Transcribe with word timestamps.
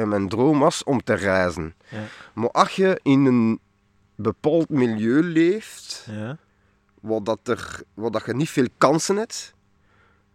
En 0.00 0.08
mijn 0.08 0.28
droom 0.28 0.58
was 0.58 0.84
om 0.84 1.02
te 1.02 1.14
reizen. 1.14 1.74
Ja. 1.88 1.98
Maar 2.32 2.50
als 2.50 2.76
je 2.76 3.00
in 3.02 3.24
een 3.24 3.60
bepaald 4.14 4.68
milieu 4.68 5.22
leeft, 5.22 6.06
Ja. 6.10 6.36
waar, 7.00 7.22
dat 7.22 7.38
er, 7.48 7.80
waar 7.94 8.10
dat 8.10 8.24
je 8.26 8.34
niet 8.34 8.50
veel 8.50 8.66
kansen 8.78 9.16
hebt, 9.16 9.54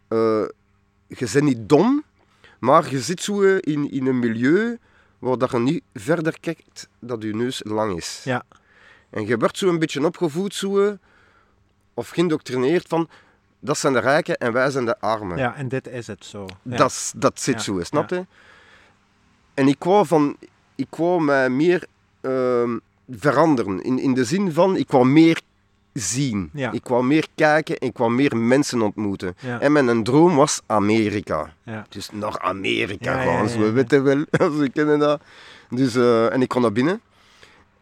eh, 0.07 0.43
je 1.07 1.27
bent 1.33 1.43
niet 1.43 1.69
dom, 1.69 2.03
maar 2.59 2.89
je 2.89 2.99
zit 3.01 3.21
zo 3.21 3.41
in, 3.41 3.91
in 3.91 4.05
een 4.07 4.19
milieu 4.19 4.77
waar 5.19 5.37
dat 5.37 5.51
je 5.51 5.59
niet 5.59 5.83
verder 5.93 6.39
kijkt 6.39 6.87
dat 6.99 7.23
je 7.23 7.35
neus 7.35 7.61
lang 7.63 7.97
is. 7.97 8.21
Ja. 8.23 8.43
En 9.09 9.25
je 9.27 9.37
wordt 9.37 9.57
zo 9.57 9.69
een 9.69 9.79
beetje 9.79 10.05
opgevoed, 10.05 10.53
zo, 10.53 10.97
of 11.93 12.09
geïndoctrineerd 12.09 12.87
van, 12.87 13.09
dat 13.59 13.77
zijn 13.77 13.93
de 13.93 13.99
rijken 13.99 14.37
en 14.37 14.53
wij 14.53 14.69
zijn 14.69 14.85
de 14.85 14.99
armen. 14.99 15.37
ja, 15.37 15.55
en 15.55 15.67
dit 15.67 15.87
is 15.87 16.07
het 16.07 16.25
zo. 16.25 16.45
Ja. 16.61 16.77
Dat, 16.77 17.13
dat 17.17 17.39
zit 17.41 17.55
Ja, 17.55 17.61
zo, 17.61 17.83
snap 17.83 18.09
je? 18.09 18.25
En 19.55 19.67
ik 19.67 19.83
wou, 19.83 20.05
van, 20.05 20.35
ik 20.75 20.95
wou 20.95 21.21
mij 21.21 21.49
meer 21.49 21.87
ehm, 22.21 22.77
veranderen. 23.09 23.83
In, 23.83 23.99
in 23.99 24.13
de 24.13 24.25
zin 24.25 24.51
van, 24.51 24.77
ik 24.77 24.91
wou 24.91 25.05
meer 25.05 25.41
zien. 25.93 26.49
Ja. 26.53 26.71
Ik 26.71 26.87
wou 26.87 27.05
meer 27.05 27.27
kijken, 27.35 27.75
ik 27.79 27.97
wou 27.97 28.11
meer 28.11 28.37
mensen 28.37 28.81
ontmoeten. 28.81 29.35
Ja. 29.39 29.59
En 29.59 29.71
mijn 29.71 30.03
droom 30.03 30.35
was 30.35 30.61
Amerika. 30.65 31.53
Ja. 31.63 31.85
Dus 31.89 32.09
naar 32.11 32.39
Amerika 32.39 33.23
gaan, 33.23 33.47
ja. 33.59 33.71
weten 33.71 34.03
wel, 34.03 34.25
ze 34.59 34.69
kennen 34.73 34.99
dat. 34.99 35.21
Dus, 35.69 35.95
eh, 35.95 36.33
en 36.33 36.41
ik 36.41 36.47
kwam 36.47 36.61
naar 36.61 36.71
binnen. 36.71 37.01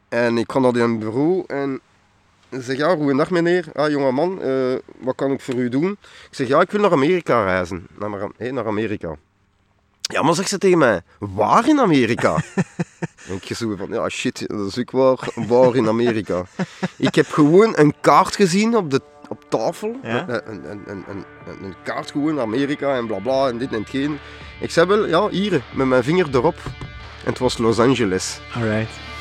En 0.09 0.37
ik 0.37 0.47
kwam 0.47 0.61
naar 0.61 0.75
een 0.75 0.99
bureau 0.99 1.43
en 1.47 1.79
zeg, 2.49 2.77
ja, 2.77 2.95
goedendag 2.95 3.29
meneer. 3.29 3.65
Ah, 3.73 3.89
jongeman, 3.89 4.41
eh 4.41 4.75
wat 4.99 5.15
kan 5.15 5.31
ik 5.31 5.41
voor 5.41 5.55
u 5.55 5.69
doen? 5.69 5.91
Ik 6.01 6.27
zeg, 6.31 6.47
ja, 6.47 6.61
ik 6.61 6.71
wil 6.71 6.81
naar 6.81 6.91
Amerika 6.91 7.43
reizen. 7.43 7.87
Naar, 7.99 8.29
hé, 8.37 8.51
naar 8.51 8.67
Amerika. 8.67 9.15
Ja, 10.11 10.21
maar 10.21 10.33
zegt 10.33 10.49
ze 10.49 10.57
tegen 10.57 10.77
mij, 10.77 11.01
waar 11.19 11.67
in 11.67 11.79
Amerika? 11.79 12.35
en 13.27 13.39
ik 13.41 13.55
zo 13.55 13.75
van, 13.75 13.89
ja 13.89 14.09
shit, 14.09 14.47
dat 14.47 14.67
is 14.67 14.79
ook 14.79 14.91
waar, 14.91 15.29
waar 15.47 15.75
in 15.75 15.87
Amerika. 15.87 16.45
ik 16.97 17.15
heb 17.15 17.27
gewoon 17.27 17.73
een 17.75 17.93
kaart 18.01 18.35
gezien 18.35 18.75
op, 18.75 18.91
de, 18.91 19.01
op 19.29 19.45
tafel. 19.49 19.95
Ja? 20.03 20.25
Een, 20.27 20.49
een, 20.49 20.65
een, 20.69 21.03
een, 21.07 21.25
een, 21.45 21.63
een 21.63 21.75
kaart 21.83 22.11
gewoon, 22.11 22.39
Amerika 22.39 22.95
en 22.95 23.07
bla 23.07 23.19
bla 23.19 23.47
en 23.47 23.57
dit 23.57 23.73
en 23.73 23.79
hetgeen. 23.79 24.19
Ik 24.61 24.71
zei 24.71 24.87
wel, 24.87 25.07
ja, 25.07 25.29
hier, 25.29 25.63
met 25.73 25.87
mijn 25.87 26.03
vinger 26.03 26.27
erop. 26.31 26.57
En 27.23 27.29
het 27.29 27.39
was 27.39 27.57
Los 27.57 27.79
Angeles. 27.79 28.39
Alright. 28.55 29.12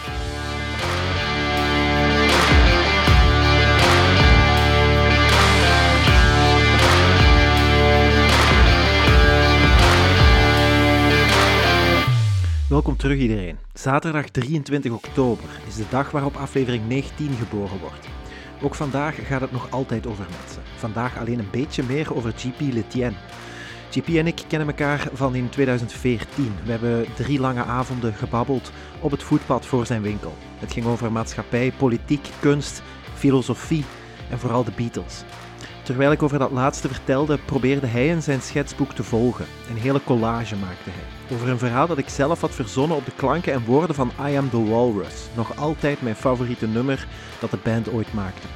Welkom 12.72 12.96
terug 12.96 13.18
iedereen. 13.18 13.58
Zaterdag 13.74 14.28
23 14.28 14.92
oktober 14.92 15.44
is 15.66 15.74
de 15.74 15.84
dag 15.90 16.10
waarop 16.10 16.36
aflevering 16.36 16.88
19 16.88 17.32
geboren 17.32 17.78
wordt. 17.78 18.08
Ook 18.62 18.74
vandaag 18.74 19.26
gaat 19.26 19.40
het 19.40 19.52
nog 19.52 19.70
altijd 19.70 20.06
over 20.06 20.26
mensen. 20.40 20.62
Vandaag 20.76 21.18
alleen 21.18 21.38
een 21.38 21.50
beetje 21.50 21.82
meer 21.82 22.14
over 22.14 22.32
GP 22.36 22.60
Letien. 22.60 23.14
GP 23.90 24.08
en 24.08 24.26
ik 24.26 24.42
kennen 24.48 24.68
elkaar 24.68 25.08
van 25.12 25.34
in 25.34 25.48
2014. 25.48 26.52
We 26.64 26.70
hebben 26.70 27.06
drie 27.14 27.40
lange 27.40 27.64
avonden 27.64 28.14
gebabbeld 28.14 28.72
op 29.00 29.10
het 29.10 29.22
voetpad 29.22 29.66
voor 29.66 29.86
zijn 29.86 30.02
winkel. 30.02 30.34
Het 30.58 30.72
ging 30.72 30.86
over 30.86 31.12
maatschappij, 31.12 31.72
politiek, 31.78 32.28
kunst, 32.40 32.82
filosofie 33.14 33.84
en 34.30 34.38
vooral 34.38 34.64
de 34.64 34.72
Beatles. 34.76 35.22
Terwijl 35.82 36.12
ik 36.12 36.22
over 36.22 36.38
dat 36.38 36.50
laatste 36.50 36.88
vertelde, 36.88 37.38
probeerde 37.38 37.86
hij 37.86 38.06
in 38.06 38.22
zijn 38.22 38.42
schetsboek 38.42 38.92
te 38.92 39.02
volgen. 39.02 39.46
Een 39.70 39.76
hele 39.78 40.04
collage 40.04 40.56
maakte 40.56 40.90
hij. 40.90 41.21
Over 41.32 41.48
een 41.48 41.58
verhaal 41.58 41.86
dat 41.86 41.98
ik 41.98 42.08
zelf 42.08 42.40
had 42.40 42.54
verzonnen 42.54 42.96
op 42.96 43.04
de 43.04 43.12
klanken 43.16 43.52
en 43.52 43.64
woorden 43.64 43.94
van 43.94 44.12
I 44.28 44.36
Am 44.36 44.50
The 44.50 44.64
Walrus. 44.64 45.28
Nog 45.36 45.56
altijd 45.56 46.02
mijn 46.02 46.16
favoriete 46.16 46.66
nummer 46.66 47.06
dat 47.40 47.50
de 47.50 47.58
band 47.62 47.92
ooit 47.92 48.12
maakte. 48.12 48.46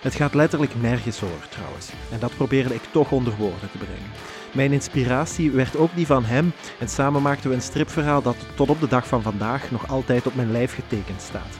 Het 0.00 0.14
gaat 0.14 0.34
letterlijk 0.34 0.80
nergens 0.80 1.22
over 1.22 1.48
trouwens. 1.48 1.90
En 2.12 2.18
dat 2.18 2.36
probeerde 2.36 2.74
ik 2.74 2.82
toch 2.90 3.12
onder 3.12 3.36
woorden 3.36 3.70
te 3.70 3.78
brengen. 3.78 4.10
Mijn 4.52 4.72
inspiratie 4.72 5.50
werd 5.50 5.76
ook 5.76 5.90
die 5.94 6.06
van 6.06 6.24
hem 6.24 6.52
en 6.78 6.88
samen 6.88 7.22
maakten 7.22 7.48
we 7.48 7.54
een 7.54 7.62
stripverhaal 7.62 8.22
dat 8.22 8.36
tot 8.54 8.68
op 8.68 8.80
de 8.80 8.88
dag 8.88 9.06
van 9.06 9.22
vandaag 9.22 9.70
nog 9.70 9.88
altijd 9.88 10.26
op 10.26 10.34
mijn 10.34 10.52
lijf 10.52 10.74
getekend 10.74 11.20
staat. 11.22 11.58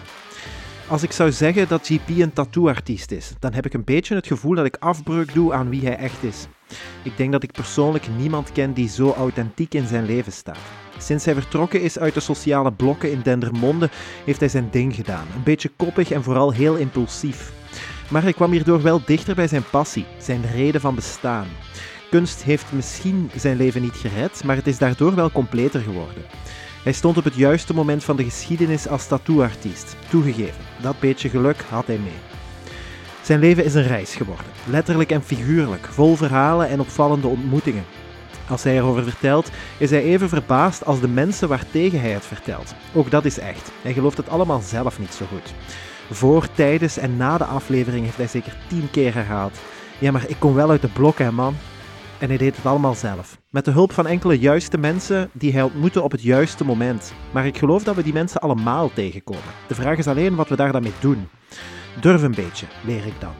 Als 0.88 1.02
ik 1.02 1.12
zou 1.12 1.32
zeggen 1.32 1.68
dat 1.68 1.86
GP 1.86 2.08
een 2.08 2.32
tattooartiest 2.32 3.10
is, 3.10 3.32
dan 3.38 3.52
heb 3.52 3.66
ik 3.66 3.74
een 3.74 3.84
beetje 3.84 4.14
het 4.14 4.26
gevoel 4.26 4.54
dat 4.54 4.66
ik 4.66 4.76
afbreuk 4.76 5.34
doe 5.34 5.52
aan 5.52 5.68
wie 5.68 5.84
hij 5.84 5.96
echt 5.96 6.22
is. 6.22 6.46
Ik 7.02 7.16
denk 7.16 7.32
dat 7.32 7.42
ik 7.42 7.52
persoonlijk 7.52 8.06
niemand 8.16 8.52
ken 8.52 8.72
die 8.72 8.88
zo 8.88 9.12
authentiek 9.12 9.74
in 9.74 9.86
zijn 9.86 10.04
leven 10.04 10.32
staat. 10.32 10.58
Sinds 10.98 11.24
hij 11.24 11.34
vertrokken 11.34 11.80
is 11.80 11.98
uit 11.98 12.14
de 12.14 12.20
sociale 12.20 12.72
blokken 12.72 13.10
in 13.10 13.20
Dendermonde, 13.22 13.90
heeft 14.24 14.40
hij 14.40 14.48
zijn 14.48 14.68
ding 14.70 14.94
gedaan. 14.94 15.26
Een 15.34 15.42
beetje 15.42 15.70
koppig 15.76 16.10
en 16.10 16.22
vooral 16.22 16.52
heel 16.52 16.76
impulsief. 16.76 17.52
Maar 18.08 18.22
hij 18.22 18.32
kwam 18.32 18.50
hierdoor 18.50 18.82
wel 18.82 19.00
dichter 19.04 19.34
bij 19.34 19.48
zijn 19.48 19.64
passie, 19.70 20.06
zijn 20.18 20.50
reden 20.52 20.80
van 20.80 20.94
bestaan. 20.94 21.46
Kunst 22.10 22.42
heeft 22.42 22.72
misschien 22.72 23.30
zijn 23.36 23.56
leven 23.56 23.82
niet 23.82 23.96
gered, 23.96 24.44
maar 24.44 24.56
het 24.56 24.66
is 24.66 24.78
daardoor 24.78 25.14
wel 25.14 25.30
completer 25.30 25.80
geworden. 25.80 26.22
Hij 26.82 26.92
stond 26.92 27.16
op 27.16 27.24
het 27.24 27.34
juiste 27.34 27.74
moment 27.74 28.04
van 28.04 28.16
de 28.16 28.24
geschiedenis 28.24 28.88
als 28.88 29.06
tattooartiest. 29.06 29.96
Toegegeven, 30.08 30.64
dat 30.82 31.00
beetje 31.00 31.28
geluk 31.28 31.60
had 31.68 31.86
hij 31.86 31.98
mee. 31.98 32.27
Zijn 33.28 33.40
leven 33.40 33.64
is 33.64 33.74
een 33.74 33.86
reis 33.86 34.14
geworden, 34.14 34.46
letterlijk 34.66 35.10
en 35.10 35.22
figuurlijk, 35.22 35.86
vol 35.86 36.16
verhalen 36.16 36.68
en 36.68 36.80
opvallende 36.80 37.26
ontmoetingen. 37.26 37.84
Als 38.48 38.62
hij 38.62 38.76
erover 38.76 39.02
vertelt, 39.02 39.50
is 39.78 39.90
hij 39.90 40.02
even 40.02 40.28
verbaasd 40.28 40.84
als 40.84 41.00
de 41.00 41.08
mensen 41.08 41.48
waartegen 41.48 42.00
hij 42.00 42.10
het 42.10 42.26
vertelt. 42.26 42.74
Ook 42.94 43.10
dat 43.10 43.24
is 43.24 43.38
echt. 43.38 43.72
Hij 43.82 43.92
gelooft 43.92 44.16
het 44.16 44.28
allemaal 44.28 44.60
zelf 44.60 44.98
niet 44.98 45.14
zo 45.14 45.26
goed. 45.26 45.54
Voor, 46.10 46.48
tijdens 46.52 46.98
en 46.98 47.16
na 47.16 47.38
de 47.38 47.44
aflevering 47.44 48.04
heeft 48.04 48.16
hij 48.16 48.26
zeker 48.26 48.56
tien 48.68 48.90
keer 48.90 49.14
herhaald. 49.14 49.58
Ja, 49.98 50.10
maar 50.10 50.24
ik 50.28 50.36
kom 50.38 50.54
wel 50.54 50.70
uit 50.70 50.82
de 50.82 50.88
blokken, 50.88 51.24
hè, 51.24 51.32
man. 51.32 51.56
En 52.18 52.28
hij 52.28 52.38
deed 52.38 52.56
het 52.56 52.66
allemaal 52.66 52.94
zelf. 52.94 53.38
Met 53.50 53.64
de 53.64 53.70
hulp 53.70 53.92
van 53.92 54.06
enkele 54.06 54.38
juiste 54.38 54.78
mensen 54.78 55.30
die 55.32 55.52
hij 55.52 55.62
ontmoette 55.62 56.02
op 56.02 56.10
het 56.10 56.22
juiste 56.22 56.64
moment. 56.64 57.12
Maar 57.30 57.46
ik 57.46 57.58
geloof 57.58 57.82
dat 57.82 57.94
we 57.94 58.02
die 58.02 58.12
mensen 58.12 58.40
allemaal 58.40 58.90
tegenkomen. 58.94 59.42
De 59.66 59.74
vraag 59.74 59.98
is 59.98 60.06
alleen 60.06 60.34
wat 60.34 60.48
we 60.48 60.56
daar 60.56 60.72
dan 60.72 60.82
mee 60.82 60.92
doen. 61.00 61.28
Durf 62.00 62.22
een 62.22 62.34
beetje, 62.34 62.66
leer 62.84 63.06
ik 63.06 63.20
dan. 63.20 63.32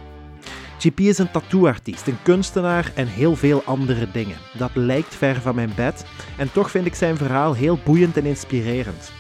GP 0.79 1.01
is 1.01 1.19
een 1.19 1.31
tattooartiest, 1.31 2.07
een 2.07 2.23
kunstenaar 2.23 2.93
en 2.95 3.07
heel 3.07 3.37
veel 3.37 3.63
andere 3.65 4.11
dingen. 4.11 4.37
Dat 4.59 4.71
lijkt 4.75 5.15
ver 5.15 5.41
van 5.41 5.55
mijn 5.55 5.73
bed 5.77 6.05
en 6.37 6.53
toch 6.53 6.71
vind 6.71 6.87
ik 6.87 6.95
zijn 6.95 7.17
verhaal 7.17 7.55
heel 7.55 7.79
boeiend 7.85 8.17
en 8.17 8.25
inspirerend. 8.25 9.13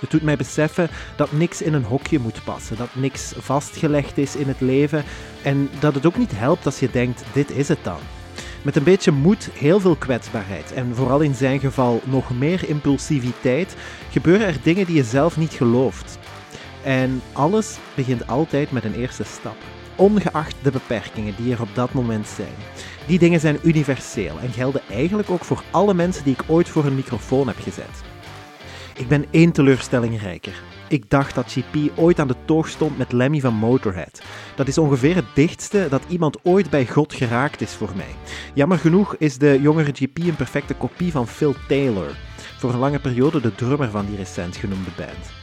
Het 0.00 0.10
doet 0.10 0.22
mij 0.22 0.36
beseffen 0.36 0.88
dat 1.16 1.32
niks 1.32 1.62
in 1.62 1.74
een 1.74 1.84
hokje 1.84 2.18
moet 2.18 2.44
passen, 2.44 2.76
dat 2.76 2.94
niks 2.94 3.32
vastgelegd 3.36 4.18
is 4.18 4.36
in 4.36 4.48
het 4.48 4.60
leven 4.60 5.04
en 5.42 5.70
dat 5.80 5.94
het 5.94 6.06
ook 6.06 6.16
niet 6.16 6.38
helpt 6.38 6.66
als 6.66 6.78
je 6.78 6.90
denkt: 6.90 7.24
dit 7.32 7.50
is 7.50 7.68
het 7.68 7.84
dan. 7.84 7.98
Met 8.62 8.76
een 8.76 8.82
beetje 8.82 9.10
moed, 9.10 9.48
heel 9.52 9.80
veel 9.80 9.96
kwetsbaarheid 9.96 10.72
en 10.72 10.94
vooral 10.94 11.20
in 11.20 11.34
zijn 11.34 11.60
geval 11.60 12.00
nog 12.04 12.38
meer 12.38 12.68
impulsiviteit 12.68 13.76
gebeuren 14.10 14.46
er 14.46 14.56
dingen 14.62 14.86
die 14.86 14.96
je 14.96 15.04
zelf 15.04 15.36
niet 15.36 15.52
gelooft. 15.52 16.18
En 16.88 17.22
alles 17.32 17.78
begint 17.94 18.26
altijd 18.26 18.70
met 18.70 18.84
een 18.84 18.94
eerste 18.94 19.24
stap, 19.24 19.56
ongeacht 19.96 20.54
de 20.62 20.70
beperkingen 20.70 21.34
die 21.36 21.52
er 21.52 21.60
op 21.60 21.68
dat 21.74 21.92
moment 21.92 22.26
zijn. 22.26 22.54
Die 23.06 23.18
dingen 23.18 23.40
zijn 23.40 23.58
universeel 23.62 24.38
en 24.38 24.52
gelden 24.52 24.82
eigenlijk 24.90 25.30
ook 25.30 25.44
voor 25.44 25.62
alle 25.70 25.94
mensen 25.94 26.24
die 26.24 26.32
ik 26.32 26.44
ooit 26.46 26.68
voor 26.68 26.84
een 26.84 26.94
microfoon 26.94 27.46
heb 27.46 27.56
gezet. 27.60 28.02
Ik 28.94 29.08
ben 29.08 29.24
één 29.30 29.52
teleurstelling 29.52 30.20
rijker. 30.20 30.62
Ik 30.88 31.10
dacht 31.10 31.34
dat 31.34 31.52
GP 31.52 31.98
ooit 31.98 32.18
aan 32.18 32.28
de 32.28 32.44
toog 32.44 32.68
stond 32.68 32.98
met 32.98 33.12
Lemmy 33.12 33.40
van 33.40 33.54
Motorhead. 33.54 34.22
Dat 34.56 34.68
is 34.68 34.78
ongeveer 34.78 35.14
het 35.14 35.34
dichtste 35.34 35.86
dat 35.90 36.02
iemand 36.08 36.38
ooit 36.42 36.70
bij 36.70 36.86
God 36.86 37.14
geraakt 37.14 37.60
is 37.60 37.72
voor 37.72 37.92
mij. 37.96 38.14
Jammer 38.54 38.78
genoeg 38.78 39.16
is 39.16 39.38
de 39.38 39.58
jongere 39.60 39.92
GP 39.92 40.18
een 40.18 40.36
perfecte 40.36 40.74
kopie 40.74 41.12
van 41.12 41.28
Phil 41.28 41.54
Taylor, 41.68 42.16
voor 42.58 42.72
een 42.72 42.78
lange 42.78 43.00
periode 43.00 43.40
de 43.40 43.54
drummer 43.54 43.90
van 43.90 44.06
die 44.06 44.16
recent 44.16 44.56
genoemde 44.56 44.90
band. 44.96 45.37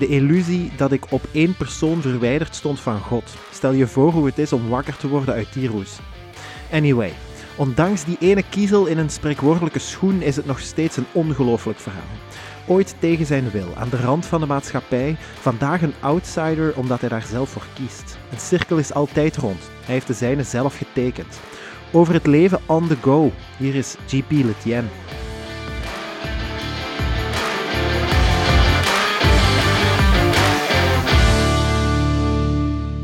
De 0.00 0.06
illusie 0.06 0.70
dat 0.76 0.92
ik 0.92 1.12
op 1.12 1.22
één 1.32 1.56
persoon 1.56 2.00
verwijderd 2.02 2.54
stond 2.54 2.80
van 2.80 3.00
God. 3.00 3.34
Stel 3.52 3.72
je 3.72 3.86
voor 3.86 4.12
hoe 4.12 4.26
het 4.26 4.38
is 4.38 4.52
om 4.52 4.68
wakker 4.68 4.96
te 4.96 5.08
worden 5.08 5.34
uit 5.34 5.52
die 5.52 5.68
roes. 5.68 5.98
Anyway, 6.72 7.12
ondanks 7.56 8.04
die 8.04 8.16
ene 8.20 8.42
kiezel 8.50 8.86
in 8.86 8.98
een 8.98 9.10
spreekwoordelijke 9.10 9.78
schoen 9.78 10.22
is 10.22 10.36
het 10.36 10.46
nog 10.46 10.60
steeds 10.60 10.96
een 10.96 11.06
ongelooflijk 11.12 11.78
verhaal. 11.78 12.18
Ooit 12.66 12.94
tegen 12.98 13.26
zijn 13.26 13.50
wil, 13.50 13.68
aan 13.76 13.88
de 13.88 13.96
rand 13.96 14.26
van 14.26 14.40
de 14.40 14.46
maatschappij, 14.46 15.16
vandaag 15.40 15.82
een 15.82 15.94
outsider 16.00 16.76
omdat 16.76 17.00
hij 17.00 17.08
daar 17.08 17.26
zelf 17.30 17.48
voor 17.48 17.66
kiest. 17.74 18.18
Een 18.30 18.40
cirkel 18.40 18.78
is 18.78 18.92
altijd 18.92 19.36
rond, 19.36 19.60
hij 19.84 19.94
heeft 19.94 20.06
de 20.06 20.14
zijne 20.14 20.42
zelf 20.42 20.76
getekend. 20.76 21.40
Over 21.92 22.14
het 22.14 22.26
leven 22.26 22.60
on 22.66 22.86
the 22.86 22.96
go, 23.00 23.32
hier 23.56 23.74
is 23.74 23.96
GP 24.06 24.30
Letien. 24.30 24.88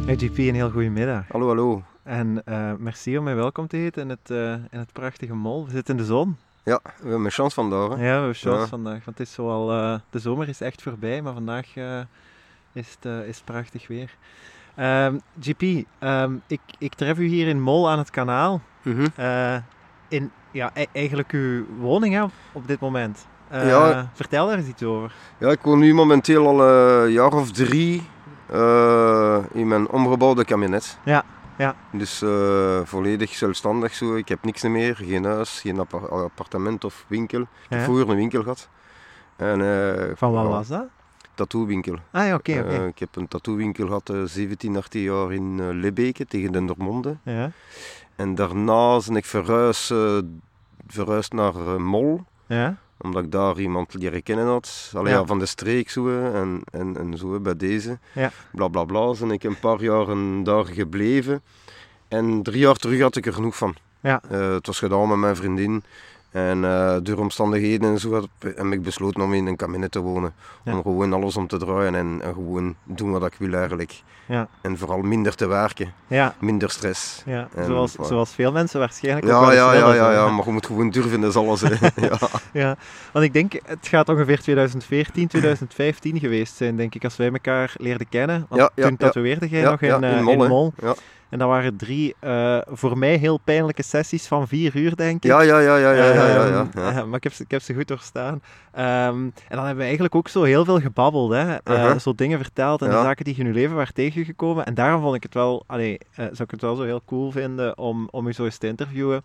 Hey 0.07 0.17
GP, 0.17 0.39
een 0.39 0.55
heel 0.55 0.71
goede 0.71 0.89
middag. 0.89 1.25
Hallo, 1.31 1.47
hallo. 1.47 1.83
En 2.03 2.43
eh, 2.45 2.73
merci 2.79 3.19
om 3.19 3.25
mij 3.25 3.35
welkom 3.35 3.67
te 3.67 3.77
heten 3.77 4.03
in 4.03 4.09
het, 4.09 4.31
eh, 4.31 4.53
in 4.53 4.79
het 4.79 4.93
prachtige 4.93 5.35
mol. 5.35 5.65
We 5.65 5.71
zitten 5.71 5.95
in 5.97 6.01
de 6.01 6.07
zon. 6.07 6.37
Ja, 6.63 6.81
we 6.83 6.91
hebben 7.09 7.25
een 7.25 7.31
chance 7.31 7.55
vandaag. 7.55 7.89
Hè. 7.89 7.95
Ja, 7.95 7.99
we 7.99 8.05
hebben 8.07 8.35
chance 8.35 8.61
Ja. 8.61 8.67
vandaag. 8.67 9.05
Want 9.05 9.19
het 9.19 9.27
is 9.27 9.33
zo 9.35 9.51
al, 9.51 9.73
eh, 9.73 9.99
de 10.11 10.19
zomer 10.19 10.49
is 10.49 10.61
echt 10.61 10.83
voorbij, 10.83 11.23
maar 11.23 11.33
vandaag 11.33 11.67
is, 12.73 12.97
het, 13.01 13.05
is 13.27 13.37
het 13.37 13.45
prachtig 13.45 13.87
weer. 13.89 14.17
Ehm, 14.75 15.19
GP, 15.41 15.63
ehm, 15.99 16.33
ik, 16.47 16.61
ik 16.79 16.95
tref 16.95 17.19
u 17.19 17.27
hier 17.27 17.49
in 17.49 17.61
Mol 17.61 17.91
aan 17.91 17.99
het 17.99 18.11
kanaal. 18.11 18.61
Mhm. 18.83 19.07
Eh, 19.17 19.57
in 20.09 20.31
ja, 20.51 20.71
e- 20.75 20.87
eigenlijk 20.93 21.31
uw 21.33 21.67
woning 21.79 22.15
hè, 22.15 22.23
op, 22.53 22.67
dit 22.67 22.81
moment. 22.81 23.27
Ja. 23.51 24.11
Vertel 24.15 24.47
daar 24.47 24.57
eens 24.59 24.69
iets 24.69 24.83
over. 24.83 25.13
Ja, 25.39 25.51
ik 25.51 25.61
woon 25.61 25.79
nu 25.79 25.95
momenteel 25.95 26.47
al 26.47 26.63
een 26.63 27.13
jaar 27.13 27.33
of 27.33 27.51
drie 27.53 28.03
eh, 28.51 29.39
in 29.53 29.69
mijn 29.69 29.89
omgebouwde 29.89 30.45
kabinet. 30.45 30.99
Ja, 31.05 31.25
ja. 31.59 31.75
Dus 31.93 32.23
eh, 32.23 32.81
volledig 32.85 33.31
zelfstandig 33.35 33.95
zo. 33.95 34.15
Ik 34.15 34.29
heb 34.29 34.45
niks 34.45 34.63
meer, 34.63 34.97
geen 34.97 35.25
huis, 35.25 35.61
geen 35.61 35.79
appa- 35.79 35.99
appartement 36.07 36.85
of 36.85 37.05
winkel. 37.09 37.41
Ik 37.41 37.47
heb 37.69 37.79
Ja. 37.79 37.85
vroeger 37.85 38.09
een 38.09 38.17
winkel 38.17 38.43
gehad. 38.43 38.69
En, 39.37 39.61
eh, 39.61 40.11
Van 40.17 40.33
wat 40.33 40.47
was 40.47 40.69
dat? 40.69 40.87
Tattoo-winkel. 41.35 41.95
Ah 42.11 42.27
ja, 42.27 42.35
oké, 42.35 42.59
oké. 42.59 42.69
Eh, 42.75 42.87
ik 42.87 42.99
heb 42.99 43.17
een 43.17 43.29
tattoo-winkel 43.29 43.87
gehad, 43.87 44.09
eh, 44.11 44.23
17, 44.25 44.77
18 44.77 45.03
jaar 45.03 45.33
in 45.33 45.81
Lebbeke 45.81 46.27
tegen 46.27 46.53
Dendermonde. 46.53 47.17
Ja, 47.23 47.51
En 48.17 48.35
daarna 48.35 48.99
ben 49.07 49.17
ik 49.17 49.25
verhuisd, 49.25 49.95
verhuisd 50.87 51.33
naar 51.33 51.81
Mol. 51.81 52.25
ja, 52.47 52.77
Omdat 52.99 53.25
ik 53.25 53.31
daar 53.31 53.59
iemand 53.59 53.95
leren 53.95 54.23
kennen 54.23 54.47
had. 54.47 54.93
Ja. 55.05 55.25
van 55.25 55.39
de 55.39 55.47
streek 55.47 55.91
zo. 55.91 56.09
En, 56.33 56.61
en, 56.71 56.97
en 56.97 57.19
zo 57.19 57.41
bij 57.41 57.57
deze. 57.57 57.99
Ja. 58.13 58.31
Bla 58.53 58.69
bla 58.69 58.85
bla. 58.85 59.13
Ben 59.21 59.31
ik 59.31 59.45
een 59.45 59.59
paar 59.59 59.83
jaar 59.83 60.07
daar 60.43 60.65
gebleven. 60.65 61.43
En 62.09 62.43
drie 62.43 62.59
jaar 62.59 62.75
terug 62.75 63.01
had 63.01 63.17
ik 63.17 63.27
er 63.27 63.33
genoeg 63.33 63.57
van. 63.57 63.75
Ja. 64.01 64.23
Eh, 64.31 64.53
het 64.53 64.67
was 64.67 64.79
gedaan 64.79 65.09
met 65.09 65.19
mijn 65.19 65.37
vriendin. 65.37 65.85
En 66.31 66.65
eh, 66.65 66.97
door 67.03 67.19
omstandigheden 67.19 67.91
en 67.91 67.99
zo 67.99 68.29
heb 68.41 68.73
ik 68.73 68.83
besloten 68.83 69.23
om 69.23 69.35
in 69.35 69.47
een 69.47 69.57
kabinet 69.57 69.91
te 69.91 70.01
wonen. 70.01 70.35
Ja. 70.65 70.73
Om 70.75 70.83
gewoon 70.83 71.13
alles 71.13 71.37
om 71.37 71.47
te 71.47 71.57
draaien 71.57 71.95
en, 71.95 72.21
en 72.23 72.35
gewoon 72.35 72.75
doen 72.85 73.11
wat 73.11 73.27
ik 73.27 73.35
wil 73.39 73.53
eigenlijk. 73.53 74.03
Ja. 74.27 74.49
En 74.61 74.79
vooral 74.79 74.99
minder 74.99 75.35
te 75.35 75.47
werken. 75.47 75.93
ja. 76.07 76.35
Minder 76.41 76.71
stress. 76.71 77.23
ja. 77.27 77.49
En, 77.55 77.65
Zoals, 77.65 77.93
zoals 77.93 78.31
veel 78.31 78.53
mensen 78.53 78.79
waarschijnlijk 78.79 79.27
ook 79.27 79.33
Ja, 79.33 79.41
wel 79.41 79.51
eens 79.51 79.59
ja, 79.59 79.73
ja, 79.73 79.95
ja, 79.95 80.13
ja, 80.13 80.29
maar 80.29 80.45
je 80.45 80.51
moet 80.53 80.67
gewoon 80.67 80.91
durven, 80.91 81.21
dat 81.21 81.31
is 81.31 81.37
alles. 81.37 81.61
ja. 81.97 82.19
Ja, 82.53 82.77
want 83.13 83.25
ik 83.25 83.33
denk, 83.33 83.53
het 83.53 83.89
gaat 83.89 84.09
ongeveer 84.09 84.41
2014, 84.41 85.29
2015 85.29 86.19
geweest 86.19 86.57
zijn, 86.57 86.77
denk 86.77 86.95
ik, 86.95 87.05
als 87.05 87.17
wij 87.17 87.31
elkaar 87.33 87.75
leerden 87.77 88.09
kennen. 88.09 88.47
Want 88.49 88.71
toen 88.75 88.97
tatoeëerde 88.97 89.49
jij 89.49 89.63
nog 89.63 89.81
in, 89.81 90.05
eh, 90.05 90.17
in 90.17 90.25
Mol, 90.25 90.43
in. 90.43 90.49
Mol. 90.49 90.73
En 91.29 91.39
dat 91.39 91.49
waren 91.49 91.77
drie 91.77 92.15
eh, 92.21 92.59
voor 92.67 92.99
mij 92.99 93.17
heel 93.17 93.39
pijnlijke 93.39 93.83
sessies 93.83 94.27
van 94.27 94.49
vier 94.49 94.77
uur, 94.77 94.97
denk 94.97 95.17
ik. 95.17 95.31
Ja, 95.31 95.41
ja, 95.41 95.59
ja, 95.59 95.77
ja, 95.77 95.93
ja, 95.93 96.05
ja, 96.13 96.27
ja, 96.27 96.47
ja, 96.47 96.69
Ehm, 96.75 96.99
eh, 96.99 97.05
maar 97.05 97.17
ik 97.17 97.23
heb, 97.23 97.33
ze, 97.33 97.43
ik 97.43 97.51
heb 97.51 97.63
ze 97.63 97.75
goed 97.75 97.89
doorstaan. 97.89 98.43
Ehm, 98.73 98.85
en 99.25 99.33
dan 99.49 99.59
hebben 99.59 99.77
we 99.77 99.83
eigenlijk 99.83 100.15
ook 100.15 100.29
zo 100.29 100.43
heel 100.43 100.65
veel 100.65 100.81
gebabbeld. 100.81 101.33
Hè? 101.33 101.55
Eh, 101.55 101.75
Uh-huh. 101.77 101.99
Zo 101.99 102.15
dingen 102.15 102.39
verteld 102.39 102.83
en 102.83 102.91
de 102.91 102.95
zaken 102.95 103.25
die 103.25 103.35
je 103.37 103.41
in 103.41 103.47
je 103.47 103.53
leven 103.55 103.77
waren 103.77 103.95
tegengekomen. 103.95 104.67
En 104.67 104.75
daarom 104.75 105.01
vond 105.03 105.15
ik 105.15 105.23
het 105.23 105.35
wel, 105.35 105.65
allee, 105.67 105.99
zou 106.17 106.43
ik 106.43 106.51
het 106.51 106.61
wel 106.61 106.77
zo 106.77 106.83
heel 106.83 107.03
cool 107.07 107.31
vinden 107.31 107.79
om, 107.79 108.09
om 108.11 108.27
u 108.27 108.33
zo 108.33 108.45
eens 108.45 108.59
te 108.59 108.67
interviewen. 108.67 109.23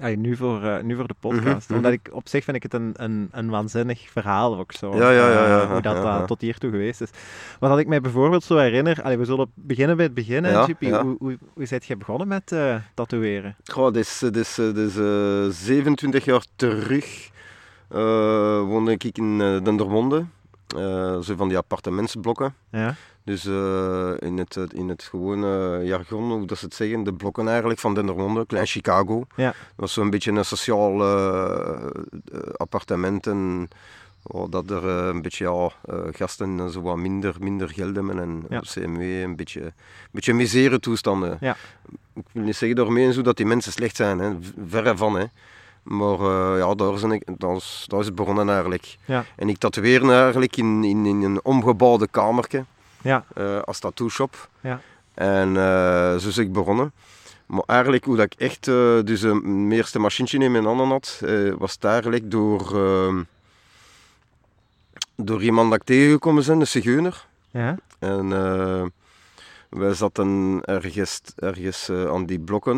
Allee, 0.00 0.16
nu, 0.16 0.36
voor, 0.36 0.62
eh, 0.62 0.82
nu 0.82 0.96
voor 0.96 1.06
de 1.06 1.14
podcast. 1.20 1.68
Mhm, 1.68 1.76
Omdat 1.76 1.92
ik 1.92 2.08
op 2.12 2.28
zich 2.28 2.44
vind 2.44 2.56
ik 2.56 2.62
het 2.62 2.74
een, 2.74 2.92
een, 2.96 3.28
een 3.30 3.50
waanzinnig 3.50 4.10
verhaal 4.10 4.58
ook 4.58 4.72
zo. 4.72 4.96
Ja, 4.96 5.10
ja, 5.10 5.30
ja, 5.30 5.46
ja, 5.46 5.60
eh, 5.62 5.70
hoe 5.70 5.80
dat 5.80 5.96
ja. 5.96 6.24
tot 6.24 6.40
hiertoe 6.40 6.70
geweest 6.70 7.00
is. 7.00 7.10
Wat 7.58 7.70
dat 7.70 7.78
ik 7.78 7.86
mij 7.86 8.00
bijvoorbeeld 8.00 8.44
zo 8.44 8.56
herinner. 8.56 9.02
Allee, 9.02 9.18
we 9.18 9.24
zullen 9.24 9.50
beginnen 9.54 9.96
bij 9.96 10.04
het 10.04 10.14
begin, 10.14 10.44
hè. 10.44 10.64
Hoe, 10.64 11.16
hoe, 11.18 11.38
hoe 11.54 11.66
zijt 11.66 11.84
je 11.84 11.96
begonnen 11.96 12.28
met 12.28 12.52
eh, 12.52 12.76
tatoeëren? 12.94 13.56
Goh, 13.64 13.92
dit 13.92 14.04
is, 14.04 14.18
dit 14.18 14.36
is, 14.36 14.54
dit 14.54 14.76
is 14.76 14.96
eh, 14.96 15.46
27 15.48 16.24
jaar 16.24 16.44
terug. 16.56 17.30
woonde 18.68 18.92
ik 18.92 19.04
in 19.04 19.38
Dendermonde. 19.38 20.24
Zo 21.22 21.34
van 21.36 21.48
die 21.48 21.56
appartementsblokken. 21.56 22.54
Ja, 22.70 22.94
Dus 23.24 23.44
eh, 23.46 24.12
in, 24.18 24.38
het, 24.38 24.58
in 24.72 24.88
het 24.88 25.02
gewone 25.02 25.80
jargon, 25.84 26.30
hoe 26.30 26.46
dat 26.46 26.58
ze 26.58 26.64
het 26.64 26.74
zeggen, 26.74 27.04
de 27.04 27.12
blokken 27.12 27.48
eigenlijk 27.48 27.80
van 27.80 27.94
Dendermonde, 27.94 28.46
Klein 28.46 28.66
Chicago. 28.66 29.26
Ja. 29.36 29.46
Dat 29.46 29.54
was 29.76 29.92
zo'n 29.92 30.10
beetje 30.10 30.32
een 30.32 30.44
sociaal 30.44 31.00
eh, 31.02 31.74
eh, 32.32 32.40
appartement. 32.56 33.26
En, 33.26 33.68
oh, 34.22 34.50
dat 34.50 34.70
er 34.70 34.88
eh, 34.88 35.06
een 35.06 35.22
beetje 35.22 35.44
ja, 35.44 35.70
eh, 35.94 35.98
gasten 36.12 36.58
eh, 36.60 36.66
zo 36.66 36.80
wat 36.80 36.96
minder, 36.96 37.34
minder 37.40 37.68
geld 37.68 37.94
hebben 37.96 38.18
en 38.18 38.44
Ja. 38.48 38.60
CMW, 38.60 39.00
een 39.22 39.36
beetje, 39.36 39.60
een 39.60 39.72
beetje 40.10 40.34
misere 40.34 40.80
toestanden. 40.80 41.36
Ja. 41.40 41.56
Ik 42.14 42.24
wil 42.32 42.42
niet 42.42 42.56
zeggen 42.56 42.76
daarmee 42.76 43.12
zo 43.12 43.22
dat 43.22 43.36
die 43.36 43.46
mensen 43.46 43.72
slecht 43.72 43.96
zijn, 43.96 44.18
hè. 44.18 44.32
verre 44.68 44.96
van. 44.96 45.16
Hè. 45.18 45.24
Maar 45.82 46.18
eh, 46.20 46.58
ja, 46.58 46.74
daar, 46.74 46.98
zijn 46.98 47.12
is, 47.56 47.86
is 47.98 48.06
het 48.06 48.14
begonnen 48.14 48.48
eigenlijk. 48.48 48.96
Ja. 49.04 49.24
En 49.36 49.48
ik 49.48 49.58
tatoeëerde 49.58 50.12
eigenlijk 50.12 50.56
in, 50.56 50.84
in, 50.84 51.06
in 51.06 51.22
een 51.22 51.40
omgebouwde 51.44 52.08
kamertje 52.08 52.64
ja, 53.04 53.24
eh, 53.34 53.60
als 53.60 53.78
tattoo 53.78 54.08
shop. 54.08 54.48
Ja. 54.60 54.80
En 55.14 55.56
eh, 55.56 56.16
zo 56.16 56.28
is 56.28 56.38
ik 56.38 56.52
begonnen. 56.52 56.92
Maar 57.46 57.62
eigenlijk 57.66 58.04
hoe 58.04 58.16
dat 58.16 58.24
ik 58.24 58.40
echt 58.40 58.68
eh, 58.68 58.98
dus 59.04 59.22
een 59.22 59.72
eerste 59.72 59.98
machientje 59.98 60.38
in 60.38 60.52
mijn 60.52 60.64
handen 60.64 60.88
had, 60.88 61.20
was 61.58 61.72
het 61.72 61.84
eigenlijk 61.84 62.30
door, 62.30 62.60
ehm, 62.86 63.22
door 65.16 65.42
iemand 65.42 65.70
dat 65.70 65.80
ik 65.80 65.86
tegengekomen 65.86 66.44
ben, 66.46 66.60
een 66.60 66.66
zigeuner. 66.66 67.26
ja. 67.50 67.76
En 67.98 68.28
wij 69.68 69.94
zaten 69.94 70.60
ergens, 70.64 71.20
ergens 71.36 71.90
aan 71.90 72.26
die 72.26 72.38
blokken 72.38 72.76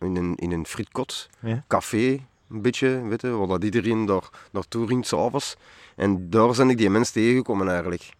in, 0.00 0.16
een, 0.16 0.34
in 0.36 0.52
een 0.52 0.66
frietkot, 0.66 1.28
Ja. 1.40 1.64
café, 1.68 2.20
een 2.50 2.62
beetje, 2.62 3.02
weet 3.08 3.20
je, 3.20 3.30
waar 3.30 3.46
dat 3.46 3.64
iedereen 3.64 4.06
daar 4.06 4.28
naartoe 4.50 4.86
ging 4.86 5.06
s'avonds. 5.06 5.56
En 5.96 6.30
daar 6.30 6.50
ben 6.56 6.70
ik 6.70 6.78
die 6.78 6.90
mensen 6.90 7.14
tegengekomen 7.14 7.68
eigenlijk. 7.68 8.10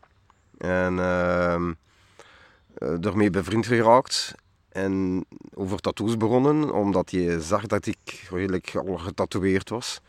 En 0.61 0.99
ehm 0.99 1.73
eh, 2.75 2.95
daarmee 3.01 3.31
bevriend 3.31 3.67
geraakt. 3.67 4.35
En 4.69 5.25
over 5.55 5.79
tattoos 5.79 6.17
begonnen, 6.17 6.73
omdat 6.75 7.11
je 7.11 7.41
zag 7.41 7.67
dat 7.67 7.87
ik 7.87 8.27
redelijk 8.31 8.75
al 8.75 8.99
getatoeëerd 8.99 9.69
was. 9.69 10.01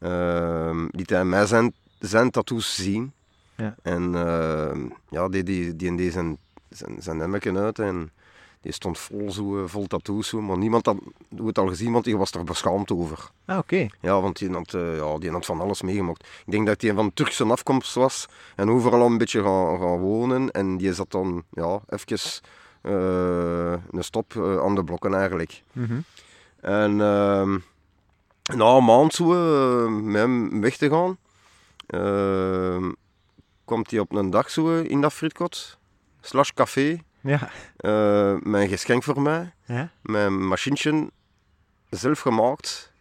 Ehm 0.00 0.86
liet 0.90 1.10
hij 1.10 1.24
mij 1.24 1.46
zijn, 1.46 1.72
zijn 1.98 2.30
tattoos 2.30 2.74
zien. 2.74 3.12
Ja. 3.56 3.74
En 3.82 4.14
ehm, 4.14 4.88
ja, 5.08 5.28
die, 5.28 5.42
die, 5.42 5.76
die, 5.76 5.96
die 5.96 6.10
zijn, 6.10 6.38
zijn, 6.68 7.02
zijn 7.02 7.20
emmeken 7.20 7.56
uit 7.56 7.78
en 7.78 8.10
die 8.64 8.72
stond 8.72 8.98
vol, 8.98 9.30
zo, 9.30 9.58
eh, 9.58 9.68
vol 9.68 9.86
tattoos. 9.86 10.28
Zo. 10.28 10.40
Maar 10.40 10.58
niemand 10.58 10.86
had 10.86 10.96
het 11.44 11.58
al 11.58 11.68
gezien, 11.68 11.92
want 11.92 12.04
die 12.04 12.16
was 12.16 12.32
er 12.32 12.44
beschaamd 12.44 12.90
over. 12.90 13.30
Ah, 13.44 13.58
oké. 13.58 13.88
Ja, 14.00 14.20
want 14.20 14.38
die 14.38 14.50
had, 14.50 14.74
eh, 14.74 14.96
ja, 14.96 15.18
die 15.18 15.30
had 15.30 15.46
van 15.46 15.60
alles 15.60 15.82
meegemaakt. 15.82 16.26
Ik 16.46 16.52
denk 16.52 16.66
dat 16.66 16.80
hij 16.80 16.94
van 16.94 17.12
Turkse 17.12 17.44
afkomst 17.44 17.94
was 17.94 18.26
en 18.56 18.70
overal 18.70 19.06
een 19.06 19.18
beetje 19.18 19.42
gaan, 19.42 19.78
gaan 19.78 19.98
wonen. 19.98 20.50
En 20.50 20.76
die 20.76 20.94
zat 20.94 21.10
dan 21.10 21.44
ja, 21.50 21.80
even 21.88 22.18
eh, 22.80 23.72
een 23.90 24.04
stop 24.04 24.36
aan 24.36 24.74
de 24.74 24.84
blokken 24.84 25.14
eigenlijk. 25.14 25.62
Mhm. 25.72 26.00
En 26.60 27.00
ehm, 27.00 27.58
na 28.56 28.76
een 28.76 28.84
maand 28.84 29.14
zo 29.14 29.24
met 29.90 30.14
hem 30.20 30.60
weg 30.60 30.76
te 30.76 30.88
gaan, 30.88 31.16
ehm, 31.86 32.92
komt 33.64 33.90
hij 33.90 34.00
op 34.00 34.12
een 34.12 34.30
dag 34.30 34.50
zo 34.50 34.80
in 34.80 35.00
dat 35.00 35.12
frietkot, 35.12 35.78
slash 36.20 36.50
café, 36.50 37.00
Ja. 37.24 37.50
eh, 37.76 38.36
een 38.42 38.68
geschenk 38.68 39.02
voor 39.02 39.20
mij, 39.22 39.52
Ja. 39.64 39.88
een 40.02 40.46
machientje 40.46 41.10
zelf 41.90 42.20
gemaakt 42.20 42.92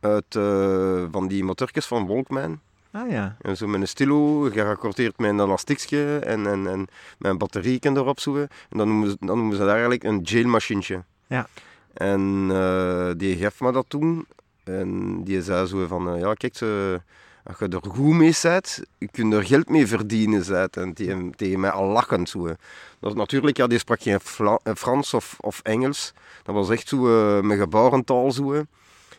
uit 0.00 0.34
eh, 0.36 1.04
van 1.10 1.28
die 1.28 1.44
motorkjes 1.44 1.86
van 1.86 2.06
Volkman. 2.06 2.60
Ah 2.92 3.10
ja. 3.10 3.36
En 3.40 3.56
zo 3.56 3.66
met 3.66 3.80
een 3.80 3.88
stilo, 3.88 4.40
geraccordeerd 4.40 5.18
met 5.18 5.30
een 5.30 5.40
elastiekje 5.40 6.18
en, 6.18 6.46
en, 6.46 6.66
en 6.66 6.78
met 7.18 7.30
een 7.30 7.38
batterieken 7.38 7.96
erop 7.96 8.20
zo. 8.20 8.36
En 8.36 8.48
dan 8.68 8.88
noemen 8.88 9.10
ze, 9.10 9.16
dan 9.20 9.36
noemen 9.36 9.52
ze 9.56 9.60
dat 9.62 9.70
eigenlijk 9.70 10.04
een 10.04 10.20
jailmachientje. 10.22 11.02
Ja. 11.26 11.46
En 11.92 12.48
eh, 12.50 13.10
die 13.16 13.36
gaf 13.36 13.60
me 13.60 13.72
dat 13.72 13.84
toen. 13.88 14.26
En 14.64 15.22
die 15.24 15.42
zei 15.42 15.66
zo 15.66 15.86
van, 15.86 16.18
ja 16.18 16.34
kijk, 16.34 16.56
ze, 16.56 17.00
als 17.44 17.58
je 17.58 17.68
er 17.68 17.90
goed 17.90 18.14
mee 18.14 18.34
bent, 18.42 18.82
je 18.98 19.08
kunt 19.10 19.32
er 19.32 19.44
geld 19.44 19.68
mee 19.68 19.86
verdienen. 19.86 20.44
Zei 20.44 20.60
het. 20.60 20.76
En 20.76 20.92
tegen, 20.92 21.32
tegen 21.36 21.60
mij 21.60 21.70
al 21.70 21.86
lachend 21.86 22.28
zo. 22.28 22.54
Dat, 23.00 23.14
natuurlijk, 23.14 23.56
ja, 23.56 23.66
die 23.66 23.78
sprak 23.78 24.02
geen 24.02 24.20
Fla- 24.20 24.60
eh, 24.62 24.74
Frans 24.74 25.14
of, 25.14 25.36
of 25.40 25.60
Engels. 25.62 26.12
Dat 26.42 26.54
was 26.54 26.70
echt 26.70 26.88
zo 26.88 26.96
eh, 27.36 27.42
met 27.42 27.58
gebarentaal 27.58 28.32
zo. 28.32 28.64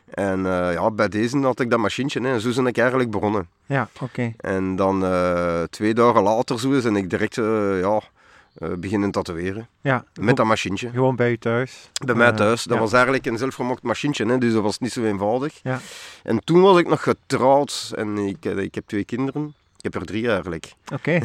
En 0.10 0.46
eh, 0.46 0.74
ja, 0.74 0.92
bij 0.92 1.08
deze 1.08 1.38
had 1.38 1.60
ik 1.60 1.70
dat 1.70 1.80
machientje. 1.80 2.22
Hè. 2.22 2.34
En 2.34 2.42
zo 2.42 2.52
ben 2.56 2.68
ik 2.68 2.78
eigenlijk 2.78 3.12
begonnen. 3.12 3.48
Ja, 3.66 3.90
oké. 4.02 4.34
En 4.38 4.76
dan 4.76 5.06
twee 5.70 5.94
dagen 5.94 6.22
later 6.24 6.60
zo 6.60 6.80
en 6.80 6.96
ik 6.96 7.10
direct 7.10 7.36
ja, 7.36 8.02
beginnen 8.54 9.12
tatoeëren. 9.12 9.68
Ja. 9.82 10.06
Met 10.20 10.36
dat 10.36 10.46
machientje. 10.46 10.90
Gewoon 10.90 11.16
bij 11.16 11.32
u 11.32 11.38
thuis. 11.38 11.90
Bij 12.06 12.16
mij 12.16 12.28
Eh, 12.30 12.36
thuis. 12.36 12.64
Dat 12.64 12.74
ja. 12.76 12.82
was 12.84 12.94
eigenlijk 12.94 13.26
een 13.26 13.38
zelfgemaakt 13.38 13.84
machientje, 13.84 14.26
hè, 14.26 14.38
dus 14.38 14.54
dat 14.54 14.64
was 14.64 14.80
niet 14.80 14.92
zo 14.92 15.04
eenvoudig. 15.04 15.60
Ja. 15.64 15.80
En 16.24 16.44
toen 16.44 16.62
was 16.62 16.80
ik 16.80 16.88
nog 16.88 17.04
getrouwd 17.04 17.92
en 17.96 18.18
ik, 18.18 18.46
eh, 18.46 18.58
ik 18.58 18.76
heb 18.76 18.88
twee 18.88 19.06
kinderen. 19.06 19.54
Ik 19.78 19.84
heb 19.94 20.02
er 20.02 20.06
drie 20.08 20.30
eigenlijk. 20.30 20.74
Oké. 20.94 21.20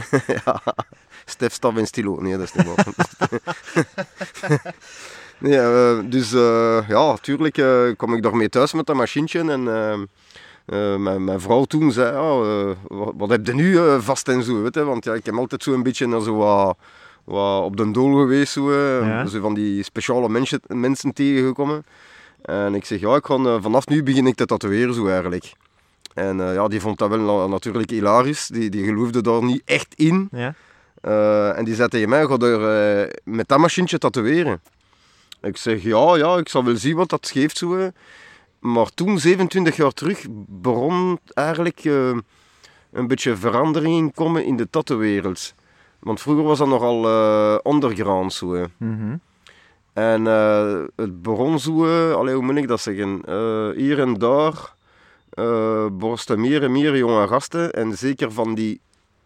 ja. 0.45 0.63
Stef, 1.25 1.53
Staf 1.53 1.77
en 1.77 1.87
Stilo. 1.87 2.21
Nee, 2.21 2.37
dat 2.37 2.43
is 2.43 2.53
niet 2.53 2.67
waar. 2.75 2.87
Nee, 5.39 5.59
eh, 5.59 5.99
dus 6.05 6.33
eh, 6.33 6.89
ja, 6.89 7.17
tuurlijk 7.17 7.59
eh, 7.59 7.83
kwam 7.97 8.15
ik 8.15 8.23
daarmee 8.23 8.49
thuis 8.49 8.73
met 8.73 8.87
dat 8.87 8.97
machientje. 8.97 9.39
En 9.41 9.69
eh, 9.69 9.93
eh, 10.67 10.99
mijn, 10.99 11.25
mijn 11.25 11.41
vrouw 11.41 11.65
toen 11.65 11.93
zei, 11.93 12.15
eh, 12.17 12.71
wat, 12.89 13.13
wat 13.17 13.29
heb 13.31 13.47
je 13.47 13.55
nu 13.55 13.79
eh, 13.79 13.99
vast 14.01 14.29
en 14.29 14.43
zo, 14.43 14.63
weet 14.63 14.75
je? 14.75 14.85
Want 14.85 15.05
ja, 15.05 15.15
ik 15.15 15.27
heb 15.27 15.35
altijd 15.35 15.63
zo 15.63 15.73
een 15.73 15.83
beetje 15.83 16.07
naar 16.07 16.21
zo 16.21 16.75
wat, 17.27 17.63
op 17.65 17.77
de 17.77 17.91
dool 17.91 18.15
geweest, 18.19 18.53
zo, 18.53 18.71
eh, 18.71 19.07
Ja. 19.07 19.27
zo 19.27 19.41
van 19.41 19.55
die 19.55 19.83
speciale 19.83 20.29
mensen, 20.29 20.61
mensen 20.67 21.13
tegengekomen. 21.13 21.85
En 22.43 22.75
ik 22.75 22.85
zeg, 22.85 23.01
ja, 23.01 23.15
ik 23.17 23.25
ga, 23.27 23.35
eh, 23.35 23.57
vanaf 23.61 23.87
nu 23.87 24.03
begin 24.03 24.27
ik 24.27 24.35
te 24.35 24.47
tatoeëren, 24.47 24.95
zo 24.95 25.07
eigenlijk. 25.07 25.53
En 26.15 26.41
eh, 26.41 26.55
ja, 26.55 26.69
die 26.69 26.81
vond 26.81 26.99
dat 26.99 27.09
wel 27.09 27.19
na- 27.19 27.47
natuurlijk 27.47 27.91
hilarisch. 27.91 28.47
Die, 28.47 28.71
die 28.71 28.85
geloofde 28.85 29.21
daar 29.23 29.45
niet 29.45 29.63
echt 29.65 29.95
in. 29.95 30.29
Ja. 30.33 30.55
En 31.55 31.65
die 31.65 31.75
zei 31.75 31.89
tegen 31.89 32.09
mij, 32.09 32.27
ga 32.27 32.37
er 32.37 33.11
met 33.25 33.49
dat 33.49 33.59
machientje 33.59 33.99
tatoeëren. 33.99 34.61
Ik 35.43 35.57
zeg, 35.57 35.83
ja, 35.83 36.17
ja, 36.17 36.37
ik 36.37 36.49
zal 36.49 36.65
wel 36.65 36.77
zien 36.77 36.97
wat 36.97 37.09
dat 37.09 37.31
geeft 37.33 37.57
zo. 37.57 37.91
Maar 38.59 38.87
toen, 38.95 39.19
27 39.19 39.77
jaar 39.77 39.93
terug, 39.93 40.27
begon 40.49 41.19
eigenlijk 41.35 41.85
een 42.93 43.07
beetje 43.07 43.37
verandering 43.37 44.15
komen 44.15 44.45
in 44.45 44.57
de 44.57 44.71
tattoo-wereld. 44.71 45.55
Want 46.07 46.21
vroeger 46.21 46.45
was 46.45 46.59
dat 46.59 46.69
nogal 46.69 47.05
eh 47.07 47.73
underground 47.75 48.33
zo. 48.33 48.67
Mhm. 48.77 49.17
En 49.93 50.27
eh, 50.27 50.83
het 50.97 51.23
begon 51.23 51.59
zo, 51.59 52.11
allee, 52.13 52.35
hoe 52.35 52.43
moet 52.45 52.57
ik 52.57 52.69
dat 52.69 52.81
zeggen, 52.81 53.21
eh, 53.25 53.71
hier 53.77 54.01
en 54.01 54.15
daar 54.15 54.75
borsten 55.93 56.41
meer 56.41 56.63
en 56.63 56.73
meer 56.73 56.97
jonge 56.97 57.27
gasten. 57.29 57.73
En 57.73 57.97
zeker 57.99 58.33
van 58.33 58.55
die 58.55 58.81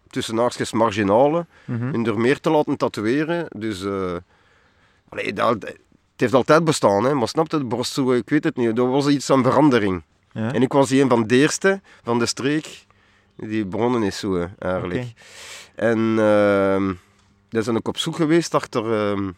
tussen 0.08 0.36
haakjes 0.36 0.72
marginalen, 0.72 1.48
Mhm. 1.64 1.94
in 1.94 2.06
er 2.06 2.18
meer 2.20 2.40
te 2.40 2.50
laten 2.50 2.76
tatoeëren. 2.76 3.46
Dus 3.56 3.84
allee, 5.08 5.32
dat, 5.32 5.62
het 5.62 5.78
heeft 6.16 6.34
altijd 6.34 6.64
bestaan, 6.64 7.04
hè, 7.04 7.14
maar 7.14 7.28
snap 7.28 7.50
je, 7.50 7.56
het 7.56 7.68
borst 7.68 7.92
zo, 7.92 8.12
ik 8.12 8.28
weet 8.28 8.44
het 8.44 8.56
niet, 8.56 8.78
er 8.78 8.90
was 8.90 9.08
iets 9.08 9.30
aan 9.30 9.42
verandering. 9.42 10.02
Ja. 10.32 10.52
En 10.52 10.62
ik 10.62 10.72
was 10.72 10.90
een 10.90 11.08
van 11.08 11.26
de 11.26 11.36
eerste 11.36 11.80
van 12.02 12.18
de 12.18 12.26
streek 12.26 12.86
die 13.40 13.64
begonnen 13.64 14.02
is 14.02 14.18
zo, 14.18 14.48
eigenlijk. 14.58 15.12
En 15.74 15.98
ehm 16.18 16.92
daar 17.48 17.62
zijn 17.62 17.76
ook 17.76 17.88
op 17.88 17.98
zoek 17.98 18.16
geweest 18.16 18.54
achter, 18.54 18.92
ehm, 19.10 19.30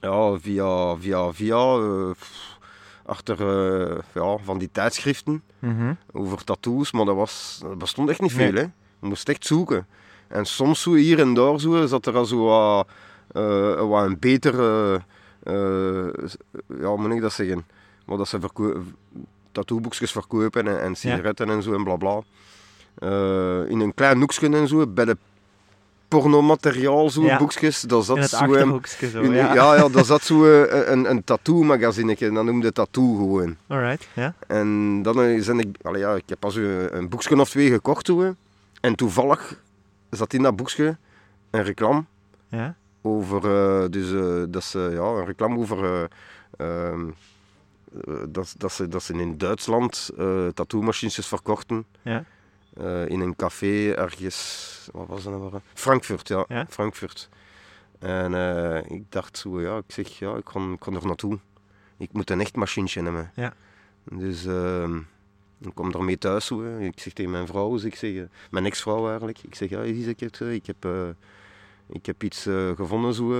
ja, 0.00 0.38
via, 0.38 0.96
via, 0.96 1.32
via, 1.32 1.76
eh, 1.76 2.10
achter 3.06 3.40
eh, 3.40 3.98
ja, 4.14 4.36
van 4.44 4.58
die 4.58 4.68
tijdschriften 4.72 5.42
Mhm. 5.58 5.92
over 6.12 6.44
tattoos, 6.44 6.92
maar 6.92 7.04
dat, 7.04 7.14
was, 7.16 7.58
dat 7.62 7.78
bestond 7.78 8.08
echt 8.10 8.20
niet 8.20 8.36
Nee. 8.36 8.46
veel. 8.50 8.56
Hè. 8.56 8.62
Je 9.00 9.06
moest 9.06 9.28
echt 9.28 9.46
zoeken. 9.46 9.86
En 10.28 10.44
soms 10.44 10.82
zo 10.82 10.92
hier 10.94 11.18
en 11.20 11.34
daar 11.34 11.60
zo, 11.60 11.86
zat 11.86 12.06
er 12.06 12.16
al 12.16 12.24
zo 12.24 12.44
wat, 12.44 12.88
eh, 13.32 13.88
wat 13.88 14.04
een 14.04 14.18
betere, 14.18 15.00
eh, 15.42 15.54
ja, 16.80 16.86
hoe 16.86 16.98
moet 16.98 17.12
ik 17.12 17.20
dat 17.20 17.32
zeggen, 17.32 17.66
wat 18.04 18.18
dat 18.18 18.28
ze 18.28 18.38
tattooboekjes 19.52 20.12
verkopen 20.12 20.68
en, 20.68 20.80
en 20.82 20.94
sigaretten 20.94 21.50
en 21.50 21.62
zo 21.62 21.74
en 21.74 21.84
bla 21.84 21.96
bla. 21.96 22.20
Eh, 22.98 23.68
in 23.70 23.80
een 23.80 23.94
klein 23.94 24.18
hoekje 24.18 24.48
en 24.48 24.68
zo, 24.68 24.86
bij 24.86 25.04
de 25.04 25.16
pornomateriaal 26.08 27.10
zo, 27.10 27.22
Ja. 27.22 27.38
boekjes, 27.38 27.80
daar 27.80 28.02
zat 28.02 28.16
In 28.16 28.28
zo... 28.28 28.36
ehm, 28.36 28.50
achterhoekje 28.52 29.08
zo, 29.10 29.20
in- 29.20 29.32
ja. 29.32 29.54
ja, 29.54 29.74
ja, 29.76 29.88
daar 29.88 30.04
zat 30.04 30.22
zo 30.22 30.62
eh, 30.62 30.88
een, 30.90 31.10
een 31.10 31.24
tattoo-magazinetje, 31.24 32.32
dat 32.32 32.44
noemde 32.44 32.72
Tattoo 32.72 33.14
gewoon. 33.14 33.56
Alright, 33.66 34.08
ja. 34.14 34.34
En 34.46 35.02
dan 35.02 35.20
eh, 35.22 35.40
zijn 35.42 35.58
ik, 35.58 35.76
allee, 35.82 36.00
ja, 36.00 36.14
ik 36.14 36.22
heb 36.26 36.40
pas 36.40 36.54
een, 36.56 36.96
een 36.96 37.08
boekje 37.08 37.40
of 37.40 37.50
twee 37.50 37.70
gekocht 37.70 38.04
toen. 38.04 38.36
En 38.80 38.94
toevallig 38.94 39.60
zat 40.10 40.32
in 40.32 40.42
dat 40.42 40.56
boekje 40.56 40.96
een 41.50 41.62
reclame 41.62 42.04
Ja. 42.48 42.74
over, 43.02 43.44
eh, 43.44 43.90
dus 43.90 44.12
eh, 44.12 44.42
dat 44.48 44.64
ze, 44.64 44.78
ja, 44.92 45.02
een 45.02 45.26
reclame 45.26 45.58
over 45.58 45.84
eh, 45.84 46.02
ehm, 46.90 47.00
eh, 48.06 48.14
dat, 48.28 48.54
dat, 48.58 48.72
ze, 48.72 48.88
dat 48.88 49.02
ze 49.02 49.12
in 49.12 49.38
Duitsland 49.38 50.10
eh 50.18 50.46
tattoo-machines 50.54 51.26
verkochten. 51.26 51.84
Ja. 52.02 52.24
Eh, 52.76 53.08
in 53.08 53.20
een 53.20 53.36
café 53.36 53.92
ergens, 53.92 54.88
wat 54.92 55.06
was 55.06 55.24
dat 55.24 55.32
nou? 55.32 55.60
Frankfurt, 55.74 56.28
ja, 56.28 56.44
Ja. 56.48 56.66
Frankfurt. 56.68 57.28
En 57.98 58.34
eh, 58.34 58.90
ik 58.90 59.02
dacht 59.08 59.38
zo, 59.38 59.60
ja, 59.60 59.76
ik 59.76 59.84
zeg, 59.92 60.18
ja, 60.18 60.36
ik 60.36 60.44
kan, 60.44 60.72
ik 60.72 60.80
kan 60.80 60.94
er 60.94 61.06
naartoe. 61.06 61.38
Ik 61.96 62.12
moet 62.12 62.30
een 62.30 62.40
echt 62.40 62.56
machientje 62.56 63.02
hebben. 63.02 63.30
Ja. 63.34 63.54
Dus 64.04 64.46
ehm, 64.46 64.96
ik 65.60 65.74
kom 65.74 65.92
daarmee 65.92 66.18
thuis. 66.18 66.46
Zo, 66.46 66.62
hè. 66.62 66.80
Ik 66.80 67.00
zeg 67.00 67.12
tegen 67.12 67.30
mijn 67.30 67.46
vrouw, 67.46 67.72
dus 67.72 67.84
ik 67.84 67.94
zeg, 67.94 68.14
eh, 68.14 68.22
mijn 68.50 68.64
ex-vrouw 68.64 69.06
eigenlijk, 69.08 69.38
ik 69.42 69.54
zeg, 69.54 69.68
ja, 69.68 69.82
ik 69.82 70.20
heb, 70.20 70.34
ik 70.34 70.66
heb, 70.66 70.86
ik 71.88 72.06
heb 72.06 72.22
iets 72.22 72.42
gevonden. 72.76 73.14
Zo. 73.14 73.32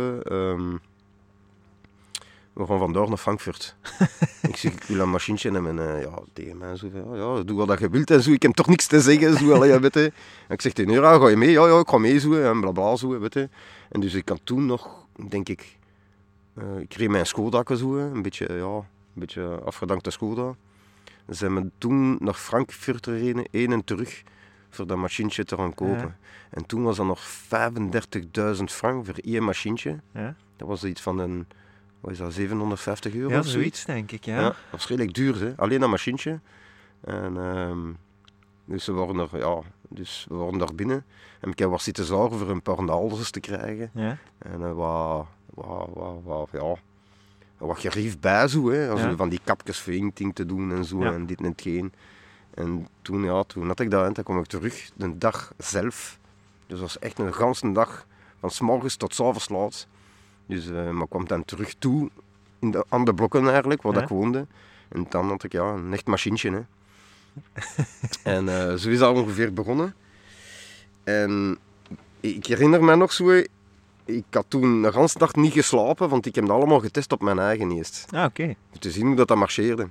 We 2.54 2.66
gaan 2.66 2.78
vandaag 2.78 3.08
naar 3.08 3.16
Frankfurt. 3.16 3.76
ik 4.48 4.56
zeg, 4.56 4.72
ik 4.72 4.82
wil 4.82 5.00
een 5.00 5.10
machientje. 5.10 5.50
En 5.50 5.78
eh, 5.78 6.02
ja, 6.02 6.18
tegen 6.32 6.58
mij 6.58 6.76
zo, 6.76 6.90
ja, 7.12 7.42
doe 7.42 7.66
wat 7.66 7.78
je 7.78 7.88
wilt 7.88 8.10
en 8.10 8.22
zo. 8.22 8.30
Ik 8.30 8.42
heb 8.42 8.52
toch 8.52 8.66
niks 8.66 8.86
te 8.86 9.00
zeggen. 9.00 9.38
Zo, 9.38 9.52
allee, 9.52 9.70
ja, 9.70 9.80
weet 9.80 9.94
je. 9.94 10.12
En 10.48 10.54
ik 10.54 10.60
zeg 10.60 10.72
tegen 10.72 11.02
haar, 11.02 11.20
ga 11.20 11.28
je 11.28 11.36
mee? 11.36 11.50
Ja, 11.50 11.66
ja, 11.66 11.78
ik 11.78 11.88
ga 11.88 11.98
mee. 11.98 12.20
Zo, 12.20 12.32
en 12.32 12.60
bla 12.60 12.70
bla, 12.70 12.96
zo, 12.96 13.18
weet 13.18 13.34
je. 13.34 13.48
En 13.88 14.00
dus 14.00 14.14
ik 14.14 14.28
had 14.28 14.40
toen 14.44 14.66
nog, 14.66 15.06
denk 15.28 15.48
ik, 15.48 15.78
eh, 16.54 16.78
ik 16.78 16.88
kreeg 16.88 17.08
mijn 17.08 17.26
Skoda 17.26 17.76
zo, 17.76 17.96
een 17.96 18.22
beetje, 18.22 18.52
ja, 18.52 18.74
een 18.74 18.84
beetje 19.12 19.60
afgedankte. 19.64 20.10
Ze 20.10 20.54
zijn 21.26 21.52
me 21.52 21.70
toen 21.78 22.16
naar 22.20 22.34
Frankfurt 22.34 23.06
gereden, 23.06 23.46
heen 23.50 23.72
en 23.72 23.84
terug, 23.84 24.22
voor 24.70 24.86
dat 24.86 24.96
machientje 24.96 25.44
te 25.44 25.56
gaan 25.56 25.74
kopen. 25.74 25.96
Ja. 25.96 26.16
En 26.50 26.66
toen 26.66 26.82
was 26.82 26.96
dat 26.96 27.06
nog 27.06 27.20
35.000 28.58 28.64
frank 28.64 29.04
voor 29.04 29.14
één 29.22 29.42
machientje. 29.42 30.00
Ja. 30.12 30.34
Dat 30.56 30.68
was 30.68 30.84
iets 30.84 31.00
van 31.00 31.18
een, 31.18 31.46
wat 32.04 32.12
is 32.12 32.18
dat, 32.18 32.32
750 32.32 33.14
euro 33.14 33.30
Ja, 33.30 33.38
of 33.38 33.46
zoiets. 33.46 33.84
denk 33.84 34.12
ik, 34.12 34.24
ja. 34.24 34.40
Ja. 34.40 34.54
dat 34.70 34.84
redelijk 34.84 35.14
duur, 35.14 35.40
hè? 35.40 35.52
alleen 35.56 35.80
dat 35.80 35.88
machientje. 35.90 36.40
En, 37.00 37.36
ehm, 37.36 37.78
dus, 38.64 38.86
we 38.86 38.92
waren 38.92 39.18
er, 39.18 39.38
ja, 39.38 39.60
dus 39.88 40.26
we 40.28 40.34
waren 40.34 40.58
daar 40.58 40.74
binnen. 40.74 41.04
En 41.40 41.50
ik 41.50 41.58
heb 41.58 41.68
wat 41.68 41.82
zitten 41.82 42.04
zorgen 42.04 42.38
voor 42.38 42.50
een 42.50 42.62
paar 42.62 42.82
naalders 42.84 43.30
te 43.30 43.40
krijgen. 43.40 43.90
Ja. 43.94 44.16
En 44.38 44.62
eh, 44.62 44.72
wat, 44.72 45.26
wat, 45.54 45.88
wat, 45.92 46.20
wat, 46.22 46.48
ja, 46.52 46.74
wat 47.66 47.78
gerief 47.78 48.20
bij 48.20 48.48
zo, 48.48 48.70
hè. 48.70 48.90
Als 48.90 49.00
Ja. 49.00 49.08
we 49.08 49.16
van 49.16 49.28
die 49.28 49.40
kapjes 49.44 49.80
voor 49.80 49.92
te 50.32 50.46
doen 50.46 50.72
en 50.72 50.84
zo, 50.84 51.02
en 51.02 51.26
dit 51.26 51.38
en 51.38 51.44
hetgeen. 51.44 51.92
En 52.54 52.88
toen, 53.02 53.22
ja, 53.24 53.42
toen 53.42 53.66
had 53.66 53.80
ik 53.80 53.90
dat 53.90 54.06
en 54.06 54.12
toen 54.12 54.24
kwam 54.24 54.38
ik 54.38 54.46
terug, 54.46 54.90
de 54.94 55.18
dag 55.18 55.52
zelf. 55.58 56.18
Dus 56.66 56.78
dat 56.78 56.78
was 56.80 56.98
echt 56.98 57.18
een 57.18 57.34
ganse 57.34 57.72
dag, 57.72 58.06
van 58.40 58.50
s 58.50 58.60
morgens 58.60 58.96
tot 58.96 59.14
s 59.14 59.20
avonds 59.20 59.48
laat. 59.48 59.86
Dus, 60.46 60.68
eh, 60.68 60.90
maar 60.90 61.02
ik 61.02 61.10
kwam 61.10 61.26
dan 61.26 61.44
terug 61.44 61.74
toe, 61.74 62.10
in 62.58 62.70
de, 62.70 62.84
aan 62.88 63.04
de 63.04 63.14
blokken 63.14 63.48
eigenlijk, 63.48 63.82
waar 63.82 63.94
Ja. 63.94 64.02
ik 64.02 64.08
woonde. 64.08 64.46
En 64.88 65.06
dan 65.08 65.28
had 65.28 65.44
ik 65.44 65.52
ja, 65.52 65.64
een 65.64 65.92
echt 65.92 66.06
machientje. 66.06 66.50
Hè. 66.50 66.60
en 68.36 68.48
eh, 68.48 68.74
zo 68.74 68.88
is 68.88 68.98
dat 68.98 69.16
ongeveer 69.16 69.52
begonnen. 69.52 69.94
En 71.04 71.58
ik 72.20 72.46
herinner 72.46 72.84
me 72.84 72.96
nog 72.96 73.12
zo, 73.12 73.42
ik 74.04 74.24
had 74.30 74.44
toen 74.48 74.82
de 74.82 74.90
hele 74.92 75.08
dag 75.18 75.34
niet 75.34 75.52
geslapen, 75.52 76.08
want 76.08 76.26
ik 76.26 76.34
heb 76.34 76.46
dat 76.46 76.56
allemaal 76.56 76.80
getest 76.80 77.12
op 77.12 77.22
mijn 77.22 77.38
eigen 77.38 77.70
eerst. 77.70 78.06
Ah, 78.10 78.24
oké. 78.24 78.54
Om 78.72 78.78
te 78.78 78.90
zien 78.90 79.06
hoe 79.06 79.16
dat, 79.16 79.28
dat 79.28 79.36
marcheerde. 79.36 79.88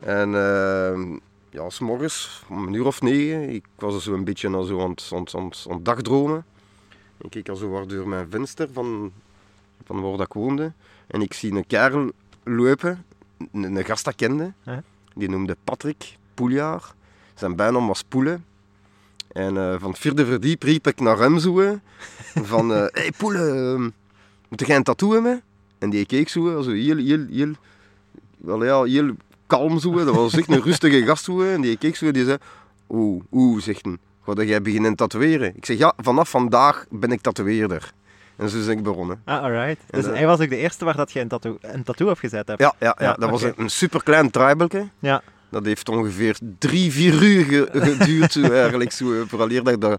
En 0.00 0.28
uh, 0.28 1.18
ja, 1.50 1.70
s'morgens, 1.70 2.44
om 2.48 2.66
een 2.66 2.72
uur 2.72 2.86
of 2.86 3.00
negen, 3.00 3.50
ik 3.50 3.64
was 3.74 4.04
zo 4.04 4.14
een 4.14 4.24
beetje 4.24 4.48
al 4.48 4.62
zo 4.62 4.80
aan 4.80 4.90
het, 4.90 5.10
aan, 5.12 5.20
het, 5.20 5.34
aan, 5.34 5.44
het, 5.44 5.66
aan 5.68 5.74
het 5.74 5.84
dagdromen. 5.84 6.44
Ik 7.18 7.30
keek 7.30 7.48
al 7.48 7.56
zo 7.56 7.68
waar 7.68 7.86
door 7.86 8.08
mijn 8.08 8.30
venster 8.30 8.68
van, 8.72 9.12
van 9.84 10.00
waar 10.00 10.16
dat 10.16 10.26
ik 10.26 10.32
woonde. 10.32 10.72
En 11.06 11.22
ik 11.22 11.32
zie 11.32 11.52
een 11.52 11.66
kerel 11.66 12.10
lopen, 12.44 13.04
een, 13.52 13.76
een 13.76 13.84
gast 13.84 14.04
dat 14.04 14.12
ik 14.12 14.28
kende. 14.28 14.52
Die 15.14 15.28
noemde 15.28 15.56
Patrick 15.64 16.16
Poeljaar. 16.34 16.94
Zijn 17.34 17.56
bijnaam 17.56 17.86
was 17.86 18.02
Poelen. 18.02 18.44
En 19.32 19.56
eh, 19.56 19.74
van 19.80 19.90
het 19.90 19.98
vierde 19.98 20.26
verdiep 20.26 20.62
riep 20.62 20.86
ik 20.86 21.00
naar 21.00 21.18
hem 21.18 21.38
zo. 21.38 21.54
Van, 22.34 22.68
hé 22.68 22.88
hey, 22.92 23.12
Poelen, 23.16 23.72
ehm, 23.74 23.90
moet 24.48 24.66
jij 24.66 24.76
een 24.76 24.82
tattoo 24.82 25.12
hebben? 25.12 25.42
En 25.78 25.90
die 25.90 26.06
keek 26.06 26.28
zo, 26.28 26.62
heel, 26.62 26.96
heel, 26.96 27.26
heel, 27.30 27.52
wel 28.36 28.64
ja, 28.64 28.82
heel 28.82 29.14
kalm 29.46 29.78
zo. 29.78 29.96
hè. 29.96 30.04
Dat 30.04 30.14
was 30.14 30.36
echt 30.36 30.48
een 30.48 30.62
rustige 30.62 31.04
gast 31.04 31.24
zo. 31.24 31.42
En 31.42 31.60
die 31.60 31.76
keek 31.76 31.96
zo 31.96 32.10
die 32.10 32.24
zei, 32.24 32.38
oeh, 32.88 33.22
oeh, 33.32 33.60
zegt 33.60 33.84
hij. 33.84 33.96
Ga 34.26 34.42
jij 34.42 34.62
beginnen 34.62 34.94
tatoeëren? 34.94 35.56
Ik 35.56 35.64
zeg, 35.64 35.78
ja, 35.78 35.92
vanaf 35.96 36.30
vandaag 36.30 36.86
ben 36.90 37.12
ik 37.12 37.20
tatoeëerder. 37.20 37.92
En 38.36 38.48
zo 38.48 38.58
ben 38.66 38.70
ik 38.76 38.82
begonnen. 38.82 39.22
Ah, 39.24 39.42
alright. 39.42 39.78
En 39.80 39.86
Dus 39.90 40.04
dat- 40.04 40.14
hij 40.14 40.26
was 40.26 40.40
ook 40.40 40.48
de 40.48 40.56
eerste 40.56 40.84
waar 40.84 40.96
dat 40.96 41.12
je 41.12 41.20
een 41.20 41.28
tattoo, 41.28 41.58
een 41.60 41.82
tattoo 41.82 42.10
opgezet 42.10 42.48
hebt. 42.48 42.60
Ja, 42.60 42.74
ja, 42.78 42.96
ja, 42.98 43.06
Ja, 43.06 43.12
dat 43.14 43.30
was 43.30 43.42
een, 43.42 43.52
een 43.56 43.70
superklein 43.70 44.30
tribelke. 44.30 44.88
Ja. 44.98 45.22
Dat 45.50 45.64
heeft 45.64 45.88
ongeveer 45.88 46.38
drie, 46.58 46.92
vier 46.92 47.22
uur 47.22 47.44
ge- 47.44 47.68
geduurd, 47.72 48.50
eigenlijk, 48.52 48.92
zo, 48.92 49.12
eh, 49.12 49.20
vooraleer 49.26 49.62
dat 49.62 49.80
dat, 49.80 49.98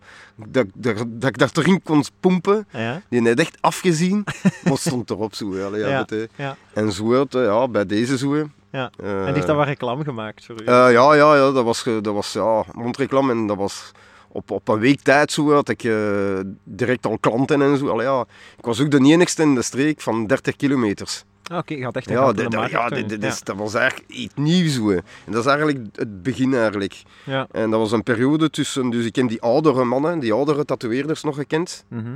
dat, 0.74 0.96
dat 1.08 1.30
ik 1.30 1.38
daar 1.38 1.50
erin 1.54 1.84
kon 1.84 2.04
pompen. 2.20 2.68
Ja. 2.72 3.02
Die 3.10 3.28
had 3.28 3.40
echt 3.40 3.58
afgezien, 3.62 4.24
maar 4.68 4.78
stond 4.78 5.10
erop 5.10 5.36
zo. 5.36 5.56
ja, 5.58 5.76
je. 6.08 6.30
ja. 6.36 6.56
En 6.74 6.92
zo, 6.92 7.24
eh, 7.24 7.44
ja, 7.44 7.68
bij 7.68 7.86
deze 7.86 8.18
zo. 8.18 8.36
Ja. 8.72 8.92
Eh, 9.04 9.18
En 9.20 9.26
die 9.26 9.34
heeft 9.34 9.48
dan 9.48 9.56
wel 9.56 9.66
reclame 9.66 10.04
gemaakt 10.04 10.46
voor 10.46 10.62
u. 10.62 10.66
eh, 10.66 10.74
ja, 10.74 11.14
ja, 11.14 11.36
ja, 11.36 11.52
dat 11.52 11.64
was, 11.64 11.84
dat 11.84 12.14
was 12.14 12.34
ja, 12.34 12.64
mondreclame 12.74 13.32
en 13.32 13.48
dat 13.48 13.58
was 13.58 13.92
op, 14.36 14.52
op 14.52 14.68
een 14.68 14.80
week 14.80 15.02
tijd 15.02 15.32
zo, 15.32 15.52
had 15.52 15.70
ik 15.70 15.84
eh, 15.84 16.40
direct 16.64 17.06
al 17.06 17.18
klanten 17.20 17.62
en 17.62 17.78
zo. 17.78 17.88
Allee, 17.88 18.06
ja, 18.06 18.26
ik 18.58 18.66
was 18.66 18.82
ook 18.82 18.92
de 18.92 19.00
enigste 19.00 19.42
in 19.42 19.56
de 19.56 19.62
streek 19.62 20.02
van 20.02 20.28
30 20.28 20.56
kilometers. 20.56 21.24
Ah, 21.52 21.58
Oké, 21.58 21.84
had 21.84 21.96
echt 21.96 22.08
een 22.10 22.14
Ja, 22.16 22.34
dit- 22.34 22.54
markt 22.54 22.72
ja, 22.72 22.90
dit- 22.90 23.10
dit 23.10 23.22
ja. 23.22 23.28
is- 23.28 23.42
dat 23.42 23.56
was 23.56 23.74
eigenlijk 23.74 24.10
iets 24.10 24.34
nieuws. 24.36 24.78
En 25.26 25.32
dat 25.32 25.40
is 25.42 25.46
eigenlijk 25.46 25.80
het 25.96 26.24
begin 26.24 26.54
eigenlijk. 26.54 27.04
Ja. 27.24 27.48
En 27.52 27.70
dat 27.70 27.80
was 27.80 27.92
een 27.92 28.04
periode 28.04 28.50
tussen, 28.50 28.90
dus 28.90 29.06
ik 29.06 29.16
heb 29.16 29.28
die 29.30 29.42
oudere 29.42 29.84
mannen, 29.84 30.20
die 30.20 30.34
oudere 30.34 30.66
tatoeëerders 30.66 31.24
nog 31.24 31.36
gekend. 31.36 31.86
Mhm. 31.88 32.16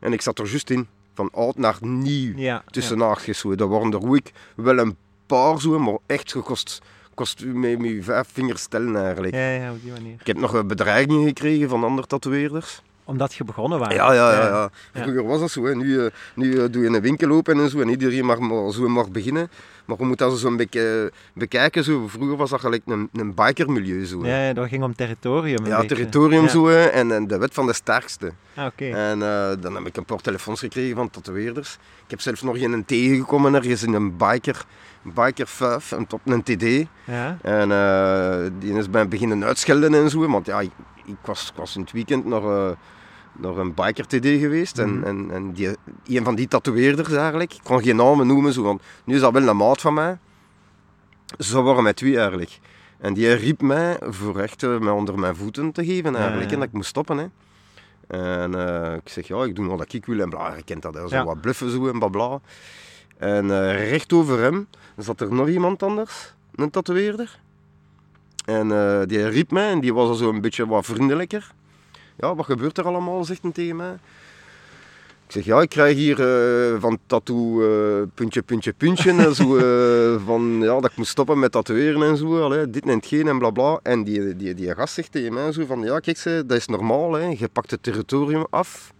En 0.00 0.12
ik 0.12 0.20
zat 0.20 0.38
er 0.38 0.46
juist 0.48 0.70
in, 0.70 0.86
van 1.14 1.28
oud 1.32 1.56
naar 1.56 1.76
nieuw, 1.80 2.32
ja. 2.36 2.62
tussen. 2.70 3.16
Zo. 3.34 3.54
Dat 3.54 3.68
waren 3.68 3.92
er 3.92 4.08
ook 4.08 4.30
wel 4.56 4.78
een 4.78 4.96
paar 5.26 5.60
zo, 5.60 5.78
maar 5.78 5.98
echt 6.06 6.32
gekost, 6.32 6.80
kost 7.14 7.40
u 7.40 7.54
met, 7.58 7.78
uw 7.78 8.02
vijf 8.02 8.28
vingers 8.32 8.66
tellen 8.66 8.96
eigenlijk. 9.04 9.34
Ja, 9.34 9.50
ja, 9.50 9.72
op 9.72 9.82
die 9.82 9.92
manier. 9.92 10.16
Ik 10.20 10.26
heb 10.26 10.36
nog 10.36 10.52
een 10.52 10.66
bedreigingen 10.66 11.26
gekregen 11.26 11.68
van 11.68 11.84
andere 11.84 12.06
tatoeëerders. 12.06 12.82
Omdat 13.10 13.34
je 13.34 13.44
begonnen 13.44 13.78
was. 13.78 13.92
Ja, 13.92 14.12
ja, 14.12 14.32
ja. 14.32 14.48
ja. 14.48 14.70
Vroeger 14.92 15.26
was 15.26 15.40
dat 15.40 15.50
zo. 15.50 15.64
Hè. 15.64 15.74
Nu, 15.74 16.04
eh, 16.04 16.10
nu 16.34 16.62
eh, 16.62 16.64
doe 16.70 16.82
je 16.82 16.88
een 16.88 17.00
winkel 17.00 17.30
open 17.30 17.60
en 17.60 17.70
zo 17.70 17.80
en 17.80 17.88
iedereen 17.88 18.24
mag 18.24 18.38
maar, 18.38 18.72
zo 18.72 18.88
mag 18.88 19.10
beginnen. 19.10 19.50
Maar 19.84 19.96
je 19.98 20.04
moet 20.04 20.18
dat 20.18 20.38
zo 20.38 20.46
een 20.46 20.56
beetje 20.56 21.10
eh, 21.12 21.18
bekijken. 21.34 21.84
Zo. 21.84 22.08
Vroeger 22.08 22.36
was 22.36 22.50
dat 22.50 22.60
gelijk 22.60 22.82
een, 22.86 23.08
een 23.12 23.34
bikermilieu. 23.34 24.06
Zo. 24.06 24.26
Ja, 24.26 24.44
ja, 24.46 24.52
dat 24.52 24.68
ging 24.68 24.82
om 24.82 24.94
territorium. 24.94 25.66
Ja, 25.66 25.78
beetje. 25.78 25.94
territorium 25.96 26.48
zo 26.48 26.68
hè, 26.68 26.84
en, 26.84 27.12
en 27.12 27.26
de 27.26 27.38
wet 27.38 27.54
van 27.54 27.66
de 27.66 27.72
sterkste. 27.72 28.32
Ah, 28.54 28.66
oké. 28.66 28.84
En 28.84 29.18
dan 29.60 29.74
heb 29.74 29.86
ik 29.86 29.96
een 29.96 30.04
paar 30.04 30.20
telefoons 30.20 30.60
gekregen 30.60 30.96
van 30.96 31.10
tatoeëerders. 31.10 31.78
Ik 32.04 32.10
heb 32.10 32.20
zelfs 32.20 32.42
nog 32.42 32.60
een 32.60 32.84
tegengekomen 32.84 33.54
ergens 33.54 33.82
in 33.82 33.94
een 33.94 34.16
biker, 34.16 34.64
biker 35.02 35.46
5, 35.46 35.92
en 35.92 36.06
op 36.10 36.20
een 36.24 36.42
TD. 36.42 36.88
Ja. 37.04 37.38
En 37.42 37.68
die 38.58 38.72
is 38.72 38.88
mij 38.88 39.08
beginnen 39.08 39.44
uitschelden 39.44 39.94
en 39.94 40.10
zo. 40.10 40.28
Want 40.28 40.46
ja, 40.46 40.60
ik, 40.60 40.70
ik 41.10 41.16
was, 41.24 41.50
ik 41.50 41.56
was 41.56 41.74
in 41.74 41.80
het 41.80 41.92
weekend 41.92 42.32
eh, 42.32 42.70
naar 43.32 43.56
een 43.56 43.74
biker 43.74 44.06
TD 44.06 44.26
geweest. 44.26 44.76
Mhm. 44.76 44.88
En, 44.88 45.04
en, 45.04 45.30
en 45.30 45.52
die, 45.52 45.76
een 46.06 46.24
van 46.24 46.34
die 46.34 46.48
tatoeëerders 46.48 47.12
eigenlijk, 47.12 47.54
ik 47.54 47.60
kon 47.62 47.82
geen 47.82 47.96
namen 47.96 48.26
noemen, 48.26 48.52
zo, 48.52 48.62
want 48.62 48.82
nu 49.04 49.14
is 49.14 49.20
dat 49.20 49.32
wel 49.32 49.48
een 49.48 49.56
maat 49.56 49.80
van 49.80 49.94
mij. 49.94 50.18
Ze 51.38 51.62
waren 51.62 51.82
met 51.82 51.96
twee 51.96 52.18
eigenlijk. 52.18 52.58
En 52.98 53.14
die 53.14 53.32
riep 53.32 53.62
mij 53.62 53.98
voor 54.00 54.38
echt 54.38 54.62
mij 54.62 54.92
onder 54.92 55.18
mijn 55.18 55.36
voeten 55.36 55.72
te 55.72 55.84
geven 55.84 56.16
eigenlijk. 56.16 56.46
ja. 56.46 56.52
En 56.52 56.58
dat 56.58 56.68
ik 56.68 56.74
moest 56.74 56.88
stoppen. 56.88 57.18
Hè. 57.18 57.26
En 58.06 58.54
eh, 58.54 58.94
ik 58.94 59.08
zeg, 59.08 59.26
ja, 59.26 59.44
ik 59.44 59.54
doe 59.54 59.76
wat 59.76 59.92
ik 59.92 60.06
wil 60.06 60.20
en 60.20 60.28
bla. 60.28 60.56
Je 60.56 60.62
kent 60.62 60.82
dat, 60.82 60.94
hè. 60.94 61.08
zo 61.08 61.16
Ja. 61.16 61.24
wat 61.24 61.40
bluffen 61.40 61.70
zo 61.70 61.88
en 61.88 61.98
bla 61.98 62.08
bla. 62.08 62.40
En 63.16 63.50
eh, 63.50 63.90
recht 63.90 64.12
over 64.12 64.38
hem 64.38 64.68
zat 64.96 65.20
er 65.20 65.34
nog 65.34 65.48
iemand 65.48 65.82
anders, 65.82 66.34
een 66.54 66.70
tatoeëerder. 66.70 67.40
En 68.44 68.68
die 69.06 69.28
riep 69.28 69.50
mij 69.50 69.70
en 69.70 69.80
die 69.80 69.94
was 69.94 70.08
al 70.08 70.14
zo 70.14 70.28
een 70.28 70.40
beetje 70.40 70.66
wat 70.66 70.84
vriendelijker. 70.84 71.52
Ja, 72.20 72.34
wat 72.34 72.44
gebeurt 72.44 72.78
er 72.78 72.84
allemaal, 72.84 73.24
zegt 73.24 73.42
hij 73.42 73.50
tegen 73.50 73.76
mij. 73.76 73.96
Ik 75.26 75.36
zeg, 75.36 75.44
ja, 75.44 75.60
ik 75.60 75.68
krijg 75.68 75.96
hier 75.96 76.20
eh, 76.20 76.80
van 76.80 76.98
tattoo 77.06 77.62
eh, 77.62 78.02
puntje, 78.14 78.42
puntje, 78.42 78.72
puntje. 78.72 79.10
en 79.10 79.34
zo, 79.34 79.56
eh, 79.56 80.22
van, 80.26 80.58
ja, 80.60 80.80
dat 80.80 80.90
ik 80.90 80.96
moet 80.96 81.06
stoppen 81.06 81.38
met 81.38 81.52
tatoeëren 81.52 82.02
en 82.02 82.16
zo. 82.16 82.42
Allee, 82.42 82.70
dit 82.70 82.82
en 82.82 82.88
hetgeen 82.94 83.28
en 83.28 83.38
bla 83.38 83.50
bla. 83.50 83.80
En 83.82 84.04
die, 84.04 84.36
die, 84.36 84.54
die 84.54 84.74
gast 84.74 84.94
zegt 84.94 85.12
tegen 85.12 85.32
mij 85.32 85.52
zo 85.52 85.66
van, 85.66 85.82
ja, 85.82 85.98
kijk, 85.98 86.16
ze, 86.16 86.42
dat 86.46 86.56
is 86.56 86.66
normaal. 86.66 87.12
Hè. 87.12 87.26
Je 87.26 87.48
pakt 87.48 87.70
het 87.70 87.82
territorium 87.82 88.46
af. 88.50 88.92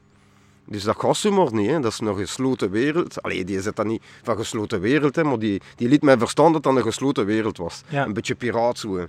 Dus 0.66 0.82
dat 0.82 0.96
gaat 0.98 1.24
maar 1.30 1.54
niet. 1.54 1.70
Hè. 1.70 1.80
Dat 1.80 1.92
is 1.92 1.98
een 1.98 2.16
gesloten 2.16 2.70
wereld. 2.70 3.22
Allee, 3.22 3.44
die 3.44 3.60
zet 3.60 3.76
dat 3.76 3.86
niet 3.86 4.02
van 4.22 4.36
gesloten 4.36 4.80
wereld, 4.80 5.16
hè, 5.16 5.24
maar 5.24 5.38
die, 5.38 5.60
die 5.76 5.88
liet 5.88 6.02
mij 6.02 6.18
verstaan 6.18 6.52
dat 6.52 6.62
dat 6.62 6.76
een 6.76 6.82
gesloten 6.82 7.26
wereld 7.26 7.56
was. 7.56 7.82
Ja. 7.88 8.06
Een 8.06 8.12
beetje 8.12 8.34
piraat 8.34 8.78
zo. 8.78 8.96
hè. 8.96 9.04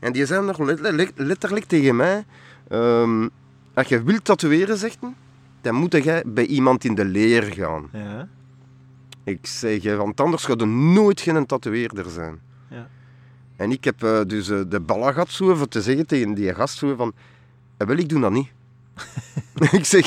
En 0.00 0.12
die 0.12 0.26
zei 0.26 0.46
nog 0.46 0.58
letterlijk, 0.58 1.12
letterlijk 1.14 1.64
tegen 1.64 1.96
mij, 1.96 2.24
ehm, 2.68 3.28
als 3.76 3.86
je 3.88 4.02
wilt 4.02 4.24
tatoeëren, 4.24 4.76
zegt 4.76 4.96
hij, 5.00 5.14
dan 5.60 5.74
moet 5.74 5.92
jij 6.04 6.22
bij 6.26 6.46
iemand 6.46 6.84
in 6.84 6.94
de 6.94 7.04
leer 7.04 7.42
gaan. 7.42 7.88
Ja. 7.92 8.28
Ik 9.24 9.46
zeg, 9.46 9.84
eh, 9.84 9.96
want 9.96 10.20
anders 10.20 10.44
gaat 10.44 10.60
er 10.60 10.68
nooit 10.68 11.20
geen 11.20 11.46
tatoeëerder 11.46 12.10
zijn. 12.10 12.40
Ja. 12.70 12.88
En 13.56 13.70
ik 13.70 13.84
heb 13.84 14.02
eh, 14.02 14.20
dus 14.26 14.48
eh, 14.48 14.60
de 14.68 14.80
ballen 14.80 15.12
gehad 15.12 15.30
zo, 15.30 15.54
voor 15.54 15.68
te 15.68 15.82
zeggen 15.82 16.06
tegen 16.06 16.34
die 16.34 16.54
gast 16.54 16.78
zo, 16.78 16.94
van, 16.94 17.12
eh, 17.76 17.86
wel, 17.86 17.96
ik 17.96 18.08
doe 18.08 18.20
dat 18.20 18.32
niet. 18.32 18.48
ik 19.72 19.84
zeg, 19.84 20.06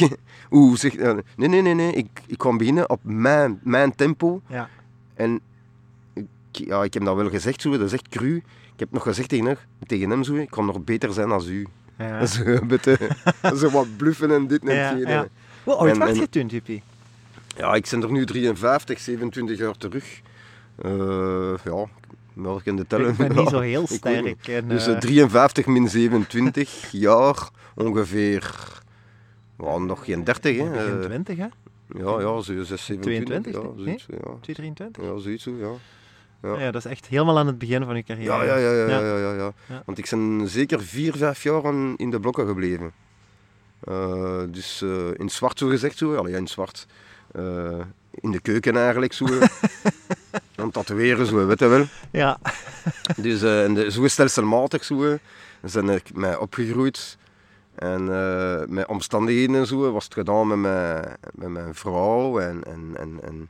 oeh, 0.51 0.75
zeg, 0.77 0.95
eh, 0.95 1.17
nee, 1.35 1.47
nee, 1.49 1.61
nee, 1.61 1.73
nee, 1.73 1.93
ik, 1.93 2.21
ik 2.27 2.37
kan 2.37 2.57
beginnen 2.57 2.89
op 2.89 2.99
mijn, 3.03 3.59
mijn 3.63 3.95
tempo. 3.95 4.41
Ja. 4.47 4.69
En 5.13 5.39
ik, 6.13 6.25
ja, 6.51 6.83
ik 6.83 6.93
heb 6.93 7.03
dat 7.03 7.15
wel 7.15 7.29
gezegd, 7.29 7.61
zo, 7.61 7.71
dat 7.71 7.81
is 7.81 7.93
echt 7.93 8.07
cru. 8.07 8.35
Ik 8.73 8.79
heb 8.85 8.91
nog 8.91 9.03
gezegd 9.03 9.29
tegen, 9.29 9.45
hem- 9.45 9.57
tegen 9.87 10.09
hem, 10.09 10.23
zo, 10.23 10.35
ik 10.35 10.49
kan 10.49 10.65
nog 10.65 10.83
beter 10.83 11.13
zijn 11.13 11.31
als 11.31 11.47
u. 11.47 11.67
Ja. 11.99 12.25
Zo, 12.25 12.43
een 12.43 12.67
beetje, 12.67 12.97
zo 13.59 13.69
wat 13.69 13.97
bluffen 13.97 14.31
en 14.31 14.47
dit 14.47 14.67
en 14.67 14.99
Ja. 14.99 15.27
Hoe 15.63 15.73
oud 15.73 15.97
was 15.97 16.17
je 16.17 16.29
toen, 16.29 16.47
Jippie? 16.47 16.83
Ja, 17.57 17.73
ik 17.73 17.87
ben 17.91 18.03
er 18.03 18.11
nu 18.11 18.25
53, 18.25 18.99
27 18.99 19.57
jaar 19.57 19.77
terug. 19.77 20.21
Eh 20.75 21.53
ja, 21.63 21.85
welk 22.33 22.65
in 22.65 22.75
de 22.75 22.87
tellen. 22.87 23.09
Ik 23.09 23.17
ben 23.17 23.35
niet 23.35 23.49
zo 23.49 23.59
heel 23.59 23.87
sterk. 23.97 24.47
En, 24.47 24.67
Dus 24.67 24.87
eh, 24.87 24.93
eh, 24.93 24.99
53 24.99 25.65
min 25.65 25.89
27 25.89 26.91
jaar, 26.91 27.49
ongeveer, 27.75 28.55
ja, 29.57 29.77
nog 29.77 30.05
geen 30.05 30.23
30 30.23 30.57
hè. 30.57 30.69
begin 30.69 30.99
Eh, 30.99 31.05
20, 31.05 31.37
hè? 31.37 31.47
ja, 31.87 32.21
ja, 32.21 32.41
zo 32.41 32.63
6, 32.63 32.85
27. 32.85 33.51
22, 33.51 33.53
ja, 33.53 33.83
zoiets, 33.83 34.05
ja. 34.09 34.17
223? 34.41 35.03
ja, 35.03 35.17
zoiets 35.17 35.43
zo, 35.43 35.51
ja. 35.59 35.71
Ja. 36.41 36.59
Ja. 36.59 36.71
dat 36.71 36.85
is 36.85 36.91
echt 36.91 37.07
helemaal 37.07 37.37
aan 37.37 37.47
het 37.47 37.57
begin 37.57 37.85
van 37.85 37.95
je 37.95 38.03
carrière. 38.03 38.45
Ja, 38.45 38.57
ja, 38.57 38.57
ja, 38.57 38.99
ja, 38.99 39.17
Ja. 39.17 39.33
ja. 39.67 39.83
Want 39.85 39.97
ik 39.97 40.07
ben 40.09 40.47
zeker 40.47 40.81
4, 40.81 41.15
5 41.17 41.43
jaar 41.43 41.63
in 41.95 42.09
de 42.09 42.19
blokken 42.19 42.47
gebleven. 42.47 42.91
Eh, 43.79 44.41
dus 44.47 44.81
eh, 44.81 45.07
in 45.13 45.29
zwart 45.29 45.57
zo 45.57 45.67
gezegd, 45.67 45.97
zo. 45.97 46.15
Allee, 46.15 46.35
in 46.35 46.47
zwart. 46.47 46.87
Eh, 47.31 47.79
in 48.13 48.31
de 48.31 48.39
keuken 48.39 48.77
eigenlijk, 48.77 49.13
zo. 49.13 49.25
Het 50.55 50.73
tatoeëren, 50.73 51.25
zo, 51.25 51.45
weet 51.45 51.59
je 51.59 51.67
wel. 51.67 51.85
Ja. 52.11 52.39
Dus 53.17 53.41
en 53.41 53.73
de, 53.73 53.91
zo 53.91 54.07
stelselmatig, 54.07 54.83
zo. 54.83 55.17
zijn 55.63 55.89
ik 55.89 56.13
mij 56.13 56.37
opgegroeid. 56.37 57.17
En 57.75 58.13
eh, 58.13 58.67
met 58.67 58.87
omstandigheden 58.87 59.55
en 59.55 59.67
zo 59.67 59.91
was 59.91 60.03
het 60.03 60.13
gedaan 60.13 60.47
met 60.47 60.57
mijn, 60.57 61.17
met 61.31 61.49
mijn 61.49 61.75
vrouw. 61.75 62.39
En, 62.39 62.63
en, 62.63 62.91
en, 62.95 63.19
en, 63.23 63.49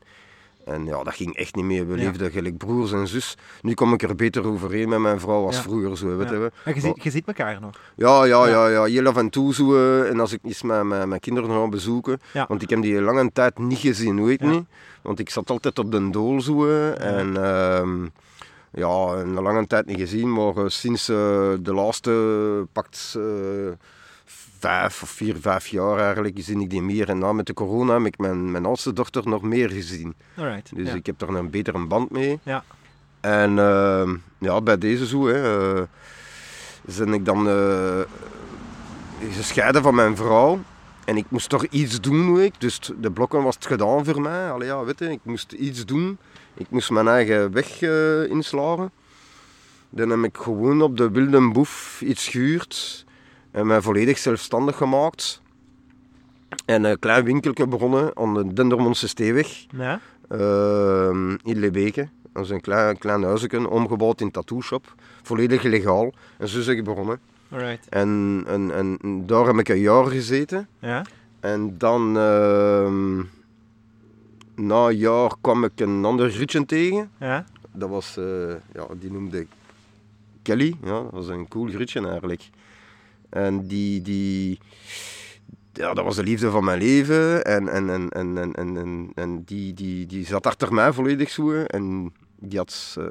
en 0.69 0.85
ja, 0.85 1.03
dat 1.03 1.13
ging 1.15 1.35
echt 1.35 1.55
niet 1.55 1.65
meer. 1.65 1.87
We 1.87 1.97
Ja. 1.97 2.03
leefden 2.03 2.31
gelijk 2.31 2.57
broers 2.57 2.91
en 2.91 3.07
zus. 3.07 3.37
Nu 3.61 3.73
kom 3.73 3.93
ik 3.93 4.01
er 4.01 4.15
beter 4.15 4.47
overeen 4.47 4.89
met 4.89 4.99
mijn 4.99 5.19
vrouw 5.19 5.45
als 5.45 5.55
Ja. 5.55 5.61
vroeger. 5.61 5.97
Zo, 5.97 6.17
weet 6.17 6.29
Ja. 6.29 6.35
je. 6.35 6.51
Maar 6.65 6.73
je, 6.75 6.81
ziet, 6.81 7.03
je 7.03 7.09
ziet 7.09 7.27
elkaar 7.27 7.61
nog. 7.61 7.79
Ja, 7.95 8.23
ja, 8.25 8.47
Ja. 8.47 8.67
ja, 8.67 8.83
heel 8.83 9.05
af 9.07 9.17
en 9.17 9.29
toe 9.29 9.53
zo. 9.53 9.75
eh, 9.75 10.09
En 10.09 10.19
als 10.19 10.31
ik 10.33 10.39
eens 10.43 10.61
mijn, 10.61 10.87
mijn, 10.87 11.09
mijn 11.09 11.21
kinderen 11.21 11.49
ga 11.49 11.67
bezoeken. 11.67 12.19
Want 12.47 12.61
ik 12.61 12.69
heb 12.69 12.81
die 12.81 13.01
lange 13.01 13.29
tijd 13.33 13.57
niet 13.57 13.77
gezien, 13.77 14.25
weet 14.25 14.41
niet. 14.41 14.63
Want 15.01 15.19
ik 15.19 15.29
zat 15.29 15.49
altijd 15.49 15.79
op 15.79 15.91
de 15.91 16.09
dool 16.09 16.41
zo. 16.41 16.67
En 16.93 17.43
ehm, 17.43 18.03
ja, 18.71 18.87
een 19.21 19.33
lange 19.41 19.67
tijd 19.67 19.85
niet 19.85 19.99
gezien. 19.99 20.33
Maar 20.33 20.55
eh, 20.57 20.63
sinds 20.67 21.09
eh, 21.09 21.15
de 21.59 21.73
laatste 21.73 22.11
pakt 22.71 23.17
vijf 24.59 25.03
of 25.03 25.09
vier, 25.09 25.35
vijf 25.39 25.67
jaar 25.67 25.97
eigenlijk, 25.97 26.37
zie 26.41 26.59
ik 26.59 26.69
die 26.69 26.81
meer. 26.81 27.09
En 27.09 27.17
na 27.17 27.33
met 27.33 27.45
de 27.45 27.53
corona 27.53 27.93
heb 27.93 28.05
ik 28.05 28.17
mijn, 28.17 28.51
mijn 28.51 28.65
oudste 28.65 28.93
dochter 28.93 29.27
nog 29.27 29.41
meer 29.41 29.69
gezien. 29.69 30.15
Alright. 30.37 30.75
Dus 30.75 30.87
ja. 30.87 30.93
ik 30.93 31.05
heb 31.05 31.21
er 31.21 31.29
een 31.29 31.49
betere 31.49 31.85
band 31.85 32.11
mee. 32.11 32.39
Ja. 32.43 32.63
En 33.19 33.59
ehm, 33.59 34.15
ja, 34.37 34.61
bij 34.61 34.77
deze 34.77 35.07
zo, 35.07 35.27
hè, 35.27 35.77
eh, 35.77 35.83
ben 36.97 37.13
ik 37.13 37.25
dan 37.25 37.47
eh, 37.47 37.99
gescheiden 39.31 39.81
van 39.81 39.95
mijn 39.95 40.15
vrouw. 40.15 40.59
En 41.05 41.17
ik 41.17 41.25
moest 41.29 41.49
toch 41.49 41.65
iets 41.65 42.01
doen, 42.01 42.33
weet 42.33 42.45
ik. 42.45 42.61
Dus 42.61 42.91
de 42.97 43.11
blokken 43.11 43.43
was 43.43 43.55
het 43.55 43.65
gedaan 43.65 44.05
voor 44.05 44.21
mij. 44.21 44.51
Allee, 44.51 44.67
ja, 44.67 44.83
weet 44.83 44.99
je, 44.99 45.11
ik 45.11 45.19
moest 45.23 45.51
iets 45.51 45.85
doen. 45.85 46.17
Ik 46.53 46.69
moest 46.69 46.89
mijn 46.89 47.07
eigen 47.07 47.51
weg 47.51 47.81
eh, 47.81 48.29
inslagen. 48.29 48.91
Dan 49.89 50.09
heb 50.09 50.23
ik 50.23 50.37
gewoon 50.37 50.81
op 50.81 50.97
de 50.97 51.11
wilde 51.11 51.51
boef 51.51 52.01
iets 52.01 52.27
gehuurd. 52.27 53.05
En 53.51 53.67
mij 53.67 53.81
volledig 53.81 54.17
zelfstandig 54.17 54.77
gemaakt. 54.77 55.41
En 56.65 56.83
een 56.83 56.99
klein 56.99 57.23
winkeltje 57.23 57.67
begonnen 57.67 58.17
aan 58.17 58.33
de 58.33 58.53
Dendermondse 58.53 59.07
Steeweg. 59.07 59.65
Ja? 59.69 59.99
Ehm, 60.27 61.31
in 61.31 61.59
Lebeke. 61.59 62.09
Dat 62.33 62.43
is 62.43 62.49
een 62.49 62.61
klein, 62.61 62.97
klein 62.97 63.23
huisje, 63.23 63.69
omgebouwd 63.69 64.21
in 64.21 64.31
tattoo 64.31 64.61
shop. 64.61 64.93
Volledig 65.23 65.63
legaal. 65.63 66.13
En 66.37 66.47
zo 66.47 66.59
is 66.59 66.67
ik 66.67 66.83
begonnen. 66.83 67.19
Alright. 67.51 67.89
En, 67.89 68.43
en, 68.47 68.71
en 68.73 68.97
daar 69.25 69.45
heb 69.45 69.55
ik 69.55 69.69
een 69.69 69.79
jaar 69.79 70.05
gezeten. 70.05 70.67
Ja? 70.79 71.05
En 71.39 71.77
dan, 71.77 72.17
ehm, 72.17 73.17
na 74.55 74.87
een 74.87 74.97
jaar, 74.97 75.31
kwam 75.41 75.63
ik 75.63 75.79
een 75.79 76.05
ander 76.05 76.31
grietje 76.31 76.65
tegen. 76.65 77.11
Ja? 77.19 77.45
Dat 77.71 77.89
was, 77.89 78.17
eh, 78.17 78.49
ja, 78.73 78.85
die 78.99 79.11
noemde 79.11 79.47
Kelly. 80.41 80.75
Ja, 80.83 81.01
dat 81.01 81.11
was 81.11 81.27
een 81.27 81.47
cool 81.47 81.67
grietje 81.67 82.07
eigenlijk. 82.07 82.49
En 83.29 83.67
die, 83.67 84.01
die, 84.01 84.59
ja, 85.73 85.93
dat 85.93 86.05
was 86.05 86.15
de 86.15 86.23
liefde 86.23 86.49
van 86.49 86.63
mijn 86.63 86.79
leven. 86.79 87.43
En, 87.43 87.67
en, 87.67 87.89
en, 87.89 88.09
en, 88.09 88.37
en, 88.37 88.77
en, 88.77 89.11
en, 89.15 89.43
die, 89.43 89.73
die, 89.73 90.05
die 90.05 90.25
zat 90.25 90.47
achter 90.47 90.73
mij 90.73 90.93
volledig 90.93 91.29
zo. 91.29 91.51
En 91.51 92.13
die 92.39 92.57
had 92.57 92.95
eh, 92.99 93.05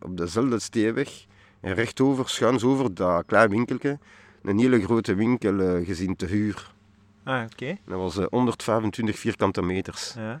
op 0.00 0.16
dezelfde 0.16 0.58
steenweg, 0.58 1.26
en 1.60 1.74
rechtover, 1.74 2.28
schuins 2.28 2.64
over, 2.64 2.94
dat 2.94 3.24
klein 3.26 3.50
winkeltje, 3.50 3.98
een 4.42 4.58
hele 4.58 4.82
grote 4.82 5.14
winkel 5.14 5.60
eh, 5.60 5.86
gezien 5.86 6.16
te 6.16 6.26
huur. 6.26 6.72
Ah, 7.24 7.44
oké. 7.52 7.76
Dat 7.86 7.98
was 7.98 8.16
eh, 8.16 8.26
125 8.30 9.18
vierkante 9.18 9.62
meters. 9.62 10.14
Ja. 10.16 10.40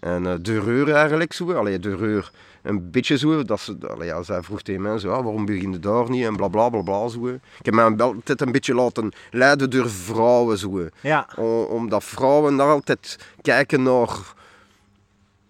En 0.00 0.26
eh, 0.26 0.34
de 0.42 0.60
reur 0.60 0.92
eigenlijk 0.92 1.32
zo. 1.32 1.52
Allee, 1.52 1.78
de 1.78 1.96
reur 1.96 2.30
een 2.62 2.90
beetje 2.90 3.18
zo. 3.18 3.42
Dat 3.44 3.60
ze, 3.60 3.76
allee, 3.88 4.06
ja, 4.08 4.22
zij 4.22 4.42
vroeg 4.42 4.62
tegen 4.62 4.82
mij 4.82 4.98
zo, 4.98 5.10
ah, 5.10 5.22
waarom 5.24 5.44
begin 5.46 5.72
je 5.72 5.78
daar 5.78 6.10
niet? 6.10 6.24
En 6.24 6.36
bla 6.36 6.48
bla 6.48 6.68
bla 6.68 6.80
bla 6.82 7.08
zo. 7.08 7.26
Ik 7.28 7.40
heb 7.64 7.74
mij 7.74 7.96
altijd 7.96 8.40
een 8.40 8.52
beetje 8.52 8.74
laten 8.74 9.12
leiden 9.30 9.70
door 9.70 9.90
vrouwen 9.90 10.58
zo. 10.58 10.88
Ja. 11.00 11.28
O- 11.38 11.62
omdat 11.62 12.04
vrouwen 12.04 12.56
daar 12.56 12.68
altijd 12.70 13.18
kijken 13.42 13.82
naar, 13.82 14.34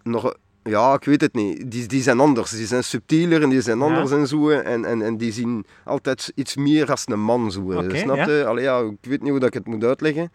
naar 0.03 0.35
ja, 0.63 0.95
ik 0.95 1.05
weet 1.05 1.21
het 1.21 1.35
niet. 1.35 1.71
Die, 1.71 1.87
die 1.87 2.03
zijn 2.03 2.21
anders. 2.21 2.51
Die 2.51 2.67
zijn 2.67 2.85
subtieler 2.85 3.43
en 3.43 3.49
die 3.49 3.61
zijn 3.61 3.79
Ja. 3.79 3.85
anders 3.85 4.11
en 4.11 4.27
zo. 4.27 4.49
En, 4.51 4.85
en, 4.85 5.03
en 5.03 5.17
die 5.17 5.33
zien 5.33 5.65
altijd 5.85 6.33
iets 6.35 6.57
meer 6.57 6.91
als 6.91 7.03
een 7.07 7.21
man 7.21 7.53
zo. 7.53 7.61
Oké, 7.61 7.97
Snap 7.97 8.17
ja. 8.17 8.29
je? 8.31 8.45
Allee, 8.47 8.65
ja, 8.65 8.79
ik 8.79 8.97
weet 9.11 9.21
niet 9.23 9.31
hoe 9.31 9.39
dat 9.39 9.49
ik 9.49 9.55
het 9.55 9.67
moet 9.67 9.85
uitleggen. 9.85 10.33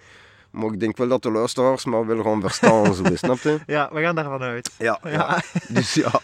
Maar 0.55 0.71
ik 0.71 0.79
denk 0.79 0.97
wel 0.97 1.07
dat 1.07 1.23
de 1.23 1.31
luisteraars 1.31 1.85
maar 1.85 2.05
wel 2.05 2.23
gaan 2.23 2.41
verstaan. 2.41 2.93
zo, 2.93 3.03
snap 3.13 3.37
je? 3.37 3.59
ja, 3.75 3.89
we 3.93 4.01
gaan 4.01 4.15
daarvan 4.15 4.41
uit. 4.41 4.71
Ja, 4.77 4.99
ja. 5.03 5.09
Ja. 5.11 5.41
Dus 5.67 5.93
ja. 5.93 6.21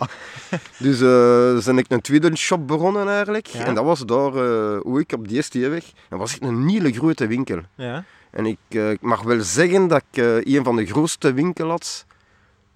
Dus 0.78 1.02
eh 1.02 1.65
ben 1.65 1.78
ik 1.78 1.86
een 1.89 2.02
tweede 2.02 2.36
shop 2.36 2.67
begonnen 2.67 3.10
eigenlijk. 3.10 3.48
Ja. 3.48 3.65
En 3.65 3.76
dat 3.76 3.84
was 3.84 4.06
daar, 4.06 4.36
eh, 4.36 4.80
hoe 4.82 5.00
ik 5.00 5.12
op 5.12 5.28
die 5.28 5.41
ST-weg. 5.41 5.86
Dat 6.10 6.20
was 6.20 6.32
echt 6.32 6.41
een 6.41 6.67
hele 6.67 6.91
grote 6.91 7.28
winkel. 7.28 7.60
Ja. 7.76 8.04
En 8.32 8.46
ik, 8.46 8.58
eh, 8.67 8.91
ik 8.91 9.02
mag 9.02 9.22
wel 9.22 9.41
zeggen 9.41 9.88
dat 9.88 10.04
ik 10.12 10.24
een 10.46 10.63
van 10.63 10.76
de 10.76 10.86
grootste 10.86 11.34
winkels 11.34 11.70
had 11.70 12.06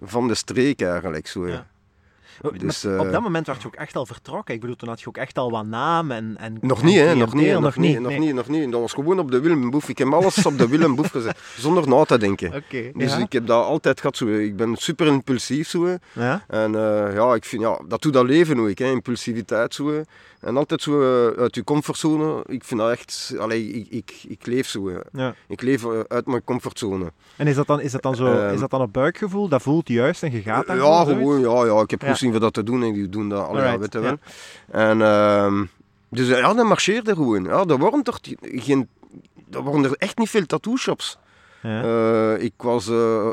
van 0.01 0.27
de 0.27 0.35
streek 0.35 0.81
eigenlijk. 0.81 1.27
Zo, 1.27 1.47
ja. 1.47 1.67
Oh, 2.41 2.51
Dus, 2.57 2.83
eh, 2.83 2.99
op 2.99 3.11
dat 3.11 3.21
moment 3.21 3.47
werd 3.47 3.61
je 3.61 3.67
ook 3.67 3.75
echt 3.75 3.95
al 3.95 4.05
vertrokken. 4.05 4.53
Ik 4.53 4.59
bedoel, 4.59 4.75
toen 4.75 4.89
had 4.89 5.01
je 5.01 5.07
ook 5.07 5.17
echt 5.17 5.37
al 5.37 5.51
wat 5.51 5.65
naam 5.65 6.11
en, 6.11 6.35
en 6.39 6.57
Nog 6.61 6.83
niet, 6.83 6.97
hè? 6.97 7.15
Nog 7.15 7.33
niet, 7.33 7.59
nog 7.59 7.77
niet, 7.77 7.99
nog 7.99 8.11
nee. 8.11 8.19
niet, 8.19 8.33
nog 8.33 8.47
niet. 8.47 8.71
Dat 8.71 8.81
was 8.81 8.93
gewoon 8.93 9.19
op 9.19 9.31
de 9.31 9.39
Willem 9.39 9.69
Boef. 9.69 9.89
Ik 9.89 9.97
heb 9.97 10.13
alles 10.13 10.45
op 10.45 10.57
de 10.57 10.67
Willem 10.67 10.95
Boef 10.95 11.09
gezet, 11.11 11.37
zonder 11.57 11.87
na 11.87 12.03
te 12.03 12.17
denken. 12.17 12.47
Oké, 12.47 12.91
Dus 12.93 13.11
ja. 13.11 13.17
ik 13.17 13.31
heb 13.31 13.47
dat 13.47 13.65
altijd 13.65 13.99
gehad. 13.99 14.17
Zo. 14.17 14.27
Ik 14.27 14.55
ben 14.55 14.75
super 14.75 15.07
impulsief. 15.07 15.67
Zo. 15.67 15.97
Ja? 16.13 16.45
En 16.47 16.75
eh, 16.75 17.13
ja, 17.13 17.33
ik 17.33 17.45
vind, 17.45 17.61
ja, 17.61 17.79
dat 17.87 18.01
doet 18.01 18.13
dat 18.13 18.25
leven 18.25 18.59
ook, 18.59 18.77
hè, 18.77 18.85
impulsiviteit 18.91 19.73
zo. 19.73 20.03
En 20.39 20.57
altijd 20.57 20.81
zo 20.81 21.01
eh, 21.01 21.41
uit 21.41 21.55
je 21.55 21.63
comfortzone. 21.63 22.43
Ik 22.47 22.63
vind 22.63 22.79
dat 22.79 22.91
echt, 22.91 23.35
allee, 23.39 23.67
ik, 23.67 23.87
ik, 23.89 24.23
ik 24.27 24.45
leef 24.45 24.67
zo. 24.67 24.91
Ja. 25.11 25.35
Ik 25.47 25.61
leef 25.61 25.85
uit 26.07 26.25
mijn 26.25 26.43
comfortzone. 26.43 27.11
En 27.35 27.47
is 27.47 27.55
dat 27.55 27.67
dan, 27.67 27.81
is 27.81 27.91
dat 27.91 28.01
dan 28.01 28.15
zo, 28.15 28.25
Ehm, 28.25 28.53
is 28.53 28.59
dat 28.59 28.69
dan 28.69 28.81
op 28.81 28.93
buikgevoel? 28.93 29.47
Dat 29.47 29.61
voelt 29.61 29.87
juist 29.87 30.23
en 30.23 30.31
je 30.31 30.41
gaat 30.41 30.67
daar 30.67 30.75
ja, 30.77 31.03
gewoon, 31.03 31.39
ja, 31.39 31.65
ja, 31.65 31.81
ik 31.81 31.89
heb 31.89 32.01
Ja. 32.01 32.07
Zien 32.25 32.31
voor 32.31 32.41
dat 32.41 32.53
te 32.53 32.63
doen 32.63 32.83
en 32.83 32.93
die 32.93 33.09
doen 33.09 33.29
dat, 33.29 33.47
je 33.93 33.99
wel. 33.99 34.17
ja. 34.71 34.89
En 34.89 35.01
ehm, 35.01 35.65
dus 36.09 36.27
ja, 36.27 36.53
dat 36.53 36.65
marcheerde 36.65 37.13
gewoon. 37.13 37.43
Ja, 37.43 37.63
er 37.67 37.77
waren 37.77 38.03
toch 38.03 38.19
die- 38.19 38.37
geen, 38.41 38.87
er 39.51 39.63
waren 39.63 39.83
er 39.83 39.95
echt 39.97 40.17
niet 40.17 40.29
veel 40.29 40.45
tattoo 40.45 40.75
shops. 40.75 41.17
Ja. 41.61 41.81
Eh, 41.83 42.43
ik 42.43 42.53
was 42.57 42.89
eh, 42.89 43.29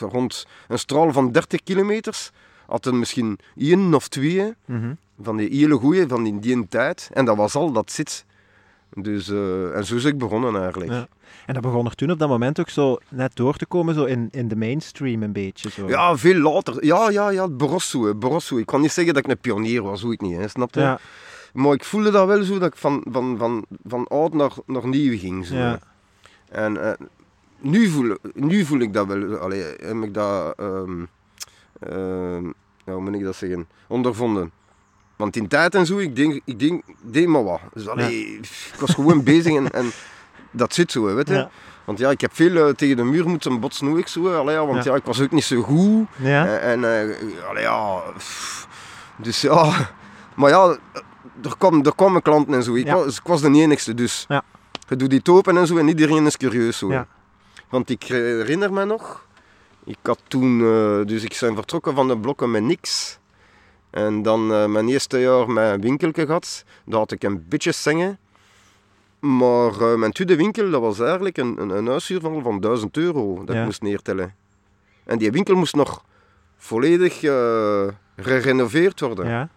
rond 0.00 0.46
een 0.68 0.78
straal 0.78 1.12
van 1.12 1.32
30 1.32 1.62
kilometers. 1.62 2.30
Had 2.66 2.86
er 2.86 2.94
misschien 2.94 3.38
één 3.56 3.94
of 3.94 4.08
twee. 4.08 4.54
Mhm. 4.64 4.94
van 5.22 5.36
die 5.36 5.48
hele 5.58 5.74
goeie, 5.74 6.06
van 6.08 6.26
in 6.26 6.38
die 6.40 6.68
tijd. 6.68 7.10
En 7.12 7.24
dat 7.24 7.36
was 7.36 7.54
al, 7.54 7.72
dat 7.72 7.90
zit. 7.92 8.24
Dus, 8.98 9.28
eh, 9.28 9.76
en 9.76 9.84
zo 9.84 9.94
is 9.94 10.04
ik 10.04 10.18
begonnen 10.18 10.62
eigenlijk. 10.62 10.90
Ja. 10.90 11.08
En 11.46 11.54
dat 11.54 11.62
begon 11.62 11.86
er 11.86 11.94
toen 11.94 12.10
op 12.10 12.18
dat 12.18 12.28
moment 12.28 12.60
ook 12.60 12.68
zo 12.68 12.98
net 13.08 13.36
door 13.36 13.56
te 13.56 13.66
komen, 13.66 13.94
zo 13.94 14.04
in, 14.04 14.28
in 14.30 14.48
de 14.48 14.56
mainstream 14.56 15.22
een 15.22 15.32
beetje. 15.32 15.70
Zo. 15.70 15.88
Ja, 15.88 16.16
veel 16.16 16.40
later. 16.40 16.84
Ja, 16.84 17.10
ja, 17.10 17.28
ja, 17.30 17.48
Borosso, 17.48 18.14
Borosso. 18.14 18.58
Ik 18.58 18.66
kan 18.66 18.80
niet 18.80 18.92
zeggen 18.92 19.14
dat 19.14 19.24
ik 19.24 19.30
een 19.30 19.38
pionier 19.38 19.82
was, 19.82 20.02
hoe 20.02 20.12
ik 20.12 20.20
niet, 20.20 20.36
hè, 20.36 20.48
snap 20.48 20.74
je? 20.74 20.80
Ja, 20.80 20.98
Maar 21.52 21.72
ik 21.72 21.84
voelde 21.84 22.10
dat 22.10 22.26
wel 22.26 22.42
zo, 22.42 22.58
dat 22.58 22.68
ik 22.72 22.76
van, 22.76 23.04
van, 23.10 23.38
van, 23.38 23.64
van 23.84 24.06
oud 24.06 24.34
naar, 24.34 24.52
naar 24.66 24.88
nieuw 24.88 25.18
ging. 25.18 25.46
Zo. 25.46 25.54
Ja. 25.54 25.78
En 26.48 26.82
eh, 26.82 27.06
nu, 27.58 27.88
voel, 27.88 28.16
nu 28.34 28.64
voel 28.64 28.80
ik 28.80 28.92
dat 28.92 29.06
wel. 29.06 29.36
Allee, 29.36 29.62
heb 29.62 30.02
ik 30.02 30.14
dat... 30.14 30.54
ja, 32.84 32.92
hoe 32.92 33.00
moet 33.00 33.14
ik 33.14 33.24
dat 33.24 33.36
zeggen? 33.36 33.68
Ondervonden. 33.88 34.50
Want 35.16 35.36
in 35.36 35.48
tijd 35.48 35.74
en 35.74 35.86
zo, 35.86 35.98
ik 35.98 36.16
denk, 36.16 36.40
ik 36.44 36.58
denk, 36.58 36.82
deed 37.02 37.26
maar 37.26 37.44
wat. 37.44 37.60
Dus, 37.74 37.88
allee, 37.88 38.38
Ik 38.72 38.80
was 38.80 38.94
gewoon 38.94 39.22
bezig 39.32 39.54
en, 39.54 39.70
en 39.70 39.90
dat 40.50 40.74
zit 40.74 40.92
zo, 40.92 41.14
weet 41.14 41.28
je. 41.28 41.34
Ja. 41.34 41.50
Want 41.84 41.98
ja, 41.98 42.10
ik 42.10 42.20
heb 42.20 42.34
veel 42.34 42.68
eh, 42.68 42.74
tegen 42.74 42.96
de 42.96 43.04
muur 43.04 43.28
moeten 43.28 43.60
botsen, 43.60 43.86
hoe 43.86 43.98
ik 43.98 44.08
zo. 44.08 44.34
Allee, 44.34 44.56
want 44.56 44.84
Ja. 44.84 44.90
ja. 44.90 44.96
ik 44.96 45.04
was 45.04 45.20
ook 45.20 45.30
niet 45.30 45.44
zo 45.44 45.62
goed. 45.62 46.06
ja. 46.16 46.46
En, 46.46 46.84
en 46.84 47.08
eh, 47.08 47.48
allee, 47.48 47.62
ja, 47.62 48.02
dus 49.16 49.40
ja, 49.40 49.72
maar 50.36 50.50
ja, 50.50 50.76
er, 51.42 51.56
kwam, 51.58 51.84
er 51.84 51.94
kwamen 51.94 52.22
klanten 52.22 52.54
en 52.54 52.62
zo. 52.62 52.74
Ik, 52.74 52.88
was, 52.90 53.16
ik 53.18 53.26
was 53.26 53.40
de 53.40 53.50
enigste, 53.50 53.94
dus 53.94 54.24
Ja. 54.28 54.42
je 54.88 54.96
doet 54.96 55.10
die 55.10 55.20
open 55.24 55.56
en 55.56 55.66
zo 55.66 55.76
en 55.76 55.88
iedereen 55.88 56.26
is 56.26 56.36
curieus 56.36 56.78
zo. 56.78 56.90
Ja. 56.92 57.06
Want 57.68 57.90
ik 57.90 58.02
herinner 58.02 58.72
me 58.72 58.84
nog, 58.84 59.26
ik 59.84 59.98
had 60.02 60.18
toen, 60.28 60.60
eh, 60.60 61.06
dus 61.06 61.22
ik 61.22 61.36
ben 61.40 61.54
vertrokken 61.54 61.94
van 61.94 62.08
de 62.08 62.18
blokken 62.18 62.50
met 62.50 62.62
niks. 62.62 63.18
En 63.96 64.22
dan 64.22 64.52
eh, 64.52 64.66
mijn 64.66 64.88
eerste 64.88 65.18
jaar 65.18 65.50
mijn 65.50 65.80
winkeltje 65.80 66.26
gehad, 66.26 66.64
daar 66.84 66.98
had 66.98 67.12
ik 67.12 67.22
een 67.22 67.44
beetje 67.48 67.72
zingen. 67.72 68.18
Maar 69.18 69.80
eh, 69.80 69.94
mijn 69.94 70.12
tweede 70.12 70.36
winkel, 70.36 70.70
dat 70.70 70.80
was 70.80 71.00
eigenlijk 71.00 71.36
een, 71.36 71.60
een, 71.60 71.70
een 71.70 71.86
huishuur 71.86 72.20
van, 72.20 72.42
van 72.42 72.60
1000 72.60 72.96
euro 72.96 73.44
dat 73.44 73.54
Ja. 73.54 73.60
ik 73.60 73.66
moest 73.66 73.82
neertellen. 73.82 74.34
En 75.04 75.18
die 75.18 75.30
winkel 75.30 75.54
moest 75.54 75.74
nog 75.74 76.04
volledig 76.56 77.22
eh, 77.22 77.86
gerenoveerd 78.16 79.00
worden. 79.00 79.26
ja. 79.28 79.48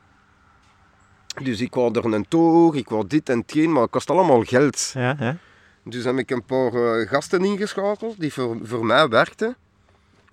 Dus 1.42 1.62
ik 1.62 1.74
wou 1.74 1.94
er 1.94 2.14
een 2.14 2.28
toog, 2.28 2.76
ik 2.76 2.90
wou 2.90 3.08
dit 3.08 3.30
en 3.30 3.40
hetgeen, 3.40 3.72
maar 3.72 3.82
het 3.82 3.92
kost 3.92 4.10
allemaal 4.10 4.44
geld. 4.44 4.92
ja. 4.94 5.38
Dus 5.84 6.04
heb 6.04 6.18
ik 6.18 6.30
een 6.32 6.44
paar 6.44 6.72
gasten 7.08 7.44
ingeschakeld 7.46 8.20
die 8.20 8.34
voor, 8.34 8.58
voor 8.64 8.86
mij 8.86 9.08
werkten. 9.08 9.56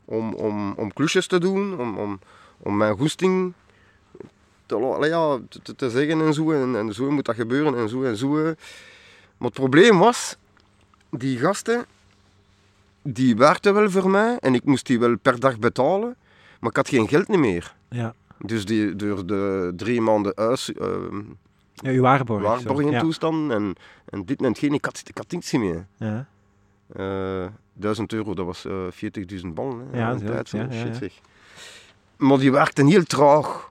Om, 0.04 0.34
om, 0.34 0.72
om 0.76 0.92
klusjes 0.92 1.26
te 1.26 1.38
doen, 1.38 1.78
om, 1.80 1.98
om, 1.98 2.18
om 2.58 2.76
mijn 2.76 2.96
goesting 2.96 3.52
te, 4.66 4.74
allee, 4.74 5.10
ja, 5.10 5.38
te- 5.76 5.90
zeggen 5.90 6.20
en 6.20 6.34
zo. 6.34 6.50
En, 6.52 6.76
en 6.76 6.94
zo 6.94 7.10
moet 7.10 7.24
dat 7.24 7.34
gebeuren 7.34 7.76
en 7.76 7.88
zo 7.88 8.02
en 8.02 8.16
zo. 8.16 8.28
Maar 9.36 9.48
het 9.48 9.52
probleem 9.52 9.98
was, 9.98 10.36
die 11.10 11.38
gasten, 11.38 11.84
die 13.02 13.36
werkten 13.36 13.74
wel 13.74 13.90
voor 13.90 14.10
mij 14.10 14.36
en 14.38 14.54
ik 14.54 14.64
moest 14.64 14.86
die 14.86 14.98
wel 14.98 15.16
per 15.16 15.40
dag 15.40 15.58
betalen. 15.58 16.16
Maar 16.60 16.70
ik 16.70 16.76
had 16.76 16.88
geen 16.88 17.08
geld 17.08 17.28
niet 17.28 17.38
meer. 17.38 17.74
ja. 17.88 18.14
Dus 18.38 18.64
die, 18.64 18.96
door 18.96 19.26
de 19.26 19.72
drie 19.76 20.00
maanden 20.00 20.32
huis, 20.34 20.72
eh, 20.72 20.86
Ja, 21.74 21.90
uw 21.90 22.00
waarborg. 22.02 22.42
zo. 22.42 22.48
waarborgen 22.48 22.90
ja. 22.90 23.00
toestand 23.00 23.50
en, 23.52 23.74
en 24.04 24.24
dit 24.24 24.38
en 24.40 24.46
hetgeen, 24.48 24.74
ik 24.74 24.84
had, 24.84 25.02
ik 25.06 25.16
had 25.18 25.30
niets 25.30 25.52
meer. 25.52 25.86
Ja. 25.96 26.26
Eh 26.94 27.46
1000 27.72 28.12
euro, 28.12 28.34
dat 28.34 28.46
was 28.46 28.64
eh 28.64 28.72
40.000 29.42 29.46
ballen. 29.54 29.88
Hè, 29.90 29.98
Ja, 29.98 30.10
in 30.10 30.24
tijd, 30.26 30.48
Shit, 30.48 30.96
zeg. 30.96 31.12
Maar 32.16 32.38
die 32.38 32.52
werkten 32.52 32.86
heel 32.86 33.02
traag. 33.04 33.70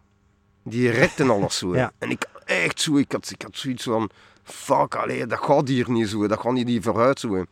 Die 0.68 0.90
rekten 0.90 1.30
alles 1.30 1.58
zo. 1.58 1.76
Ja. 1.76 1.92
En 1.98 2.10
ik 2.10 2.26
echt 2.46 2.82
zo, 2.82 2.98
ik 2.98 3.12
had, 3.12 3.30
ik 3.30 3.42
had 3.42 3.58
zoiets 3.58 3.84
van, 3.84 4.10
fuck, 4.44 4.96
allee, 4.96 5.26
dat 5.26 5.40
gaat 5.40 5.68
hier 5.68 5.92
niet 5.92 6.08
zo, 6.10 6.28
dat 6.28 6.40
gaat 6.40 6.54
niet 6.54 6.68
hier 6.68 6.82
vooruit 6.82 7.20
zo. 7.20 7.36
En 7.36 7.48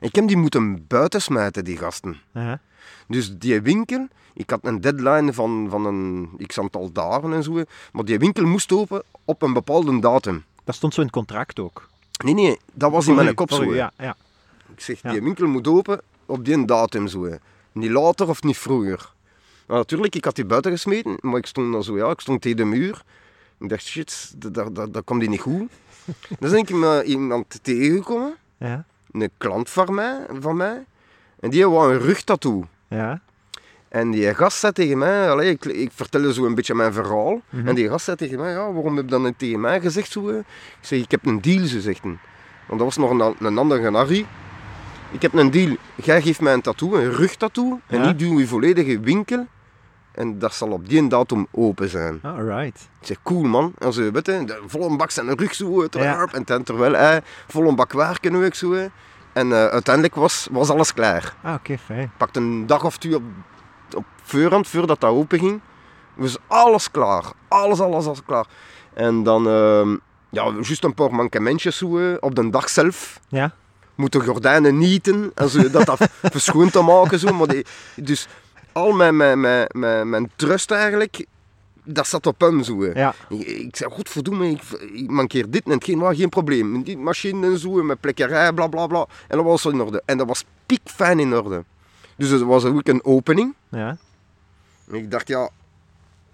ik 0.00 0.14
heb 0.14 0.26
die 0.28 0.36
moeten 0.36 0.86
buiten 0.86 1.22
smijten, 1.22 1.64
die 1.64 1.76
gasten. 1.76 2.20
Ja. 2.32 2.60
Dus 3.08 3.38
die 3.38 3.60
winkel, 3.60 4.08
ik 4.34 4.50
had 4.50 4.60
een 4.62 4.80
deadline 4.80 5.32
van, 5.32 5.66
van 5.70 5.86
een 5.86 6.30
x 6.46 6.58
aantal 6.58 6.92
dagen 6.92 7.32
en 7.32 7.42
zo, 7.42 7.62
maar 7.92 8.04
die 8.04 8.18
winkel 8.18 8.44
moest 8.44 8.72
open 8.72 9.02
op 9.24 9.42
een 9.42 9.52
bepaalde 9.52 10.00
datum. 10.00 10.44
Dat 10.64 10.74
stond 10.74 10.94
zo 10.94 11.00
in 11.00 11.06
het 11.06 11.16
contract 11.16 11.58
ook. 11.58 11.88
Nee, 12.24 12.34
nee, 12.34 12.58
dat 12.72 12.90
was 12.90 13.06
in 13.06 13.14
mijn 13.14 13.34
kop 13.34 13.52
zo. 13.52 13.74
Ja, 13.74 13.92
ja. 13.98 14.16
Ik 14.74 14.80
zeg, 14.80 15.00
die 15.00 15.22
winkel 15.22 15.46
moet 15.46 15.68
open 15.68 16.00
op 16.26 16.44
die 16.44 16.64
datum 16.64 17.06
zo. 17.06 17.28
Niet 17.72 17.90
later 17.90 18.28
of 18.28 18.42
niet 18.42 18.58
vroeger. 18.58 19.12
Maar 19.66 19.76
natuurlijk, 19.76 20.14
ik 20.14 20.24
had 20.24 20.34
die 20.34 20.44
buiten 20.44 20.70
gesmeten, 20.70 21.16
maar 21.20 21.38
ik 21.38 21.46
stond 21.46 21.72
dan 21.72 21.84
zo, 21.84 21.96
ja, 21.96 22.10
ik 22.10 22.20
stond 22.20 22.40
tegen 22.42 22.56
de 22.56 22.64
muur. 22.64 23.02
Ik 23.60 23.68
dacht, 23.68 23.82
shit, 23.84 24.34
dat, 24.36 24.74
dat, 24.74 24.92
dat, 24.94 25.04
komt 25.04 25.20
die 25.20 25.28
niet 25.28 25.40
goed. 25.40 25.70
dan 26.40 26.50
ben 26.50 26.58
ik 26.58 26.70
me 26.70 27.02
iemand 27.04 27.58
tegengekomen, 27.62 28.34
Ja. 28.58 28.84
een 29.12 29.30
klant 29.38 29.70
van 29.70 29.94
mij, 29.94 30.26
van 30.40 30.56
mij. 30.56 30.84
En 31.40 31.50
die 31.50 31.68
wou 31.68 31.92
een 31.92 32.00
rugtattoo. 32.00 32.66
Ja. 32.88 33.20
En 33.88 34.10
die 34.10 34.34
gast 34.34 34.58
zei 34.58 34.72
tegen 34.72 34.98
mij, 34.98 35.30
allee, 35.30 35.50
ik, 35.50 35.64
ik 35.64 35.90
vertelde 35.92 36.32
zo 36.32 36.46
een 36.46 36.54
beetje 36.54 36.74
mijn 36.74 36.92
verhaal. 36.92 37.40
Mhm. 37.48 37.68
En 37.68 37.74
die 37.74 37.88
gast 37.88 38.04
zei 38.04 38.16
tegen 38.16 38.38
mij, 38.38 38.50
ja, 38.50 38.72
waarom 38.72 38.96
heb 38.96 39.04
je 39.04 39.10
dan 39.10 39.22
niet 39.22 39.38
tegen 39.38 39.60
mij 39.60 39.80
gezegd 39.80 40.10
zo? 40.10 40.28
Ik 40.28 40.44
zeg, 40.80 41.00
ik 41.00 41.10
heb 41.10 41.26
een 41.26 41.40
deal, 41.40 41.66
ze 41.66 41.80
zegt. 41.80 42.02
Want 42.02 42.18
dat 42.66 42.78
was 42.78 42.96
nog 42.96 43.10
een, 43.10 43.34
een 43.46 43.58
andere. 43.58 44.24
Ik 45.10 45.22
heb 45.22 45.32
een 45.32 45.50
deal. 45.50 45.76
Jij 45.94 46.22
geeft 46.22 46.40
mij 46.40 46.52
een 46.52 46.60
tattoo, 46.60 46.94
een 46.94 47.12
rugtattoo. 47.12 47.80
En 47.86 48.08
ik 48.08 48.18
doe 48.18 48.40
je 48.40 48.46
volledige 48.46 49.00
winkel. 49.00 49.46
En 50.14 50.38
dat 50.38 50.54
zal 50.54 50.68
op 50.68 50.88
die 50.88 51.08
datum 51.08 51.46
open 51.50 51.88
zijn. 51.88 52.18
Ah, 52.22 52.36
alright. 52.36 52.88
Ik 53.00 53.06
zeg, 53.06 53.16
cool 53.22 53.42
man. 53.42 53.72
En 53.78 53.92
ze 53.92 54.10
weet 54.10 54.26
je, 54.26 54.44
de 54.44 54.62
volle 54.66 54.96
bak 54.96 55.10
zijn 55.10 55.34
rug 55.36 55.54
zo. 55.54 55.86
Ja. 55.90 56.26
En 56.32 56.44
ten 56.44 56.62
terwijl 56.62 56.92
hij 56.92 57.22
volle 57.48 57.74
bak 57.74 57.92
werken 57.92 58.44
ook 58.44 58.54
zo. 58.54 58.88
En 59.32 59.52
eh, 59.52 59.66
uiteindelijk 59.66 60.14
was, 60.14 60.48
was 60.50 60.70
alles 60.70 60.94
klaar. 60.94 61.34
Ah, 61.42 61.54
oké, 61.54 61.78
fijn. 61.78 62.12
pakte 62.16 62.40
een 62.40 62.66
dag 62.66 62.84
of 62.84 62.98
twee 62.98 63.14
op, 63.14 63.22
op 63.94 64.04
voorhand, 64.22 64.68
voordat 64.68 65.00
dat 65.00 65.10
open 65.10 65.38
ging. 65.38 65.60
Was 66.14 66.36
alles 66.46 66.90
klaar. 66.90 67.24
Alles, 67.48 67.80
alles, 67.80 68.06
alles 68.06 68.24
klaar. 68.26 68.46
En 68.92 69.22
dan, 69.22 69.48
ehm, 69.48 69.96
ja, 70.28 70.50
juist 70.52 70.84
een 70.84 70.94
paar 70.94 71.14
mankementjes 71.14 71.76
zo, 71.76 72.16
op 72.20 72.34
de 72.34 72.50
dag 72.50 72.68
zelf. 72.68 73.20
Ja? 73.28 73.54
Moeten 73.94 74.24
gordijnen 74.24 74.78
nieten 74.78 75.30
en 75.34 75.48
zo, 75.48 75.70
dat 75.70 75.86
dat 75.86 76.08
verschoond 76.36 76.72
te 76.72 76.82
maken. 76.82 77.18
Zo. 77.18 77.32
Maar 77.32 77.46
die, 77.46 77.66
dus 77.94 78.28
al 78.74 78.92
mijn, 78.92 79.16
mijn, 79.16 79.40
mijn, 79.40 79.68
mijn, 79.72 80.08
mijn 80.08 80.30
trust 80.36 80.70
eigenlijk, 80.70 81.26
dat 81.84 82.06
zat 82.06 82.26
op 82.26 82.40
hem 82.40 82.62
zo. 82.62 82.84
Ja. 82.86 83.14
Ik, 83.28 83.46
ik 83.46 83.76
zei, 83.76 83.90
godverdomme, 83.90 84.50
ik, 84.50 84.62
ik 84.92 85.10
mankeer 85.10 85.50
dit 85.50 85.64
en 85.64 85.70
hetgeen, 85.70 85.98
maar 85.98 86.14
geen 86.14 86.28
probleem. 86.28 86.82
Die 86.82 86.98
machine 86.98 87.46
en 87.46 87.58
zo, 87.58 87.82
met 87.82 88.00
plekkerij, 88.00 88.52
bla 88.52 88.66
bla 88.66 88.86
bla. 88.86 89.06
En 89.28 89.36
dat 89.36 89.46
was 89.46 89.64
in 89.64 89.80
orde. 89.80 90.02
En 90.04 90.18
dat 90.18 90.26
was 90.26 90.44
piekfijn 90.66 91.18
in 91.18 91.34
orde. 91.34 91.64
Dus 92.16 92.28
het 92.28 92.42
was 92.42 92.64
ook 92.64 92.88
een 92.88 93.04
opening. 93.04 93.54
Ja. 93.68 93.96
En 94.88 94.94
ik 94.94 95.10
dacht, 95.10 95.28
ja, 95.28 95.50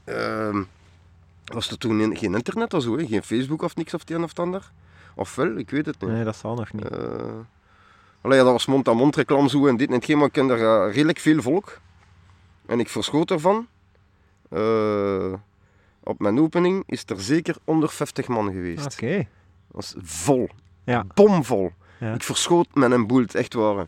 ehm, 0.04 0.62
was 1.44 1.70
er 1.70 1.78
toen 1.78 2.16
geen 2.16 2.34
internet 2.34 2.74
of 2.74 2.82
zo, 2.82 2.98
hè? 2.98 3.06
geen 3.06 3.22
Facebook 3.22 3.62
of 3.62 3.76
niks 3.76 3.94
of 3.94 4.00
het 4.00 4.10
een 4.10 4.22
of 4.22 4.28
het 4.28 4.38
ander? 4.38 4.70
Of 5.14 5.34
wel, 5.34 5.56
ik 5.56 5.70
weet 5.70 5.86
het 5.86 6.00
niet. 6.00 6.10
Nee, 6.10 6.24
dat 6.24 6.36
zal 6.36 6.54
nog 6.54 6.72
niet. 6.72 6.88
Eh, 6.88 6.98
allee, 8.20 8.38
ja, 8.38 8.44
dat 8.44 8.52
was 8.52 8.66
mond-aan-mond 8.66 9.16
reclame 9.16 9.48
zo 9.48 9.66
en 9.66 9.76
dit 9.76 9.88
en 9.88 9.94
hetgeen, 9.94 10.18
maar 10.18 10.26
ik 10.26 10.32
ken 10.32 10.50
er 10.50 10.86
eh, 10.86 10.94
redelijk 10.94 11.18
veel 11.18 11.42
volk. 11.42 11.78
En 12.70 12.80
ik 12.80 12.88
verschoot 12.88 13.30
ervan. 13.30 13.66
Eh, 14.50 15.32
op 16.02 16.18
mijn 16.20 16.40
opening 16.40 16.82
is 16.86 17.02
er 17.06 17.20
zeker 17.20 17.56
onder 17.64 17.88
50 17.88 18.28
man 18.28 18.52
geweest. 18.52 18.84
Oké. 18.84 19.16
Dat 19.16 19.24
was 19.66 19.94
vol. 20.02 20.48
Ja. 20.84 21.04
Bomvol. 21.14 21.72
Ja. 21.98 22.14
Ik 22.14 22.22
verschoot 22.22 22.66
met 22.72 22.90
een 22.90 23.06
boel, 23.06 23.24
echt 23.32 23.54
waar. 23.54 23.86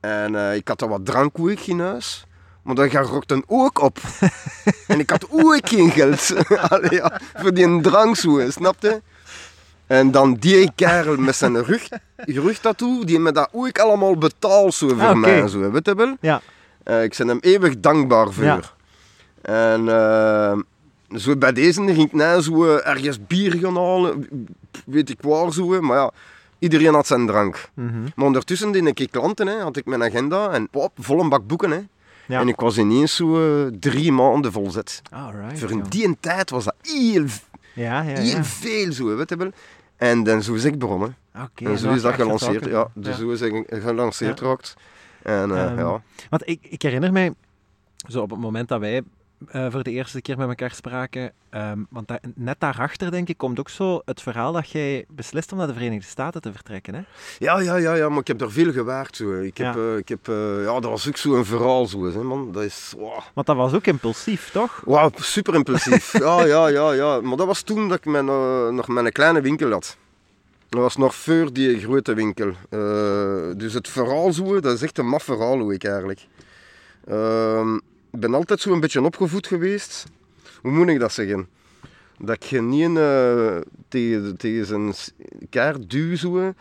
En 0.00 0.34
eh, 0.34 0.54
ik 0.54 0.68
had 0.68 0.80
er 0.82 0.88
wat 0.88 1.04
drank 1.04 1.38
ook 1.38 1.50
in 1.60 1.80
huis. 1.80 2.26
Maar 2.62 2.74
dat 2.74 2.92
rokte 2.92 3.42
ook 3.46 3.80
op. 3.80 3.98
en 4.86 4.98
ik 4.98 5.10
had 5.10 5.26
ook 5.30 5.68
geen 5.68 5.90
geld. 5.90 6.46
Allee, 6.70 6.94
ja, 6.94 7.20
voor 7.34 7.54
die 7.54 7.82
snap 8.50 8.76
je? 8.80 9.02
En 9.86 10.10
dan 10.10 10.34
die 10.34 10.72
kerel 10.74 11.16
met 11.16 11.36
zijn 11.36 11.62
rug, 11.64 11.88
rugtattoo, 12.16 13.04
die 13.04 13.18
me 13.18 13.32
dat 13.32 13.48
ook 13.52 13.78
allemaal 13.78 14.16
betaalt 14.16 14.74
zo 14.74 14.88
voor 14.88 15.00
Ah, 15.00 15.16
mij. 15.16 15.48
Zo, 15.48 15.70
weet 15.70 15.86
je 15.86 15.94
wel? 15.94 16.16
Ja. 16.20 16.40
Eh, 16.86 17.02
ik 17.02 17.14
ben 17.18 17.28
hem 17.28 17.38
eeuwig 17.40 17.80
dankbaar 17.80 18.32
voor. 18.32 18.44
Ja. 18.44 18.60
En 19.42 19.88
eh, 19.88 20.58
zo 21.18 21.36
bij 21.36 21.52
deze 21.52 21.82
ging 21.84 21.98
ik 21.98 22.12
na 22.12 22.40
zo 22.40 22.64
eh, 22.64 22.88
ergens 22.88 23.26
bier 23.26 23.52
gaan 23.52 23.76
halen, 23.76 24.28
weet 24.86 25.10
ik 25.10 25.20
waar 25.20 25.52
zo. 25.52 25.80
Maar 25.80 25.96
ja, 25.96 26.10
iedereen 26.58 26.94
had 26.94 27.06
zijn 27.06 27.26
drank. 27.26 27.70
Mhm. 27.74 28.02
Maar 28.14 28.26
ondertussen 28.26 28.72
deed 28.72 29.00
ik 29.00 29.10
klanten, 29.10 29.46
hè, 29.46 29.58
had 29.58 29.76
ik 29.76 29.86
mijn 29.86 30.02
agenda 30.02 30.50
en 30.50 30.68
pop, 30.68 30.92
vol 30.98 31.20
een 31.20 31.28
bak 31.28 31.46
boeken. 31.46 31.70
Hè. 31.70 31.80
Ja. 32.26 32.40
En 32.40 32.48
ik 32.48 32.60
was 32.60 32.78
ineens 32.78 33.16
zo 33.16 33.70
drie 33.78 34.12
maanden 34.12 34.52
volzet. 34.52 35.02
Alright. 35.10 35.58
Voor 35.58 35.76
ja. 35.76 35.82
die 35.88 36.16
tijd 36.20 36.50
was 36.50 36.64
dat 36.64 36.74
heel, 36.82 37.24
Ja, 37.72 38.02
ja, 38.02 38.18
heel 38.18 38.44
veel 38.44 38.92
zo, 38.92 39.16
weet 39.16 39.28
je 39.28 39.36
wel. 39.36 39.50
En 39.96 40.22
dan 40.22 40.42
zo 40.42 40.54
is 40.54 40.64
ik 40.64 40.78
begonnen. 40.78 41.16
En 41.32 41.78
zo 41.78 41.84
nou, 41.84 41.96
is 41.96 42.02
dat 42.02 42.10
echt 42.10 42.20
gelanceerd. 42.20 42.64
Ja, 42.64 42.88
dus 42.94 43.18
zo 43.18 43.30
is 43.30 43.40
ik 43.40 43.66
gelanceerd 43.68 44.38
geraakt. 44.38 44.76
En 45.26 45.50
eh, 45.50 45.64
Ehm, 45.64 45.78
ja. 45.78 46.02
Want 46.30 46.48
ik, 46.48 46.58
ik 46.68 46.82
herinner 46.82 47.12
mij, 47.12 47.32
zo 48.08 48.20
op 48.22 48.30
het 48.30 48.38
moment 48.40 48.68
dat 48.68 48.80
wij 48.80 49.02
eh, 49.48 49.66
voor 49.70 49.82
de 49.82 49.90
eerste 49.90 50.20
keer 50.22 50.38
met 50.38 50.48
elkaar 50.48 50.70
spraken, 50.70 51.32
ehm, 51.50 51.78
want 51.90 52.08
daar- 52.08 52.20
net 52.34 52.60
daarachter, 52.60 53.10
denk 53.10 53.28
ik, 53.28 53.38
komt 53.38 53.58
ook 53.58 53.68
zo 53.68 54.00
het 54.04 54.22
verhaal 54.22 54.52
dat 54.52 54.70
jij 54.70 55.04
beslist 55.08 55.52
om 55.52 55.58
naar 55.58 55.66
de 55.66 55.72
Verenigde 55.72 56.06
Staten 56.08 56.40
te 56.40 56.52
vertrekken. 56.52 56.94
Hè? 56.94 57.00
Ja, 57.38 57.60
ja, 57.60 57.76
ja, 57.76 57.94
ja, 57.94 58.08
maar 58.08 58.18
ik 58.18 58.26
heb 58.26 58.40
er 58.40 58.52
veel 58.52 58.72
gewaard. 58.72 59.16
Zo. 59.16 59.32
Ik 59.40 59.56
heb, 59.58 59.74
Ja. 59.74 59.80
eh, 59.80 59.96
ik 59.96 60.08
heb, 60.08 60.26
ja, 60.64 60.80
dat 60.80 60.84
was 60.84 61.08
ook 61.08 61.16
zo'n 61.16 61.44
verhaal, 61.44 61.86
zo, 61.86 62.04
hè, 62.12 62.22
man. 62.22 62.52
Dat 62.52 62.62
is, 62.62 62.94
wow. 62.96 63.18
Want 63.34 63.46
dat 63.46 63.56
was 63.56 63.72
ook 63.72 63.86
impulsief, 63.86 64.50
toch? 64.50 64.82
Wauw, 64.84 65.10
super 65.14 65.54
impulsief. 65.54 66.12
ja, 66.24 66.44
ja, 66.44 66.66
ja, 66.68 66.92
ja. 66.92 67.20
Maar 67.20 67.36
dat 67.36 67.46
was 67.46 67.62
toen 67.62 67.88
dat 67.88 67.98
ik 67.98 68.04
mijn, 68.04 68.24
nog 68.74 68.88
mijn 68.88 69.12
kleine 69.12 69.40
winkel 69.40 69.70
had. 69.70 69.96
Dat 70.68 70.80
was 70.80 70.96
nog 70.96 71.14
voor 71.14 71.52
die 71.52 71.78
grote 71.78 72.14
winkel. 72.14 72.52
Eh, 72.68 73.50
dus 73.56 73.72
het 73.72 73.88
verhaal 73.88 74.32
zo, 74.32 74.60
dat 74.60 74.74
is 74.74 74.82
echt 74.82 74.98
een 74.98 75.08
maf 75.08 75.22
verhaal, 75.22 75.58
hoe 75.58 75.74
ik 75.74 75.84
eigenlijk. 75.84 76.26
Ehm, 77.06 77.74
ik 78.10 78.20
ben 78.20 78.34
altijd 78.34 78.60
zo 78.60 78.72
een 78.72 78.80
beetje 78.80 79.02
opgevoed 79.02 79.46
geweest. 79.46 80.04
Hoe 80.62 80.72
moet 80.72 80.88
ik 80.88 80.98
dat 80.98 81.12
zeggen? 81.12 81.48
Dat 82.18 82.36
ik 82.36 82.44
geen 82.44 82.68
niet 82.68 82.96
eh, 82.96 83.56
tegen, 83.88 84.36
tegen 84.36 84.66
zijn 84.66 84.94
kaart 85.50 85.90
duw, 85.90 86.16
zo. 86.16 86.52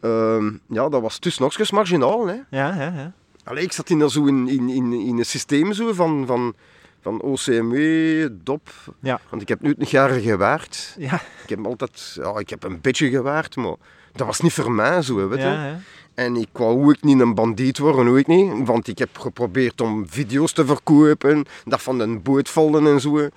Ehm, 0.00 0.50
ja, 0.68 0.88
dat 0.88 1.00
was 1.02 1.18
tussen 1.18 1.42
nog 1.42 1.70
marginaal, 1.70 2.26
hè. 2.26 2.34
Ja, 2.34 2.74
ja, 2.74 2.92
ja. 2.94 3.12
Allee, 3.44 3.64
ik 3.64 3.72
zat 3.72 3.90
in, 3.90 4.10
zo 4.10 4.26
in, 4.26 4.48
in, 4.48 4.68
in, 4.68 4.92
in 4.92 5.18
een 5.18 5.24
systeem 5.24 5.72
zo 5.72 5.92
van, 5.92 6.26
van, 6.26 6.54
van 7.02 7.20
OCMW, 7.20 8.28
DOP. 8.42 8.68
Ja. 9.00 9.20
Want 9.30 9.42
ik 9.42 9.48
heb 9.48 9.60
nu 9.60 9.74
een 9.78 9.86
jaar 9.88 10.10
gewaard. 10.10 10.94
Ja, 10.98 11.14
Ik 11.42 11.48
heb 11.48 11.66
altijd, 11.66 12.16
ja, 12.22 12.38
ik 12.38 12.50
heb 12.50 12.64
een 12.64 12.80
beetje 12.80 13.10
gewaard, 13.10 13.56
maar 13.56 13.74
dat 14.12 14.26
was 14.26 14.40
niet 14.40 14.52
voor 14.52 14.72
mij 14.72 15.02
zo, 15.02 15.28
weet 15.28 15.38
je. 15.38 15.44
ja. 15.44 15.78
En 16.14 16.36
ik 16.36 16.48
wou 16.52 16.84
ook 16.88 17.02
niet 17.02 17.20
een 17.20 17.34
bandiet 17.34 17.78
worden, 17.78 18.18
ook 18.18 18.26
niet. 18.26 18.66
Want 18.66 18.88
ik 18.88 18.98
heb 18.98 19.18
geprobeerd 19.18 19.80
om 19.80 20.08
video's 20.08 20.52
te 20.52 20.66
verkopen, 20.66 21.44
dat 21.64 21.82
van 21.82 22.00
een 22.00 22.22
boot 22.22 22.48
vallen 22.48 22.86
en 22.86 23.00
zo. 23.00 23.28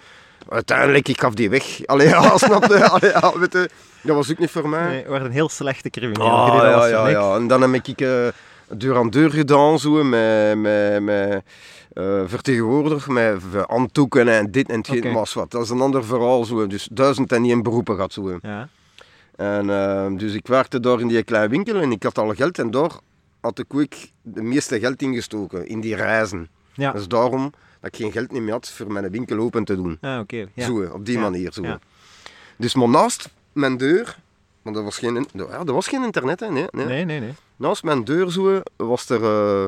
Uiteindelijk, 0.50 1.08
ik 1.08 1.19
gaf 1.21 1.34
die 1.34 1.50
weg. 1.50 1.86
Allee, 1.86 2.08
ja, 2.08 2.38
snap 2.38 2.65
je? 2.65 2.89
Allee, 2.89 3.12
ja, 3.12 3.39
weet 3.39 3.54
je. 3.54 3.69
Dat 4.02 4.15
was 4.15 4.32
ook 4.32 4.38
niet 4.38 4.50
voor 4.52 4.69
mij. 4.69 4.88
Nee, 4.88 5.06
wordt 5.08 5.26
een 5.26 5.32
heel 5.32 5.50
slechte 5.50 5.89
crimineel. 5.89 6.30
Ah, 6.32 6.63
ja, 6.63 6.86
ja, 6.88 7.08
ja. 7.08 7.36
En 7.36 7.47
dan 7.47 7.62
heb 7.62 7.88
ik 7.88 8.02
eh, 8.02 8.28
deur 8.69 8.97
aan 8.97 9.10
deur 9.10 9.32
gedaan, 9.32 9.80
zo, 9.80 10.04
met, 10.04 10.58
met, 10.58 11.02
met 11.02 11.43
eh, 11.93 12.21
vertegenwoordiger, 12.25 13.12
met 13.13 13.41
handdoeken 13.67 14.27
en 14.27 14.51
dit 14.51 14.69
en 14.69 14.80
Oké. 14.80 15.12
was 15.12 15.34
wat. 15.34 15.51
Dat 15.51 15.63
is 15.63 15.69
een 15.69 15.82
ander 15.82 16.06
verhaal, 16.06 16.45
zo. 16.45 16.67
dus 16.67 16.88
duizend 16.91 17.32
en 17.32 17.43
één 17.43 17.63
beroepen 17.63 17.95
gehad. 17.95 18.13
Zo. 18.13 18.39
Ja. 18.41 18.69
En, 19.36 19.69
eh, 19.69 20.08
dus 20.17 20.34
ik 20.34 20.47
werkte 20.47 20.80
daar 20.80 20.99
in 20.99 21.08
die 21.08 21.23
kleine 21.23 21.49
winkel 21.49 21.75
en 21.82 21.91
ik 21.91 22.04
had 22.04 22.17
al 22.17 22.34
geld 22.36 22.60
en 22.60 22.71
daar 22.71 22.91
had 23.41 23.60
ik 23.60 23.73
ook 23.73 23.93
de 24.21 24.41
meeste 24.41 24.80
geld 24.80 25.01
ingestoken, 25.01 25.67
in 25.67 25.82
die 25.82 25.95
reizen. 25.95 26.49
Ja. 26.73 26.91
Dus 26.91 27.08
daarom 27.08 27.51
dat 27.80 27.93
ik 27.93 27.95
geen 27.95 28.12
geld 28.12 28.32
meer 28.32 28.51
had 28.51 28.69
voor 28.69 28.91
mijn 28.91 29.10
winkel 29.10 29.38
open 29.38 29.63
te 29.63 29.75
doen. 29.75 29.97
Ah, 30.01 30.19
oké. 30.19 30.47
Ja. 30.54 30.65
Zo, 30.65 30.84
op 30.84 31.06
die 31.06 31.15
Ja, 31.15 31.21
manier. 31.21 31.54
Zo. 31.54 31.62
ja. 31.62 31.80
Dus 32.58 32.75
maar 32.75 32.89
naast 32.89 33.30
mijn 33.51 33.77
deur, 33.77 34.17
want 34.62 34.77
er 34.77 34.84
was 34.84 34.97
geen, 34.97 35.27
ja, 35.34 35.45
er 35.65 35.73
was 35.73 35.88
geen 35.88 36.04
internet, 36.04 36.39
hè, 36.39 36.51
nee, 36.51 36.65
nee. 36.71 36.86
Nee, 36.86 37.06
nee, 37.06 37.19
nee. 37.19 37.34
Naast 37.56 37.84
mijn 37.84 38.04
deur 38.04 38.32
zo, 38.32 38.62
was 38.75 39.10
er, 39.10 39.23
eh, 39.23 39.65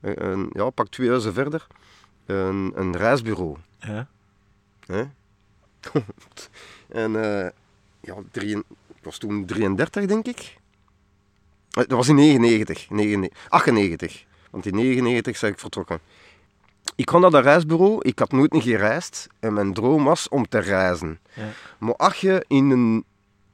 een, 0.00 0.50
ja, 0.52 0.70
pak 0.70 0.88
twee 0.88 1.08
huizen 1.08 1.32
verder, 1.34 1.66
een, 2.26 2.72
een 2.74 2.96
reisbureau. 2.96 3.56
Ja. 3.78 4.08
Hè? 4.86 5.04
en 7.02 7.22
eh, 7.44 7.50
ja, 8.00 8.14
drie, 8.30 8.56
ik 8.96 9.02
was 9.04 9.18
toen 9.18 9.46
33, 9.46 10.06
denk 10.06 10.26
ik. 10.26 10.38
Eh, 11.70 11.82
Dat 11.86 11.90
was 11.90 12.08
in 12.08 12.14
99, 12.14 12.90
99 12.90 13.46
98. 13.48 14.24
Want 14.50 14.66
in 14.66 14.74
99 14.74 15.40
ben 15.40 15.50
ik 15.50 15.58
vertrokken. 15.58 16.00
Ik 16.96 17.06
kwam 17.06 17.20
naar 17.20 17.30
dat 17.30 17.42
reisbureau, 17.44 17.98
ik 18.02 18.18
had 18.18 18.32
nooit 18.32 18.52
niet 18.52 18.62
gereisd 18.62 19.26
en 19.40 19.52
mijn 19.52 19.72
droom 19.74 20.04
was 20.04 20.28
om 20.28 20.48
te 20.48 20.58
reizen. 20.58 21.18
Ja. 21.34 21.48
Maar 21.78 21.94
als 21.96 22.20
je 22.20 22.44
in 22.48 22.70
een 22.70 23.04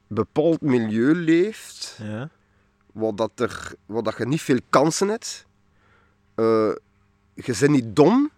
bepaald 0.07 0.61
milieu 0.61 1.13
leeft, 1.15 1.99
Ja. 2.03 2.29
waar, 2.91 3.15
dat 3.15 3.31
er, 3.35 3.73
waar 3.85 4.03
dat 4.03 4.17
je 4.17 4.25
niet 4.25 4.41
veel 4.41 4.59
kansen 4.69 5.07
hebt. 5.07 5.45
Eh, 6.35 6.71
je 7.33 7.55
bent 7.59 7.71
niet 7.71 7.95
dom, 7.95 8.31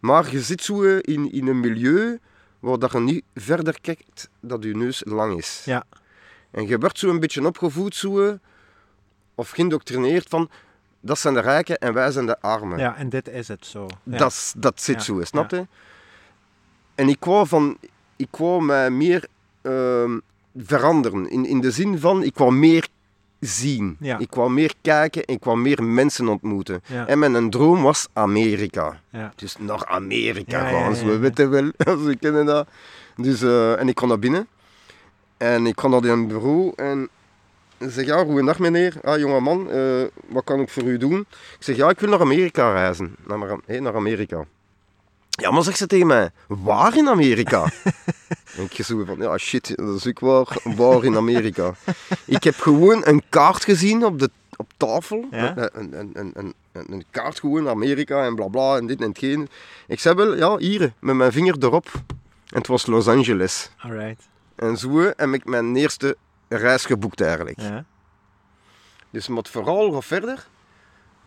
maar 0.00 0.30
je 0.30 0.40
zit 0.40 0.62
zo 0.62 0.82
eh, 0.82 0.98
in, 1.00 1.32
in 1.32 1.46
een 1.46 1.60
milieu 1.60 2.18
waar 2.60 2.78
dat 2.78 2.92
je 2.92 3.00
niet 3.00 3.24
verder 3.34 3.80
kijkt 3.80 4.28
dat 4.40 4.64
je 4.64 4.76
neus 4.76 5.02
lang 5.04 5.38
is. 5.38 5.62
Ja. 5.64 5.84
En 6.50 6.66
je 6.66 6.78
wordt 6.78 6.98
zo 6.98 7.08
een 7.08 7.20
beetje 7.20 7.46
opgevoed, 7.46 7.94
zo, 7.94 8.26
eh, 8.26 8.34
of 9.34 9.50
geïndoctrineerd 9.50 10.28
van, 10.28 10.50
dat 11.00 11.18
zijn 11.18 11.34
de 11.34 11.40
rijken 11.40 11.78
en 11.78 11.92
wij 11.92 12.10
zijn 12.10 12.26
de 12.26 12.40
armen. 12.40 12.78
ja, 12.78 12.96
en 12.96 13.08
dit 13.08 13.28
is 13.28 13.48
het 13.48 13.66
zo. 13.66 13.86
Ja. 14.02 14.18
Dat, 14.18 14.54
dat 14.56 14.80
zit 14.80 14.96
Ja, 14.96 15.02
zo, 15.02 15.24
snap 15.24 15.50
je? 15.50 15.66
En 16.94 17.08
ik 17.08 17.24
wou, 17.24 17.46
van, 17.46 17.78
ik 18.16 18.36
wou 18.36 18.64
mij 18.64 18.90
meer 18.90 19.26
ehm, 19.62 20.18
veranderen. 20.56 21.30
In, 21.30 21.46
in 21.46 21.60
de 21.60 21.70
zin 21.70 21.98
van, 21.98 22.22
ik 22.22 22.36
wou 22.36 22.52
meer 22.52 22.88
zien. 23.46 23.96
Ja. 24.00 24.18
Ik 24.18 24.34
wou 24.34 24.50
meer 24.50 24.74
kijken, 24.82 25.22
ik 25.26 25.44
wou 25.44 25.58
meer 25.58 25.82
mensen 25.82 26.28
ontmoeten. 26.28 26.82
Ja. 26.86 27.06
En 27.06 27.18
mijn 27.18 27.50
droom 27.50 27.82
was 27.82 28.08
Amerika. 28.12 29.00
Ja. 29.10 29.32
Dus 29.36 29.56
naar 29.58 29.86
Amerika 29.86 30.68
gaan, 30.68 30.88
weet 30.88 31.36
je 31.36 31.48
wel. 31.48 31.98
Ze 32.06 32.16
kennen 32.20 32.46
dat. 32.46 32.68
Dus, 33.16 33.42
eh, 33.42 33.80
en 33.80 33.88
ik 33.88 33.94
kwam 33.94 34.08
naar 34.08 34.18
binnen. 34.18 34.46
En 35.36 35.66
ik 35.66 35.74
kwam 35.74 35.90
naar 35.90 36.04
een 36.04 36.26
bureau 36.28 36.72
en 36.76 37.08
ik 37.78 37.90
zeg, 37.90 38.06
ja, 38.06 38.24
goedendag 38.24 38.58
meneer. 38.58 38.94
Ah, 39.02 39.18
jongeman, 39.18 39.70
eh 39.70 40.02
wat 40.28 40.44
kan 40.44 40.60
ik 40.60 40.68
voor 40.68 40.82
u 40.82 40.98
doen? 40.98 41.20
Ik 41.30 41.56
zeg, 41.58 41.76
ja, 41.76 41.88
ik 41.88 42.00
wil 42.00 42.10
naar 42.10 42.20
Amerika 42.20 42.72
reizen. 42.72 43.16
Naar, 43.26 43.58
hé, 43.66 43.80
naar 43.80 43.94
Amerika. 43.94 44.44
Ja, 45.40 45.50
maar 45.50 45.62
zegt 45.62 45.78
ze 45.78 45.86
tegen 45.86 46.06
mij, 46.06 46.30
waar 46.48 46.96
in 46.96 47.08
Amerika? 47.08 47.62
en 48.56 48.62
ik 48.70 48.84
zo 48.84 49.04
van, 49.04 49.18
ja 49.18 49.38
shit, 49.38 49.76
dat 49.76 49.96
is 49.96 50.06
ook 50.06 50.20
waar, 50.20 50.56
waar 50.76 51.04
in 51.04 51.16
Amerika. 51.16 51.74
ik 52.24 52.44
heb 52.44 52.54
gewoon 52.54 53.06
een 53.06 53.22
kaart 53.28 53.64
gezien 53.64 54.04
op, 54.04 54.18
de, 54.18 54.30
op 54.56 54.72
tafel. 54.76 55.24
Ja. 55.30 55.56
Een, 55.56 55.98
een, 55.98 56.10
een, 56.14 56.32
een, 56.34 56.54
een, 56.72 56.92
een 56.92 57.04
kaart 57.10 57.40
gewoon, 57.40 57.68
Amerika 57.68 58.24
en 58.24 58.34
bla 58.34 58.48
bla 58.48 58.76
en 58.76 58.86
dit 58.86 59.00
en 59.00 59.08
hetgeen. 59.08 59.48
Ik 59.86 60.00
zei 60.00 60.14
wel, 60.14 60.36
ja, 60.36 60.56
hier, 60.56 60.92
met 60.98 61.14
mijn 61.14 61.32
vinger 61.32 61.56
erop. 61.58 61.90
En 62.48 62.58
het 62.58 62.66
was 62.66 62.86
Los 62.86 63.08
Angeles. 63.08 63.70
Alright. 63.78 64.28
En 64.54 64.76
zo 64.76 65.00
heb 65.16 65.32
ik 65.32 65.44
mijn 65.44 65.76
eerste 65.76 66.16
reis 66.48 66.84
geboekt 66.84 67.20
eigenlijk. 67.20 67.60
Ja. 67.60 67.84
Dus 69.10 69.28
met 69.28 69.48
vooral 69.48 69.90
nog 69.90 70.04
verder, 70.04 70.46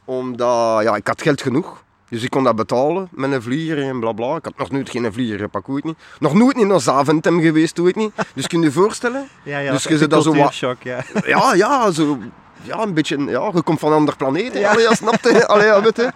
omdat 0.06 0.84
ja, 0.84 0.96
ik 0.96 1.08
had 1.08 1.22
geld 1.22 1.42
genoeg. 1.42 1.86
Dus 2.10 2.24
ik 2.24 2.30
kon 2.30 2.44
dat 2.44 2.56
betalen 2.56 3.08
met 3.12 3.32
een 3.32 3.42
vlieger 3.42 3.84
en 3.84 4.00
bla 4.00 4.12
bla. 4.12 4.36
Ik 4.36 4.46
had 4.46 4.58
nog 4.58 4.72
nooit 4.72 4.90
geen 4.90 5.14
vlieger 5.14 5.40
gepakt, 5.40 5.68
niet. 5.84 5.98
Nog 6.20 6.34
nooit 6.34 6.56
niet 6.56 6.68
naar 6.68 6.80
Zaventem 6.82 7.42
geweest, 7.42 7.78
weet 7.78 7.96
niet. 7.96 8.12
Dus 8.34 8.48
kun 8.48 8.60
je 8.60 8.66
je 8.66 8.72
voorstellen? 8.72 9.28
Ja, 9.44 9.60
ja, 9.60 9.72
Dus 9.72 9.84
dat 9.84 9.92
je 9.92 9.98
zit 9.98 10.10
daar 10.10 10.22
zo 10.22 10.30
wat- 10.30 10.38
cultuurshock, 10.40 10.82
ja. 10.84 11.04
Ja, 11.38 11.54
ja, 11.54 11.92
zo... 11.92 12.18
Ja, 12.62 12.82
een 12.82 12.94
beetje... 12.94 13.18
Ja, 13.18 13.52
je 13.54 13.62
komt 13.62 13.80
van 13.80 13.92
een 13.92 13.98
ander 13.98 14.16
planeet. 14.16 14.54
Ja. 14.54 14.72
Allee, 14.72 14.84
ja, 14.84 14.94
snap 14.96 15.20
je? 15.24 15.48
Allee, 15.52 15.66
ja, 15.66 15.82
weet 15.82 15.96
je. 15.96 16.12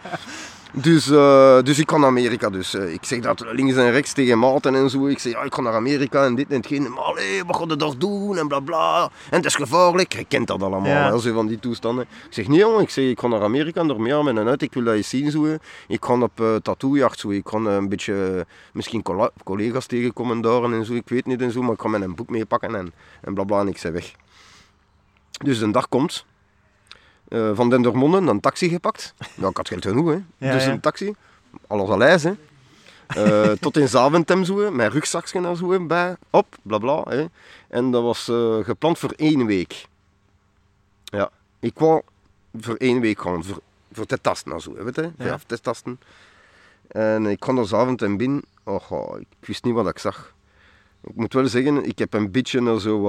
Dus, 0.73 1.09
eh, 1.09 1.61
dus 1.61 1.79
ik 1.79 1.85
kan 1.85 1.99
naar 1.99 2.09
Amerika. 2.09 2.49
Dus 2.49 2.73
eh, 2.73 2.93
ik 2.93 3.05
zeg 3.05 3.19
dat 3.19 3.45
links 3.51 3.75
en 3.75 3.91
rechts 3.91 4.13
tegen 4.13 4.39
maten 4.39 4.75
en 4.75 4.89
zo. 4.89 5.07
Ik 5.07 5.19
zeg, 5.19 5.33
ja, 5.33 5.41
ik 5.41 5.53
ga 5.53 5.61
naar 5.61 5.73
Amerika 5.73 6.25
en 6.25 6.35
dit 6.35 6.49
en 6.49 6.55
hetgeen. 6.55 6.81
Maar 6.81 7.03
allee, 7.03 7.43
wat 7.45 7.55
ga 7.55 7.63
je 7.67 7.75
daar 7.75 7.97
doen 7.97 8.37
en 8.37 8.47
bla 8.47 8.59
bla. 8.59 9.03
En 9.29 9.37
het 9.37 9.45
is 9.45 9.55
gevaarlijk. 9.55 10.13
Je 10.13 10.25
kent 10.25 10.47
dat 10.47 10.61
allemaal, 10.61 10.85
Ja. 10.91 11.11
hè, 11.11 11.19
zo 11.19 11.33
van 11.33 11.47
die 11.47 11.59
toestanden. 11.59 12.03
Ik 12.27 12.33
zeg, 12.33 12.47
nee 12.47 12.59
jongen, 12.59 12.81
ik, 12.81 12.89
zeg, 12.89 13.05
ik 13.05 13.19
ga 13.19 13.27
naar 13.27 13.41
Amerika 13.41 13.81
en 13.81 13.87
door 13.87 14.01
mij 14.01 14.23
met 14.23 14.37
een 14.37 14.47
uit. 14.47 14.61
Ik 14.61 14.73
wil 14.73 14.83
dat 14.83 14.93
eens 14.95 15.09
zien 15.09 15.31
zo. 15.31 15.57
Ik 15.87 16.05
ga 16.05 16.19
op 16.21 16.39
uh, 16.39 16.55
tattoojacht 16.55 17.19
zo. 17.19 17.29
Ik 17.29 17.47
ga 17.47 17.57
een 17.57 17.89
beetje, 17.89 18.45
misschien 18.73 19.03
collega's 19.43 19.85
tegenkomen 19.85 20.41
daar 20.41 20.63
en 20.63 20.85
zo. 20.85 20.93
Ik 20.93 21.09
weet 21.09 21.25
niet 21.25 21.41
en 21.41 21.51
zo, 21.51 21.61
maar 21.61 21.73
ik 21.73 21.81
ga 21.81 21.87
met 21.87 22.01
een 22.01 22.15
boek 22.15 22.29
meepakken 22.29 22.75
en, 22.75 22.93
en 23.21 23.33
bla 23.33 23.43
bla. 23.43 23.59
En 23.59 23.67
ik 23.67 23.77
zeg 23.77 23.91
weg. 23.91 24.11
Dus 25.43 25.59
een 25.61 25.71
dag 25.71 25.89
komt. 25.89 26.25
Eh, 27.31 27.51
van 27.53 27.69
Dendermonde 27.69 28.17
een 28.17 28.39
taxi 28.39 28.69
gepakt. 28.69 29.13
Ja, 29.35 29.47
ik 29.47 29.57
had 29.57 29.67
geld 29.67 29.85
genoeg, 29.85 30.09
hè. 30.09 30.19
Ja, 30.37 30.53
dus 30.53 30.63
ja. 30.65 30.71
een 30.71 30.79
taxi. 30.79 31.15
Alles 31.67 31.89
al 31.89 32.03
ijs, 32.03 32.23
hè. 32.23 32.33
Eh, 33.07 33.51
tot 33.51 33.77
in 33.77 33.87
Zaventem 33.87 34.43
zo, 34.43 34.59
hè, 34.59 34.71
mijn 34.71 34.91
rugzakje 34.91 35.47
en 35.47 35.55
zo 35.55 35.71
hè, 35.71 35.79
bij, 35.79 36.15
op, 36.29 36.55
bla 36.61 36.77
bla. 36.77 37.03
Hè. 37.03 37.25
En 37.67 37.91
dat 37.91 38.03
was 38.03 38.27
eh, 38.27 38.57
gepland 38.63 38.99
voor 38.99 39.13
één 39.15 39.45
week. 39.45 39.85
Ja, 41.03 41.29
ik 41.59 41.79
wou 41.79 42.01
voor 42.59 42.75
één 42.75 42.99
week 42.99 43.21
gaan, 43.21 43.43
voor, 43.43 43.59
voor 43.91 44.05
te 44.05 44.21
tasten 44.21 44.51
en 44.51 44.61
zo, 44.61 44.75
hè, 44.75 44.83
weet 44.83 44.95
je, 44.95 45.11
voor 45.17 45.25
Ja. 45.25 45.39
te 45.45 45.59
tasten. 45.59 45.99
En 46.87 47.25
ik 47.25 47.39
kwam 47.39 47.57
er 47.57 47.67
Zaventem 47.67 48.17
binnen, 48.17 48.41
oh, 48.63 48.91
ik 49.19 49.47
wist 49.47 49.63
niet 49.63 49.73
wat 49.73 49.87
ik 49.87 49.99
zag. 49.99 50.33
Ik 51.03 51.15
moet 51.15 51.33
wel 51.33 51.47
zeggen, 51.47 51.85
ik 51.85 51.99
heb 51.99 52.13
een 52.13 52.31
beetje 52.31 52.79
zo 52.79 53.01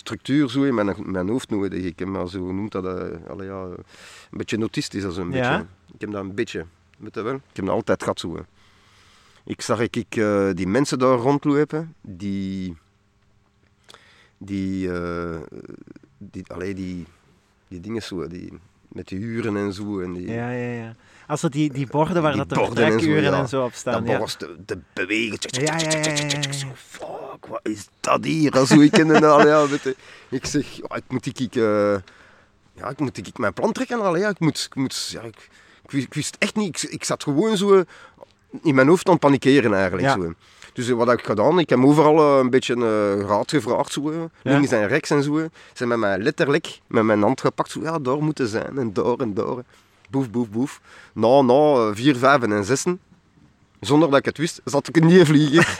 structuur 0.00 0.50
zo 0.50 0.62
in 0.62 0.74
mijn, 0.74 0.94
mijn 1.04 1.28
hoofd 1.28 1.50
nodig. 1.50 1.82
Ik 1.84 1.98
heb 1.98 2.08
maar 2.08 2.28
zo 2.28 2.52
noemt 2.52 2.72
dat, 2.72 2.84
eh, 2.84 3.28
allee, 3.30 3.46
ja, 3.48 3.62
een 3.62 4.38
beetje 4.38 4.58
autistisch, 4.58 5.02
dat 5.02 5.10
is 5.12 5.16
een 5.18 5.30
Ja? 5.32 5.50
beetje. 5.58 5.66
Ik 5.94 6.00
heb 6.00 6.10
dat 6.10 6.24
een 6.24 6.34
beetje, 6.34 6.66
weet 6.98 7.14
je 7.14 7.22
wel. 7.22 7.34
Ik 7.34 7.40
heb 7.56 7.64
dat 7.64 7.74
altijd 7.74 8.02
gehad 8.02 8.20
zo. 8.20 8.34
hè. 8.36 8.40
Ik 9.44 9.60
zag 9.60 9.80
ik, 9.80 9.96
ik 9.96 10.16
eh, 10.16 10.50
die 10.54 10.66
mensen 10.66 10.98
daar 10.98 11.16
rondlopen, 11.18 11.94
die, 12.00 12.76
die, 14.38 14.92
eh, 14.92 15.38
die, 16.18 16.44
allee, 16.46 16.74
die, 16.74 17.06
die 17.68 17.80
dingen 17.80 18.02
zo, 18.02 18.26
die, 18.28 18.52
met 18.92 19.08
die 19.08 19.18
uren 19.18 19.56
en 19.56 19.72
zo. 19.72 20.00
En 20.00 20.12
die, 20.12 20.26
Ja, 20.30 20.50
ja, 20.50 20.72
ja. 20.72 20.94
Als 21.26 21.42
er 21.42 21.50
die, 21.50 21.72
die 21.72 21.86
borden 21.86 22.22
waar 22.22 22.32
Die 22.32 22.46
dat 22.46 22.58
en 22.58 22.64
zo, 22.64 22.72
vertrekuren 22.74 23.34
en 23.34 23.48
zo 23.48 23.64
op 23.64 23.72
staan. 23.74 24.04
dat 24.04 24.12
Ja. 24.12 24.18
borst 24.18 24.38
te, 24.38 24.56
te 24.66 24.78
bewegen. 24.92 25.38
Ja, 25.40 25.76
ja, 25.78 25.90
ja, 25.90 26.72
Fuck, 26.74 27.46
wat 27.48 27.60
is 27.62 27.88
dat 28.00 28.24
hier? 28.24 28.50
Dat 28.50 28.68
zo, 28.68 28.80
ik 28.80 28.94
het 28.96 29.24
al, 29.24 29.46
ja, 29.46 29.66
je. 29.82 29.96
Ik 30.28 30.46
zeg, 30.46 30.66
ja, 30.72 30.96
ik 30.96 31.04
moet 31.08 31.26
ik, 31.26 31.54
eh, 31.56 31.96
ja, 32.72 32.88
ik 32.88 32.98
moet 32.98 33.16
ik 33.26 33.38
mijn 33.38 33.52
plan 33.52 33.72
trekken. 33.72 34.00
Al, 34.00 34.16
ja. 34.16 34.28
ik, 34.28 34.38
moet, 34.40 34.66
ik, 34.70 34.74
moet, 34.74 35.08
ja, 35.12 35.20
ik, 35.20 35.48
ik, 35.82 35.90
wist, 35.90 36.06
ik 36.06 36.14
wist 36.14 36.36
echt 36.38 36.56
niet. 36.56 36.82
Ik, 36.82 36.90
ik 36.90 37.04
zat 37.04 37.22
gewoon 37.22 37.56
zo 37.56 37.84
in 38.62 38.74
mijn 38.74 38.88
hoofd 38.88 39.06
aan 39.06 39.12
het 39.12 39.22
panikeren 39.22 39.74
eigenlijk. 39.74 40.08
Zo. 40.10 40.34
Dus 40.72 40.88
eh, 40.88 40.94
wat 40.96 41.06
heb 41.08 41.18
ik 41.18 41.24
gedaan? 41.24 41.58
Ik 41.58 41.68
heb 41.70 41.84
overal 41.84 42.18
eh, 42.18 42.38
een 42.38 42.50
beetje 42.50 42.74
eh, 42.74 43.26
raad 43.26 43.50
gevraagd, 43.50 43.92
zo, 43.92 44.10
eh, 44.10 44.18
links 44.42 44.70
en 44.72 44.88
rechts 44.88 45.10
en 45.10 45.22
zo. 45.22 45.36
Ze 45.36 45.50
hebben 45.74 45.98
met 45.98 46.08
mij 46.08 46.18
letterlijk 46.18 46.80
met 46.86 47.04
mijn 47.04 47.22
hand 47.22 47.40
gepakt, 47.40 47.70
zo, 47.70 47.80
ja, 47.82 47.98
daar 47.98 48.22
moeten 48.22 48.48
zijn 48.48 48.78
en 48.78 48.92
daar 48.92 49.16
en 49.18 49.34
daar. 49.34 49.56
Boef, 50.10 50.30
boef, 50.30 50.50
boef. 50.50 50.80
Na, 51.12 51.40
na 51.42 51.54
eh, 51.54 51.88
vier, 51.92 52.16
vijf 52.16 52.42
en 52.42 52.64
zessen, 52.64 53.00
zonder 53.80 54.08
dat 54.10 54.18
ik 54.18 54.24
het 54.24 54.38
wist, 54.38 54.60
zat 54.64 54.88
ik 54.88 54.96
in 54.96 55.06
die 55.08 55.24
vlieger. 55.24 55.76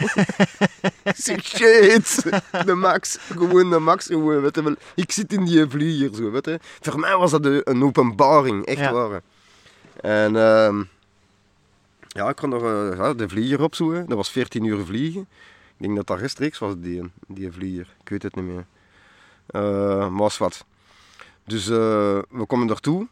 Zeg, 1.15 1.43
shit, 1.45 2.23
de 2.65 2.73
max, 2.75 3.17
gewoon 3.35 3.69
de 3.69 3.79
max. 3.79 4.05
Gewoon, 4.05 4.41
weet 4.41 4.55
je 4.55 4.63
wel. 4.63 4.75
Ik 4.95 5.11
zit 5.11 5.33
in 5.33 5.45
die 5.45 5.65
vlieger, 5.69 6.15
zo, 6.15 6.31
weet 6.31 6.45
je. 6.45 6.59
Voor 6.81 6.99
mij 6.99 7.17
was 7.17 7.31
dat 7.31 7.45
een 7.45 7.83
openbaring, 7.83 8.65
echt 8.65 8.79
Ja. 8.79 8.91
waar. 8.93 9.21
En 10.01 10.35
ehm, 10.35 10.83
ja, 12.13 12.29
ik 12.29 12.35
kon 12.35 12.49
nog 12.49 12.63
eh, 12.63 13.11
de 13.15 13.29
vlieger 13.29 13.61
opzoeken. 13.61 14.05
Dat 14.07 14.17
was 14.17 14.31
14 14.31 14.63
uur 14.63 14.85
vliegen. 14.85 15.21
Ik 15.77 15.87
denk 15.87 15.95
dat 15.95 16.07
dat 16.07 16.19
rechtstreeks 16.19 16.59
was, 16.59 16.73
die, 16.77 17.11
die 17.27 17.51
vlieger. 17.51 17.87
Ik 18.01 18.09
weet 18.09 18.23
het 18.23 18.35
niet 18.35 18.45
meer. 18.45 18.65
Eh, 19.45 19.61
maar 19.99 20.15
was 20.15 20.37
wat. 20.37 20.65
Dus 21.43 21.69
eh, 21.69 22.19
we 22.29 22.45
komen 22.47 22.67
daartoe. 22.67 23.07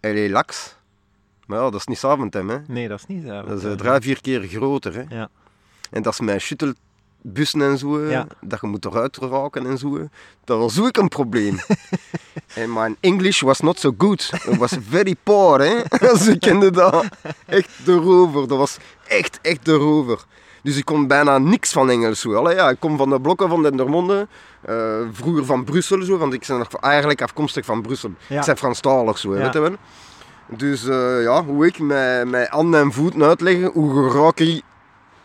LA 0.00 0.28
Lax. 0.28 0.76
Maar 1.46 1.58
ja, 1.58 1.70
dat 1.70 1.80
is 1.80 1.86
niet 1.86 1.98
Zaventem, 1.98 2.48
hè. 2.48 2.58
Nee, 2.66 2.88
dat 2.88 2.98
is 2.98 3.06
niet 3.06 3.24
zo. 3.26 3.42
Dat 3.42 3.62
is 3.62 3.76
drie, 3.76 4.00
vier 4.00 4.20
keer 4.20 4.42
groter. 4.42 4.94
Hè. 4.94 5.16
Ja. 5.16 5.28
En 5.90 6.02
dat 6.02 6.12
is 6.12 6.20
met 6.20 6.42
shuttlebussen 7.24 7.62
en 7.62 7.78
zo, 7.78 8.00
Ja. 8.08 8.26
dat 8.40 8.60
je 8.60 8.66
moet 8.66 8.84
eruit 8.84 9.16
raken 9.16 9.66
en 9.66 9.78
zo. 9.78 10.08
Dat 10.44 10.58
was 10.58 10.80
ook 10.80 10.96
een 10.96 11.08
probleem. 11.08 11.58
en 12.54 12.72
mijn 12.72 12.96
English 13.00 13.40
was 13.40 13.60
not 13.60 13.78
so 13.78 13.94
good. 13.98 14.30
It 14.46 14.56
was 14.56 14.76
very 14.88 15.16
poor, 15.22 15.60
hè. 15.60 15.82
Ze 16.24 16.38
kenden 16.38 16.72
dat. 16.72 17.04
Echt 17.46 17.68
erover. 17.86 18.48
Dat 18.48 18.58
was 18.58 18.76
echt, 19.08 19.38
echt 19.42 19.68
erover. 19.68 20.24
Dus 20.62 20.76
ik 20.76 20.84
kon 20.84 21.06
bijna 21.06 21.38
niks 21.38 21.72
van 21.72 21.90
Engels. 21.90 22.20
Zo. 22.20 22.34
Allee, 22.34 22.54
ja, 22.54 22.68
ik 22.70 22.80
kom 22.80 22.96
van 22.96 23.10
de 23.10 23.20
blokken 23.20 23.48
van 23.48 23.62
Dendermonde. 23.62 24.28
eh 24.62 25.00
vroeger 25.12 25.44
van 25.44 25.64
Brussel, 25.64 26.02
zo, 26.02 26.18
want 26.18 26.32
ik 26.32 26.44
ben 26.46 26.66
eigenlijk 26.80 27.22
afkomstig 27.22 27.64
van 27.64 27.82
Brussel. 27.82 28.10
Ja. 28.28 28.40
Ik 28.40 28.46
ben 28.46 28.56
Franstalig, 28.56 29.18
zo, 29.18 29.34
Ja. 29.36 29.42
weet 29.42 29.52
je 29.52 29.60
wel. 29.60 29.76
Dus 30.48 30.86
eh, 30.86 31.22
ja, 31.22 31.44
hoe 31.44 31.66
ik 31.66 31.78
met, 31.78 32.28
met 32.30 32.48
handen 32.48 32.80
en 32.80 32.92
voeten 32.92 33.22
uitleggen, 33.22 33.70
hoe 33.72 34.10
raak 34.12 34.40
ik 34.40 34.62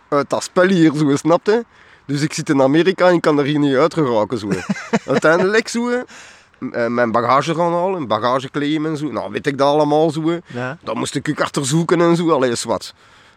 uit 0.09 0.29
dat 0.29 0.43
spel 0.43 0.67
hier, 0.67 0.91
zo, 0.95 1.15
snap 1.15 1.45
je? 1.45 1.65
Dus 2.09 2.21
ik 2.21 2.33
zit 2.33 2.49
in 2.49 2.61
Amerika 2.61 3.07
en 3.07 3.13
ik 3.13 3.21
kan 3.21 3.39
er 3.39 3.45
hier 3.45 3.59
niet 3.59 3.75
uit 3.75 3.93
geraken, 3.93 4.37
zo. 4.37 4.49
Uiteindelijk, 5.13 5.67
zo, 5.67 5.89
eh, 5.89 6.87
mijn 6.87 7.11
bagage 7.11 7.55
gaan 7.55 7.73
halen, 7.73 8.07
bagage 8.07 8.49
claimen 8.49 8.91
en 8.91 8.97
zo. 8.97 9.11
Nou, 9.11 9.31
weet 9.31 9.47
ik 9.47 9.57
dat 9.57 9.67
allemaal, 9.67 10.11
zo. 10.11 10.39
Ja. 10.45 10.77
Dan 10.83 10.97
moest 10.97 11.15
ik 11.15 11.41
achter 11.41 11.65
zoeken 11.65 12.01
en 12.01 12.15
zo, 12.15 12.31
alles 12.31 12.63
wat. 12.63 12.93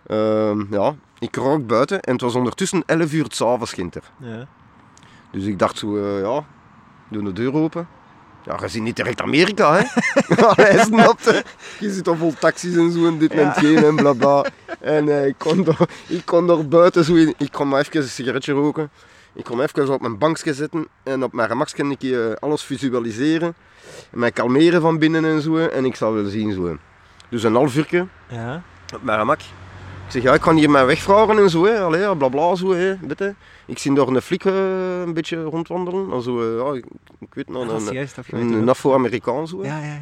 Ehm, 0.06 0.64
ja, 0.70 0.94
ik 1.18 1.37
raak 1.37 1.66
buiten 1.66 2.00
en 2.00 2.12
het 2.12 2.20
was 2.20 2.35
ondertussen 2.35 2.82
11 2.87 3.12
uur 3.12 3.26
s'avonds 3.28 3.72
ginter. 3.72 4.02
Ja. 4.18 4.46
Dus 5.30 5.44
ik 5.44 5.58
dacht 5.58 5.78
zo, 5.78 5.96
eh, 5.96 6.20
ja, 6.20 6.44
doe 7.08 7.24
de 7.24 7.32
deur 7.32 7.54
open. 7.54 7.88
Ja, 8.44 8.57
je 8.61 8.68
ziet 8.68 8.83
niet 8.83 8.96
direct 8.96 9.20
Amerika, 9.20 9.74
hè. 9.74 9.83
Hij 10.62 10.78
snapte. 10.85 11.44
Je 11.78 11.90
zit 11.92 12.09
al 12.09 12.16
vol 12.16 12.35
taxis 12.38 12.76
en 12.76 12.92
zo 12.92 13.07
en 13.07 13.18
dit 13.18 13.33
en 13.33 13.48
hetgeen 13.48 13.85
en 13.85 13.96
bla 13.96 14.12
bla. 14.12 14.44
En 14.81 15.09
eh, 15.09 15.26
ik, 15.26 15.35
kon 15.38 15.64
daar, 15.64 15.88
ik 16.09 16.24
kon 16.24 16.46
daar 16.46 16.68
buiten 16.68 17.05
zo 17.05 17.14
in. 17.14 17.35
Ik 17.38 17.52
kon 17.52 17.68
maar 17.68 17.81
even 17.81 18.00
een 18.00 18.09
sigaretje 18.09 18.52
roken. 18.52 18.90
Ik 19.35 19.44
kon 19.44 19.61
even 19.61 19.92
op 19.92 20.00
mijn 20.00 20.18
bankje 20.18 20.55
zitten 20.55 20.87
en 21.02 21.22
op 21.24 21.33
mijn 21.33 21.48
gemak 21.48 21.68
kan 21.76 21.90
ik 21.90 22.02
eh, 22.02 22.18
alles 22.40 22.62
visualiseren. 22.62 23.55
En 24.11 24.18
mij 24.18 24.31
kalmeren 24.33 24.81
van 24.81 24.98
binnen 24.98 25.24
en 25.24 25.40
zo. 25.42 25.57
En 25.57 25.85
ik 25.85 25.96
zal 25.96 26.12
wel 26.12 26.24
zien 26.24 26.52
zo. 26.52 26.76
Dus 27.28 27.42
een 27.42 27.55
half 27.55 27.76
uurtje 27.76 28.07
Ja. 28.28 28.62
op 28.94 29.02
mijn 29.02 29.18
gemak. 29.18 29.40
Ik 30.12 30.18
zeg, 30.20 30.31
ja, 30.31 30.37
ik 30.37 30.40
kan 30.40 30.57
hier 30.57 30.70
mijn 30.70 30.87
weg 30.87 31.03
vragen 31.03 31.38
en 31.38 31.51
zo, 31.51 31.64
hè. 31.64 31.81
Allee, 31.81 32.01
ja, 32.01 32.14
bla 32.14 32.29
bla, 32.29 32.55
zo, 32.55 32.72
hè. 32.72 32.79
Je. 32.79 33.35
Ik 33.66 33.79
zie 33.79 33.94
daar 33.94 34.07
een 34.07 34.22
flik 34.22 34.44
eh, 34.44 35.01
een 35.01 35.14
beetje 35.14 35.42
rondwandelen. 35.42 36.12
Also, 36.12 36.40
eh, 36.40 36.59
ja, 36.59 36.72
ik, 36.72 36.85
ik 37.18 37.35
weet 37.35 37.48
nog, 37.48 37.87
een, 37.87 37.92
juist 37.92 38.16
een, 38.31 38.53
een 38.53 38.68
Afro-Amerikaan 38.68 39.48
zo. 39.48 39.62
hè. 39.62 39.66
Ja, 39.66 39.79
ja, 39.79 40.01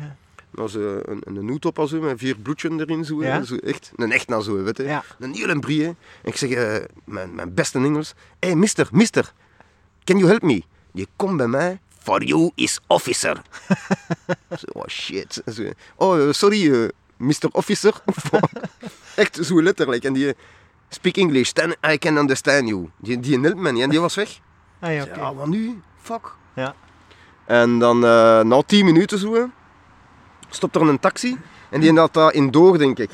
ja. 0.55 0.65
Is 0.65 0.75
eh, 0.75 0.83
een, 0.83 1.23
een 1.25 1.49
hoed 1.49 1.65
op, 1.65 1.85
zo, 1.89 2.01
met 2.01 2.19
vier 2.19 2.37
bloedjes 2.37 2.71
erin, 2.71 3.05
zo, 3.05 3.21
hè. 3.21 3.29
Ja? 3.29 3.43
zo 3.43 3.57
echt. 3.57 3.93
Een 3.97 4.13
echt 4.13 4.29
nou 4.29 4.43
zo, 4.43 4.63
weet 4.63 4.77
je. 4.77 4.83
Ja. 4.83 5.05
Een 5.19 5.35
hele 5.35 5.59
brie, 5.59 5.81
hè. 5.83 5.87
En 5.89 5.97
ik 6.23 6.37
zeg, 6.37 6.81
mijn, 7.05 7.35
mijn 7.35 7.55
beste 7.55 7.79
Engels, 7.79 8.15
hey, 8.39 8.55
mister, 8.55 8.89
mister, 8.93 9.33
can 10.05 10.17
you 10.17 10.29
help 10.29 10.43
me? 10.43 10.63
Je 10.93 11.07
komt 11.17 11.37
bij 11.37 11.49
mij, 11.49 11.81
for 11.99 12.25
you 12.25 12.51
is 12.55 12.81
officer. 12.87 13.43
zo, 14.61 14.67
oh 14.73 14.87
shit. 14.87 15.43
Zo, 15.53 15.63
oh, 15.97 16.33
sorry, 16.33 16.91
Mr. 17.17 17.49
Officer. 17.53 18.03
Echt 19.17 19.39
zo 19.43 19.63
letterlijk. 19.63 20.05
En 20.05 20.13
die, 20.13 20.27
eh, 20.29 20.35
speak 20.89 21.17
English, 21.17 21.51
then 21.51 21.75
I 21.93 21.99
can 21.99 22.17
understand 22.17 22.69
you. 22.69 22.91
Die, 22.97 23.21
die 23.21 23.41
helpt 23.41 23.57
me 23.59 23.73
niet 23.73 23.83
en 23.83 23.91
die 23.91 24.01
was 24.01 24.15
weg. 24.15 24.39
Ah, 24.81 24.93
ja, 24.93 25.05
Ja, 25.15 25.29
oké. 25.29 25.37
wat 25.37 25.47
nu? 25.47 25.81
Fuck. 26.03 26.35
Ja. 26.55 26.75
En 27.47 27.79
dan 27.79 28.05
eh, 28.05 28.41
na 28.41 28.63
10 28.67 28.85
minuten 28.85 29.19
zo, 29.19 29.49
stopt 30.51 30.77
er 30.77 30.83
een 30.83 30.99
taxi 30.99 31.37
en 31.71 31.81
die 31.81 31.99
had 31.99 32.13
dat 32.15 32.33
in 32.33 32.51
door, 32.51 32.79
denk 32.79 32.99
ik. 32.99 33.11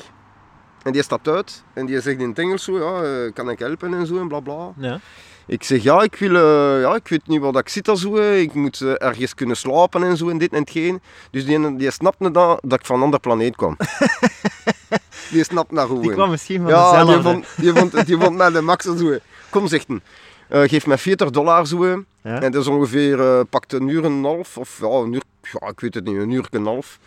En 0.83 0.91
die 0.93 1.01
stapt 1.03 1.27
uit 1.27 1.63
en 1.73 1.85
die 1.85 2.01
zegt 2.01 2.19
in 2.19 2.29
het 2.29 2.39
Engels 2.39 2.63
zo, 2.63 2.77
ja, 2.79 3.03
eh, 3.03 3.33
kan 3.33 3.49
ik 3.49 3.59
helpen 3.59 3.93
en 3.93 4.05
zo 4.07 4.19
en 4.19 4.27
bla 4.27 4.39
bla. 4.39 4.73
Ja. 4.77 4.99
Ik 5.47 5.63
zeg, 5.63 5.83
ja, 5.83 6.01
ik, 6.01 6.15
wil, 6.15 6.33
ja, 6.79 6.95
ik 6.95 7.07
weet 7.07 7.27
niet 7.27 7.41
wat 7.41 7.57
ik 7.57 7.69
zit 7.69 7.87
al 7.87 7.95
zo, 7.97 8.15
ik 8.15 8.53
moet 8.53 8.81
ergens 8.81 9.33
kunnen 9.33 9.57
slapen 9.57 10.03
en 10.03 10.17
zo 10.17 10.29
en 10.29 10.37
dit 10.37 10.51
en 10.53 10.59
hetgeen. 10.59 11.01
Dus 11.31 11.45
die, 11.45 11.75
die 11.75 11.91
snapte 11.91 12.31
dat, 12.31 12.59
dat 12.63 12.79
ik 12.79 12.85
van 12.85 12.95
een 12.95 13.01
ander 13.03 13.19
planeet 13.19 13.55
kwam. 13.55 13.77
die 15.31 15.43
snapte 15.43 15.75
dat 15.75 15.85
gewoon. 15.87 16.01
Die 16.01 16.11
kwam 16.11 16.29
misschien 16.29 16.61
van 16.61 16.69
Ja, 16.69 16.91
die 16.91 17.05
dezelfde. 17.05 17.29
vond, 17.31 17.45
die, 17.57 17.73
vond, 17.73 18.05
die 18.05 18.17
vond 18.17 18.37
mij 18.37 18.49
de 18.49 18.61
max 18.61 18.85
en 18.85 18.97
zo. 18.97 19.17
Kom, 19.49 19.65
hij. 19.67 20.01
Eh, 20.47 20.61
geef 20.69 20.85
mij 20.87 20.97
40 20.97 21.29
dollar 21.29 21.67
zo. 21.67 21.85
Ja. 22.21 22.41
En 22.41 22.51
dat 22.51 22.61
is 22.61 22.67
ongeveer, 22.67 23.19
eh 23.19 23.39
pakt 23.49 23.73
een 23.73 23.87
uur 23.87 24.03
en 24.03 24.11
een 24.11 24.23
half, 24.23 24.57
of 24.57 24.79
ja, 24.81 24.87
een 24.87 25.13
uur, 25.13 25.21
ja, 25.41 25.67
ik 25.67 25.79
weet 25.79 25.93
het 25.93 26.03
niet, 26.03 26.15
een 26.17 26.31
uur 26.31 26.47
en 26.51 26.59
een 26.59 26.65
half. 26.65 26.99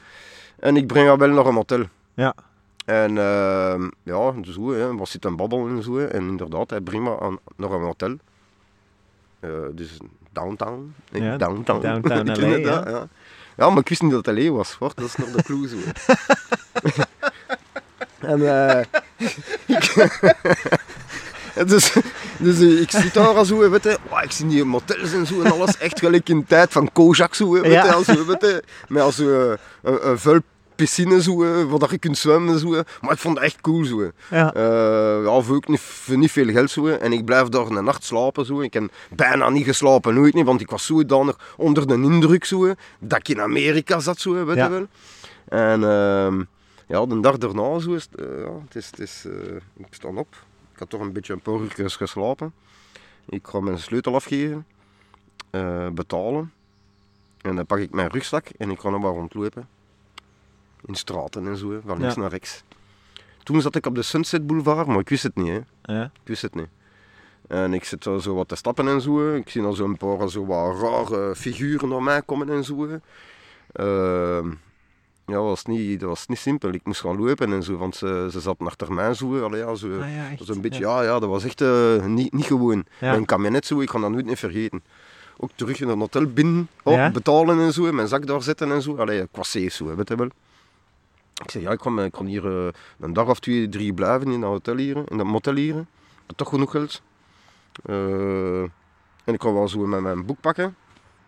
En 0.58 0.76
ik 0.76 0.86
breng 0.86 1.06
haar 1.06 1.18
wel 1.18 1.28
naar 1.28 1.46
een 1.46 1.54
hotel. 1.54 1.84
Ja. 2.14 2.34
En 2.84 3.18
ehm, 3.18 3.88
ja, 4.02 4.32
zo, 4.42 4.72
hè, 4.72 4.94
was 4.96 5.10
zitten 5.10 5.36
babbelen 5.36 5.76
en 5.76 5.82
zo. 5.82 5.96
hè. 5.98 6.06
En 6.06 6.22
inderdaad, 6.28 6.70
hij 6.70 6.80
brengt 6.80 7.04
me 7.08 7.20
aan, 7.20 7.38
naar 7.56 7.70
een 7.70 7.82
hotel. 7.82 8.16
Eh, 9.40 9.50
dus 9.72 9.96
downtown. 10.32 10.94
Nee, 11.10 11.22
Ja, 11.22 11.36
downtown. 11.36 11.80
downtown 11.82 12.30
LA, 12.40 12.56
ja. 12.56 13.08
ja, 13.56 13.68
maar 13.70 13.78
ik 13.78 13.88
wist 13.88 14.02
niet 14.02 14.10
dat 14.12 14.26
het 14.26 14.38
LA 14.38 14.50
was. 14.50 14.72
Hoor. 14.78 14.92
Dat 14.94 15.04
is 15.04 15.16
nog 15.16 15.30
de 15.30 15.42
clue 15.42 15.68
zo. 15.68 15.76
en 18.20 18.48
eh 18.48 18.84
dus, 21.66 21.92
dus 22.38 22.58
eh, 22.60 22.80
ik 22.80 22.90
zit 22.90 23.14
daar 23.14 23.26
al 23.36 23.44
zo, 23.44 23.70
weet 23.70 23.82
je, 23.82 23.98
oh, 24.10 24.22
ik 24.22 24.30
zie 24.30 24.46
die 24.46 24.64
motels 24.64 25.12
en 25.12 25.26
zo 25.26 25.42
en 25.42 25.52
alles, 25.52 25.78
echt 25.78 25.98
gelijk 25.98 26.28
in 26.28 26.38
de 26.38 26.44
tijd 26.46 26.72
van 26.72 26.92
Kojak 26.92 27.34
zo, 27.34 27.50
weet 27.50 27.64
je, 27.64 27.70
Ja. 27.70 27.92
als, 27.92 28.06
zo, 28.06 28.24
weet 28.26 28.40
je, 28.40 28.62
met 28.88 29.02
als 29.02 29.16
zo, 29.16 29.50
eh, 29.50 29.56
een, 29.82 30.08
een 30.08 30.18
vuil 30.18 30.40
piscine 30.74 31.22
zo, 31.22 31.36
waar 31.68 31.78
dat 31.78 31.90
je 31.90 31.98
kunt 31.98 32.18
zwemmen 32.18 32.58
zo, 32.58 32.68
maar 33.00 33.12
ik 33.12 33.18
vond 33.18 33.36
het 33.36 33.44
echt 33.44 33.60
cool 33.60 33.84
zo. 33.84 34.10
Ja. 34.30 34.52
Eh, 34.54 35.24
ja, 35.24 35.40
voor 35.40 35.56
ook 35.56 35.68
niet, 35.68 35.80
voor 35.80 36.16
niet 36.18 36.30
veel 36.30 36.46
geld 36.48 36.70
zo. 36.70 36.86
En 36.86 37.12
ik 37.12 37.24
blijf 37.24 37.48
daar 37.48 37.66
een 37.66 37.84
nacht 37.84 38.04
slapen 38.04 38.44
zo. 38.46 38.60
Ik 38.60 38.72
heb 38.72 38.88
bijna 39.10 39.48
niet 39.48 39.64
geslapen, 39.64 40.14
nooit 40.14 40.34
niet, 40.34 40.44
want 40.46 40.60
ik 40.60 40.70
was 40.70 40.86
zodanig 40.86 41.36
onder 41.56 41.86
de 41.86 41.94
indruk 41.94 42.44
zo, 42.44 42.74
dat 42.98 43.18
ik 43.18 43.28
in 43.28 43.40
Amerika 43.40 43.98
zat 43.98 44.18
zo, 44.20 44.44
weet 44.44 44.56
Ja. 44.56 44.64
je 44.64 44.70
wel. 44.70 44.86
En 45.48 45.84
ehm, 45.84 46.42
ja, 46.90 47.06
de 47.06 47.20
dag 47.20 47.38
daarna 47.38 47.78
zo 47.78 47.92
is 47.94 48.08
het, 48.10 48.20
eh, 48.20 48.40
ja, 48.40 48.52
het 48.64 48.74
is, 48.74 48.86
het 48.86 48.98
is, 48.98 49.24
eh, 49.24 49.56
ik 49.76 49.86
sta 49.94 50.08
op. 50.08 50.44
Ik 50.72 50.78
had 50.78 50.90
toch 50.90 51.00
een 51.00 51.12
beetje 51.12 51.32
een 51.32 51.40
paar 51.40 51.60
uur 51.60 51.90
geslapen. 51.90 52.52
Ik 53.28 53.46
ga 53.46 53.60
mijn 53.60 53.78
sleutel 53.78 54.14
afgeven, 54.14 54.66
eh, 55.50 55.88
betalen. 55.88 56.52
En 57.40 57.56
dan 57.56 57.66
pak 57.66 57.78
ik 57.78 57.90
mijn 57.90 58.08
rugzak 58.08 58.48
en 58.48 58.70
ik 58.70 58.80
ga 58.80 58.90
nog 58.90 59.00
maar 59.02 59.12
rondlopen. 59.12 59.68
In 60.84 60.94
straten 60.94 61.46
en 61.46 61.56
zo, 61.56 61.80
van 61.86 61.98
links 61.98 62.14
Ja. 62.14 62.20
naar 62.20 62.30
rechts. 62.30 62.62
Toen 63.42 63.60
zat 63.60 63.74
ik 63.74 63.86
op 63.86 63.94
de 63.94 64.02
Sunset 64.02 64.46
Boulevard, 64.46 64.86
maar 64.86 64.98
ik 64.98 65.08
wist 65.08 65.22
het 65.22 65.34
niet. 65.36 65.48
Hè. 65.82 65.94
Ja. 65.94 66.04
Ik 66.04 66.20
wist 66.24 66.42
het 66.42 66.54
niet. 66.54 66.68
En 67.48 67.74
ik 67.74 67.84
zit 67.84 68.02
zo 68.02 68.34
wat 68.34 68.48
te 68.48 68.56
stappen 68.56 68.88
en 68.88 69.00
zo. 69.00 69.34
Ik 69.34 69.48
zie 69.48 69.62
al 69.62 69.72
zo'n 69.72 69.96
paar 69.96 70.28
zo 70.28 70.46
wat 70.46 70.80
rare 70.80 71.36
figuren 71.36 71.88
naar 71.88 72.02
mij 72.02 72.22
komen 72.22 72.50
en 72.50 72.64
zo. 72.64 73.00
Ja, 75.30 75.36
dat 75.36 75.44
was, 75.44 75.64
niet, 75.64 76.00
dat 76.00 76.08
was 76.08 76.26
niet 76.26 76.38
simpel. 76.38 76.70
Ik 76.72 76.80
moest 76.84 77.00
gaan 77.00 77.24
lopen 77.24 77.52
en 77.52 77.62
zo, 77.62 77.76
want 77.76 77.96
ze, 77.96 78.28
ze 78.30 78.40
zaten 78.40 78.66
achter 78.66 78.92
mij 78.92 79.14
zo. 79.14 79.42
Allee, 79.44 79.60
ja, 79.60 79.74
zo 79.74 80.00
Ah, 80.00 80.14
ja, 80.14 80.30
echt. 80.30 80.48
een 80.48 80.60
beetje, 80.60 80.80
ja, 80.80 81.02
ja, 81.02 81.18
dat 81.18 81.28
was 81.28 81.44
echt 81.44 81.60
eh, 81.60 82.04
niet, 82.04 82.32
niet 82.32 82.44
gewoon. 82.44 82.84
Ja. 83.00 83.10
Mijn 83.10 83.24
kabinet 83.24 83.66
zo, 83.66 83.80
ik 83.80 83.90
ga 83.90 83.98
dat 83.98 84.10
nooit 84.10 84.26
niet 84.26 84.38
vergeten. 84.38 84.82
Ook 85.36 85.50
terug 85.54 85.80
in 85.80 85.88
het 85.88 85.98
hotel 85.98 86.26
binnen, 86.26 86.68
oh, 86.82 87.10
betalen 87.10 87.58
en 87.60 87.72
zo, 87.72 87.92
mijn 87.92 88.08
zak 88.08 88.26
daar 88.26 88.42
zetten 88.42 88.72
en 88.72 88.82
zo. 88.82 88.96
Allee, 88.96 89.20
ik 89.20 89.28
was 89.32 89.50
safe 89.50 89.68
zo, 89.68 89.96
weet 89.96 90.08
je 90.08 90.16
wel. 90.16 90.28
Ik 91.44 91.50
zei, 91.50 91.64
ja, 91.64 91.70
ik 91.70 91.78
kan, 91.78 92.02
ik 92.02 92.12
kan 92.12 92.26
hier 92.26 92.46
eh, 92.66 92.72
een 93.00 93.12
dag 93.12 93.28
of 93.28 93.40
twee, 93.40 93.68
drie 93.68 93.92
blijven 93.92 94.30
in 94.30 94.40
dat 94.40 94.50
hotel 94.50 94.76
hier, 94.76 94.96
in 95.08 95.16
dat 95.16 95.26
motel 95.26 95.54
hier. 95.54 95.84
Toch 96.36 96.48
genoeg 96.48 96.70
geld. 96.70 97.02
Eh, 97.84 98.62
en 99.24 99.32
ik 99.34 99.38
kan 99.38 99.54
wel 99.54 99.68
zo 99.68 99.86
met 99.86 100.00
mijn 100.00 100.26
boek 100.26 100.40
pakken. 100.40 100.76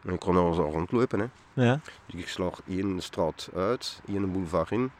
En 0.05 0.12
ik 0.12 0.20
kon 0.20 0.36
er 0.36 0.55
zo 0.55 0.62
rondlopen. 0.62 1.18
Hè. 1.20 1.26
Ja. 1.64 1.80
Dus 2.07 2.20
ik 2.20 2.28
sla 2.28 2.50
één 2.68 3.00
straat 3.03 3.48
uit, 3.57 4.00
één 4.09 4.32
boulevard 4.32 4.70
in. 4.70 4.90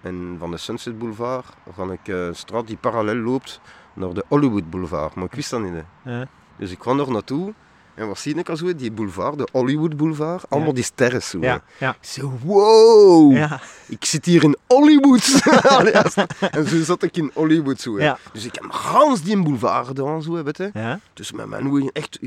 En 0.00 0.36
van 0.38 0.50
de 0.50 0.56
Sunset 0.56 0.98
Boulevard 0.98 1.46
ga 1.74 1.82
ik 1.92 2.08
eh, 2.08 2.26
een 2.26 2.34
straat 2.36 2.66
die 2.66 2.76
parallel 2.76 3.14
loopt 3.16 3.60
naar 3.92 4.14
de 4.14 4.24
Hollywood 4.28 4.70
Boulevard. 4.70 5.14
Maar 5.14 5.24
ik 5.24 5.34
wist 5.34 5.50
dat 5.50 5.60
niet. 5.62 5.72
Hè. 6.02 6.10
Ja. 6.18 6.26
Dus 6.56 6.70
ik 6.70 6.78
kwam 6.78 7.00
er 7.00 7.10
naartoe. 7.10 7.52
En 7.94 8.06
wat 8.06 8.18
zie 8.18 8.34
ik 8.34 8.48
al 8.48 8.56
zo? 8.56 8.74
Die 8.74 8.92
boulevard, 8.92 9.38
de 9.38 9.48
Hollywood 9.52 9.96
Boulevard. 9.96 10.50
Allemaal 10.50 10.74
die 10.74 10.84
sterren 10.84 11.22
zo. 11.22 11.38
Ja. 11.40 11.62
Ja. 11.78 11.90
Ik 11.90 11.96
zei, 12.00 12.30
wow, 12.42 13.32
Ja. 13.36 13.60
ik 13.88 14.04
zit 14.04 14.24
hier 14.24 14.42
in 14.42 14.56
Hollywood. 14.66 15.42
En 16.50 16.66
zo 16.68 16.82
zat 16.82 17.02
ik 17.02 17.16
in 17.16 17.30
Hollywood 17.34 17.80
zo. 17.80 17.96
Dus 18.32 18.44
ik 18.44 18.54
heb 18.54 18.70
gans 18.70 19.22
die 19.22 19.42
boulevard 19.42 19.86
gedaan 19.86 20.22
zo, 20.22 20.34
hè, 20.34 20.42
weet 20.42 20.56
je. 20.56 20.70
Ja. 20.72 21.00
Dus 21.12 21.32
met 21.32 21.46
mijn 21.46 21.68
ogen 21.70 21.90
echt 21.92 22.18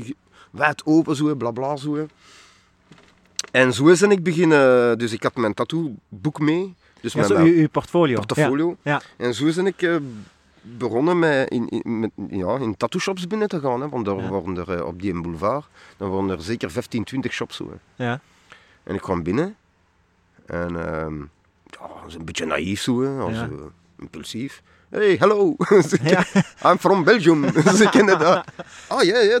wijd 0.50 0.82
open, 0.86 1.16
zo, 1.16 1.34
bla 1.34 1.50
bla 1.50 1.76
zo. 1.76 2.06
En 3.52 3.72
zo 3.72 3.86
is 3.86 4.02
en 4.02 4.10
ik 4.10 4.22
beginnen, 4.22 4.98
dus 4.98 5.12
ik 5.12 5.22
had 5.22 5.36
mijn 5.36 5.54
tattoo-boek 5.54 6.40
mee. 6.40 6.74
Dus 7.00 7.12
Ja, 7.12 7.22
zo, 7.22 7.34
uw, 7.36 7.44
uw 7.54 7.68
portfolio. 7.68 8.20
portfolio. 8.20 8.76
Ja. 8.82 9.00
En 9.16 9.34
zo 9.34 9.46
is 9.46 9.56
en 9.56 9.66
ik 9.66 9.82
eh, 9.82 9.96
begonnen 10.60 11.18
met 11.18 11.50
in, 11.50 11.68
in, 11.68 12.00
met, 12.00 12.10
ja, 12.30 12.56
in 12.58 12.76
tattoo-shops 12.76 13.26
binnen 13.26 13.48
te 13.48 13.60
gaan. 13.60 13.80
Hè, 13.80 13.88
want 13.88 14.04
daar 14.04 14.16
Ja. 14.16 14.28
waren 14.28 14.56
er 14.56 14.72
eh, 14.78 14.84
op 14.86 15.00
die 15.02 15.20
boulevard, 15.20 15.66
dan 15.96 16.10
waren 16.10 16.30
er 16.30 16.42
zeker 16.42 16.70
15, 16.70 17.04
20 17.04 17.32
shops. 17.32 17.56
Zo, 17.56 17.70
hè. 17.96 18.04
Ja. 18.04 18.20
En 18.82 18.94
ik 18.94 19.00
kwam 19.00 19.22
binnen. 19.22 19.56
En 20.46 20.86
ehm 20.92 21.18
ja, 21.66 21.86
dat 22.00 22.04
is 22.08 22.14
een 22.14 22.24
beetje 22.24 22.46
naïef 22.46 22.80
zo, 22.80 23.02
hè, 23.02 23.18
als, 23.20 23.34
Ja. 23.34 23.42
eh, 23.42 23.50
impulsief. 23.98 24.62
Hey, 24.90 25.16
hello. 25.18 25.56
Ja. 26.02 26.24
I'm 26.70 26.78
from 26.78 27.04
Belgium. 27.04 27.44
Ze 27.76 27.88
kennen 27.90 28.18
dat. 28.18 28.44
Ah 28.88 29.02
ja, 29.02 29.18
ja, 29.18 29.40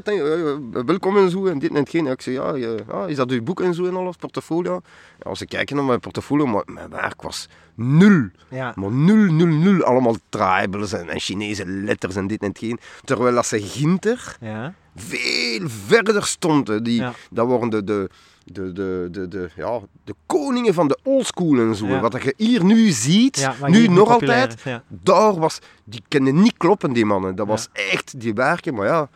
welkom 0.84 1.16
en 1.16 1.30
zo. 1.30 1.46
En 1.46 1.58
dit 1.58 1.70
en 1.70 1.76
hetgeen. 1.76 2.06
Ik 2.06 2.20
zei, 2.22 2.36
ja, 2.36 2.54
ja, 2.54 2.74
ah, 2.90 3.08
is 3.10 3.16
dat 3.16 3.30
uw 3.30 3.42
boek 3.42 3.60
en 3.60 3.74
zo 3.74 3.86
en 3.86 3.96
alles, 3.96 4.16
portfolio? 4.16 4.80
Ja, 5.22 5.34
ze 5.34 5.46
kijken 5.46 5.76
naar 5.76 5.84
mijn 5.84 6.00
portfolio, 6.00 6.46
maar 6.46 6.62
mijn 6.66 6.90
werk 6.90 7.22
was 7.22 7.48
nul. 7.74 8.28
Ja. 8.48 8.72
Maar 8.76 8.90
nul, 8.90 9.32
nul, 9.32 9.46
nul. 9.46 9.82
Allemaal 9.82 10.16
tribals 10.28 10.92
en, 10.92 11.08
en 11.08 11.20
Chinese 11.20 11.66
letters 11.66 12.16
en 12.16 12.26
dit 12.26 12.42
en 12.42 12.48
hetgeen. 12.48 12.78
Terwijl 13.04 13.34
dat 13.34 13.46
ze 13.46 13.60
Ginter 13.62 14.36
Ja. 14.40 14.74
veel 14.96 15.68
verder 15.86 16.24
stond. 16.26 16.68
hè. 16.68 16.82
Die. 16.82 17.04
Dat 17.30 17.48
waren 17.48 17.68
de, 17.70 17.84
de, 17.84 18.10
de, 18.52 18.72
de, 18.72 19.08
de, 19.10 19.28
de, 19.28 19.50
ja, 19.56 19.80
de 20.04 20.14
koningen 20.26 20.74
van 20.74 20.88
de 20.88 20.98
oldschool 21.02 21.58
en 21.58 21.74
zo. 21.74 21.86
Ja. 21.86 22.00
Wat 22.00 22.22
je 22.22 22.34
hier 22.36 22.64
nu 22.64 22.88
ziet, 22.90 23.38
Ja, 23.38 23.68
nu 23.68 23.88
nog 23.88 24.08
altijd, 24.10 24.54
is, 24.54 24.62
Ja. 24.62 24.82
daar 24.88 25.34
was, 25.38 25.58
die 25.84 26.02
kenden 26.08 26.40
niet 26.42 26.56
kloppen, 26.56 26.92
die 26.92 27.04
mannen. 27.04 27.34
Dat 27.36 27.46
was 27.46 27.68
echt, 27.72 28.20
die 28.20 28.34
werken, 28.34 28.74
maar 28.74 28.86
ja, 28.86 29.08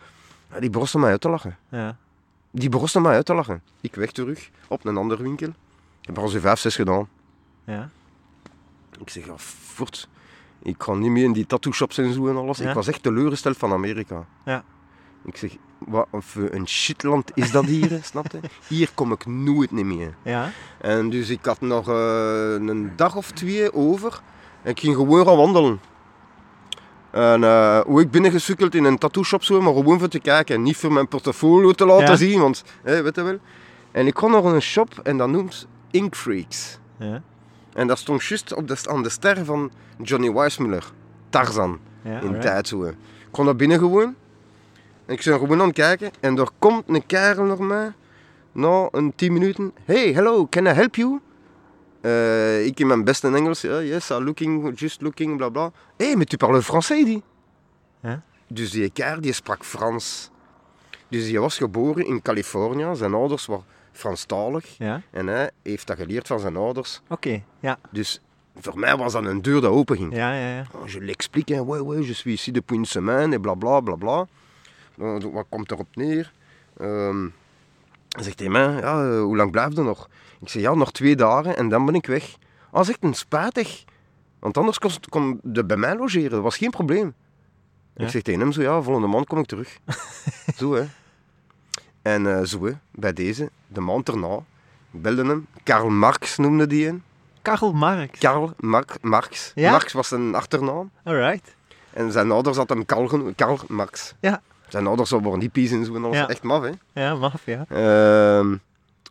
die 0.59 0.69
brosten 0.69 0.99
mij 0.99 1.09
uit 1.11 1.21
te 1.21 1.29
lachen. 1.29 1.57
Ja. 1.69 1.97
Die 2.51 2.69
brosten 2.69 3.01
mij 3.01 3.13
uit 3.15 3.25
te 3.25 3.33
lachen. 3.33 3.61
Ik 3.81 3.95
weg 3.95 4.11
terug, 4.11 4.49
op 4.67 4.85
een 4.85 4.97
andere 4.97 5.23
winkel. 5.23 5.47
Ik 6.01 6.07
heb 6.09 6.17
er 6.17 6.21
al 6.23 6.27
zo 6.29 6.39
vijf, 6.39 6.59
zes 6.59 6.75
gedaan. 6.75 7.07
Ja. 7.63 7.89
Ik 9.01 9.09
zeg, 9.09 9.25
ja, 9.25 9.33
voort. 9.37 10.07
Ik 10.61 10.75
ga 10.77 10.93
niet 10.93 11.11
meer 11.11 11.23
in 11.23 11.33
die 11.33 11.45
tattoo 11.45 11.71
shops 11.71 11.97
en 11.97 12.13
zo 12.13 12.27
en 12.27 12.35
alles. 12.35 12.59
Ik 12.59 12.73
was 12.73 12.87
echt 12.87 13.03
teleurgesteld 13.03 13.57
van 13.57 13.71
Amerika. 13.71 14.25
Ja. 14.45 14.63
Ik 15.25 15.37
zeg, 15.37 15.55
wat 15.77 16.07
voor 16.11 16.49
een 16.51 16.67
shitland 16.67 17.31
is 17.33 17.51
dat 17.51 17.65
hier, 17.65 17.89
hè, 17.89 17.99
snap 18.11 18.25
je? 18.31 18.39
Hier 18.67 18.89
kom 18.93 19.11
ik 19.11 19.25
nooit 19.25 19.71
niet 19.71 19.85
meer. 19.85 20.13
Ja. 20.23 20.49
En 20.81 21.09
dus 21.09 21.29
ik 21.29 21.45
had 21.45 21.61
nog 21.61 21.89
eh, 21.89 22.53
een 22.53 22.91
dag 22.95 23.15
of 23.15 23.31
twee 23.31 23.73
over. 23.73 24.21
En 24.61 24.69
ik 24.71 24.79
ging 24.79 24.95
gewoon 24.95 25.25
gaan 25.25 25.37
wandelen. 25.37 25.79
En 27.11 27.43
eh, 27.43 27.79
hoe 27.79 28.01
ik 28.01 28.11
binnengesukkeld 28.11 28.75
in 28.75 28.83
een 28.83 28.97
tattoo 28.97 29.23
shop 29.23 29.43
zo, 29.43 29.61
maar 29.61 29.73
gewoon 29.73 29.99
voor 29.99 30.07
te 30.07 30.19
kijken. 30.19 30.61
Niet 30.63 30.77
voor 30.77 30.91
mijn 30.93 31.07
portfolio 31.07 31.71
te 31.71 31.85
laten 31.85 32.07
Ja. 32.07 32.15
zien, 32.15 32.39
want 32.39 32.63
weet 32.83 33.15
je 33.15 33.23
wel. 33.23 33.37
En 33.91 34.07
ik 34.07 34.13
kwam 34.13 34.31
naar 34.31 34.43
een 34.45 34.61
shop 34.61 34.99
en 35.03 35.17
dat 35.17 35.29
noemt 35.29 35.67
Ink 35.91 36.15
Freaks. 36.15 36.79
Ja. 36.99 37.21
En 37.73 37.87
dat 37.87 37.97
stond 37.97 38.23
juist 38.23 38.53
op 38.53 38.67
de, 38.67 38.77
aan 38.89 39.03
de 39.03 39.09
ster 39.09 39.45
van 39.45 39.71
Johnny 40.01 40.31
Weissmuller. 40.33 40.91
Tarzan, 41.29 41.79
Ja. 42.03 42.09
in 42.11 42.15
alright. 42.21 42.41
tijd 42.41 42.67
zo. 42.67 42.81
hè. 42.83 42.89
Ik 42.89 42.95
kwam 43.31 43.45
naar 43.45 43.55
binnen 43.55 43.79
gewoon. 43.79 44.15
En 45.05 45.13
ik 45.13 45.23
ben 45.23 45.39
gewoon 45.39 45.61
aan 45.61 45.67
het 45.67 45.75
kijken. 45.75 46.11
En 46.19 46.37
er 46.37 46.49
komt 46.59 46.83
een 46.87 47.05
kerel 47.05 47.43
naar 47.43 47.63
mij. 47.63 47.93
Na 48.51 48.87
een 48.91 49.15
10 49.15 49.33
minuten. 49.33 49.73
Hey, 49.85 50.13
hello, 50.13 50.47
can 50.49 50.65
I 50.65 50.69
help 50.69 50.95
you? 50.95 51.19
Eh, 52.01 52.65
ik 52.65 52.79
in 52.79 52.87
mijn 52.87 53.03
beste 53.03 53.27
Engels. 53.27 53.61
Ja, 53.61 53.81
yes, 53.81 54.09
I'm 54.09 54.23
looking, 54.23 54.79
just 54.79 55.01
looking, 55.01 55.37
bla 55.37 55.49
bla. 55.49 55.71
Hé, 55.97 56.05
hey, 56.05 56.15
mais 56.15 56.25
tu 56.27 56.37
parles 56.37 56.65
français, 56.65 57.05
die? 57.05 57.23
Ja. 58.01 58.21
Dus 58.47 58.71
die 58.71 58.89
kerel 58.89 59.21
die 59.21 59.33
sprak 59.33 59.63
Frans. 59.65 60.29
Dus 61.07 61.25
die 61.25 61.39
was 61.39 61.57
geboren 61.57 62.05
in 62.05 62.21
Californië. 62.21 62.95
Zijn 62.95 63.13
ouders 63.13 63.45
waren 63.45 63.63
Franstalig. 63.91 64.65
Ja. 64.77 65.01
En 65.11 65.27
hij 65.27 65.51
heeft 65.63 65.87
dat 65.87 65.97
geleerd 65.97 66.27
van 66.27 66.39
zijn 66.39 66.55
ouders. 66.55 67.01
Oké. 67.09 67.43
Ja. 67.59 67.79
Dus 67.91 68.21
voor 68.55 68.79
mij 68.79 68.97
was 68.97 69.13
dat 69.13 69.25
een 69.25 69.41
deur 69.41 69.61
die 69.61 69.69
open 69.69 69.97
ging. 69.97 70.15
Ja, 70.15 70.33
ja, 70.33 70.55
ja. 70.55 70.65
Oh, 70.71 70.87
Je 70.87 71.01
l'explique, 71.01 71.55
hein, 71.55 71.65
ouais, 71.65 71.81
ouais, 71.81 72.05
je 72.05 72.13
suis 72.13 72.33
ici 72.33 72.51
depuis 72.51 72.77
une 72.77 72.85
semaine, 72.85 73.35
et 73.35 73.41
bla 73.41 73.55
bla 73.55 73.81
bla 73.81 73.95
bla. 73.95 74.27
Dan, 74.95 75.31
wat 75.31 75.45
komt 75.49 75.71
erop 75.71 75.95
neer? 75.95 76.33
Ehm, 76.77 77.27
dan 78.07 78.23
zegt 78.23 78.39
hij 78.39 78.49
mij, 78.49 78.73
ja, 78.79 79.03
eh, 79.03 79.19
hoe 79.19 79.35
lang 79.35 79.51
blijf 79.51 79.75
je 79.75 79.81
nog? 79.81 80.09
Ik 80.41 80.49
zeg, 80.49 80.61
ja, 80.61 80.73
nog 80.73 80.91
twee 80.91 81.15
dagen 81.15 81.57
en 81.57 81.69
dan 81.69 81.85
ben 81.85 81.95
ik 81.95 82.05
weg. 82.05 82.35
Ah, 82.71 82.85
zegt 82.85 83.03
een 83.03 83.13
spijtig. 83.13 83.83
Want 84.39 84.57
anders 84.57 84.79
kon, 84.79 84.91
kon 85.09 85.39
je 85.53 85.65
bij 85.65 85.77
mij 85.77 85.95
logeren, 85.95 86.29
dat 86.29 86.41
was 86.41 86.57
geen 86.57 86.69
probleem. 86.69 87.13
Ja. 87.95 88.03
Ik 88.05 88.11
zeg 88.11 88.21
tegen 88.21 88.39
hem 88.39 88.51
zo, 88.51 88.61
ja, 88.61 88.81
volgende 88.81 89.07
maand 89.07 89.27
kom 89.27 89.39
ik 89.39 89.45
terug. 89.45 89.77
zo, 90.57 90.73
hè. 90.73 90.85
En 92.01 92.37
eh, 92.37 92.43
zo, 92.43 92.65
hè, 92.65 92.71
bij 92.91 93.13
deze, 93.13 93.49
de 93.67 93.81
maand 93.81 94.07
erna, 94.07 94.35
ik 94.91 95.01
belde 95.01 95.25
hem. 95.25 95.47
Karl 95.63 95.89
Marx 95.89 96.37
noemde 96.37 96.67
die 96.67 96.87
een. 96.87 97.03
Karl 97.41 97.73
Marx. 97.73 98.19
Karl 98.19 98.53
Marx. 98.59 98.95
Marx. 99.01 99.51
Ja? 99.55 99.71
Marx 99.71 99.93
was 99.93 100.07
zijn 100.07 100.35
achternaam. 100.35 100.91
Alright. 101.03 101.55
En 101.93 102.11
zijn 102.11 102.31
ouders 102.31 102.57
hadden 102.57 102.77
hem 102.77 102.85
Karl. 102.85 103.33
Karl 103.35 103.59
Marx. 103.67 104.13
Ja. 104.19 104.41
Zijn 104.73 104.87
ouders 104.87 105.13
al 105.13 105.21
worden 105.21 105.41
hippies 105.41 105.71
en 105.71 105.85
zo. 105.85 105.95
En 105.95 106.01
dat 106.01 106.15
was 106.15 106.27
echt 106.27 106.43
maf, 106.43 106.63
hè. 106.63 106.71
Ja, 106.93 107.15
maf, 107.15 107.45
ja. 107.45 107.65
Ehm, 107.69 108.55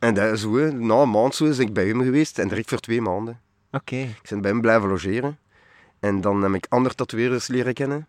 en 0.00 0.14
dat, 0.14 0.38
zo, 0.38 0.56
hè, 0.56 0.72
na 0.72 0.94
een 0.94 1.10
maand 1.10 1.34
zo, 1.34 1.44
is 1.44 1.58
ik 1.58 1.72
bij 1.72 1.86
hem 1.86 2.02
geweest. 2.02 2.38
En 2.38 2.48
direct 2.48 2.68
voor 2.68 2.78
twee 2.78 3.00
maanden. 3.00 3.40
Oké. 3.72 3.96
Ik 3.96 4.28
ben 4.28 4.40
bij 4.40 4.50
hem 4.50 4.60
blijven 4.60 4.88
logeren. 4.88 5.38
En 6.00 6.20
dan 6.20 6.42
heb 6.42 6.54
ik 6.54 6.66
andere 6.68 6.94
tatoeëerders 6.94 7.46
leren 7.46 7.74
kennen. 7.74 8.06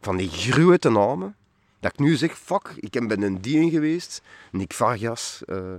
Van 0.00 0.16
die 0.16 0.28
grote 0.28 0.90
namen. 0.90 1.36
Dat 1.80 1.92
ik 1.92 1.98
nu 1.98 2.16
zeg, 2.16 2.38
fuck, 2.38 2.72
ik 2.76 3.08
ben 3.08 3.22
een 3.22 3.40
Dien 3.40 3.70
geweest. 3.70 4.22
Nick 4.50 4.72
Vargas. 4.72 5.42
eh, 5.46 5.74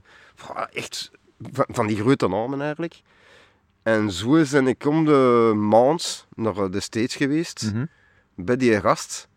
echt 0.74 1.12
van, 1.52 1.66
van 1.70 1.88
die 1.88 1.98
grote 1.98 2.28
namen 2.28 2.62
eigenlijk. 2.62 3.02
En 3.84 4.12
zo 4.12 4.44
ben 4.52 4.68
ik 4.68 4.86
om 4.86 5.06
de 5.06 5.54
maand 5.56 6.28
naar 6.36 6.72
de 6.72 6.80
States 6.80 7.16
geweest. 7.16 7.72
Mhm. 7.74 7.86
Bij 8.36 8.58
die 8.58 8.80
gast. 8.80 9.28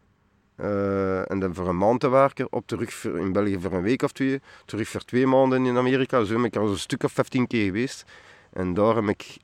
Eh, 0.61 1.31
en 1.31 1.39
dan 1.39 1.55
voor 1.55 1.69
een 1.69 1.77
maand 1.79 2.01
te 2.01 2.09
werken. 2.09 2.53
Op 2.53 2.67
terug 2.67 2.93
voor, 2.93 3.19
in 3.19 3.33
België 3.33 3.59
voor 3.61 3.73
een 3.73 3.83
week 3.83 4.03
of 4.03 4.13
twee. 4.13 4.41
Terug 4.65 4.89
voor 4.89 5.05
twee 5.05 5.27
maanden 5.27 5.67
in 5.67 5.77
Amerika. 5.77 6.25
Zo 6.25 6.35
ben 6.35 6.45
ik 6.45 6.57
al 6.57 6.69
een 6.69 6.79
stuk 6.79 7.03
of 7.03 7.13
15 7.13 7.47
keer 7.47 7.65
geweest. 7.65 8.05
En 8.53 8.75
daar 8.75 8.95
heb 8.95 9.09
ik 9.09 9.37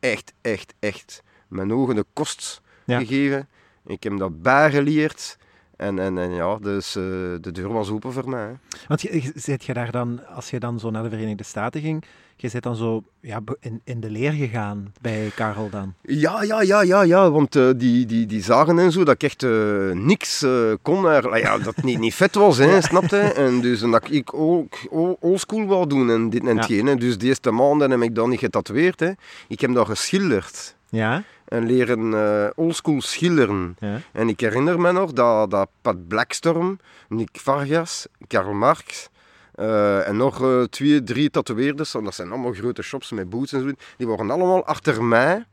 echt, 0.00 0.32
echt, 0.40 0.74
echt 0.78 1.22
mijn 1.48 1.72
ogen 1.72 1.94
de 1.94 2.04
kost 2.12 2.60
Ja. 2.84 2.98
gegeven. 2.98 3.48
Ik 3.86 4.02
heb 4.02 4.18
dat 4.18 4.42
bijgeleerd. 4.42 5.36
En, 5.84 5.98
en, 5.98 6.18
en 6.18 6.30
ja, 6.30 6.56
dus 6.60 6.96
eh, 6.96 7.02
de 7.40 7.52
deur 7.52 7.72
was 7.72 7.90
open 7.90 8.12
voor 8.12 8.28
mij. 8.28 8.42
hè. 8.46 8.52
Want 8.88 9.02
je, 9.02 9.22
je- 9.22 9.32
zit 9.34 9.64
je 9.64 9.72
daar 9.74 9.90
dan, 9.90 10.20
als 10.34 10.50
je 10.50 10.58
dan 10.60 10.78
zo 10.78 10.90
naar 10.90 11.02
de 11.02 11.08
Verenigde 11.08 11.44
Staten 11.44 11.80
ging, 11.80 12.04
je 12.36 12.48
zit 12.48 12.62
dan 12.62 12.76
zo 12.76 13.02
ja, 13.20 13.40
in, 13.60 13.80
in 13.84 14.00
de 14.00 14.10
leer 14.10 14.32
gegaan 14.32 14.92
bij 15.00 15.30
Karel 15.34 15.70
dan? 15.70 15.94
Ja, 16.02 16.42
ja, 16.42 16.62
ja, 16.62 16.82
ja, 16.82 17.02
ja, 17.02 17.30
want 17.30 17.56
eh, 17.56 17.68
die, 17.76 18.06
die, 18.06 18.26
die 18.26 18.42
zagen 18.42 18.78
en 18.78 18.92
zo 18.92 19.04
dat 19.04 19.14
ik 19.14 19.22
echt 19.22 19.42
eh, 19.42 19.50
niks 19.92 20.44
kon. 20.82 21.04
Er, 21.06 21.38
ja, 21.38 21.58
dat 21.58 21.76
het 21.76 21.84
niet, 21.84 21.98
niet 21.98 22.14
vet 22.14 22.34
was, 22.34 22.58
hè, 22.58 22.80
snapte? 22.90 23.18
En 23.18 23.60
dus 23.60 23.82
en 23.82 23.90
dat 23.90 24.10
ik 24.10 24.34
ook 24.34 24.74
oldschool 25.20 25.66
wou 25.66 25.86
doen 25.86 26.10
en 26.10 26.30
dit 26.30 26.40
en 26.40 26.48
Ja. 26.48 26.54
hetgeen. 26.54 26.86
hè. 26.86 26.96
Dus 26.96 27.18
de 27.18 27.26
eerste 27.26 27.50
maanden 27.50 27.90
heb 27.90 28.02
ik 28.02 28.14
dat 28.14 28.28
niet 28.28 28.38
getatoeëerd. 28.38 29.00
Hè. 29.00 29.10
Ik 29.48 29.60
heb 29.60 29.74
dat 29.74 29.86
geschilderd 29.86 30.76
Ja? 30.88 31.22
En 31.54 31.66
leren 31.66 32.14
eh 32.14 32.50
oldschool 32.54 33.00
schilderen. 33.02 33.76
Ja. 33.78 34.00
En 34.12 34.28
ik 34.28 34.40
herinner 34.40 34.80
me 34.80 34.92
nog 34.92 35.12
dat, 35.12 35.50
dat 35.50 35.68
Pat 35.82 36.08
Blackstorm, 36.08 36.78
Nick 37.08 37.28
Vargas, 37.32 38.06
Karl 38.26 38.52
Marx 38.52 39.08
eh, 39.54 40.08
en 40.08 40.16
nog 40.16 40.42
eh, 40.42 40.62
twee, 40.62 41.02
drie 41.02 41.30
tatoeëerders, 41.30 41.92
want 41.92 42.04
dat 42.04 42.14
zijn 42.14 42.30
allemaal 42.30 42.52
grote 42.52 42.82
shops 42.82 43.10
met 43.10 43.30
boots 43.30 43.52
en 43.52 43.60
zo, 43.60 43.70
die 43.96 44.06
waren 44.06 44.30
allemaal 44.30 44.64
achter 44.66 45.04
mij 45.04 45.44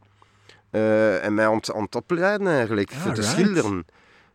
en 1.21 1.33
mij 1.33 1.47
aan, 1.47 1.55
het- 1.55 1.73
aan 1.73 1.81
het 1.83 1.95
opleiden 1.95 2.47
eigenlijk, 2.47 2.91
voor 2.91 3.13
te 3.13 3.21
schilderen. 3.23 3.85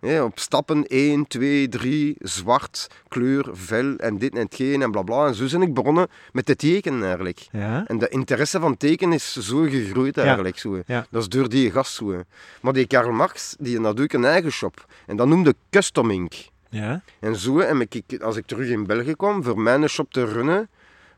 Ja, 0.06 0.24
op 0.24 0.38
stappen 0.38 0.86
1, 0.86 1.26
2, 1.26 1.68
3, 1.68 2.16
zwart, 2.18 2.86
kleur, 3.08 3.48
vel 3.52 3.96
en 3.96 4.18
dit 4.18 4.34
en 4.34 4.40
hetgeen 4.40 4.82
en 4.82 4.90
bla 4.90 5.02
bla. 5.02 5.26
En 5.26 5.34
zo 5.34 5.58
ben 5.58 5.62
ik 5.62 5.74
begonnen 5.74 6.08
met 6.32 6.46
te 6.46 6.56
tekenen 6.56 7.04
eigenlijk. 7.04 7.48
Ja? 7.52 7.84
En 7.86 7.98
de 7.98 8.08
interesse 8.08 8.60
van 8.60 8.76
tekenen 8.76 9.14
is 9.14 9.36
zo 9.36 9.62
gegroeid 9.62 10.18
eigenlijk. 10.18 10.58
Zo. 10.58 10.82
Dat 10.86 11.22
is 11.22 11.28
door 11.28 11.48
die 11.48 11.70
gast 11.70 11.94
zo. 11.94 12.22
Maar 12.60 12.72
die 12.72 12.86
Karl 12.86 13.12
Marx, 13.12 13.56
die 13.58 13.80
had 13.80 14.00
ook 14.00 14.12
een 14.12 14.24
eigen 14.24 14.52
shop. 14.52 14.86
En 15.06 15.16
dat 15.16 15.26
noemde 15.26 15.54
Custom 15.70 16.10
Ink. 16.10 16.34
Ja? 16.70 17.02
En 17.20 17.36
zo 17.36 17.58
heb 17.58 17.86
ik, 17.88 18.22
als 18.22 18.36
ik 18.36 18.46
terug 18.46 18.68
in 18.68 18.86
België 18.86 19.14
kwam, 19.14 19.42
voor 19.42 19.60
mijn 19.60 19.88
shop 19.88 20.12
te 20.12 20.24
runnen, 20.24 20.68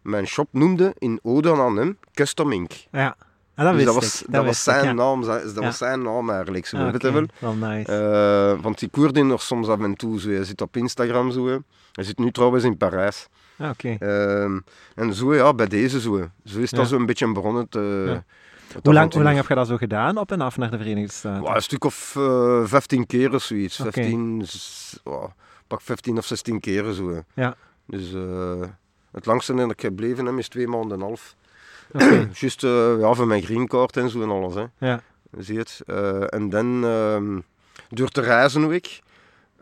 mijn 0.03 0.27
shop 0.27 0.49
noemde 0.51 0.95
in 0.99 1.19
ode 1.23 1.53
aan 1.53 1.77
hem 1.77 1.99
Custom 2.15 2.53
Ink. 2.53 2.73
Ja. 2.93 3.17
Ah, 3.59 3.65
dat 3.65 3.75
dus 3.75 3.85
dat 3.85 3.95
was, 3.95 4.23
dat 4.29 4.45
was 4.45 4.57
ik, 4.57 4.63
zijn 4.63 4.85
ja. 4.85 4.93
naam, 4.93 5.21
dat 5.25 5.55
Ja. 5.55 5.61
was 5.61 5.77
zijn 5.79 6.03
naam 6.03 6.31
eigenlijk. 6.31 6.67
Zo, 6.67 6.77
Ah, 6.77 6.95
wel? 7.39 7.55
Nice. 7.55 7.93
Eh, 8.57 8.63
want 8.63 8.83
ik 8.83 8.95
hoorde 8.95 9.19
hem 9.19 9.29
nog 9.29 9.43
soms 9.43 9.69
af 9.69 9.81
en 9.81 9.95
toe. 9.95 10.21
Zo. 10.21 10.29
Hij 10.31 10.45
zit 10.45 10.61
op 10.61 10.77
Instagram. 10.77 11.31
Zo. 11.31 11.61
Hij 11.93 12.05
zit 12.05 12.19
nu 12.19 12.31
trouwens 12.33 12.65
in 12.65 12.77
Parijs. 12.77 13.29
Ah, 13.59 13.71
Oké. 13.71 13.97
Ehm, 13.99 14.59
en 14.95 15.15
zo, 15.15 15.35
ja, 15.35 15.55
bij 15.55 15.67
deze 15.67 16.01
zo. 16.01 16.29
Zo 16.45 16.59
is 16.59 16.71
dat 16.71 16.81
Ja. 16.81 16.87
zo'n 16.87 17.07
beetje 17.07 17.33
begonnen 17.33 17.69
te... 17.69 18.05
Ja. 18.07 18.25
het 18.75 18.85
Hoe 18.85 18.95
lang, 18.95 19.13
hoe 19.13 19.23
lang 19.23 19.37
heb 19.37 19.47
je 19.49 19.55
dat 19.55 19.67
zo 19.67 19.77
gedaan, 19.77 20.19
op 20.19 20.33
en 20.33 20.41
af 20.41 20.57
naar 20.57 20.71
de 20.71 20.77
Verenigde 20.79 21.13
Staten? 21.13 21.55
Een 21.55 21.63
stuk 21.63 21.85
of 21.85 22.15
eh 22.17 22.63
15 22.65 23.07
keer 23.07 23.35
of 23.35 23.43
zoiets. 23.43 23.81
Oké. 23.81 23.91
15, 23.93 24.43
s- 24.47 25.01
wauw, 25.05 25.33
pak 25.67 25.81
15 25.81 26.19
of 26.19 26.27
16 26.27 26.61
keer 26.61 26.93
zo. 26.93 27.23
Ja. 27.35 27.55
Dus 27.87 28.13
eh, 28.15 28.61
het 29.13 29.27
langste 29.27 29.55
dat 29.55 29.71
ik 29.71 29.81
gebleven 29.81 30.27
heb 30.27 30.39
is 30.39 30.49
twee 30.49 30.69
maanden 30.69 30.91
en 30.93 31.01
een 31.01 31.07
half. 31.07 31.35
Juist 32.41 32.65
eh, 32.65 33.01
ja, 33.01 33.15
voor 33.15 33.27
mijn 33.27 33.43
green 33.43 33.67
card 33.67 33.97
en 33.97 34.09
zo 34.11 34.23
en 34.23 34.31
alles. 34.31 34.55
Hè. 34.55 34.65
Ja. 34.79 35.01
Zie 35.39 35.55
je 35.55 35.61
het? 35.61 35.81
Eh, 35.87 36.35
en 36.35 36.49
dan, 36.49 36.85
ehm, 36.85 37.41
door 37.89 38.09
te 38.09 38.21
reizen 38.21 38.65
ook, 38.65 38.87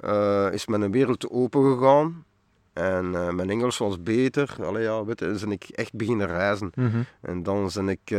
eh, 0.01 0.53
is 0.53 0.67
mijn 0.67 0.91
wereld 0.91 1.31
open 1.31 1.77
gegaan. 1.77 2.25
En 2.73 3.11
mijn 3.11 3.51
Engels 3.51 3.79
was 3.79 4.03
beter. 4.03 4.57
Allee, 4.63 4.83
ja, 4.83 5.05
weet 5.05 5.21
je, 5.21 5.37
ben 5.41 5.53
ik 5.53 5.65
echt 5.65 5.95
beginnen 5.95 6.27
reizen. 6.27 6.73
Mhm. 6.75 7.03
En 7.21 7.43
dan 7.43 7.71
ben 7.75 7.89
ik 7.89 8.17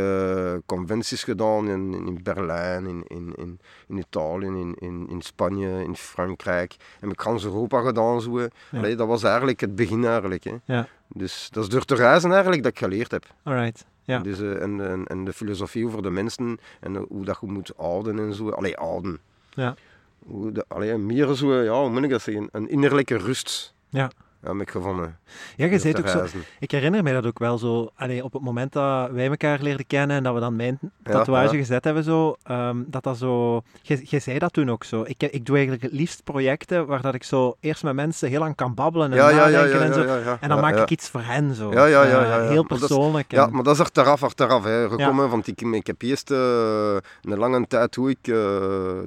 conventies 0.66 1.24
gedaan 1.24 1.68
in, 1.68 2.06
in 2.06 2.20
Berlijn, 2.22 2.86
in, 2.86 3.04
in, 3.06 3.32
in, 3.36 3.60
in 3.88 3.96
Italië, 3.96 4.46
in, 4.46 4.74
in, 4.78 5.06
in 5.10 5.22
Spanje, 5.22 5.82
in 5.84 5.96
Frankrijk. 5.96 6.76
Heb 7.00 7.10
ik 7.10 7.20
gans 7.20 7.44
Europa 7.44 7.80
gedaan. 7.80 8.20
Zo. 8.20 8.40
Ja. 8.40 8.48
Allee, 8.72 8.96
dat 8.96 9.06
was 9.06 9.22
eigenlijk 9.22 9.60
het 9.60 9.74
begin 9.74 10.04
eigenlijk. 10.04 10.44
Hè. 10.44 10.54
Ja. 10.64 10.88
Dus 11.08 11.48
dat 11.52 11.62
is 11.62 11.68
door 11.68 11.84
te 11.84 11.94
reizen 11.94 12.32
eigenlijk 12.32 12.62
dat 12.62 12.72
ik 12.72 12.78
geleerd 12.78 13.10
heb. 13.10 13.24
Alright. 13.42 13.84
Ja. 14.08 14.18
Dus, 14.18 14.40
en, 14.40 14.80
en, 14.80 15.06
en 15.06 15.24
de 15.24 15.32
filosofie 15.32 15.86
over 15.86 16.02
de 16.02 16.10
mensen 16.10 16.58
en 16.80 16.96
eh, 16.96 17.02
hoe 17.08 17.24
dat 17.24 17.38
je 17.40 17.46
moet 17.46 17.72
houden 17.76 18.18
en 18.18 18.34
zo. 18.34 18.50
Allee, 18.50 18.72
houden. 18.74 19.18
Ja. 19.50 19.74
Hoe 20.18 20.52
de, 20.52 20.64
allee, 20.68 20.96
meer 20.96 21.34
zo, 21.34 21.62
ja, 21.62 21.80
hoe 21.80 21.90
moet 21.90 22.02
ik 22.02 22.10
dat 22.10 22.22
zeggen? 22.22 22.48
Een 22.52 22.68
innerlijke 22.68 23.16
rust. 23.16 23.74
Ja. 23.88 24.10
Heb 24.40 24.60
ik 24.60 24.70
gevonden. 24.70 25.18
Ja, 25.56 25.66
je 25.66 25.78
zei 25.78 25.94
ook 25.96 26.08
zo. 26.08 26.24
Ik 26.58 26.70
herinner 26.70 27.02
mij 27.02 27.12
dat 27.12 27.26
ook 27.26 27.38
wel 27.38 27.58
zo. 27.58 27.90
Allee, 27.96 28.24
op 28.24 28.32
het 28.32 28.42
moment 28.42 28.72
dat 28.72 29.10
wij 29.10 29.26
elkaar 29.28 29.58
leerden 29.62 29.86
kennen 29.86 30.16
en 30.16 30.22
dat 30.22 30.34
we 30.34 30.40
dan 30.40 30.56
mijn 30.56 30.78
tatoeage 31.02 31.52
ja. 31.52 31.58
gezet 31.58 31.84
hebben, 31.84 32.04
zo, 32.04 32.36
ehm, 32.42 32.76
dat 32.86 33.02
dat 33.02 33.18
zo. 33.18 33.62
Je, 33.82 34.00
je 34.04 34.18
zei 34.18 34.38
dat 34.38 34.52
toen 34.52 34.70
ook 34.70 34.84
zo. 34.84 35.02
Ik, 35.06 35.22
ik 35.22 35.46
doe 35.46 35.56
eigenlijk 35.56 35.84
het 35.84 35.92
liefst 35.92 36.24
projecten 36.24 36.86
waar 36.86 37.02
dat 37.02 37.14
ik 37.14 37.22
zo 37.22 37.56
eerst 37.60 37.82
met 37.82 37.94
mensen 37.94 38.28
heel 38.28 38.38
lang 38.38 38.54
kan 38.54 38.74
babbelen 38.74 39.10
en 39.10 39.16
Ja, 39.16 39.30
nadenken 39.30 39.78
ja, 39.78 39.84
en 39.84 39.94
zo. 39.94 40.36
En 40.40 40.48
dan 40.48 40.60
maak 40.60 40.76
ik 40.76 40.90
iets 40.90 41.08
voor 41.08 41.22
hen 41.22 41.54
zo. 41.54 41.72
Ja, 41.72 41.84
ja, 41.86 42.04
ja, 42.04 42.22
Eh, 42.22 42.28
ja. 42.28 42.40
Heel 42.40 42.62
Maar 42.62 42.68
dat 42.68 42.80
is- 42.80 42.86
persoonlijk. 42.86 43.32
Ja, 43.32 43.46
maar 43.46 43.62
dat 43.62 43.74
is 43.74 43.80
achteraf, 43.80 44.22
achteraf 44.22 44.64
hè, 44.64 44.88
gekomen. 44.88 45.28
Want 45.28 45.46
ik, 45.46 45.60
ik 45.60 45.86
heb 45.86 46.02
eerst 46.02 46.30
eh, 46.30 46.96
een 47.22 47.38
lange 47.38 47.66
tijd 47.66 47.94
hoe 47.94 48.10
ik 48.10 48.26
uh, 48.28 48.36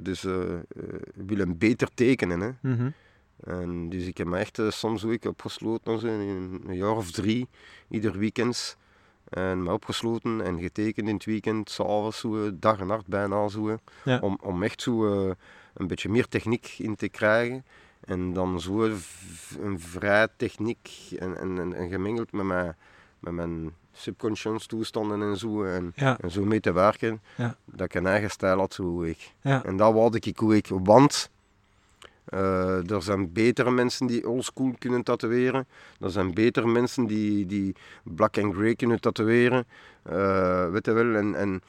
dus, 0.01 0.23
uh, 0.23 0.33
willen 1.25 1.57
beter 1.57 1.87
tekenen. 1.93 2.39
Hè. 2.39 2.49
Mm 2.61 2.77
-hmm. 2.77 2.93
En 3.43 3.89
dus 3.89 4.05
ik 4.05 4.17
heb 4.17 4.27
me 4.27 4.37
echt 4.37 4.57
uh, 4.57 4.69
soms 4.69 5.05
opgesloten 5.27 5.99
zo, 5.99 6.07
in 6.07 6.61
een 6.67 6.75
jaar 6.75 6.95
of 6.95 7.11
drie, 7.11 7.47
ieder 7.89 8.17
weekend. 8.17 8.77
En 9.29 9.63
me 9.63 9.71
opgesloten 9.71 10.41
en 10.41 10.59
getekend 10.59 11.07
in 11.07 11.13
het 11.13 11.25
weekend, 11.25 11.69
s'avonds, 11.69 12.19
zo, 12.19 12.59
dag 12.59 12.79
en 12.79 12.87
nacht 12.87 13.07
bijna 13.07 13.47
zo. 13.47 13.77
Ja. 14.03 14.19
Om, 14.19 14.37
om 14.41 14.63
echt 14.63 14.81
zo 14.81 15.05
een 15.73 15.87
beetje 15.87 16.09
meer 16.09 16.27
techniek 16.27 16.75
in 16.77 16.95
te 16.95 17.09
krijgen. 17.09 17.65
En 18.01 18.33
dan 18.33 18.61
zo 18.61 18.83
een 19.59 19.79
vrij 19.79 20.27
techniek 20.37 20.89
en, 21.19 21.37
en, 21.37 21.59
en, 21.59 21.73
en 21.73 21.89
gemengeld 21.89 22.31
met 22.31 22.45
mijn, 22.45 22.75
met 23.19 23.33
mijn 23.33 23.73
subconscious 23.91 24.65
toestanden 24.65 25.21
en 25.21 25.37
zo. 25.37 25.63
En, 25.63 25.91
ja. 25.95 26.17
en 26.19 26.31
zo 26.31 26.45
mee 26.45 26.59
te 26.59 26.71
werken. 26.71 27.21
Ja. 27.35 27.55
Dat 27.65 27.85
ik 27.85 27.93
een 27.93 28.07
eigen 28.07 28.29
stijl 28.29 28.57
had, 28.57 28.73
zo 28.73 29.01
ik. 29.01 29.33
En 29.41 29.77
dat 29.77 29.93
wilde 29.93 30.19
ik 30.21 30.37
hoe 30.37 30.55
ik. 30.55 30.67
Want 30.67 31.29
uh, 32.33 32.91
er 32.91 33.01
zijn 33.03 33.31
betere 33.33 33.71
mensen 33.71 34.07
die 34.07 34.27
oldschool 34.29 34.75
kunnen 34.79 35.03
tatoeëren. 35.03 35.67
Er 35.99 36.11
zijn 36.11 36.33
betere 36.33 36.67
mensen 36.67 37.05
die, 37.05 37.45
die 37.45 37.75
black 38.03 38.37
and 38.37 38.55
grey 38.55 38.75
kunnen 38.75 39.01
tatoeëren. 39.01 39.65
Uh, 40.11 40.69
weet 40.69 40.85
je 40.85 40.91
wel. 40.91 41.15
En, 41.15 41.35
en, 41.35 41.61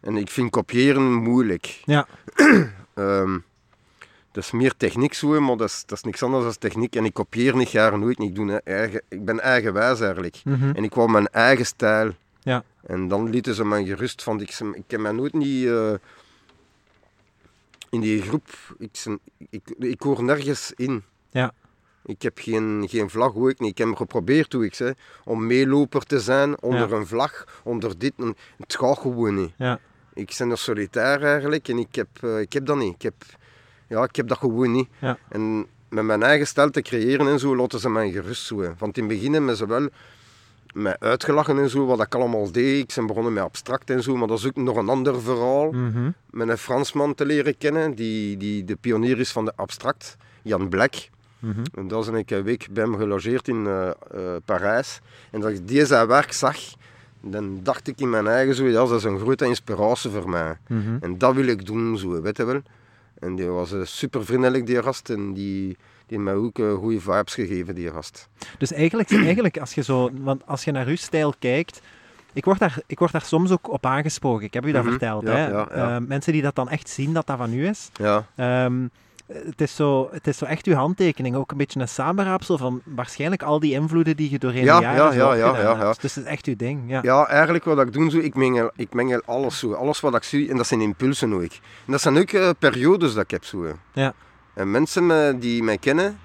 en 0.00 0.16
ik 0.16 0.28
vind 0.28 0.50
kopiëren 0.50 1.14
moeilijk. 1.14 1.82
Ja. 1.84 2.06
um, 2.94 3.44
dat 4.32 4.44
is 4.44 4.50
meer 4.50 4.72
techniek 4.76 5.14
zo, 5.14 5.40
maar 5.40 5.56
dat 5.56 5.68
is, 5.68 5.82
dat 5.86 5.98
is 5.98 6.04
niks 6.04 6.22
anders 6.22 6.44
dan 6.44 6.58
techniek. 6.58 6.96
En 6.96 7.04
ik 7.04 7.14
kopieer 7.14 7.56
niet 7.56 7.68
graag 7.68 7.96
nooit. 7.96 8.20
Ik, 8.20 8.34
doe 8.34 8.60
eigen, 8.64 9.02
ik 9.08 9.24
ben 9.24 9.40
eigenwijs 9.40 10.00
eigenlijk. 10.00 10.40
Mm 10.44 10.54
-hmm. 10.54 10.74
En 10.74 10.84
ik 10.84 10.94
wou 10.94 11.10
mijn 11.10 11.28
eigen 11.28 11.66
stijl. 11.66 12.12
Ja. 12.40 12.64
En 12.86 13.08
dan 13.08 13.30
lieten 13.30 13.54
ze 13.54 13.64
mij 13.64 13.84
gerust 13.84 14.22
van. 14.22 14.40
Ik, 14.40 14.58
ik 14.72 14.84
heb 14.86 15.00
mij 15.00 15.12
nooit 15.12 15.32
niet... 15.32 15.64
Uh, 15.64 15.92
in 17.92 18.00
die 18.00 18.22
groep, 18.22 18.48
ik, 18.78 19.18
ik, 19.50 19.62
ik 19.78 20.00
hoor 20.00 20.22
nergens 20.24 20.72
in. 20.76 21.02
Ja. 21.30 21.52
Ik 22.04 22.22
heb 22.22 22.38
geen, 22.38 22.86
geen 22.88 23.10
vlag, 23.10 23.32
hoe 23.32 23.50
ik 23.50 23.60
niet. 23.60 23.70
Ik 23.70 23.78
heb 23.78 23.96
geprobeerd, 23.96 24.52
hoe 24.52 24.64
ik 24.64 24.74
zei, 24.74 24.94
om 25.24 25.46
meeloper 25.46 26.02
te 26.02 26.20
zijn 26.20 26.62
onder 26.62 26.88
ja. 26.88 26.96
een 26.96 27.06
vlag, 27.06 27.60
onder 27.64 27.98
dit. 27.98 28.12
Het 28.58 28.76
gaat 28.76 28.98
gewoon 28.98 29.34
niet. 29.34 29.52
Ja. 29.56 29.78
Ik 30.14 30.34
ben 30.38 30.50
er 30.50 30.58
solitair 30.58 31.22
eigenlijk 31.22 31.68
en 31.68 31.78
ik 31.78 31.94
heb, 31.94 32.08
uh, 32.24 32.40
ik 32.40 32.52
heb 32.52 32.66
dat 32.66 32.76
niet. 32.76 32.94
Ik 32.94 33.02
heb, 33.02 33.14
ja, 33.88 34.02
ik 34.02 34.16
heb 34.16 34.28
dat 34.28 34.38
gewoon 34.38 34.72
niet. 34.72 34.88
Ja. 34.98 35.18
En 35.28 35.66
met 35.88 36.04
mijn 36.04 36.22
eigen 36.22 36.46
stijl 36.46 36.70
te 36.70 36.82
creëren 36.82 37.28
en 37.28 37.38
zo, 37.38 37.56
laten 37.56 37.80
ze 37.80 37.90
mij 37.90 38.10
gerust 38.10 38.46
zo. 38.46 38.74
Want 38.78 38.96
in 38.96 39.04
het 39.04 39.12
begin 39.12 39.32
hebben 39.32 39.56
ze 39.56 39.66
wel 39.66 39.88
mij 40.72 40.96
uitgelachen 40.98 41.58
en 41.58 41.70
zo, 41.70 41.86
wat 41.86 42.00
ik 42.00 42.14
allemaal 42.14 42.52
deed. 42.52 42.82
Ik 42.82 42.92
ben 42.94 43.06
begonnen 43.06 43.32
met 43.32 43.42
abstract 43.42 43.90
en 43.90 44.02
zo, 44.02 44.16
maar 44.16 44.28
dat 44.28 44.38
is 44.38 44.46
ook 44.46 44.56
nog 44.56 44.76
een 44.76 44.88
ander 44.88 45.22
verhaal. 45.22 45.72
Mm 45.72 45.92
-hmm. 45.92 46.14
Met 46.30 46.48
een 46.48 46.58
Fransman 46.58 47.14
te 47.14 47.26
leren 47.26 47.58
kennen, 47.58 47.94
die, 47.94 48.36
die 48.36 48.64
de 48.64 48.76
pionier 48.76 49.18
is 49.18 49.32
van 49.32 49.44
de 49.44 49.52
abstract, 49.56 50.16
Jan 50.42 50.68
Black. 50.68 50.94
Mhm. 51.42 51.62
En 51.74 51.88
dan 51.88 52.04
ben 52.04 52.14
ik 52.14 52.30
een 52.30 52.42
week 52.42 52.66
bij 52.70 52.82
hem 52.82 52.96
gelogeerd 52.96 53.48
in 53.48 53.66
eh, 53.66 53.88
eh, 53.88 53.94
Parijs. 54.44 55.00
En 55.30 55.40
dat 55.40 55.50
ik 55.50 55.68
deze 55.68 56.06
werk 56.06 56.32
zag, 56.32 56.56
dan 57.20 57.60
dacht 57.62 57.88
ik 57.88 58.00
in 58.00 58.10
mijn 58.10 58.26
eigen 58.26 58.54
zo, 58.54 58.64
ja, 58.64 58.72
dat 58.72 58.90
is 58.90 59.04
een 59.04 59.18
grote 59.18 59.46
inspiratie 59.46 60.10
voor 60.10 60.28
mij. 60.28 60.56
Mhm. 60.68 60.96
En 61.00 61.18
dat 61.18 61.34
wil 61.34 61.46
ik 61.46 61.66
doen, 61.66 61.98
zo, 61.98 62.22
weet 62.22 62.36
je 62.36 62.44
wel. 62.44 62.62
En 63.18 63.34
die 63.34 63.46
was 63.46 63.72
eh, 63.72 63.80
super 63.84 64.24
vriendelijk, 64.24 64.66
die 64.66 64.82
gast. 64.82 65.10
En 65.10 65.32
die, 65.32 65.76
die 66.06 66.18
mij 66.18 66.34
ook 66.34 66.58
eh, 66.58 66.74
goede 66.74 67.00
vibes 67.00 67.34
gegeven, 67.34 67.74
die 67.74 67.90
gast. 67.90 68.28
Dus 68.58 68.72
eigenlijk, 68.72 69.10
eigenlijk 69.30 69.58
als 69.58 69.74
je 69.74 69.82
zo, 69.82 70.10
want 70.20 70.46
als 70.46 70.64
je 70.64 70.70
naar 70.72 70.86
uw 70.86 70.96
stijl 70.96 71.34
kijkt, 71.38 71.80
ik 72.32 72.44
word, 72.44 72.58
daar, 72.58 72.78
ik 72.86 72.98
word 72.98 73.12
daar 73.12 73.22
soms 73.24 73.50
ook 73.50 73.70
op 73.72 73.86
aangesproken. 73.86 74.44
Ik 74.46 74.54
heb 74.54 74.66
u 74.66 74.72
dat 74.72 74.82
Mhm, 74.82 74.90
verteld. 74.90 75.22
ja, 75.22 75.30
hè? 75.32 75.48
ja, 75.48 75.68
ja. 75.74 75.96
Eh, 75.96 76.06
mensen 76.06 76.32
die 76.32 76.42
dat 76.42 76.54
dan 76.54 76.68
echt 76.68 76.88
zien 76.88 77.12
dat 77.12 77.26
dat 77.26 77.36
van 77.36 77.52
u 77.52 77.66
is. 77.68 77.90
Ja, 77.94 78.26
Ehm, 78.36 78.86
het, 79.32 79.60
is 79.60 79.76
zo, 79.76 80.08
het 80.12 80.26
is 80.26 80.38
zo 80.38 80.44
echt 80.44 80.66
uw 80.66 80.74
handtekening, 80.74 81.36
ook 81.36 81.50
een 81.50 81.56
beetje 81.56 81.80
een 81.80 81.88
samenraapsel 81.88 82.58
van 82.58 82.80
waarschijnlijk 82.84 83.42
al 83.42 83.60
die 83.60 83.72
invloeden 83.72 84.16
die 84.16 84.30
je 84.30 84.38
doorheen 84.38 84.64
Ja, 84.64 84.76
de 84.78 84.82
jaren 84.84 85.16
ja, 85.16 85.34
ja, 85.34 85.56
ja, 85.56 85.60
ja. 85.60 85.92
Dus 86.00 86.14
het 86.14 86.24
is 86.24 86.30
echt 86.30 86.46
uw 86.46 86.56
ding. 86.56 86.80
Ja. 86.86 86.98
ja, 87.02 87.26
eigenlijk 87.26 87.64
wat 87.64 87.80
ik 87.80 87.92
doe, 87.92 88.10
zo, 88.10 88.18
ik, 88.18 88.34
mengel, 88.34 88.70
ik 88.76 88.92
mengel 88.94 89.22
alles 89.26 89.58
zo. 89.58 89.72
Alles 89.72 90.00
wat 90.00 90.14
ik 90.14 90.22
zie, 90.22 90.50
en 90.50 90.56
dat 90.56 90.66
zijn 90.66 90.80
impulsen 90.80 91.32
ook. 91.32 91.42
En 91.42 91.92
dat 91.92 92.00
zijn 92.00 92.18
ook 92.18 92.30
eh, 92.30 92.50
periodes 92.58 93.14
dat 93.14 93.22
ik 93.24 93.30
heb 93.30 93.44
zo. 93.44 93.76
Ja. 93.92 94.12
En 94.54 94.70
mensen 94.70 95.10
eh, 95.10 95.34
die 95.40 95.62
mij 95.62 95.78
kennen, 95.78 96.18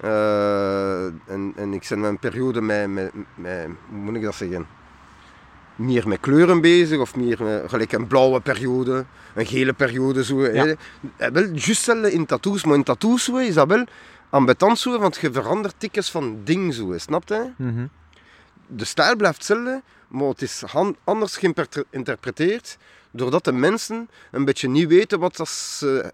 eh, 0.00 1.04
en, 1.04 1.52
en 1.56 1.72
ik 1.72 1.86
ben 1.88 2.02
een 2.02 2.18
periode 2.18 2.60
met, 2.60 2.88
met, 2.88 3.12
met, 3.34 3.66
hoe 3.88 3.98
moet 3.98 4.14
ik 4.14 4.22
dat 4.22 4.34
zeggen? 4.34 4.66
Meer 5.76 6.08
met 6.08 6.20
kleuren 6.20 6.60
bezig, 6.60 6.98
of 6.98 7.16
meer 7.16 7.42
met, 7.42 7.62
gelijk 7.68 7.92
een 7.92 8.06
blauwe 8.06 8.40
periode, 8.40 9.04
een 9.34 9.46
gele 9.46 9.72
periode. 9.72 10.24
Zo, 10.24 10.38
hè. 10.38 10.50
Ja. 10.50 10.74
Eh, 11.16 11.30
Wel, 11.30 11.44
juist 11.52 11.88
in 11.88 12.26
tattoos, 12.26 12.64
maar 12.64 12.74
in 12.74 12.82
tattoos 12.82 13.24
zo, 13.24 13.36
is 13.36 13.54
dat 13.54 13.68
wel 13.68 13.84
ambetant 14.30 14.78
zo, 14.78 14.98
want 14.98 15.16
je 15.16 15.32
verandert 15.32 15.74
tikjes 15.78 16.10
van 16.10 16.40
ding 16.44 16.74
zo, 16.74 16.92
snap 16.96 17.28
je? 17.28 17.50
Mhm. 17.56 17.86
de 18.66 18.84
stijl 18.84 19.16
blijft 19.16 19.36
hetzelfde, 19.36 19.82
maar 20.08 20.28
het 20.28 20.42
is 20.42 20.62
anders 21.04 21.36
geïnterpreteerd, 21.36 22.78
doordat 23.10 23.44
de 23.44 23.52
mensen 23.52 24.08
een 24.30 24.44
beetje 24.44 24.68
niet 24.68 24.88
weten 24.88 25.18
wat 25.18 25.36
dat 25.36 25.48
ze 25.48 26.12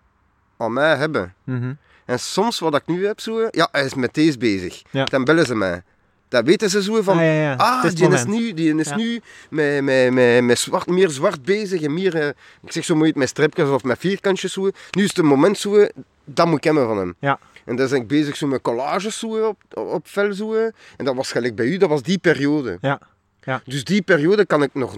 aan 0.61 0.73
mij 0.73 0.97
hebben. 0.97 1.35
Mhm. 1.45 1.73
En 2.05 2.19
soms 2.21 2.59
wat 2.59 2.75
ik 2.75 2.83
nu 2.87 3.07
heb, 3.07 3.21
zo, 3.21 3.49
ja, 3.51 3.69
hij 3.73 3.85
is 3.85 3.95
met 3.95 4.15
deze 4.15 4.39
bezig. 4.39 4.83
Ja. 4.91 5.05
Dan 5.05 5.25
bellen 5.25 5.47
ze 5.47 5.55
mij. 5.55 5.83
Dan 6.29 6.45
weten 6.45 6.71
ze 6.71 6.83
zo 6.83 7.03
van, 7.03 7.17
Ah, 7.19 7.25
ja, 7.25 7.33
ja. 7.33 7.55
ah, 7.55 7.85
is 7.85 7.95
die 7.95 8.09
is, 8.09 8.25
nu, 8.25 8.53
die 8.55 8.75
is 8.75 8.89
Ja. 8.89 8.97
nu 8.97 9.21
met, 9.51 9.83
met, 9.83 10.13
met, 10.13 10.45
met 10.45 10.59
zwart, 10.59 10.87
meer 10.87 11.11
zwart 11.11 11.43
bezig 11.43 11.83
en 11.83 11.95
meer, 11.95 12.15
eh, 12.17 12.29
ik 12.63 12.73
zeg 12.73 12.85
zo 12.85 12.95
mooi 12.95 13.13
met 13.15 13.29
stripjes 13.29 13.69
of 13.69 13.85
met 13.85 13.99
vierkantjes. 13.99 14.53
Zo. 14.53 14.71
Nu 14.91 15.03
is 15.03 15.09
het 15.09 15.19
een 15.19 15.27
moment, 15.27 15.59
zo, 15.59 15.87
dat 16.25 16.47
moet 16.47 16.57
ik 16.57 16.65
hebben 16.65 16.87
van 16.87 16.99
hem. 16.99 17.15
Ja. 17.19 17.39
En 17.65 17.77
dan 17.77 17.89
ben 17.89 17.97
ik 17.99 18.07
bezig 18.07 18.37
zo 18.37 18.47
met 18.47 18.61
collages 18.63 19.19
zo, 19.19 19.47
op, 19.49 19.57
op 19.75 20.09
vel. 20.09 20.33
Zo. 20.33 20.55
En 20.97 21.05
dat 21.05 21.15
was 21.15 21.33
gelijk 21.33 21.55
bij 21.55 21.67
u, 21.67 21.77
dat 21.77 21.89
was 21.89 22.03
die 22.03 22.19
periode. 22.19 22.79
Ja. 22.81 23.01
Ja. 23.43 23.63
Dus 23.65 23.85
die 23.85 24.03
periode 24.03 24.47
kan 24.47 24.63
ik, 24.63 24.71
nog, 24.75 24.97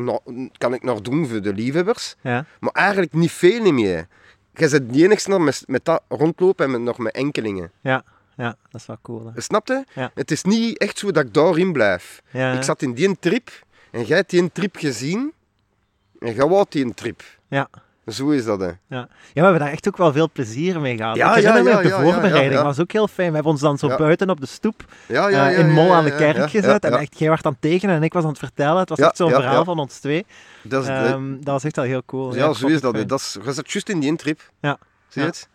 kan 0.58 0.74
ik 0.74 0.82
nog 0.82 1.00
doen 1.00 1.28
voor 1.28 1.42
de 1.42 1.52
liefhebbers, 1.54 2.14
Ja. 2.20 2.44
maar 2.60 2.72
eigenlijk 2.72 3.12
niet 3.12 3.30
veel 3.32 3.62
niet 3.62 3.72
meer. 3.72 4.06
Je 4.54 4.68
bent 4.68 4.92
de 4.92 5.02
enigste 5.02 5.38
met, 5.38 5.62
met 5.66 5.84
dat 5.84 6.02
rondlopen 6.08 6.64
en 6.64 6.70
met, 6.70 6.80
nog 6.80 6.98
met 6.98 7.14
enkelingen. 7.14 7.70
Ja. 7.80 8.04
ja, 8.36 8.56
dat 8.70 8.80
is 8.80 8.86
wel 8.86 8.98
cool. 9.02 9.30
Hè? 9.34 9.40
Snap 9.40 9.66
je? 9.66 9.84
Ja. 9.94 10.10
Het 10.14 10.30
is 10.30 10.42
niet 10.42 10.78
echt 10.78 10.98
zo 10.98 11.10
dat 11.10 11.24
ik 11.24 11.34
daarin 11.34 11.72
blijf. 11.72 12.22
Ja, 12.30 12.52
Ik 12.52 12.62
zat 12.62 12.82
in 12.82 12.92
die 12.92 13.16
trip 13.18 13.50
en 13.90 14.04
jij 14.04 14.16
hebt 14.16 14.30
die 14.30 14.52
trip 14.52 14.76
gezien 14.76 15.32
en 16.18 16.34
jij 16.34 16.46
wou 16.46 16.66
die 16.68 16.94
trip. 16.94 17.22
Ja. 17.48 17.68
Zo 18.06 18.30
is 18.30 18.44
dat, 18.44 18.60
hè. 18.60 18.66
Ja. 18.66 18.76
ja, 18.88 19.06
we 19.32 19.40
hebben 19.40 19.58
daar 19.60 19.70
echt 19.70 19.88
ook 19.88 19.96
wel 19.96 20.12
veel 20.12 20.30
plezier 20.32 20.80
mee 20.80 20.96
gehad. 20.96 21.16
Ja, 21.16 21.36
ik 21.36 21.42
ja, 21.42 21.56
ja, 21.56 21.62
de 21.82 21.88
voorbereiding, 21.90 22.52
ja, 22.52 22.58
ja. 22.58 22.62
was 22.64 22.80
ook 22.80 22.92
heel 22.92 23.08
fijn. 23.08 23.28
We 23.28 23.34
hebben 23.34 23.52
ons 23.52 23.60
dan 23.60 23.78
zo 23.78 23.88
Ja. 23.88 23.96
buiten 23.96 24.30
op 24.30 24.40
de 24.40 24.46
stoep 24.46 24.84
Ja, 25.08 25.28
ja, 25.28 25.48
ja, 25.48 25.58
in 25.58 25.70
Mol 25.70 25.86
ja, 25.86 25.94
aan 25.94 26.04
de 26.04 26.16
kerk 26.16 26.36
ja, 26.36 26.48
gezet. 26.48 26.82
ja, 26.82 26.90
En 26.90 26.98
echt, 26.98 27.18
jij 27.18 27.28
werd 27.28 27.46
aan 27.46 27.52
het 27.52 27.60
tekenen 27.60 27.94
en 27.96 28.02
ik 28.02 28.12
was 28.12 28.22
aan 28.22 28.28
het 28.28 28.38
vertellen. 28.38 28.78
Het 28.78 28.88
was 28.88 28.98
Ja, 28.98 29.06
echt 29.06 29.16
zo'n 29.16 29.28
ja, 29.28 29.34
verhaal 29.34 29.58
ja. 29.58 29.64
van 29.64 29.78
ons 29.78 29.98
twee. 29.98 30.26
Dat 30.62 30.82
is, 30.82 30.88
Ehm, 30.88 31.30
dat 31.34 31.44
was 31.44 31.64
echt 31.64 31.76
wel 31.76 31.84
heel 31.84 32.02
cool. 32.06 32.34
ja, 32.34 32.52
zo 32.52 32.66
is 32.66 32.80
dat. 32.80 32.94
fijn. 32.94 33.06
dat 33.06 33.18
is, 33.20 33.36
je 33.44 33.52
zat 33.52 33.70
juist 33.72 33.88
in 33.88 34.00
die 34.00 34.16
trip. 34.16 34.40
Ja. 34.60 34.78
Zie 35.08 35.22
je 35.22 35.28
Ja. 35.28 35.34
het? 35.34 35.48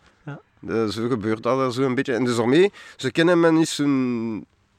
Ja. 0.60 0.86
Zo 0.86 1.08
gebeurt 1.08 1.42
dat 1.42 1.74
zo 1.74 1.82
een 1.82 1.94
beetje. 1.94 2.14
En 2.14 2.24
dus 2.24 2.36
daarmee, 2.36 2.72
ze 2.96 3.10
kennen 3.12 3.40
me 3.40 3.52
niet 3.52 3.68
zo, 3.68 3.84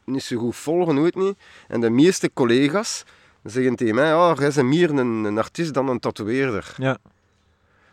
niet 0.06 0.24
zo 0.24 0.38
goed 0.38 0.56
volgen, 0.56 0.96
nooit 0.96 1.16
niet. 1.16 1.38
En 1.68 1.82
de 1.82 1.90
meeste 1.90 2.30
collega's 2.34 3.04
zeggen 3.44 3.76
tegen 3.76 3.96
mij, 3.96 4.08
ja, 4.08 4.34
jij 4.38 4.52
bent 4.56 4.68
meer 4.68 4.90
een, 4.90 5.24
een 5.24 5.38
artiest 5.38 5.74
dan 5.74 5.90
een 5.90 6.00
tatoeëerder. 6.00 6.74
Ja. 6.78 6.98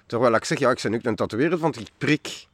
Terwijl 0.07 0.35
ik 0.35 0.45
zeg, 0.45 0.59
ja, 0.59 0.71
ik 0.71 0.81
ben 0.83 0.95
ook 0.95 1.05
een 1.05 1.17
tatoeëerder, 1.17 1.59
want 1.59 1.81
ik 1.81 1.89
prik. 1.99 2.47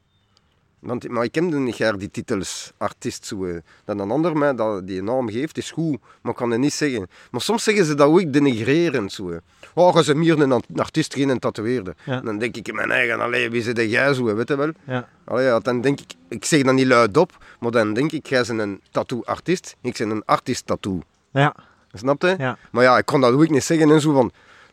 Want, 0.78 1.08
maar 1.08 1.24
ik 1.24 1.32
ken 1.32 1.64
niet 1.64 1.74
graag 1.74 1.96
die 1.96 2.10
titels 2.10 2.72
artiest. 2.76 3.26
Zo, 3.26 3.44
eh. 3.44 3.56
dat 3.84 3.98
een 3.98 4.10
ander 4.10 4.36
mij 4.36 4.54
dat, 4.54 4.86
die 4.86 5.02
naam 5.02 5.30
geeft, 5.30 5.58
is 5.58 5.70
goed, 5.70 5.98
maar 6.22 6.32
ik 6.32 6.38
kan 6.38 6.50
het 6.50 6.60
niet 6.60 6.72
zeggen. 6.72 7.08
Maar 7.30 7.40
soms 7.40 7.62
zeggen 7.64 7.84
ze 7.84 7.94
dat 7.94 8.08
ook 8.08 8.32
denigrerend. 8.32 9.12
Zo. 9.12 9.40
Oh, 9.74 9.94
je 9.94 10.04
bent 10.04 10.18
meer 10.18 10.40
een 10.40 10.62
artiest, 10.76 11.14
geen 11.14 11.28
een 11.28 11.38
tatoeëerder. 11.38 11.94
Ja. 12.04 12.20
Dan 12.20 12.38
denk 12.38 12.56
ik 12.56 12.68
in 12.68 12.74
mijn 12.74 12.90
eigen, 12.90 13.20
allee, 13.20 13.50
wie 13.50 13.62
zit 13.62 13.76
jij 13.76 14.14
zo, 14.14 14.34
weet 14.34 14.48
je 14.48 14.56
wel? 14.56 14.72
Ja. 14.86 15.08
Allee, 15.24 15.44
ja, 15.44 15.58
dan 15.58 15.80
denk 15.80 16.00
ik, 16.00 16.14
ik 16.28 16.44
zeg 16.44 16.62
dat 16.62 16.74
niet 16.74 16.86
luidop, 16.86 17.44
maar 17.60 17.70
dan 17.70 17.94
denk 17.94 18.12
ik, 18.12 18.26
jij 18.26 18.44
bent 18.46 18.60
een 18.60 18.80
tattoo-artiest, 18.90 19.76
ik 19.80 19.96
ben 19.98 20.10
een 20.10 20.22
artiest-tattoo. 20.24 21.02
Ja. 21.32 21.54
Snap 21.92 22.22
je? 22.22 22.34
Ja. 22.38 22.58
Maar 22.70 22.82
ja, 22.82 22.98
ik 22.98 23.06
kon 23.06 23.20
dat 23.20 23.32
ook 23.32 23.48
niet 23.48 23.64
zeggen 23.64 23.90
en 23.90 24.00
zo 24.00 24.12
van, 24.12 24.32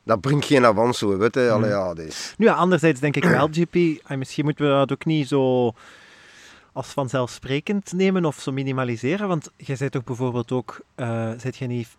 dat 0.09 0.21
brengt 0.21 0.45
geen 0.45 0.65
avans 0.65 0.97
zo, 0.97 1.17
weet 1.17 1.33
je? 1.33 1.41
Mm. 1.41 1.49
Allee, 1.49 1.69
ja, 1.69 1.93
dat 1.93 2.05
is... 2.05 2.33
Nu, 2.37 2.45
ja, 2.45 2.53
anderzijds 2.53 2.99
denk 2.99 3.15
ik 3.15 3.23
wel, 3.23 3.47
GP, 3.51 4.01
en 4.05 4.17
misschien 4.17 4.45
moeten 4.45 4.65
we 4.65 4.71
dat 4.71 4.91
ook 4.91 5.05
niet 5.05 5.27
zo 5.27 5.73
als 6.73 6.87
vanzelfsprekend 6.87 7.93
nemen 7.93 8.25
of 8.25 8.39
zo 8.39 8.51
minimaliseren. 8.51 9.27
Want 9.27 9.51
jij 9.55 9.75
bent 9.79 9.91
toch 9.91 10.03
bijvoorbeeld 10.03 10.51
ook, 10.51 10.79
eh 10.95 11.31
zit 11.37 11.57
jij 11.57 11.67
niet 11.67 11.87
eh, 11.87 11.93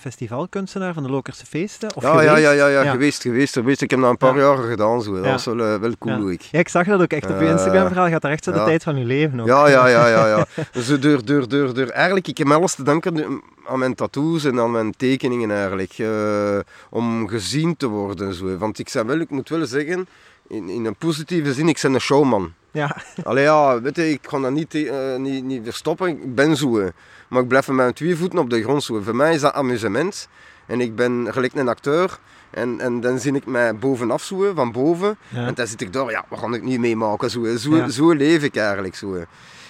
festivalkunstenaar 0.00 0.94
van 0.94 1.02
de 1.02 1.08
Lokerse 1.10 1.46
Feesten? 1.46 1.94
Of 1.96 2.02
Ja, 2.02 2.12
ja, 2.22 2.28
geweest? 2.28 2.42
ja, 2.42 2.50
ja, 2.52 2.66
ja, 2.82 2.90
geweest, 2.90 3.22
geweest, 3.22 3.52
geweest. 3.52 3.82
Ik 3.82 3.90
heb 3.90 4.00
dat 4.00 4.10
een 4.10 4.16
paar 4.16 4.36
Ja. 4.36 4.40
jaar 4.42 4.56
gedaan, 4.56 5.02
zo. 5.02 5.14
dat 5.14 5.24
was 5.24 5.44
wel, 5.44 5.60
eh, 5.60 5.74
wel 5.80 5.92
cool, 5.98 6.30
ik. 6.30 6.40
Ja, 6.42 6.58
ik 6.58 6.68
zag 6.68 6.86
dat 6.86 7.00
ook 7.02 7.10
echt 7.12 7.30
op 7.30 7.38
je 7.40 7.44
Eh, 7.44 7.50
Instagram-verhaal. 7.50 8.08
gaat 8.08 8.22
daar 8.22 8.30
echt 8.32 8.44
zo 8.44 8.52
de 8.52 8.64
tijd 8.64 8.82
van 8.82 8.96
je 8.98 9.04
leven 9.04 9.40
ook. 9.40 9.46
Ja, 9.46 9.68
ja, 9.68 9.86
ja, 9.88 10.06
ja, 10.08 10.26
ja. 10.26 10.46
Dus 10.72 10.86
door, 10.86 11.24
door, 11.24 11.48
door, 11.48 11.74
door, 11.74 11.86
eigenlijk, 11.88 12.28
ik 12.28 12.38
heb 12.38 12.50
alles 12.50 12.74
te 12.74 12.82
danken 12.82 13.42
aan 13.66 13.78
mijn 13.78 13.94
tattoos 13.94 14.44
en 14.44 14.60
aan 14.60 14.70
mijn 14.70 14.94
tekeningen 14.96 15.50
eigenlijk. 15.50 15.92
eh, 15.98 16.58
om 16.90 17.28
gezien 17.28 17.76
te 17.76 17.86
worden, 17.86 18.34
zo. 18.34 18.56
Want 18.56 18.78
ik, 18.78 18.88
zei 18.88 19.06
wel, 19.06 19.18
ik 19.18 19.30
moet 19.30 19.48
wel 19.48 19.66
zeggen, 19.66 20.06
in, 20.48 20.68
in 20.68 20.84
een 20.84 20.96
positieve 20.96 21.52
zin, 21.52 21.68
ik 21.68 21.78
ben 21.82 21.94
een 21.94 22.00
showman. 22.00 22.52
Ja, 22.74 22.96
Allee 23.24 23.44
ja, 23.44 23.80
weet 23.80 23.96
je, 23.96 24.10
ik 24.10 24.22
kan 24.22 24.42
dat 24.42 24.50
niet, 24.52 24.74
eh, 24.74 25.16
niet, 25.16 25.44
niet 25.44 25.60
verstoppen. 25.64 26.08
Ik 26.08 26.34
ben 26.34 26.56
zo. 26.56 26.90
Maar 27.28 27.42
ik 27.42 27.48
blijf 27.48 27.66
met 27.66 27.76
mijn 27.76 27.92
twee 27.92 28.16
voeten 28.16 28.38
op 28.38 28.50
de 28.50 28.62
grond 28.62 28.82
zo. 28.82 29.00
Voor 29.02 29.16
mij 29.16 29.34
is 29.34 29.40
dat 29.40 29.52
amusement. 29.52 30.28
En 30.66 30.80
ik 30.80 30.94
ben 30.96 31.26
gelijk 31.30 31.54
een 31.54 31.68
acteur. 31.68 32.18
En, 32.50 32.80
en 32.80 33.00
dan 33.00 33.18
zie 33.18 33.32
ik 33.34 33.46
mij 33.46 33.76
bovenaf 33.76 34.22
zo, 34.22 34.52
van 34.54 34.72
boven. 34.72 35.16
Ja. 35.28 35.46
En 35.46 35.54
dan 35.54 35.66
zit 35.66 35.80
ik 35.80 35.92
daar, 35.92 36.10
ja, 36.10 36.24
wat 36.28 36.40
kan 36.40 36.54
ik 36.54 36.62
niet 36.62 36.80
meemaken? 36.80 37.30
Zo, 37.30 37.56
zo, 37.56 37.76
Ja. 37.76 37.88
zo 37.88 38.12
leef 38.12 38.42
ik 38.42 38.56
eigenlijk 38.56 38.94
zo. 38.94 39.24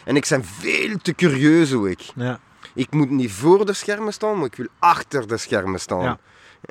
En 0.05 0.16
ik 0.16 0.26
ben 0.28 0.44
veel 0.44 0.96
te 1.02 1.14
curieus 1.14 1.72
hoe 1.72 1.90
ik. 1.90 2.00
ja, 2.16 2.40
Ik 2.74 2.90
moet 2.90 3.11
niet 3.11 3.32
voor 3.32 3.66
de 3.66 3.72
schermen 3.72 4.12
staan, 4.12 4.36
maar 4.36 4.46
ik 4.46 4.57
wil 4.57 4.66
achter 4.78 5.26
de 5.28 5.36
schermen 5.36 5.80
staan. 5.80 6.18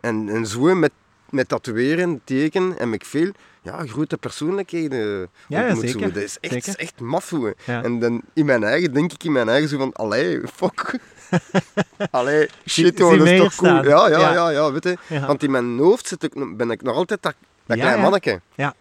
En, 0.01 0.29
en 0.29 0.47
zo 0.47 0.75
met, 0.75 0.91
met 1.29 1.47
tatoeëren, 1.47 2.21
tekenen 2.23 2.79
en 2.79 2.93
ik 2.93 3.05
veel 3.05 3.31
ja, 3.63 3.85
grote 3.85 4.17
persoonlijkheden 4.17 5.29
Ja, 5.47 5.67
ja, 5.67 5.75
zo. 5.75 5.99
Dat 5.99 6.15
is 6.15 6.37
echt, 6.39 6.75
echt 6.75 6.99
maf. 6.99 7.33
Ja. 7.65 7.83
En 7.83 7.99
dan 7.99 8.21
in 8.33 8.45
mijn 8.45 8.63
eigen, 8.63 8.93
denk 8.93 9.13
ik 9.13 9.23
in 9.23 9.31
mijn 9.31 9.49
eigen 9.49 9.69
zo 9.69 9.77
van, 9.77 9.93
allee, 9.93 10.41
fuck. 10.53 10.99
allee, 12.11 12.49
shit 12.67 12.99
hoor, 12.99 13.17
dat 13.17 13.27
is 13.27 13.39
toch 13.39 13.55
cool. 13.55 13.71
staan. 13.71 13.83
Ja, 13.83 14.09
ja, 14.09 14.33
Ja. 14.33 14.49
ja, 14.49 14.71
weet 14.71 14.83
je. 14.83 15.19
Want 15.19 15.43
in 15.43 15.51
mijn 15.51 15.77
hoofd 15.77 16.07
zit 16.07 16.23
ik, 16.23 16.57
ben 16.57 16.71
ik 16.71 16.81
nog 16.81 16.95
altijd 16.95 17.21
dat, 17.21 17.35
dat 17.65 17.77
klein 17.77 17.95
ja. 17.95 18.01
manneke. 18.01 18.41
Ja. 18.55 18.73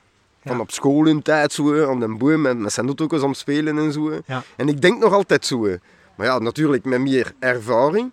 Van 0.45 0.61
op 0.61 0.70
school 0.70 1.07
in 1.07 1.22
tijd 1.22 1.53
zo, 1.53 1.91
aan 1.91 2.01
de 2.01 2.09
boom 2.09 2.41
met, 2.41 2.59
met 2.59 2.72
zijn 2.72 3.01
ook 3.01 3.12
eens 3.12 3.22
om 3.22 3.35
spelen 3.35 3.78
en 3.78 3.93
zo. 3.93 4.20
Ja. 4.26 4.43
En 4.57 4.68
ik 4.68 4.80
denk 4.80 4.99
nog 4.99 5.12
altijd 5.12 5.47
zo. 5.47 5.76
Maar 6.16 6.26
ja, 6.26 6.39
natuurlijk 6.39 6.85
met 6.85 7.01
meer 7.01 7.33
ervaring. 7.39 8.12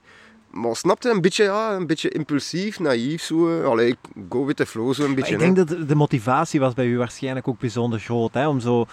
Maar 0.52 0.76
snap 0.76 1.02
je, 1.04 1.10
een 1.10 1.22
beetje, 1.22 1.43
ja, 1.43 1.76
een 1.76 1.88
beetje 1.88 2.10
impulsief, 2.10 2.80
naïef 2.80 3.22
zo. 3.22 3.64
Allee, 3.64 3.88
ik 3.88 3.97
go 4.30 4.45
with 4.45 4.56
the 4.56 4.66
flow 4.66 4.93
zo 4.93 5.02
een 5.02 5.08
Maar 5.08 5.16
beetje. 5.16 5.34
ik 5.34 5.39
hè. 5.39 5.54
denk 5.54 5.68
dat 5.68 5.88
de- 5.88 5.95
motivatie 5.95 6.60
was 6.60 6.74
bij 6.74 6.86
u 6.86 6.97
waarschijnlijk 6.97 7.47
ook 7.47 7.60
bijzonder 7.60 8.00
groot. 8.00 8.34
Hè? 8.34 8.47
Om 8.47 8.60
zo, 8.60 8.86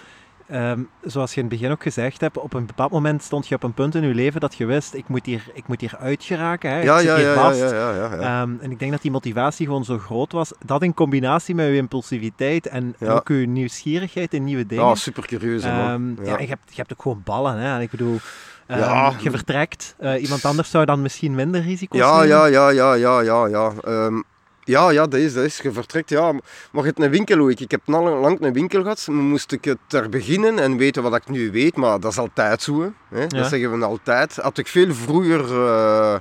ehm, 0.47 0.81
zoals 1.01 1.33
je 1.33 1.41
in 1.41 1.45
het 1.47 1.59
begin 1.59 1.71
ook 1.71 1.81
gezegd 1.81 2.21
hebt, 2.21 2.37
op 2.37 2.53
een 2.53 2.65
bepaald 2.65 2.91
moment 2.91 3.23
stond 3.23 3.47
je 3.47 3.55
op 3.55 3.63
een 3.63 3.73
punt 3.73 3.95
in 3.95 4.07
je 4.07 4.13
leven 4.13 4.41
dat 4.41 4.55
je 4.55 4.65
wist, 4.65 4.93
ik 4.93 5.07
moet 5.07 5.25
hier, 5.25 5.43
ik 5.53 5.67
moet 5.67 5.81
hier 5.81 5.97
uit 5.99 6.23
geraken. 6.23 6.69
Hè? 6.71 6.81
ja, 6.81 6.93
ik 6.93 6.99
zit 6.99 7.07
ja, 7.09 7.15
hier 7.15 7.25
ja, 7.25 7.33
vast. 7.33 7.59
ja, 7.59 7.67
ja, 7.73 7.91
ja, 7.95 8.15
ja. 8.15 8.41
Ehm, 8.41 8.51
en 8.59 8.71
ik 8.71 8.79
denk 8.79 8.91
dat 8.91 9.01
die 9.01 9.11
motivatie 9.11 9.65
gewoon 9.65 9.85
zo 9.85 9.97
groot 9.97 10.31
was. 10.31 10.51
Dat 10.65 10.83
in 10.83 10.93
combinatie 10.93 11.55
met 11.55 11.67
uw 11.67 11.73
impulsiviteit 11.75 12.67
en 12.67 12.95
ook 12.99 13.27
uw 13.29 13.45
nieuwsgierigheid 13.45 14.33
in 14.33 14.43
nieuwe 14.43 14.65
dingen. 14.65 14.85
Ja, 14.85 14.95
super 14.95 15.25
curieus. 15.27 15.63
Ehm, 15.63 16.23
ja. 16.25 16.39
je, 16.39 16.47
hebt, 16.47 16.69
je 16.69 16.75
hebt 16.75 16.93
ook 16.93 17.01
gewoon 17.01 17.21
ballen. 17.23 17.57
Hè? 17.57 17.75
En 17.75 17.81
ik 17.81 17.89
bedoel, 17.91 18.13
ehm, 18.15 18.21
Ja. 18.67 19.13
je 19.19 19.29
vertrekt. 19.31 19.95
Eh, 19.97 20.21
iemand 20.21 20.45
anders 20.45 20.69
zou 20.69 20.85
dan 20.85 21.01
misschien 21.01 21.35
minder 21.35 21.61
risico's 21.61 21.99
Ja, 21.99 22.11
nemen. 22.13 22.27
ja, 22.27 22.45
ja, 22.45 22.69
ja, 22.69 22.93
ja, 22.93 23.19
ja, 23.21 23.47
ja. 23.47 23.71
Ehm, 23.83 24.21
Ja, 24.63 24.89
ja, 24.89 25.07
dat 25.07 25.19
is, 25.19 25.33
dat 25.33 25.43
is. 25.43 25.57
Je 25.57 25.71
vertrekt, 25.71 26.09
ja. 26.09 26.31
Maar 26.31 26.41
je 26.71 26.81
hebt 26.81 26.99
een 26.99 27.09
winkel 27.09 27.39
ook. 27.39 27.49
Ik 27.59 27.71
heb 27.71 27.81
lang, 27.85 28.21
lang 28.21 28.41
een 28.41 28.53
winkel 28.53 28.81
gehad. 28.81 29.07
Moest 29.07 29.51
ik 29.51 29.65
het 29.65 29.77
er 29.89 30.09
beginnen 30.09 30.59
en 30.59 30.77
weten 30.77 31.03
wat 31.03 31.15
ik 31.15 31.29
nu 31.29 31.51
weet. 31.51 31.75
Maar 31.75 31.99
dat 31.99 32.11
is 32.11 32.17
altijd 32.17 32.61
zo. 32.61 32.93
Hè. 33.09 33.19
Ja. 33.21 33.27
Dat 33.27 33.47
zeggen 33.47 33.79
we 33.79 33.85
altijd. 33.85 34.35
Had 34.35 34.57
ik 34.57 34.67
veel 34.67 34.93
vroeger 34.93 35.41
eh, 35.65 36.15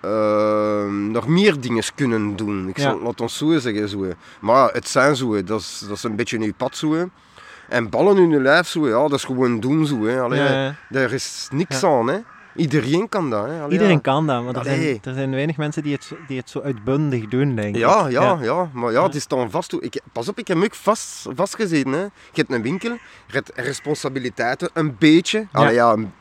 eh, 0.00 0.86
nog 0.88 1.26
meer 1.26 1.60
dingen 1.60 1.82
kunnen 1.94 2.36
doen. 2.36 2.68
Ik 2.68 2.76
Ja. 2.76 2.82
zal, 2.82 3.00
laat 3.02 3.20
ons 3.20 3.36
zo 3.36 3.58
zeggen. 3.58 3.88
Zo. 3.88 4.06
Maar 4.40 4.72
het 4.72 4.88
zijn 4.88 5.16
zo. 5.16 5.42
Dat 5.44 5.60
is, 5.60 5.84
dat 5.88 5.96
is 5.96 6.02
een 6.02 6.16
beetje 6.16 6.38
je 6.38 6.52
pad 6.56 6.76
zo. 6.76 7.08
En 7.68 7.88
ballen 7.90 8.16
in 8.16 8.30
je 8.30 8.40
lijf 8.40 8.66
zo. 8.68 8.88
Ja, 8.88 8.92
dat 9.08 9.12
is 9.12 9.24
gewoon 9.24 9.60
doen 9.60 9.86
zo. 9.86 10.04
Hè. 10.04 10.20
Allee, 10.20 10.38
Ja, 10.42 10.62
ja. 10.64 10.74
Daar 10.88 11.12
is 11.12 11.48
niks 11.52 11.80
Ja. 11.80 11.88
aan. 11.88 12.08
Hè. 12.08 12.18
Iedereen 12.56 13.08
kan 13.08 13.30
dat. 13.30 13.46
Hè. 13.46 13.58
Allee, 13.60 13.72
Iedereen 13.72 13.94
ja. 13.94 14.00
kan 14.00 14.26
dat, 14.26 14.44
maar 14.44 14.54
er 14.54 14.64
zijn, 14.64 14.98
er 15.02 15.14
zijn 15.14 15.30
weinig 15.30 15.56
mensen 15.56 15.82
die 15.82 15.92
het, 15.92 16.04
zo- 16.04 16.16
die 16.26 16.38
het 16.38 16.50
zo 16.50 16.60
uitbundig 16.60 17.28
doen, 17.28 17.54
denk 17.54 17.76
Ja, 17.76 18.06
ik. 18.06 18.12
ja, 18.12 18.38
ja, 18.42 18.68
maar 18.72 18.92
ja, 18.92 18.98
Ja. 18.98 19.04
het 19.06 19.14
is 19.14 19.26
dan 19.26 19.50
vast. 19.50 19.72
Ik, 19.80 20.00
pas 20.12 20.28
op, 20.28 20.38
ik 20.38 20.48
heb 20.48 20.56
ook 20.62 20.74
vast, 20.74 21.26
vastgezeten. 21.34 21.92
Hè. 21.92 21.98
Je 22.00 22.10
hebt 22.32 22.52
een 22.52 22.62
winkel, 22.62 22.90
je 23.26 23.32
hebt 23.34 23.50
responsabiliteiten, 23.54 24.70
een 24.72 24.96
beetje. 24.98 25.38
Ja. 25.38 25.46
Allee, 25.52 25.74
ja, 25.74 25.92
een- 25.92 26.12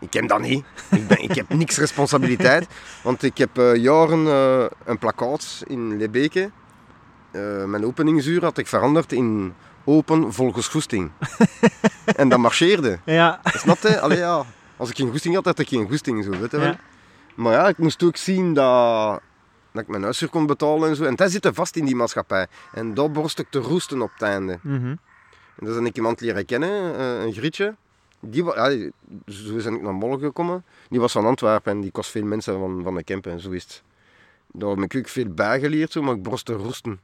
ik 0.00 0.12
heb 0.12 0.28
dat 0.28 0.40
niet. 0.40 0.64
Ik, 0.90 1.06
ben, 1.08 1.22
ik 1.22 1.34
heb 1.34 1.48
niks 1.48 1.78
responsabiliteit. 1.78 2.66
Want 3.02 3.22
ik 3.22 3.38
heb 3.38 3.58
eh, 3.58 3.74
jaren 3.74 4.26
eh, 4.26 4.64
een 4.84 4.98
plakkaat 4.98 5.62
in 5.66 5.96
Lebeke. 5.96 6.50
Eh, 7.30 7.64
mijn 7.64 7.84
openingsuur 7.86 8.42
had 8.44 8.58
ik 8.58 8.66
veranderd 8.66 9.12
in 9.12 9.54
open 9.88 10.32
volgens 10.32 10.68
goesting. 10.68 11.10
en 12.20 12.28
dat 12.28 12.38
marcheerde. 12.38 12.98
Ja, 13.04 13.40
Snap 13.44 13.78
je? 13.78 14.00
Allee, 14.00 14.18
ja. 14.18 14.44
Als 14.76 14.90
ik 14.90 14.96
geen 14.96 15.10
goesting 15.10 15.34
had, 15.34 15.44
had 15.44 15.58
ik 15.58 15.68
geen 15.68 15.88
goesting. 15.88 16.24
Zo, 16.24 16.30
weet 16.30 16.50
je. 16.50 16.58
Ja. 16.58 16.78
Maar 17.34 17.52
ja, 17.52 17.68
ik 17.68 17.78
moest 17.78 18.02
ook 18.02 18.16
zien 18.16 18.54
dat, 18.54 19.20
dat 19.72 19.82
ik 19.82 19.88
mijn 19.88 20.02
huishuur 20.02 20.28
kon 20.28 20.46
betalen 20.46 20.88
en 20.88 20.96
zo. 20.96 21.04
En 21.04 21.14
dat 21.14 21.30
zit 21.30 21.48
vast 21.52 21.76
in 21.76 21.84
die 21.84 21.96
maatschappij. 21.96 22.46
En 22.72 22.94
dat 22.94 23.12
borst 23.12 23.38
ik 23.38 23.46
te 23.50 23.58
roesten 23.58 24.02
op 24.02 24.10
het 24.12 24.22
einde. 24.22 24.58
mhm. 24.62 24.96
En 25.58 25.66
dan 25.66 25.74
ben 25.74 25.86
ik 25.86 25.96
iemand 25.96 26.20
leren 26.20 26.44
kennen, 26.44 26.96
eh, 26.98 27.24
een 27.24 27.32
grietje. 27.32 27.74
Die, 28.20 28.44
ja, 28.44 28.70
zo 29.26 29.54
ben 29.54 29.74
ik 29.74 29.82
naar 29.82 29.94
Mol 29.94 30.18
gekomen. 30.18 30.64
Die 30.88 31.00
was 31.00 31.12
van 31.12 31.26
Antwerpen 31.26 31.72
en 31.72 31.80
die 31.80 31.90
kost 31.90 32.10
veel 32.10 32.24
mensen 32.24 32.58
van, 32.58 32.80
van 32.82 32.94
de 32.94 33.04
Kempen 33.04 33.32
en 33.32 33.40
zo 33.40 33.50
is 33.50 33.62
het. 33.62 33.82
Daar 34.52 34.70
heb 34.70 34.78
ik 34.78 34.96
ook 34.96 35.08
veel 35.08 35.28
bijgeleerd, 35.28 35.92
zo, 35.92 36.02
maar 36.02 36.14
ik 36.14 36.22
borst 36.22 36.44
te 36.46 36.52
roesten. 36.52 37.00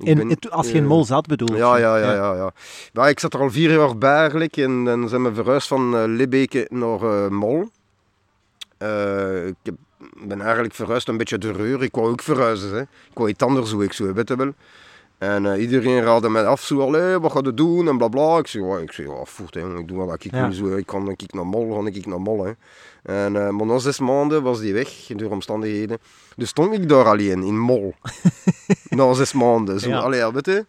Ik 0.00 0.06
In, 0.06 0.16
ben- 0.16 0.28
het- 0.28 0.50
als 0.50 0.66
je 0.68 0.74
in 0.74 0.82
eh, 0.82 0.88
Mol 0.88 1.04
zat, 1.04 1.26
bedoel 1.26 1.56
ja, 1.56 1.76
je? 1.76 1.82
ja, 1.82 1.96
ja, 1.96 2.12
ja, 2.14 2.34
ja. 2.34 2.50
Maar 2.92 3.08
ik 3.08 3.20
zat 3.20 3.34
er 3.34 3.40
al 3.40 3.50
vier 3.50 3.70
jaar 3.78 3.98
bij 3.98 4.14
eigenlijk 4.14 4.56
en 4.56 4.84
dan 4.84 5.08
zijn 5.08 5.22
we 5.22 5.34
verhuisd 5.34 5.68
van 5.68 5.96
eh 5.96 6.02
Libbeke 6.06 6.66
naar 6.70 7.02
eh, 7.02 7.28
Mol. 7.28 7.68
Ik 9.46 9.54
heb, 9.62 9.74
ben 10.26 10.40
eigenlijk 10.40 10.74
verhuisd 10.74 11.08
een 11.08 11.16
beetje 11.16 11.38
de 11.38 11.52
reur. 11.52 11.82
Ik 11.82 11.94
wou 11.94 12.10
ook 12.10 12.22
verhuizen. 12.22 12.74
Hè. 12.74 12.80
Ik 12.80 12.88
wou 13.14 13.28
iets 13.28 13.42
anders 13.44 13.70
hoe 13.70 13.84
ik 13.84 13.92
zo, 13.92 14.12
weet 14.12 14.28
je 14.28 14.36
wel. 14.36 14.54
En 15.20 15.46
eh, 15.46 15.60
iedereen 15.60 16.02
raadde 16.02 16.28
mij 16.28 16.46
af, 16.46 16.62
zo, 16.62 16.80
allee, 16.80 17.18
wat 17.18 17.32
ga 17.32 17.40
je 17.42 17.54
doen 17.54 17.88
en 17.88 17.96
bla 17.98 18.08
bla. 18.08 18.38
Ik 18.38 18.46
zei, 18.46 18.64
ja, 18.64 18.78
ik 18.78 18.92
zei, 18.92 19.08
ja, 19.08 19.24
voert, 19.24 19.54
hè, 19.54 19.78
ik 19.78 19.88
doe 19.88 20.04
wat 20.04 20.24
ik 20.24 20.32
Ja. 20.32 20.50
Zo, 20.50 20.76
ik 20.76 20.86
kan 20.86 21.08
ik 21.08 21.32
naar 21.32 21.46
Mol, 21.46 21.68
kan 21.74 21.86
ik 21.86 22.06
naar 22.06 22.20
Mol. 22.20 22.44
Hè. 22.44 22.52
En, 23.02 23.36
eh, 23.36 23.48
maar 23.48 23.66
na 23.66 23.78
zes 23.78 23.98
maanden 23.98 24.42
was 24.42 24.60
die 24.60 24.72
weg, 24.72 25.06
door 25.06 25.30
omstandigheden. 25.30 25.98
Dus 26.36 26.48
stond 26.48 26.72
ik 26.72 26.88
daar 26.88 27.04
alleen, 27.04 27.42
in 27.42 27.58
Mol. 27.58 27.94
na 28.88 29.12
zes 29.12 29.32
maanden. 29.32 29.80
Zo, 29.80 29.88
Ja. 29.88 29.98
allee, 29.98 30.32
weet 30.32 30.46
je. 30.46 30.66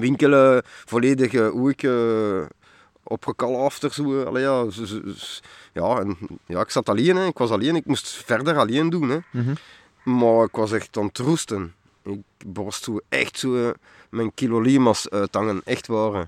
Winkelen, 0.00 0.62
volledig 0.64 1.32
uh, 1.32 1.64
ook 1.64 1.82
uh, 1.82 2.42
opgekalaafd 3.02 3.82
er 3.82 3.92
zo. 3.92 4.22
Allee, 4.22 4.42
ja, 4.42 4.64
ja, 5.72 5.98
en, 5.98 6.16
ja, 6.46 6.60
ik 6.60 6.70
zat 6.70 6.88
alleen, 6.88 7.16
hè. 7.16 7.26
ik 7.26 7.38
was 7.38 7.50
alleen, 7.50 7.76
ik 7.76 7.86
moest 7.86 8.08
verder 8.08 8.56
alleen 8.56 8.90
doen. 8.90 9.08
Hè. 9.08 9.18
Mhm. 9.30 9.54
Maar 10.04 10.44
ik 10.44 10.56
was 10.56 10.72
echt 10.72 10.96
aan 10.96 11.06
het 11.06 11.18
roesten. 11.18 11.74
Ik 12.04 12.20
borst 12.46 12.84
zo 12.84 12.98
echt 13.08 13.38
zo 13.38 13.68
eh, 13.68 13.70
mijn 14.10 14.34
kilo 14.34 14.60
lima's 14.60 15.08
uithangen, 15.08 15.60
echt 15.64 15.86
waar. 15.86 16.12
hè. 16.14 16.22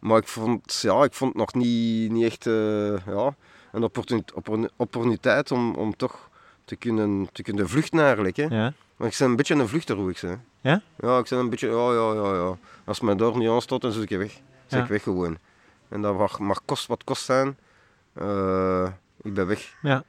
Maar 0.00 0.18
ik 0.18 0.28
vond, 0.28 0.74
ja, 0.82 1.04
ik 1.04 1.12
vond 1.14 1.34
nog 1.34 1.54
niet, 1.54 2.10
niet 2.10 2.24
echt 2.24 2.46
eh, 2.46 3.06
ja, 3.06 3.34
een 3.72 3.82
opportuni- 3.82 4.22
oppor- 4.34 4.70
opportuniteit 4.76 5.50
om, 5.50 5.74
om 5.74 5.96
toch 5.96 6.28
te 6.64 6.76
kunnen, 6.76 7.28
te 7.32 7.42
kunnen 7.42 7.68
vluchten 7.68 8.00
eigenlijk. 8.00 8.36
Hè. 8.36 8.42
Ja. 8.42 8.72
Maar 8.96 9.08
ik 9.08 9.16
ben 9.18 9.28
een 9.28 9.36
beetje 9.36 9.54
een 9.54 9.68
vluchter, 9.68 9.96
hoe 9.96 10.10
ik 10.10 10.18
zeg. 10.18 10.36
Ja? 10.60 10.82
Ja, 11.00 11.18
ik 11.18 11.28
ben 11.28 11.38
een 11.38 11.50
beetje, 11.50 11.68
ja, 11.68 11.92
ja, 11.92 12.12
ja, 12.14 12.34
ja. 12.34 12.58
Als 12.84 13.00
mij 13.00 13.14
daar 13.14 13.36
niet 13.36 13.48
aanstaat, 13.48 13.80
dan 13.80 13.92
zit 13.92 14.10
ik 14.10 14.18
weg. 14.18 14.32
Zit 14.32 14.42
Ja. 14.78 14.82
ik 14.82 14.88
weg 14.88 15.02
gewoon. 15.02 15.38
En 15.88 16.02
dat 16.02 16.18
mag, 16.18 16.38
mag 16.38 16.62
kost 16.64 16.86
wat 16.86 17.04
kost 17.04 17.24
zijn. 17.24 17.56
Eh, 18.12 18.88
ik 19.22 19.34
ben 19.34 19.46
weg. 19.46 19.74
Ja, 19.82 20.04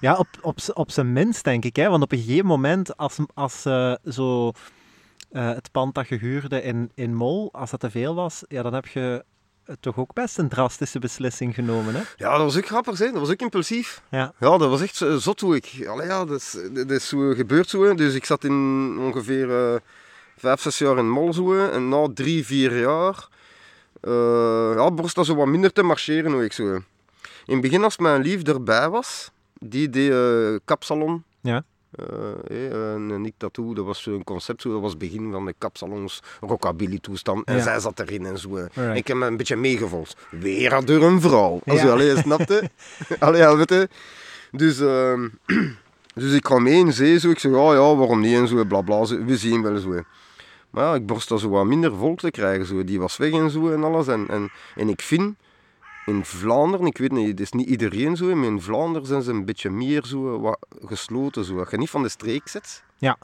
ja 0.00 0.16
op, 0.16 0.26
op, 0.40 0.58
op 0.74 0.90
zijn 0.90 1.12
minst 1.12 1.44
denk 1.44 1.64
ik. 1.64 1.76
Hè? 1.76 1.88
Want 1.88 2.02
op 2.02 2.12
een 2.12 2.18
gegeven 2.18 2.46
moment, 2.46 2.96
als, 2.96 3.16
als 3.34 3.64
eh, 3.64 3.94
zo, 4.08 4.52
eh, 5.30 5.48
het 5.48 5.68
pand 5.72 5.94
dat 5.94 6.08
je 6.08 6.16
huurde 6.16 6.62
in, 6.62 6.90
in 6.94 7.14
Mol, 7.14 7.48
als 7.52 7.70
dat 7.70 7.80
te 7.80 7.90
veel 7.90 8.14
was, 8.14 8.44
ja, 8.48 8.62
dan 8.62 8.74
heb 8.74 8.86
je 8.86 9.24
eh, 9.64 9.74
toch 9.80 9.96
ook 9.98 10.12
best 10.14 10.38
een 10.38 10.48
drastische 10.48 10.98
beslissing 10.98 11.54
genomen. 11.54 11.94
Hè? 11.94 12.00
Ja, 12.16 12.30
dat 12.30 12.40
was 12.40 12.56
ook 12.56 12.66
grappig, 12.66 12.98
hè. 12.98 13.06
dat 13.10 13.20
was 13.20 13.30
ook 13.30 13.40
impulsief. 13.40 14.02
Ja. 14.10 14.32
Ja, 14.38 14.58
dat 14.58 14.68
was 14.70 14.80
echt 14.80 14.96
zo- 14.96 15.18
zot 15.18 15.40
hoe 15.40 15.56
ik. 15.56 15.86
Allee, 15.88 16.06
ja, 16.06 16.24
dat 16.24 16.40
is, 16.40 16.56
dat 16.72 16.90
is 16.90 17.08
zo 17.08 17.32
gebeurd 17.34 17.68
zo. 17.68 17.82
hè. 17.84 17.94
Dus 17.94 18.14
ik 18.14 18.24
zat 18.24 18.44
in 18.44 18.96
ongeveer 19.00 19.50
eh, 19.74 19.80
vijf, 20.36 20.60
zes 20.60 20.78
jaar 20.78 20.98
in 20.98 21.10
Mol 21.10 21.32
zo. 21.32 21.52
hè. 21.52 21.70
En 21.70 21.88
na 21.88 22.08
drie, 22.14 22.46
vier 22.46 22.78
jaar 22.80 23.28
ja, 24.76 24.90
borst 24.90 25.14
dat 25.14 25.26
zo 25.26 25.34
wat 25.34 25.46
minder 25.46 25.72
te 25.72 25.82
marcheren 25.82 26.32
hoe 26.32 26.44
ik 26.44 26.52
zo. 26.52 26.64
In 27.46 27.52
het 27.52 27.60
begin 27.60 27.84
als 27.84 27.98
mijn 27.98 28.22
lief 28.22 28.42
erbij 28.42 28.88
was, 28.88 29.30
die 29.64 29.90
deed 29.90 30.10
eh, 30.12 30.54
kapsalon. 30.64 31.22
Ja. 31.40 31.64
Eh, 31.92 32.66
eh, 32.66 32.92
een 32.94 33.20
Nick 33.20 33.34
Tattoo, 33.36 33.74
dat 33.74 33.84
was 33.84 34.02
zo'n 34.02 34.24
concept, 34.24 34.62
zo, 34.62 34.72
dat 34.72 34.80
was 34.80 34.90
het 34.90 34.98
begin 34.98 35.30
van 35.32 35.46
de 35.46 35.54
kapsalons, 35.58 36.22
rockabilly 36.40 36.98
toestand. 36.98 37.44
En 37.46 37.56
Ja. 37.56 37.62
zij 37.62 37.80
zat 37.80 38.00
erin 38.00 38.26
en 38.26 38.38
zo. 38.38 38.56
Ik 38.94 39.06
heb 39.06 39.16
me 39.16 39.26
een 39.26 39.36
beetje 39.36 39.56
meegevolgd. 39.56 40.16
Weer 40.30 40.84
door 40.84 41.02
een 41.02 41.20
vrouw. 41.20 41.60
Als 41.66 41.78
Ja. 41.80 41.84
je 41.86 41.90
allee, 41.92 42.16
snapte. 42.16 42.70
allee, 43.18 43.56
weet 43.56 43.68
je. 43.68 43.88
Dus, 44.50 44.80
ehm, 44.80 45.28
dus 46.14 46.32
ik 46.32 46.46
ga 46.46 46.58
mee 46.58 46.74
in 46.78 46.92
zee, 46.92 47.18
zo. 47.18 47.30
Ik 47.30 47.38
zeg, 47.38 47.52
ja, 47.52 47.72
ja, 47.72 47.94
waarom 47.96 48.20
niet 48.20 48.36
en 48.36 48.48
zo, 48.48 48.64
bla 48.64 48.80
bla. 48.80 49.04
zo. 49.04 49.24
We 49.24 49.36
zien 49.36 49.62
wel 49.62 49.76
zo. 49.76 50.02
Maar 50.70 50.84
ja, 50.84 50.94
ik 50.94 51.06
borst 51.06 51.28
daar 51.28 51.38
zo 51.38 51.48
wat 51.48 51.64
minder 51.66 51.94
volk 51.96 52.18
te 52.18 52.30
krijgen. 52.30 52.66
Zo. 52.66 52.84
Die 52.84 53.00
was 53.00 53.16
weg 53.16 53.32
en 53.32 53.50
zo 53.50 53.70
en 53.72 53.84
alles. 53.84 54.06
En, 54.08 54.26
en, 54.28 54.50
en 54.74 54.88
ik 54.88 55.00
vind 55.02 55.34
in 56.06 56.24
Vlaanderen, 56.24 56.86
ik 56.86 56.98
weet 56.98 57.12
niet, 57.12 57.28
het 57.28 57.40
is 57.40 57.52
niet 57.52 57.68
iedereen 57.68 58.16
zo, 58.16 58.34
maar 58.34 58.46
in 58.46 58.60
Vlaanderen 58.60 59.06
zijn 59.06 59.22
ze 59.22 59.30
een 59.30 59.44
beetje 59.44 59.70
meer 59.70 60.04
zo 60.04 60.40
wat 60.40 60.66
gesloten. 60.84 61.44
Zo. 61.44 61.58
Als 61.58 61.70
je 61.70 61.76
niet 61.78 61.90
van 61.90 62.02
de 62.02 62.08
streek 62.08 62.48
zit, 62.48 62.84
Ja. 62.98 63.16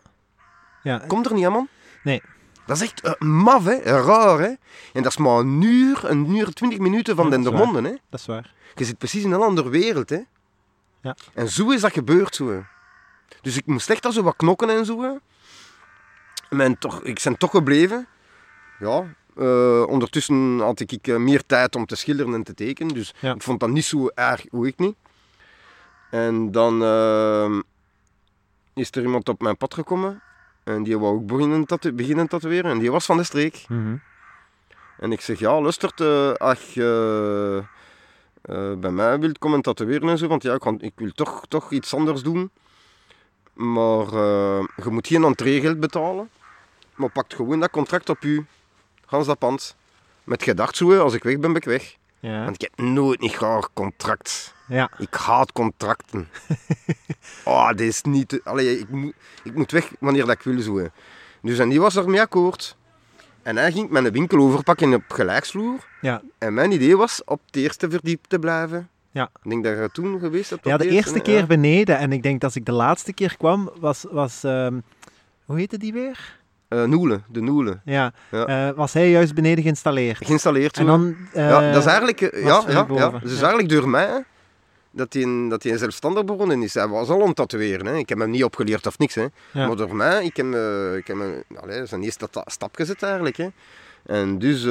komt 1.07 1.27
er 1.27 1.33
niet 1.35 1.45
aan, 1.47 1.53
man. 1.53 1.69
Nee. 2.03 2.23
Dat 2.67 2.77
is 2.77 2.83
echt 2.83 3.01
eh, 3.01 3.13
maf, 3.19 3.65
hè? 3.65 3.77
raar. 3.83 4.39
Hè? 4.39 4.47
En 4.93 5.03
dat 5.03 5.07
is 5.07 5.17
maar 5.17 5.39
een 5.39 5.63
uur, 5.63 6.05
een 6.05 6.37
uur, 6.37 6.53
twintig 6.53 6.79
minuten 6.79 7.17
van 7.17 7.25
Ja, 7.31 7.37
is 7.37 7.43
Dendermonde. 7.43 7.89
Hè? 7.89 7.95
Dat 8.11 8.21
is 8.21 8.27
waar. 8.27 8.55
Je 8.75 8.85
zit 8.85 8.99
precies 8.99 9.25
in 9.25 9.33
een 9.33 9.41
andere 9.41 9.69
wereld. 9.69 10.11
Hè? 10.11 10.21
Ja. 11.03 11.17
En 11.35 11.49
zo 11.49 11.71
is 11.71 11.81
dat 11.81 11.93
gebeurd. 11.93 12.35
Zo. 12.35 12.65
Dus 13.41 13.57
ik 13.57 13.67
moest 13.67 13.91
echt 13.91 14.05
al 14.07 14.13
zo 14.13 14.23
wat 14.23 14.37
knokken 14.37 14.71
en 14.71 14.85
zo. 14.85 15.03
hè. 15.03 15.11
Maar 16.57 16.79
toch, 16.79 17.03
ik 17.03 17.21
ben 17.25 17.37
toch 17.39 17.51
gebleven. 17.51 18.07
Ja, 18.79 19.05
eh, 19.39 19.83
ondertussen 19.89 20.59
had 20.61 20.81
ik 20.81 21.07
eh, 21.07 21.17
meer 21.17 21.47
tijd 21.47 21.77
om 21.77 21.87
te 21.87 21.97
schilderen 21.97 22.35
en 22.35 22.43
te 22.43 22.55
tekenen. 22.55 22.95
Dus 22.95 23.15
Ja. 23.21 23.35
ik 23.35 23.43
vond 23.43 23.61
dat 23.61 23.69
niet 23.69 23.85
zo 23.85 24.09
erg, 24.15 24.45
hoe 24.51 24.67
ik 24.67 24.79
niet. 24.79 24.95
En 26.11 26.51
dan 26.53 26.83
eh, 26.83 27.59
is 28.75 28.91
er 28.91 29.03
iemand 29.03 29.29
op 29.29 29.41
mijn 29.43 29.57
pad 29.57 29.75
gekomen. 29.75 30.23
En 30.65 30.83
die 30.83 30.99
wou 30.99 31.15
ook 31.15 31.27
beginnen, 31.27 31.65
tatoe- 31.67 31.93
beginnen 31.93 32.29
tatoeëren. 32.29 32.71
En 32.71 32.79
die 32.79 32.91
was 32.91 33.05
van 33.07 33.17
de 33.17 33.23
streek. 33.25 33.65
Mhm. 33.69 33.97
En 34.99 35.13
ik 35.13 35.21
zeg, 35.21 35.39
ja, 35.39 35.61
lustert, 35.61 36.01
eh, 36.01 36.33
als 36.33 36.75
je 36.75 37.63
eh, 38.43 38.73
bij 38.75 38.91
mij 38.91 39.19
wilt 39.19 39.39
komen 39.39 39.63
tatoeëren 39.63 40.09
en 40.09 40.19
zo, 40.19 40.27
want 40.27 40.43
ja, 40.43 40.55
ik, 40.55 40.61
kan- 40.61 40.81
ik 40.81 40.93
wil 40.97 41.11
toch, 41.13 41.45
toch 41.49 41.73
iets 41.73 41.95
anders 41.95 42.23
doen. 42.23 42.51
Maar 43.55 44.07
je 44.77 44.89
moet 44.91 45.07
geen 45.07 45.25
entreegeld 45.25 45.81
betalen. 45.81 46.31
Maar 46.95 47.11
pakt 47.11 47.35
gewoon 47.35 47.61
dat 47.61 47.71
contract 47.71 48.09
op 48.09 48.23
u. 48.23 48.47
Gans 49.09 49.27
dat 49.27 49.39
pand. 49.39 49.77
Met 50.25 50.43
gedacht 50.43 50.77
zo, 50.77 50.99
als 50.99 51.15
ik 51.15 51.23
weg 51.23 51.33
ben, 51.39 51.53
ben 51.53 51.55
ik 51.61 51.65
weg. 51.65 51.97
Ja. 52.21 52.45
Want 52.45 52.63
ik 52.63 52.71
heb 52.71 52.87
nooit 52.87 53.21
niet 53.21 53.35
graag 53.35 53.73
contract. 53.73 54.55
ja. 54.69 54.91
Ik 54.99 55.15
haat 55.15 55.53
contracten. 55.53 56.29
oh, 57.45 57.69
dit 57.69 57.81
is 57.81 58.03
niet... 58.03 58.41
Allee, 58.45 58.79
ik, 58.79 58.89
moet, 58.89 59.13
ik 59.43 59.55
moet 59.55 59.71
weg 59.71 59.91
wanneer 60.01 60.27
dat 60.27 60.35
ik 60.35 60.43
wil 60.43 60.61
zo. 60.61 60.89
Dus 61.43 61.59
en 61.59 61.69
die 61.69 61.81
was 61.81 61.97
ermee 61.97 62.21
akkoord. 62.21 62.77
En 63.43 63.57
hij 63.57 63.73
ging 63.73 63.91
mijn 63.91 64.13
winkel 64.13 64.39
overpakken 64.39 64.95
op 64.95 65.03
gelijksvloer. 65.09 65.87
Ja. 66.01 66.23
En 66.39 66.55
mijn 66.55 66.73
idee 66.73 66.97
was 66.97 67.23
op 67.25 67.41
het 67.47 67.57
eerste 67.57 67.91
verdiep 67.91 68.25
te 68.29 68.39
blijven. 68.39 68.89
Ja. 69.11 69.31
Ik 69.43 69.51
denk 69.51 69.65
dat 69.65 69.79
je 69.79 69.89
toen 69.93 70.19
geweest 70.21 70.51
hebt. 70.51 70.65
ja, 70.65 70.77
de 70.77 70.89
eerste 70.89 71.21
keer 71.21 71.39
Ja. 71.39 71.47
beneden. 71.47 71.99
En 71.99 72.13
ik 72.13 72.23
denk 72.23 72.35
dat 72.35 72.45
als 72.45 72.57
ik 72.57 72.67
de 72.67 72.73
laatste 72.73 73.13
keer 73.13 73.37
kwam, 73.37 73.71
was... 73.81 74.05
was 74.11 74.45
ehm, 74.45 74.81
hoe 75.45 75.59
heette 75.59 75.79
die 75.79 75.93
weer? 75.93 76.38
Eh, 76.69 76.83
Noelen, 76.85 77.25
de 77.29 77.41
Noelen. 77.41 77.81
Ja, 77.85 78.13
Ja. 78.31 78.47
eh, 78.47 78.77
was 78.77 78.93
hij 78.93 79.11
juist 79.11 79.35
beneden 79.35 79.63
geïnstalleerd. 79.65 80.27
Geïnstalleerd. 80.27 80.77
En 80.77 80.87
dan... 80.87 81.17
eh, 81.33 81.49
ja, 81.49 81.73
dat 81.73 81.81
is 81.83 81.87
eigenlijk... 81.89 82.21
ja, 82.21 82.63
ja, 82.69 82.87
ja, 82.89 83.13
is 83.23 83.31
Ja. 83.33 83.39
eigenlijk 83.41 83.69
door 83.69 83.89
mij. 83.89 84.07
hè. 84.07 84.19
dat 84.91 85.13
hij, 85.13 85.47
dat 85.49 85.63
hij 85.63 85.77
zelfstandig 85.77 86.25
begonnen 86.25 86.63
is. 86.63 86.75
Hij 86.75 86.89
was 86.89 87.09
al 87.09 87.21
aan 87.21 87.27
het 87.27 87.37
tatoeëren. 87.37 87.87
Hè. 87.87 87.97
Ik 87.97 88.09
heb 88.09 88.19
hem 88.19 88.31
niet 88.31 88.45
opgeleerd 88.45 88.87
of 88.87 88.99
niks. 88.99 89.15
Hè. 89.15 89.27
Maar 89.53 89.77
door 89.77 89.97
mij, 89.97 90.25
ik 90.25 90.37
heb, 90.37 90.47
ik 90.97 91.07
heb 91.07 91.19
hem, 91.19 91.43
allee, 91.57 91.87
zijn 91.87 92.03
eerste 92.03 92.29
ta- 92.31 92.45
stap 92.47 92.77
gezet 92.77 93.03
eigenlijk. 93.03 93.37
Hè. 93.37 93.49
En 94.07 94.39
dus, 94.39 94.63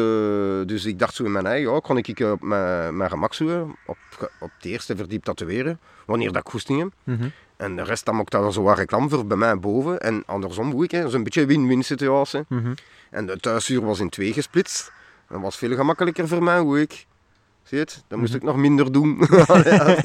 dus 0.68 0.86
ik 0.86 1.00
dacht 1.00 1.16
zo 1.16 1.24
in 1.24 1.32
mijn 1.32 1.46
eigen, 1.46 1.74
ja, 1.74 1.80
kan 1.80 1.98
ik 1.98 2.08
ik 2.08 2.20
op 2.20 2.42
mijn, 2.42 2.98
mijn 2.98 3.10
gemak 3.10 3.34
zo, 3.34 3.76
op, 3.86 3.98
op 4.40 4.50
het 4.58 4.66
eerste 4.66 4.96
verdiep 4.96 5.24
tatoeëren, 5.24 5.80
wanneer 6.06 6.32
dat 6.32 6.42
ik 6.42 6.50
goesting 6.52 6.80
heb. 7.04 7.18
En 7.58 7.76
de 7.76 7.84
rest 7.84 8.06
dan 8.06 8.16
maakt 8.16 8.32
daar 8.32 8.54
zo 8.54 8.62
wat 8.62 8.78
reclame 8.78 9.10
voor 9.10 9.26
bij 9.26 9.38
mij 9.38 9.60
boven. 9.60 10.00
En 10.00 10.24
andersom 10.26 10.72
hoe 10.72 10.84
ik, 10.84 10.92
hè. 10.92 11.00
dat 11.00 11.08
is 11.08 11.14
een 11.14 11.24
beetje 11.24 11.42
een 11.42 11.48
win-win 11.48 11.84
situatie. 11.84 12.46
Mhm. 12.48 12.74
En 13.10 13.26
de 13.26 13.40
thuisuur 13.40 13.86
was 13.86 14.00
in 14.00 14.10
twee 14.10 14.34
gesplitst. 14.34 14.92
Dat 15.30 15.42
was 15.42 15.58
veel 15.58 15.76
gemakkelijker 15.76 16.28
voor 16.28 16.44
mij, 16.44 16.60
hoe 16.60 16.82
ik. 16.82 17.06
Zie 17.64 17.78
je 17.78 17.84
het? 17.84 18.04
Dan 18.08 18.20
moest 18.20 18.34
ik 18.34 18.44
nog 18.44 18.56
minder 18.56 18.92
doen. 18.92 19.20
Eh. 19.48 19.98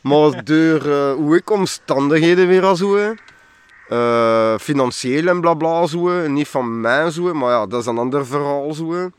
maar 0.00 0.44
door 0.44 0.80
eh, 0.86 1.12
hoe 1.12 1.36
ik 1.36 1.50
omstandigheden 1.50 2.48
weer 2.48 2.64
al 2.64 2.76
zo. 2.76 2.96
hè. 2.96 3.12
Eh, 3.88 4.58
financieel 4.58 5.26
en 5.26 5.40
blabla 5.40 5.86
zo. 5.86 6.28
Niet 6.28 6.48
van 6.48 6.80
mij 6.80 7.10
zo. 7.10 7.34
Maar 7.34 7.50
ja, 7.50 7.66
dat 7.66 7.80
is 7.80 7.86
een 7.86 7.98
ander 7.98 8.26
verhaal 8.26 8.74
zo. 8.74 9.10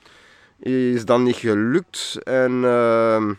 Is 0.59 1.05
dat 1.05 1.19
niet 1.19 1.35
gelukt. 1.35 2.17
En 2.23 2.61
ehm, 2.65 3.33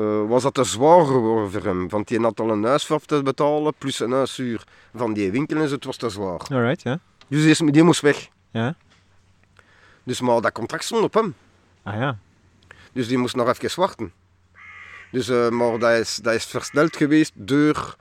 eh, 0.00 0.28
was 0.28 0.42
dat 0.42 0.54
te 0.54 0.64
zwaar 0.64 1.04
geworden 1.04 1.50
voor 1.50 1.62
hem. 1.62 1.88
Want 1.88 2.08
die 2.08 2.20
had 2.20 2.40
al 2.40 2.50
een 2.50 2.64
huisverf 2.64 3.04
te 3.04 3.22
betalen. 3.22 3.74
Plus 3.78 4.00
een 4.00 4.12
huisuur 4.12 4.64
van 4.94 5.12
die 5.12 5.30
winkel 5.30 5.56
en 5.56 5.68
zo. 5.68 5.74
Het 5.74 5.84
was 5.84 5.96
te 5.96 6.08
zwaar. 6.08 6.40
Alright, 6.52 6.82
ja. 6.82 6.98
Dus 7.28 7.58
die, 7.58 7.82
moest 7.82 8.00
weg. 8.00 8.28
Ja. 8.50 8.74
Dus 10.02 10.20
maar 10.20 10.40
dat 10.40 10.52
contract 10.52 10.84
stond 10.84 11.04
op 11.04 11.14
hem. 11.14 11.34
Ah 11.82 11.94
ja. 11.94 12.18
Dus 12.92 13.08
die 13.08 13.18
moest 13.18 13.36
nog 13.36 13.48
even 13.48 13.80
wachten. 13.80 14.12
Dus, 15.10 15.28
eh, 15.28 15.48
maar 15.48 15.78
dat 15.78 15.98
is, 15.98 16.16
dat 16.16 16.34
is 16.34 16.44
versneld 16.44 16.96
geweest 16.96 17.32
door 17.34 17.96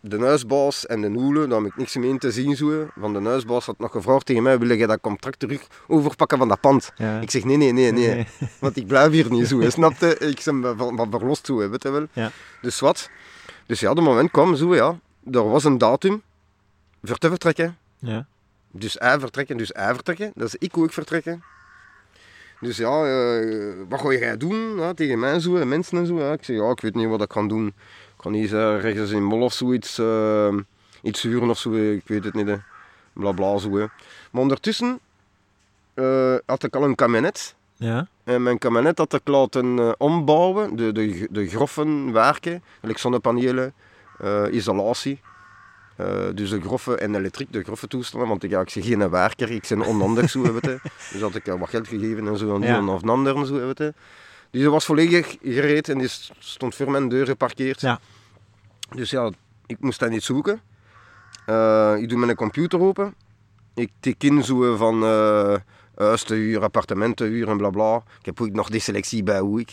de 0.00 0.18
huisbaas 0.18 0.86
en 0.86 1.00
de 1.00 1.08
noelen. 1.08 1.48
Daar 1.48 1.58
heb 1.58 1.70
ik 1.70 1.76
niks 1.76 1.96
mee 1.96 2.10
in 2.10 2.18
te 2.18 2.30
zien. 2.30 2.56
Zo. 2.56 2.88
Van 2.98 3.12
de 3.12 3.20
huisbaas 3.20 3.66
had 3.66 3.78
nog 3.78 3.92
gevraagd 3.92 4.26
tegen 4.26 4.42
mij, 4.42 4.58
wil 4.58 4.76
jij 4.76 4.86
dat 4.86 5.00
contract 5.00 5.38
terug 5.38 5.66
overpakken 5.86 6.38
van 6.38 6.48
dat 6.48 6.60
pand? 6.60 6.92
ja. 6.96 7.20
Ik 7.20 7.30
zeg 7.30 7.44
nee, 7.44 7.56
nee, 7.56 7.72
nee, 7.72 7.92
nee. 7.92 8.14
Nee. 8.14 8.26
Want 8.60 8.76
ik 8.76 8.86
blijf 8.86 9.12
hier 9.12 9.30
niet 9.30 9.46
zo. 9.46 9.70
Snapte? 9.70 10.18
Ik 10.18 10.42
ben 10.44 10.76
van, 10.76 10.96
van 10.96 11.10
verlost 11.10 11.46
zo, 11.46 11.56
weet 11.56 11.82
je 11.82 11.90
wel. 11.90 12.06
Ja. 12.12 12.30
Dus 12.60 12.80
wat? 12.80 13.10
Dus 13.66 13.80
ja, 13.80 13.94
de 13.94 14.00
moment 14.00 14.30
kwam 14.30 14.56
zo, 14.56 14.74
ja. 14.74 14.98
Er 15.32 15.48
was 15.48 15.64
een 15.64 15.78
datum 15.78 16.22
voor 17.02 17.18
te 17.18 17.28
vertrekken. 17.28 17.78
Ja. 17.98 18.26
Dus 18.72 18.96
hij 18.98 19.20
vertrekken, 19.20 19.56
dus 19.56 19.70
hij 19.72 19.94
vertrekken. 19.94 20.32
Dat 20.34 20.46
is 20.46 20.54
ik 20.54 20.78
ook 20.78 20.92
vertrekken. 20.92 21.42
Dus 22.60 22.76
ja, 22.76 23.04
eh, 23.04 23.72
wat 23.88 24.00
ga 24.00 24.12
jij 24.12 24.36
doen? 24.36 24.76
Ja, 24.78 24.92
tegen 24.92 25.18
mij 25.18 25.40
zo, 25.40 25.56
en 25.56 25.68
mensen 25.68 25.98
en 25.98 26.06
zo. 26.06 26.18
Ja. 26.18 26.32
Ik 26.32 26.44
zeg, 26.44 26.56
ja, 26.56 26.70
ik 26.70 26.80
weet 26.80 26.94
niet 26.94 27.08
wat 27.08 27.22
ik 27.22 27.28
kan 27.28 27.48
doen. 27.48 27.74
Ik 28.20 28.26
kan 28.26 28.34
niet 28.40 28.52
uh, 28.52 28.84
ergens 28.84 29.10
in 29.10 29.24
Mol 29.24 29.40
of 29.42 29.52
zoiets, 29.52 29.98
eh, 29.98 30.54
iets 31.02 31.22
huren 31.22 31.50
of 31.50 31.58
zo, 31.58 31.72
ik 31.72 32.02
weet 32.08 32.24
het 32.24 32.34
niet. 32.34 32.46
Hè. 32.46 32.56
Bla 33.12 33.32
bla 33.32 33.58
zo. 33.58 33.70
Hè. 33.76 33.86
Maar 34.30 34.42
ondertussen 34.42 34.98
eh, 35.94 36.34
had 36.46 36.62
ik 36.62 36.76
al 36.76 36.82
een 36.82 36.94
kabinet. 36.94 37.54
Ja. 37.76 38.06
En 38.24 38.42
mijn 38.42 38.58
kabinet 38.58 38.98
had 38.98 39.12
ik 39.14 39.28
laten 39.28 39.78
eh, 39.78 39.92
ombouwen, 39.98 40.76
de, 40.76 40.92
de, 40.92 41.28
de 41.30 41.48
groffen 41.48 42.12
werken, 42.12 42.62
zonnepanelen, 42.94 43.72
eh, 44.18 44.44
isolatie. 44.50 45.20
Eh, 45.96 46.06
dus 46.34 46.50
de 46.50 46.60
groffe 46.60 46.96
en 46.96 47.14
elektriek, 47.14 47.52
de 47.52 47.62
groffe 47.62 47.86
toestanden, 47.88 48.28
want 48.28 48.42
ik, 48.42 48.50
ja, 48.50 48.60
ik 48.60 48.72
ben 48.74 48.82
geen 48.82 49.10
werker, 49.10 49.50
ik 49.50 49.66
ben 49.68 49.80
onhandig 49.80 50.30
zo, 50.30 50.42
weet 50.52 50.64
je. 50.64 50.78
Dus 51.12 51.20
had 51.20 51.34
ik 51.34 51.46
eh, 51.46 51.58
wat 51.58 51.68
geld 51.68 51.88
gegeven 51.88 52.26
en 52.28 52.38
zo 52.38 52.54
aan 52.54 52.60
die 52.60 52.70
Ja. 52.70 52.76
en 52.76 52.88
of 52.88 53.08
ander 53.08 53.36
en 53.36 53.46
zo, 53.46 53.54
weet 53.54 53.78
je. 53.78 53.94
Dus 54.50 54.62
dat 54.62 54.72
was 54.72 54.84
volledig 54.84 55.36
gereed 55.42 55.88
en 55.88 55.98
die 55.98 56.08
stond 56.38 56.74
voor 56.74 56.90
mijn 56.90 57.08
deur 57.08 57.26
geparkeerd. 57.26 57.80
Ja. 57.80 58.00
Dus 58.94 59.10
ja, 59.10 59.30
ik 59.66 59.76
moest 59.80 59.98
dat 60.00 60.10
niet 60.10 60.22
zoeken. 60.22 60.60
Eh, 61.46 61.94
ik 61.98 62.08
doe 62.08 62.18
mijn 62.18 62.36
computer 62.36 62.80
open. 62.80 63.14
Ik 63.74 63.90
tik 64.00 64.22
in 64.22 64.44
zo 64.44 64.76
van 64.76 65.02
eh 65.04 65.54
huis 65.94 66.22
te 66.22 66.34
huur, 66.34 66.62
appartement 66.62 67.16
te 67.16 67.24
huur 67.24 67.48
en 67.48 67.56
bla 67.56 67.70
bla. 67.70 67.96
Ik 68.18 68.24
heb 68.26 68.40
ook 68.40 68.50
nog 68.52 68.68
die 68.70 68.80
selectie 68.80 69.22
bij 69.22 69.38
hoe 69.40 69.60
ik. 69.60 69.72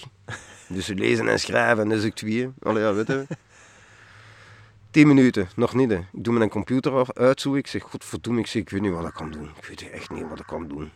Dus 0.69 0.87
lezen 0.87 1.27
en 1.27 1.39
schrijven, 1.39 1.89
dat 1.89 1.97
is 1.97 2.05
ook 2.05 2.13
twee. 2.15 2.49
Allee, 2.61 2.83
ja, 2.83 2.93
weet 2.93 3.07
je. 3.07 3.27
10 4.91 5.07
minuten, 5.07 5.49
nog 5.55 5.73
niet. 5.73 5.89
Hè. 5.89 5.95
Ik 5.97 6.23
doe 6.23 6.33
mijn 6.37 6.49
computer 6.49 6.91
af- 6.91 7.13
uit 7.13 7.41
zo. 7.41 7.55
Ik 7.55 7.67
zeg, 7.67 7.81
godverdomme, 7.83 8.39
ik, 8.39 8.47
zeg, 8.47 8.61
ik 8.61 8.69
weet 8.69 8.81
niet 8.81 8.91
wat 8.91 9.07
ik 9.07 9.13
kan 9.13 9.31
doen. 9.31 9.49
Ik 9.61 9.65
weet 9.65 9.89
echt 9.91 10.09
niet 10.09 10.29
wat 10.29 10.39
ik 10.39 10.45
kan 10.45 10.67
doen. 10.67 10.91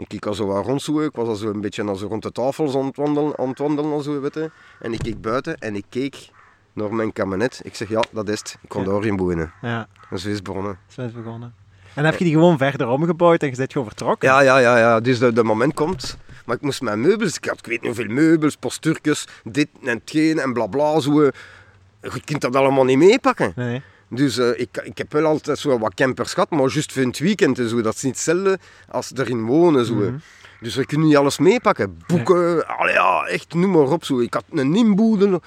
Ik 0.00 0.08
kijk 0.08 0.26
al 0.26 0.34
zo 0.34 0.46
wat 0.46 0.64
rond 0.66 0.82
zo. 0.82 1.00
Ik 1.00 1.14
was 1.14 1.28
al 1.28 1.34
zo 1.34 1.50
een 1.50 1.60
beetje 1.60 1.96
zo 1.96 2.06
rond 2.06 2.22
de 2.22 2.32
tafel 2.32 2.78
aan 2.80 2.86
het 2.86 2.96
wandelen, 2.96 3.38
aan 3.38 3.48
het 3.48 3.58
wandelen 3.58 3.92
en 3.92 4.02
zo, 4.02 4.20
weet 4.20 4.34
je. 4.34 4.50
En 4.80 4.92
ik 4.92 4.98
keek 4.98 5.20
buiten 5.20 5.58
en 5.58 5.74
ik 5.76 5.84
keek 5.88 6.28
naar 6.72 6.94
mijn 6.94 7.12
kabinet. 7.12 7.60
Ik 7.64 7.74
zeg, 7.74 7.88
ja, 7.88 8.02
dat 8.10 8.28
is 8.28 8.38
het. 8.38 8.58
Ik 8.62 8.68
kon 8.68 8.82
Ja. 8.84 8.88
daarin 8.90 9.16
wonen. 9.16 9.52
Ja. 9.62 9.88
En 10.10 10.18
zo 10.18 10.28
is 10.28 10.34
het 10.34 10.42
begonnen. 10.44 10.78
Zo 10.88 11.02
is 11.02 11.12
begonnen. 11.12 11.54
En 11.94 12.04
heb 12.04 12.16
je 12.16 12.24
die 12.24 12.32
gewoon 12.32 12.58
verder 12.58 12.88
omgebouwd 12.88 13.42
en 13.42 13.50
je 13.50 13.56
bent 13.56 13.72
gewoon 13.72 13.86
vertrokken? 13.86 14.28
Ja, 14.28 14.40
ja, 14.40 14.58
ja, 14.58 14.78
ja. 14.78 15.00
Dus 15.00 15.18
de, 15.18 15.32
de 15.32 15.44
moment 15.44 15.74
komt. 15.74 16.16
Maar 16.46 16.56
ik 16.56 16.62
moest 16.62 16.80
mijn 16.82 17.00
meubels, 17.00 17.36
ik 17.36 17.44
had 17.44 17.58
ik 17.58 17.66
weet 17.66 17.82
niet 17.82 17.96
hoeveel 17.96 18.14
meubels, 18.14 18.56
postuurtjes, 18.56 19.26
dit 19.44 19.68
en 19.84 19.98
hetgeen 19.98 20.38
en 20.38 20.52
bla 20.52 20.66
bla. 20.66 21.00
Zo. 21.00 21.22
Je 22.02 22.20
kunt 22.24 22.40
dat 22.40 22.56
allemaal 22.56 22.84
niet 22.84 22.98
meepakken. 22.98 23.52
Nee. 23.56 23.82
Dus 24.10 24.38
eh, 24.38 24.60
ik, 24.60 24.80
ik 24.84 24.98
heb 24.98 25.12
wel 25.12 25.24
altijd 25.24 25.58
zo 25.58 25.78
wat 25.78 25.94
campers 25.94 26.32
gehad, 26.32 26.50
maar 26.50 26.60
juist 26.68 26.92
voor 26.92 27.02
het 27.02 27.18
weekend 27.18 27.58
en 27.58 27.68
zo. 27.68 27.80
Dat 27.80 27.94
is 27.94 28.02
niet 28.02 28.14
hetzelfde 28.14 28.58
als 28.88 29.12
erin 29.16 29.44
wonen. 29.44 29.86
Zo. 29.86 29.94
Mhm. 29.94 30.14
Dus 30.60 30.74
we 30.74 30.86
kunnen 30.86 31.06
niet 31.06 31.16
alles 31.16 31.38
meepakken. 31.38 31.98
Boeken, 32.06 32.66
allee, 32.66 32.94
ja, 32.94 33.24
echt, 33.26 33.54
noem 33.54 33.70
maar 33.70 33.90
op. 33.90 34.04
Zo. 34.04 34.20
Ik 34.20 34.34
had 34.34 34.44
een 34.50 34.74
inboedel. 34.76 35.40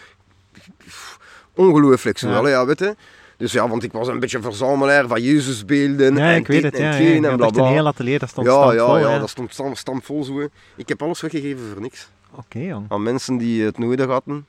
Ongelooflijk 1.56 2.18
zo, 2.18 2.30
Ja. 2.30 2.36
allee, 2.38 2.52
ja, 2.52 2.66
weet 2.66 2.80
je. 2.80 2.96
Dus 3.38 3.52
ja, 3.52 3.68
want 3.70 3.84
ik 3.84 3.92
was 3.92 4.08
een 4.08 4.20
beetje 4.20 4.42
verzamelaar 4.42 5.08
van 5.08 5.22
Jezusbeelden 5.22 6.16
Ja, 6.16 6.32
en 6.32 6.38
ik 6.40 6.48
weet 6.48 6.62
dit 6.62 6.72
het. 6.72 6.82
Ja, 6.82 6.92
en 6.98 7.22
ja. 7.22 7.30
en 7.30 7.36
bla 7.38 7.46
echt 7.48 7.58
een 7.58 7.66
heel 7.66 7.88
atelier, 7.88 8.20
dat 8.20 8.30
stond 8.30 8.48
Ja, 8.48 8.54
stampvol. 8.54 8.98
ja, 8.98 9.00
ja, 9.08 9.10
ja. 9.14 9.20
dat 9.20 9.30
stond 9.30 9.54
stam, 9.54 9.76
stampvol 9.76 10.24
zo. 10.24 10.48
Ik 10.76 10.88
heb 10.90 11.02
alles 11.02 11.22
weggegeven 11.22 11.64
voor 11.74 11.82
niks. 11.82 12.10
Oké, 12.36 12.60
jong. 12.60 12.86
Aan 12.90 13.04
mensen 13.04 13.38
die 13.38 13.64
het 13.64 13.78
nodig 13.78 14.06
hadden. 14.06 14.46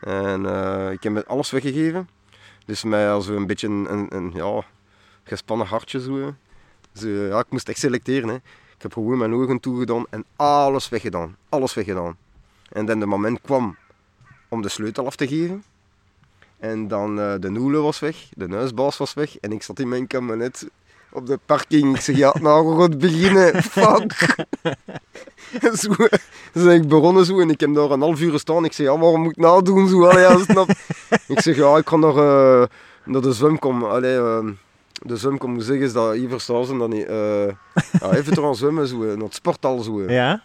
En 0.00 0.46
eh, 0.46 0.90
ik 0.92 1.02
heb 1.02 1.24
alles 1.26 1.50
weggegeven. 1.50 2.08
Dus 2.66 2.84
mij 2.84 3.10
als 3.10 3.26
een 3.26 3.46
beetje 3.46 3.68
een, 3.68 4.06
een, 4.16 4.30
ja, 4.34 4.64
gespannen 5.22 5.66
hartje 5.66 6.00
zo. 6.00 6.34
Zo, 6.92 7.08
ja, 7.08 7.38
ik 7.38 7.50
moest 7.50 7.68
echt 7.68 7.78
selecteren. 7.78 8.28
Hè. 8.28 8.34
Ik 8.76 8.82
heb 8.82 8.92
gewoon 8.92 9.18
mijn 9.18 9.34
ogen 9.34 9.60
toegedaan 9.60 10.04
en 10.10 10.24
alles 10.36 10.88
weggedaan. 10.88 11.36
Alles 11.48 11.74
weggedaan. 11.74 12.16
En 12.68 12.86
dan 12.86 13.00
de 13.00 13.06
moment 13.06 13.40
kwam 13.40 13.76
om 14.48 14.62
de 14.62 14.68
sleutel 14.68 15.06
af 15.06 15.16
te 15.16 15.28
geven. 15.28 15.64
En 16.58 16.88
dan 16.88 17.20
eh, 17.20 17.34
de 17.40 17.50
noele 17.50 17.78
was 17.78 17.98
weg, 17.98 18.28
de 18.36 18.48
huisbaas 18.48 18.96
was 18.96 19.14
weg 19.14 19.38
en 19.38 19.52
ik 19.52 19.62
zat 19.62 19.78
in 19.78 19.88
mijn 19.88 20.06
kabinet 20.06 20.68
op 21.16 21.26
de 21.26 21.38
parking. 21.46 21.94
Ik 21.94 22.00
zeg, 22.00 22.16
ja, 22.16 22.34
nou, 22.40 22.80
gaan 22.80 22.98
beginnen. 22.98 23.62
Fuck. 23.62 24.36
zo, 25.80 25.94
ben 26.52 26.74
ik 26.74 26.88
begonnen 26.88 27.24
zo 27.24 27.40
en 27.40 27.50
ik 27.50 27.60
heb 27.60 27.74
daar 27.74 27.90
een 27.90 28.00
half 28.00 28.20
uur 28.20 28.38
staan. 28.38 28.64
Ik 28.64 28.72
zeg, 28.72 28.86
ja, 28.86 28.98
waarom 28.98 29.22
moet 29.22 29.30
ik 29.30 29.36
nou 29.36 29.62
doen? 29.62 29.88
Zo, 29.88 30.04
allee, 30.04 30.22
ja, 30.22 30.38
snap. 30.38 30.68
ik 31.26 31.40
zeg, 31.40 31.56
ja, 31.56 31.76
ik 31.76 31.88
ga 31.88 31.96
naar, 31.96 32.16
eh, 32.16 32.66
naar 33.04 33.20
de 33.20 33.32
zwemkom. 33.32 33.84
Allee, 33.84 34.16
eh, 34.16 34.46
de 34.92 35.16
zwemkom, 35.16 35.54
hoe 35.54 35.62
zeggen 35.62 35.88
ze 35.88 35.94
dat? 35.94 36.14
Hier 36.14 36.28
verstaan 36.28 36.64
ze 36.64 36.76
dat 36.76 36.88
niet. 36.88 37.06
Eh 37.06 37.46
ja, 38.00 38.12
even 38.12 38.34
te 38.34 38.40
gaan 38.40 38.54
zwemmen, 38.54 38.86
zo, 38.86 38.96
naar 38.96 39.16
het 39.16 39.34
sporthal. 39.34 39.78
Zo. 39.78 40.02
Ja? 40.02 40.42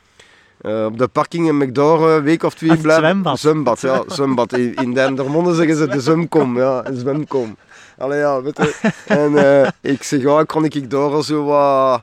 Eh, 0.62 0.86
op 0.86 0.98
de 0.98 1.08
parking 1.08 1.62
ik 1.62 1.76
daar 1.76 2.00
een 2.02 2.24
week 2.24 2.44
of 2.44 2.54
twee 2.54 2.78
blijven. 2.78 3.04
zwembad. 3.04 3.40
Zwembad, 3.40 3.82
ja. 3.82 4.04
Zwembad. 4.08 4.54
In, 4.54 4.74
in 4.74 4.94
Dendermonde 4.94 5.54
zeggen 5.54 5.76
ze 5.76 5.88
de 5.88 6.02
zwemkom. 6.02 6.58
Ja, 6.58 6.86
een 6.86 6.98
zwemkom. 6.98 7.58
Allee, 7.98 8.20
ja, 8.20 8.42
weet 8.42 8.58
je. 8.58 8.92
En 9.08 9.38
eh, 9.38 9.70
ik 9.82 10.04
zeg, 10.04 10.22
ja, 10.22 10.44
kan 10.44 10.66
ik 10.66 10.90
daar 10.90 11.24
zo 11.24 11.44
wat... 11.44 12.02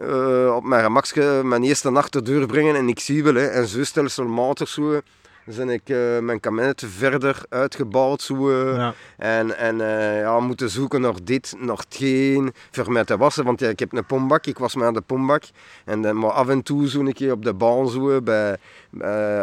eh, 0.00 0.54
op 0.54 0.64
mijn 0.64 0.82
gemakske 0.82 1.40
mijn 1.44 1.62
eerste 1.62 1.90
nacht 1.90 2.12
de 2.12 2.22
deur 2.22 2.46
brengen 2.46 2.76
en 2.76 2.88
ik 2.88 3.00
zie 3.00 3.24
wel, 3.24 3.34
hè, 3.34 3.46
en 3.46 3.66
zo 3.66 3.84
stelselmatig 3.84 4.68
zo, 4.68 5.00
zijn 5.48 5.68
ik 5.70 5.88
eh, 5.88 6.18
mijn 6.18 6.40
kabinet 6.40 6.84
verder 6.86 7.42
uitgebouwd 7.48 8.22
zo, 8.22 8.50
eh, 8.50 8.76
Ja. 8.76 8.94
en, 9.16 9.56
en 9.56 9.80
eh, 9.80 10.20
ja, 10.20 10.40
moeten 10.40 10.70
zoeken 10.70 11.00
naar 11.00 11.14
dit, 11.22 11.54
naar 11.58 11.76
hetgeen, 11.76 12.52
voor 12.70 12.92
mij 12.92 13.04
te 13.04 13.16
wassen. 13.16 13.44
Want 13.44 13.60
ja, 13.60 13.68
ik 13.68 13.78
heb 13.78 13.92
een 13.92 14.06
pombak, 14.06 14.46
ik 14.46 14.58
was 14.58 14.74
maar 14.74 14.86
aan 14.86 14.94
de 14.94 15.00
pombak. 15.00 15.42
En, 15.84 16.02
dan 16.02 16.18
maar 16.18 16.30
af 16.30 16.48
en 16.48 16.62
toe 16.62 16.88
zo 16.88 17.00
een 17.00 17.12
keer 17.12 17.32
op 17.32 17.44
de 17.44 17.54
baan 17.54 17.88
zo, 17.88 18.20
bij, 18.22 18.56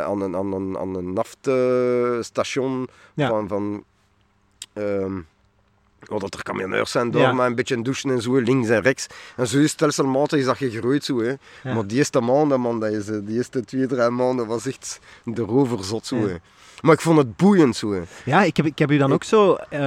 aan, 0.04 0.22
een, 0.22 0.36
aan, 0.36 0.54
een, 0.54 0.78
aan 0.78 0.96
een 0.96 1.14
naftstation 1.14 2.88
Ja. 3.14 3.28
van, 3.28 3.48
van 3.48 3.84
ehm, 4.74 5.20
Oh, 6.10 6.20
dat 6.20 6.34
er 6.34 6.44
camionneurs 6.44 6.92
zijn 6.92 7.12
daar, 7.12 7.22
Ja. 7.22 7.32
maar 7.34 7.48
een 7.48 7.56
beetje 7.56 7.82
douchen 7.82 8.10
en 8.10 8.22
zo, 8.22 8.36
links 8.40 8.70
en 8.70 8.82
rechts. 8.82 9.08
En 9.36 9.48
zo 9.48 9.58
is 9.58 9.72
stelselmatig 9.72 10.40
is 10.40 10.46
dat 10.46 10.58
gegroeid 10.58 11.04
zo, 11.04 11.20
hè. 11.22 11.34
Ja. 11.64 11.74
Maar 11.74 11.88
die 11.88 11.98
eerste 11.98 12.20
maanden, 12.20 12.60
man, 12.62 12.80
dat 12.80 12.92
is, 12.92 13.10
eh, 13.10 13.18
die 13.24 13.38
eerste 13.38 13.66
twee, 13.66 13.86
drie 13.88 14.10
maanden 14.10 14.48
was 14.48 14.66
echt 14.68 15.00
erover 15.34 15.84
zot 15.84 16.06
zo, 16.06 16.16
hè. 16.28 16.36
Maar 16.82 16.94
ik 16.94 17.02
vond 17.02 17.18
het 17.18 17.36
boeiend 17.36 17.76
zo, 17.76 17.92
hè. 17.94 18.02
Ja, 18.26 18.44
ik 18.44 18.58
heb, 18.58 18.66
ik 18.66 18.78
heb 18.80 18.92
u 18.92 18.98
dan 18.98 19.14
ook 19.14 19.24
zo 19.24 19.54
eh, 19.70 19.80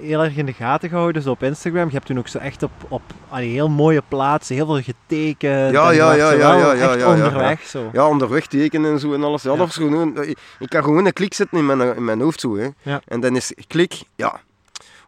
heel 0.00 0.22
erg 0.22 0.36
in 0.36 0.46
de 0.46 0.52
gaten 0.52 0.88
gehouden 0.88 1.22
zo 1.22 1.30
op 1.30 1.42
Instagram. 1.42 1.86
Je 1.86 1.92
hebt 1.94 2.06
toen 2.06 2.18
ook 2.18 2.28
zo 2.28 2.38
echt 2.38 2.62
op, 2.62 2.70
op 2.88 3.02
allee, 3.28 3.48
heel 3.50 3.68
mooie 3.68 4.02
plaatsen, 4.08 4.54
heel 4.54 4.66
veel 4.66 4.82
getekend. 4.82 5.72
Ja, 5.72 5.90
ja, 5.90 5.90
ja, 5.90 6.12
ja, 6.14 6.32
ja, 6.32 6.56
ja, 6.56 6.72
ja, 6.72 6.94
ja. 6.94 7.08
onderweg 7.14 7.62
zo. 7.66 7.90
Ja, 7.92 8.08
onderweg 8.08 8.46
tekenen 8.46 8.92
en 8.92 8.98
zo 8.98 9.14
en 9.14 9.24
alles. 9.24 9.42
Ja, 9.42 9.50
Ja. 9.50 9.56
dat 9.56 9.66
was 9.66 9.76
gewoon... 9.76 10.22
Ik, 10.22 10.38
ik 10.58 10.68
kan 10.68 10.82
gewoon 10.82 11.06
een 11.06 11.12
klik 11.12 11.34
zetten 11.34 11.58
in 11.58 11.66
mijn, 11.66 11.96
in 11.96 12.04
mijn 12.04 12.20
hoofd 12.20 12.40
zo, 12.40 12.56
hè. 12.56 12.68
Ja. 12.82 13.00
En 13.06 13.20
dan 13.20 13.36
is 13.36 13.52
klik, 13.66 14.02
ja... 14.16 14.40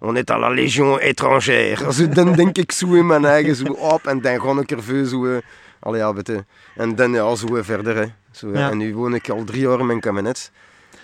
On 0.01 0.16
est 0.16 0.30
à 0.30 0.38
la 0.38 0.51
Légion 0.51 0.99
étrangère. 1.01 1.92
Zo, 1.92 2.09
dan 2.09 2.32
denk 2.32 2.59
ik 2.59 2.72
zo 2.72 2.92
in 2.94 3.07
mijn 3.07 3.24
eigen 3.24 3.55
zo 3.57 3.64
op 3.72 4.07
en 4.07 4.20
dan 4.20 4.40
ga 4.40 4.61
ik 4.61 4.70
er 4.70 4.82
veel 4.82 5.05
zo... 5.05 5.26
eh, 5.26 5.36
Allee, 5.80 6.01
ja, 6.01 6.14
weet 6.14 6.26
je. 6.26 6.44
En 6.76 6.94
dan 6.94 7.12
ja, 7.12 7.34
zo 7.34 7.57
eh, 7.57 7.62
verder, 7.64 7.97
hè. 7.97 8.05
Zo. 8.30 8.49
Ja. 8.53 8.70
En 8.70 8.76
nu 8.78 8.94
woon 8.94 9.14
ik 9.14 9.28
al 9.28 9.44
drie 9.44 9.61
jaar 9.61 9.78
in 9.80 9.86
mijn 9.86 10.01
kabinet. 10.01 10.51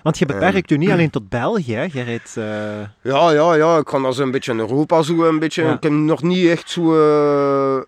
Want 0.03 0.19
je 0.19 0.27
beperkt 0.27 0.71
u 0.71 0.77
niet 0.77 0.91
alleen 0.95 1.11
tot 1.11 1.29
België, 1.29 1.75
hè. 1.75 1.83
je 1.93 2.03
rijdt... 2.03 2.37
eh, 2.37 2.81
Ja, 3.13 3.31
ja, 3.31 3.55
ja. 3.55 3.79
Ik 3.79 3.85
kan 3.85 4.03
dat 4.03 4.15
zo 4.15 4.23
een 4.23 4.31
beetje 4.31 4.53
in 4.53 4.59
Europa 4.59 5.03
zo 5.03 5.25
een 5.25 5.39
beetje. 5.39 5.63
Ja. 5.63 5.73
Ik 5.73 5.83
heb 5.83 5.93
nog 5.93 6.23
niet 6.23 6.49
echt 6.49 6.71
zo... 6.71 6.83
eh, 6.83 7.83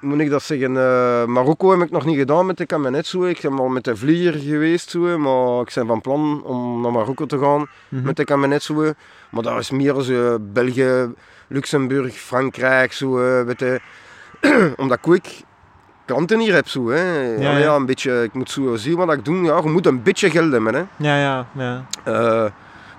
hoe 0.00 0.12
moet 0.12 0.20
ik 0.20 0.30
dat 0.30 0.42
zeggen? 0.42 0.76
eh, 0.76 1.24
Marokko 1.24 1.70
heb 1.70 1.80
ik 1.80 1.90
nog 1.90 2.04
niet 2.04 2.16
gedaan 2.18 2.46
met 2.46 2.56
de 2.56 2.66
kabinet 2.66 3.06
zo. 3.06 3.24
Ik 3.24 3.40
ben 3.40 3.58
al 3.58 3.68
met 3.68 3.84
de 3.84 3.96
vlieger 3.96 4.34
geweest 4.40 4.90
zo. 4.90 5.18
Maar 5.18 5.60
ik 5.60 5.72
ben 5.74 5.86
van 5.86 6.00
plan 6.00 6.42
om 6.44 6.80
naar 6.80 6.92
Marokko 6.92 7.26
te 7.26 7.38
gaan 7.38 7.66
mhm. 7.88 8.02
met 8.04 8.16
de 8.16 8.24
kabinet 8.24 8.62
zo. 8.62 8.92
Maar 9.34 9.42
dat 9.42 9.58
is 9.58 9.70
meer 9.70 10.00
zo 10.00 10.38
België, 10.40 11.12
Luxemburg, 11.48 12.14
Frankrijk 12.14 12.92
zo. 12.92 13.18
eh, 13.18 13.44
weet 13.46 13.58
je. 13.58 13.80
Omdat 14.76 14.98
ik 14.98 15.08
ook 15.08 15.24
klanten 16.04 16.38
hier 16.40 16.54
heb 16.54 16.68
zo. 16.68 16.88
Hè. 16.88 17.34
Ja, 17.34 17.50
Allee, 17.50 17.62
ja. 17.62 17.74
een 17.74 17.86
beetje, 17.86 18.22
ik 18.22 18.34
moet 18.34 18.50
zo 18.50 18.76
zien 18.76 18.96
wat 18.96 19.12
ik 19.12 19.24
doe. 19.24 19.44
Ja, 19.44 19.60
je 19.62 19.68
moet 19.68 19.86
een 19.86 20.02
beetje 20.02 20.30
geld 20.30 20.52
hebben. 20.52 20.74
Hè. 20.74 20.82
Ja, 20.96 21.18
ja, 21.18 21.46
ja. 21.52 21.84
Eh, 22.04 22.50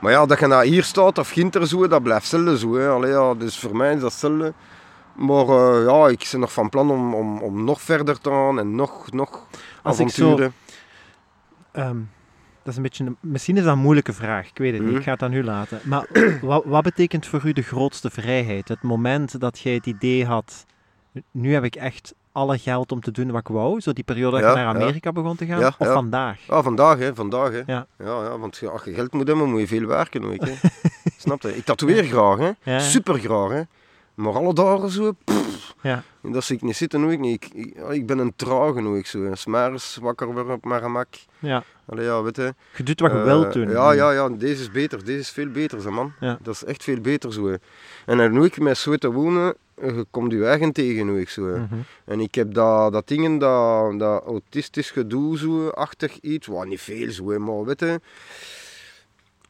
maar 0.01 0.11
ja, 0.11 0.25
dat 0.25 0.39
je 0.39 0.47
nou 0.47 0.65
hier 0.65 0.83
staat 0.83 1.17
of 1.17 1.29
ginter 1.29 1.67
zo, 1.67 1.87
dat 1.87 2.03
blijft 2.03 2.31
hetzelfde 2.31 2.57
zo. 2.57 2.75
Hè. 2.75 2.89
Allee, 2.89 3.11
ja, 3.11 3.33
dus 3.33 3.59
voor 3.59 3.75
mij 3.75 3.93
is 3.93 3.99
dat 4.01 4.11
hetzelfde. 4.11 4.53
Maar 5.13 5.47
eh, 5.47 5.85
ja, 5.85 6.07
ik 6.07 6.27
ben 6.31 6.39
nog 6.39 6.53
van 6.53 6.69
plan 6.69 6.91
om, 6.91 7.13
om, 7.13 7.37
om 7.41 7.63
nog 7.63 7.81
verder 7.81 8.19
te 8.21 8.29
gaan 8.29 8.59
en 8.59 8.75
nog, 8.75 9.11
nog 9.11 9.45
Als 9.83 9.99
ik 9.99 10.09
zo-. 10.09 10.49
Dat 12.65 12.73
is 12.73 12.75
een 12.79 12.83
beetje 12.83 13.05
een- 13.05 13.17
misschien 13.31 13.57
is 13.57 13.63
dat 13.63 13.73
een 13.73 13.79
moeilijke 13.79 14.13
vraag, 14.13 14.47
ik 14.49 14.57
weet 14.57 14.71
het 14.73 14.81
niet, 14.81 14.89
Mhm. 14.89 14.97
ik 14.99 15.03
ga 15.05 15.11
het 15.11 15.23
aan 15.23 15.33
u 15.33 15.43
laten. 15.43 15.79
Maar 15.83 16.05
wat, 16.41 16.63
wat 16.65 16.83
betekent 16.83 17.25
voor 17.27 17.41
u 17.45 17.53
de 17.53 17.61
grootste 17.61 18.09
vrijheid? 18.09 18.67
Het 18.67 18.81
moment 18.81 19.39
dat 19.39 19.59
jij 19.59 19.73
het 19.73 19.85
idee 19.85 20.25
had, 20.25 20.65
nu 21.31 21.53
heb 21.53 21.63
ik 21.63 21.75
echt 21.75 22.13
alle 22.31 22.57
geld 22.57 22.91
om 22.91 23.01
te 23.01 23.11
doen 23.11 23.31
wat 23.31 23.39
ik 23.41 23.47
wou, 23.47 23.79
zo 23.79 23.93
die 23.93 24.03
periode 24.03 24.31
dat 24.31 24.41
Ja, 24.41 24.49
je 24.49 24.55
naar 24.55 24.75
ja. 24.75 24.79
Amerika 24.81 25.11
begon 25.11 25.35
te 25.35 25.45
gaan, 25.45 25.59
Ja, 25.59 25.75
of 25.77 25.87
vandaag? 25.91 26.39
Ja, 26.47 26.61
vandaag 26.63 26.97
hè, 26.97 27.15
vandaag 27.15 27.51
hè. 27.51 27.57
Ja. 27.65 27.87
Ja, 27.97 28.23
ja, 28.23 28.37
want 28.37 28.61
als 28.71 28.83
je 28.83 28.93
geld 28.93 29.13
moet 29.13 29.27
hebben, 29.27 29.49
moet 29.49 29.59
je 29.59 29.67
veel 29.67 29.85
werken 29.87 30.23
ook 30.23 30.45
hè. 30.45 30.53
Snap 31.17 31.41
je? 31.41 31.57
Ik 31.57 31.65
tatoeëer 31.65 32.03
graag 32.03 32.37
hè. 32.61 32.79
Super 32.79 33.19
graag 33.19 33.49
hè. 33.51 33.61
Maar 34.15 34.33
alle 34.33 34.53
dagen 34.53 34.89
zo, 34.89 35.11
pff, 35.23 35.75
Ja. 35.81 36.03
dat 36.21 36.43
zie 36.43 36.55
ik 36.55 36.61
niet 36.61 36.75
zitten 36.75 37.03
ook 37.11 37.19
niet. 37.19 37.43
Ik, 37.43 37.53
ik, 37.53 37.75
ik 37.89 38.05
ben 38.05 38.17
een 38.19 38.33
trage 38.35 38.87
ook 38.87 39.05
zo. 39.05 39.23
hè. 39.23 39.35
S'morgens 39.35 39.97
wakker 40.01 40.33
worden 40.33 40.53
op 40.53 40.65
mijn 40.65 40.81
gemak. 40.81 41.07
ja. 41.39 41.63
Allee, 41.87 42.05
ja, 42.05 42.21
weet 42.21 42.35
je. 42.35 42.53
Je 42.75 42.83
doet 42.83 42.99
wat 42.99 43.11
je 43.11 43.17
wilt 43.17 43.53
doen. 43.53 43.69
Ja, 43.69 43.91
ja, 43.91 44.11
ja, 44.11 44.29
deze 44.29 44.61
is 44.61 44.71
beter. 44.71 45.05
Deze 45.05 45.19
is 45.19 45.29
veel 45.29 45.49
beter, 45.49 45.81
zo, 45.81 45.91
man. 45.91 46.13
Ja. 46.19 46.37
Dat 46.41 46.53
is 46.53 46.63
echt 46.63 46.83
veel 46.83 47.01
beter 47.01 47.33
zo. 47.33 47.57
En 48.05 48.17
dan 48.17 48.39
ook 48.43 48.57
met 48.59 48.77
zo 48.77 48.95
te 48.95 49.11
wonen, 49.11 49.55
eh, 49.75 49.95
je 49.95 50.05
komt 50.11 50.31
je 50.31 50.45
eigen 50.45 50.71
tegen 50.71 51.07
hoe 51.07 51.19
ik 51.19 51.29
zo. 51.29 51.41
Mhm. 51.41 51.75
En 52.05 52.19
ik 52.19 52.35
heb 52.35 52.53
dat, 52.53 52.91
dat 52.93 53.07
dingen, 53.07 53.37
dat, 53.37 53.99
dat 53.99 54.23
autistisch 54.23 54.91
gedoe 54.91 55.37
zo, 55.37 55.67
achtig 55.69 56.19
iets, 56.19 56.47
wat 56.47 56.65
niet 56.67 56.81
veel 56.81 57.11
zo, 57.11 57.23
maar 57.39 57.63
weet 57.63 57.79
je, 57.79 57.99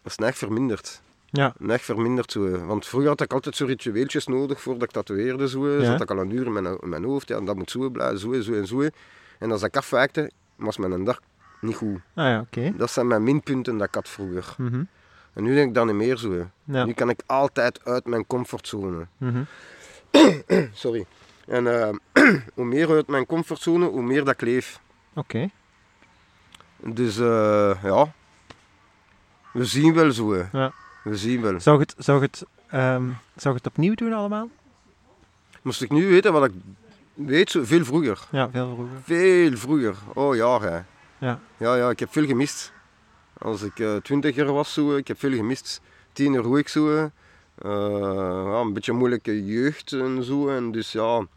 dat 0.01 0.11
is 0.19 0.25
echt 0.25 0.37
verminderd. 0.37 1.01
Ja. 1.35 1.53
Echt 1.67 1.83
verminderd 1.83 2.31
zo. 2.31 2.45
hè. 2.51 2.65
Want 2.65 2.85
vroeger 2.85 3.09
had 3.09 3.21
ik 3.21 3.33
altijd 3.33 3.55
zo 3.55 3.65
ritueeltjes 3.65 4.27
nodig 4.27 4.61
voordat 4.61 4.83
ik 4.83 4.91
tatoeëerde. 4.91 5.49
Zo. 5.49 5.69
Ja. 5.69 5.83
Zat 5.85 6.01
ik 6.01 6.11
al 6.11 6.17
een 6.19 6.31
uur 6.35 6.45
in 6.45 6.53
mijn, 6.53 6.65
in 6.81 6.89
mijn 6.89 7.03
hoofd, 7.03 7.27
ja, 7.27 7.37
en 7.37 7.45
dat 7.45 7.55
moet 7.55 7.71
zo 7.71 7.89
blijven, 7.89 8.19
zo 8.19 8.31
en 8.31 8.43
zo 8.43 8.53
en 8.53 8.67
zo. 8.67 8.89
En 9.39 9.51
als 9.51 9.63
ik 9.63 9.77
afwijkte, 9.77 10.31
was 10.55 10.77
mijn 10.77 11.03
dag 11.03 11.19
niet 11.61 11.75
goed. 11.75 11.99
Ah 12.13 12.25
ja, 12.25 12.39
oké. 12.39 12.73
Dat 12.77 12.91
zijn 12.91 13.07
mijn 13.07 13.23
minpunten 13.23 13.77
dat 13.77 13.87
ik 13.87 13.95
had 13.95 14.09
vroeger. 14.09 14.55
Mhm. 14.57 14.83
En 15.33 15.43
nu 15.43 15.53
denk 15.53 15.67
ik 15.67 15.73
dat 15.73 15.85
niet 15.85 15.95
meer 15.95 16.17
zo. 16.17 16.47
Ja. 16.63 16.85
Nu 16.85 16.93
kan 16.93 17.09
ik 17.09 17.19
altijd 17.25 17.85
uit 17.85 18.05
mijn 18.05 18.27
comfortzone. 18.27 19.07
Mhm. 19.17 19.43
Sorry. 20.73 21.05
En 21.47 21.81
eh, 21.81 21.89
hoe 22.55 22.65
meer 22.65 22.89
uit 22.89 23.07
mijn 23.07 23.25
comfortzone, 23.25 23.85
hoe 23.85 24.01
meer 24.03 24.23
dat 24.23 24.33
ik 24.33 24.41
leef. 24.41 24.79
Oké. 25.13 25.49
Dus 26.77 27.17
eh, 27.17 27.83
ja, 27.83 28.13
we 29.53 29.65
zien 29.65 29.93
wel 29.93 30.11
zo. 30.11 30.35
Ja. 30.51 30.73
We 31.05 31.17
zien 31.17 31.41
wel. 31.41 31.59
Zou 31.59 31.79
het, 31.79 31.95
zou 31.97 32.21
het, 32.21 32.45
ehm, 32.67 33.09
zou 33.35 33.55
het 33.55 33.67
opnieuw 33.67 33.95
doen 33.95 34.13
allemaal? 34.13 34.49
Moest 35.61 35.81
ik 35.81 35.89
nu 35.89 36.07
weten 36.07 36.33
wat 36.33 36.45
ik 36.45 36.51
weet, 37.13 37.49
zo, 37.49 37.63
veel 37.63 37.85
vroeger. 37.85 38.19
Ja, 38.31 38.49
veel 38.49 38.73
vroeger. 38.73 38.97
Veel 39.03 39.57
vroeger. 39.57 39.95
Oh 40.13 40.35
ja, 40.35 40.59
hè. 40.59 40.79
Ja. 41.17 41.39
Ja, 41.57 41.75
ja, 41.75 41.89
ik 41.89 41.99
heb 41.99 42.11
veel 42.11 42.25
gemist. 42.25 42.71
Als 43.37 43.61
ik 43.61 43.79
eh, 43.79 43.95
twintiger 43.95 44.53
was, 44.53 44.73
zo, 44.73 44.95
ik 44.95 45.07
heb 45.07 45.19
veel 45.19 45.31
gemist. 45.31 45.81
Tiener 46.13 46.43
hoe 46.43 46.59
ik 46.59 46.67
zo. 46.67 46.95
Eh, 46.95 47.07
ja, 48.51 48.59
een 48.59 48.73
beetje 48.73 48.93
moeilijke 48.93 49.45
jeugd 49.45 49.91
en 49.91 50.23
zo. 50.23 50.49
En 50.49 50.71
dus 50.71 50.91
ja, 50.91 51.27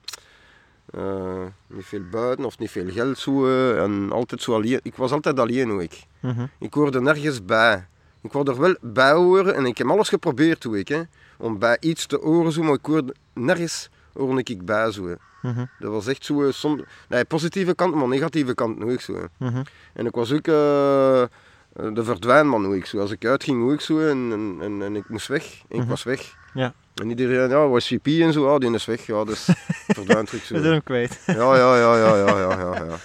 eh, 0.90 1.44
niet 1.66 1.84
veel 1.84 2.04
buiten 2.10 2.44
of 2.44 2.58
niet 2.58 2.70
veel 2.70 2.90
geld 2.90 3.18
zo. 3.18 3.46
En 3.76 4.12
altijd 4.12 4.42
zo 4.42 4.54
alleen. 4.54 4.80
Ik 4.82 4.94
was 4.94 5.12
altijd 5.12 5.38
alleen 5.38 5.70
hoe 5.70 5.82
ik. 5.82 6.02
Mhm. 6.20 6.46
Ik 6.58 6.74
hoorde 6.74 7.00
nergens 7.00 7.44
bij. 7.44 7.86
Ik 8.22 8.32
wou 8.32 8.50
er 8.50 8.60
wel 8.60 8.76
bij 8.80 9.12
horen 9.12 9.54
en 9.54 9.64
ik 9.66 9.78
heb 9.78 9.86
alles 9.90 10.08
geprobeerd 10.08 10.64
hoe 10.64 10.78
ik. 10.78 10.88
Hè, 10.88 11.00
om 11.36 11.58
bij 11.58 11.76
iets 11.80 12.06
te 12.06 12.18
horen 12.22 12.52
zo, 12.52 12.62
maar 12.62 12.74
ik 12.74 12.86
hoorde 12.86 13.14
nergens 13.34 13.88
hoorde 14.12 14.42
ik 14.44 14.64
bij 14.64 14.90
zo. 14.90 15.14
Mhm. 15.42 15.64
Dat 15.78 15.90
was 15.90 16.06
echt 16.06 16.24
zo, 16.24 16.44
eh, 16.46 16.52
som, 16.52 16.84
nee, 17.08 17.24
positieve 17.24 17.74
kant, 17.74 17.94
maar 17.94 18.08
negatieve 18.08 18.54
kant 18.54 18.82
ook 18.84 19.00
zo. 19.00 19.26
Mhm. 19.38 19.62
En 19.92 20.06
ik 20.06 20.14
was 20.14 20.32
ook 20.32 20.46
eh, 20.46 21.22
eh, 21.22 21.28
de 21.72 22.04
verdwijnman 22.04 22.64
hoe 22.64 22.76
ik 22.76 22.86
zo. 22.86 22.98
Als 22.98 23.10
ik 23.10 23.24
uitging 23.24 23.60
hoe 23.62 23.72
ik 23.72 23.80
zo 23.80 23.98
en, 24.00 24.28
en, 24.32 24.56
en, 24.60 24.82
en 24.82 24.96
ik 24.96 25.08
moest 25.08 25.26
weg. 25.28 25.42
En 25.68 25.76
ik 25.76 25.80
Mhm. 25.80 25.88
was 25.88 26.02
weg. 26.02 26.36
Ja. 26.54 26.72
En 26.94 27.08
iedereen, 27.08 27.48
ja, 27.48 27.68
was 27.68 27.88
JP 27.88 28.06
en 28.06 28.32
zo, 28.32 28.48
ah, 28.54 28.58
die 28.60 28.74
is 28.74 28.84
weg. 28.84 29.06
Ja, 29.06 29.24
dus 29.24 29.48
verdwijnt 29.88 30.26
terug 30.28 30.44
zo. 30.44 30.54
We 30.54 30.60
zijn 30.60 30.72
hem 30.72 30.82
kwijt. 30.82 31.22
Ja, 31.26 31.34
ja, 31.56 31.76
ja, 31.76 31.96
ja, 31.96 32.16
ja, 32.16 32.38
ja, 32.38 32.84
ja. 32.84 32.96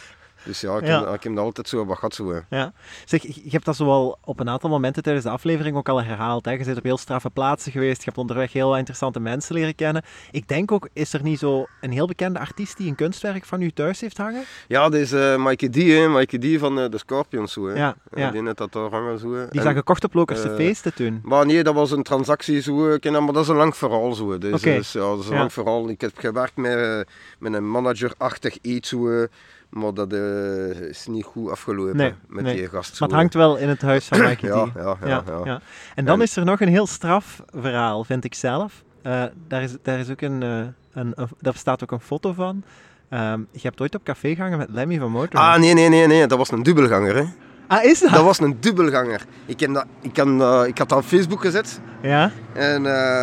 Dus 0.45 0.61
ja, 0.61 0.77
ik, 0.77 0.85
Ja. 0.85 1.05
Heb, 1.05 1.13
ik 1.13 1.23
heb 1.23 1.35
dat 1.35 1.43
altijd 1.45 1.67
zo 1.69 1.85
wat 1.85 1.95
gehad 1.95 2.15
zo. 2.15 2.41
hè. 2.49 2.65
Zeg, 3.05 3.21
je 3.21 3.49
hebt 3.49 3.65
dat 3.65 3.75
zo 3.75 3.85
wel 3.85 4.17
op 4.23 4.39
een 4.39 4.49
aantal 4.49 4.69
momenten 4.69 5.03
tijdens 5.03 5.25
de 5.25 5.31
aflevering 5.31 5.75
ook 5.77 5.89
al 5.89 6.03
herhaald. 6.03 6.45
Hè? 6.45 6.51
Je 6.51 6.63
bent 6.63 6.77
op 6.77 6.83
heel 6.83 6.97
straffe 6.97 7.29
plaatsen 7.29 7.71
geweest. 7.71 7.97
Je 7.97 8.03
hebt 8.05 8.17
onderweg 8.17 8.53
heel 8.53 8.67
wat 8.69 8.77
interessante 8.77 9.19
mensen 9.19 9.55
leren 9.55 9.75
kennen. 9.75 10.03
Ik 10.31 10.47
denk 10.47 10.71
ook, 10.71 10.89
is 10.93 11.13
er 11.13 11.23
niet 11.23 11.39
zo 11.39 11.65
een 11.81 11.91
heel 11.91 12.07
bekende 12.07 12.39
artiest 12.39 12.77
die 12.77 12.89
een 12.89 12.95
kunstwerk 12.95 13.45
van 13.45 13.61
u 13.61 13.71
thuis 13.71 14.01
heeft 14.01 14.17
hangen? 14.17 14.43
Ja, 14.67 14.89
dit 14.89 15.01
is 15.01 15.37
Mikey 15.37 15.69
D, 15.69 15.75
hè. 15.75 16.07
Mikey 16.09 16.39
D 16.39 16.59
van 16.59 16.79
eh, 16.79 16.89
de 16.89 16.97
Scorpions 16.97 17.53
zo. 17.53 17.67
Hè. 17.67 17.73
Ja, 17.75 17.95
Eh, 18.11 18.23
ja. 18.23 18.31
Die 18.31 18.41
net 18.41 18.57
dat 18.57 18.71
daar 18.73 18.89
hangen 18.89 19.19
zo. 19.19 19.33
hè. 19.33 19.47
Die 19.49 19.61
zijn 19.61 19.75
gekocht 19.75 20.03
op 20.03 20.13
Lokerse 20.13 20.49
eh, 20.49 20.55
feesten 20.55 20.93
toen. 20.93 21.19
Maar 21.23 21.45
nee, 21.45 21.63
dat 21.63 21.73
was 21.73 21.91
een 21.91 22.03
transactie 22.03 22.61
zo, 22.61 22.97
ken 22.99 23.13
dat, 23.13 23.21
maar 23.21 23.33
dat 23.33 23.43
is 23.43 23.49
een 23.49 23.55
lang 23.55 23.75
verhaal 23.77 24.13
zo. 24.13 24.37
Dus, 24.37 24.61
dus, 24.61 24.91
ja, 24.91 24.99
dat 24.99 25.19
is 25.19 25.25
een 25.25 25.31
Ja. 25.33 25.37
lang 25.39 25.53
verhaal. 25.53 25.89
Ik 25.89 26.01
heb 26.01 26.11
gewerkt 26.17 26.55
met, 26.55 27.07
met 27.39 27.53
een 27.53 27.69
manager-achtig 27.71 28.57
iets 28.61 28.89
zo, 28.89 29.27
maar 29.73 29.93
dat 29.93 30.13
eh, 30.13 30.69
is 30.69 31.07
niet 31.07 31.23
goed 31.25 31.49
afgelopen 31.51 31.95
Nee, 31.97 32.13
met 32.27 32.43
nee. 32.43 32.55
die 32.55 32.67
gast. 32.69 32.99
Maar 32.99 33.09
het 33.09 33.17
hangt 33.17 33.33
wel 33.33 33.57
in 33.57 33.69
het 33.69 33.81
huis 33.81 34.05
van 34.07 34.19
Mikey 34.27 34.49
Ja, 34.49 34.67
ja, 34.75 34.97
ja, 35.05 35.23
ja. 35.45 35.61
En 35.95 36.05
dan 36.05 36.15
En- 36.15 36.21
is 36.21 36.35
er 36.35 36.45
nog 36.45 36.61
een 36.61 36.67
heel 36.67 36.87
straf 36.87 37.43
verhaal, 37.55 38.03
vind 38.03 38.23
ik 38.23 38.33
zelf. 38.33 38.83
Eh, 39.01 39.23
daar, 39.47 39.61
is, 39.61 39.75
daar, 39.81 39.99
is 39.99 40.09
ook 40.09 40.21
een, 40.21 40.43
eh, 40.43 40.57
een, 40.93 41.11
een- 41.15 41.27
daar 41.39 41.55
staat 41.55 41.83
ook 41.83 41.91
een 41.91 41.99
foto 41.99 42.33
van. 42.33 42.63
Ehm, 43.09 43.39
je 43.51 43.59
hebt 43.61 43.81
ooit 43.81 43.95
op 43.95 44.03
café 44.03 44.35
gehangen 44.35 44.57
met 44.57 44.69
Lemmy 44.71 44.99
van 44.99 45.11
Motorhead. 45.11 45.53
Ah, 45.55 45.59
nee, 45.61 45.73
nee, 45.73 45.89
nee, 45.89 46.07
nee, 46.07 46.27
dat 46.27 46.37
was 46.37 46.51
een 46.51 46.63
dubbelganger. 46.63 47.15
Hè. 47.15 47.23
Ah, 47.67 47.83
is 47.83 47.99
dat? 47.99 48.11
Dat 48.11 48.23
was 48.23 48.39
een 48.39 48.57
dubbelganger. 48.59 49.21
Ik, 49.45 49.59
heb 49.59 49.73
dat, 49.73 49.85
ik, 50.01 50.13
kan, 50.13 50.41
ik 50.65 50.77
had 50.77 50.89
dat 50.89 50.97
op 50.97 51.03
Facebook 51.05 51.41
gezet. 51.41 51.79
Ja? 52.01 52.31
En 52.53 52.81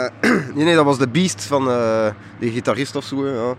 nee, 0.54 0.64
nee, 0.64 0.74
dat 0.74 0.84
was 0.84 0.98
de 0.98 1.08
Beast 1.08 1.42
van 1.44 1.64
die 2.38 2.50
gitarist 2.50 2.96
of 2.96 3.04
zo. 3.04 3.26
Ja. 3.28 3.54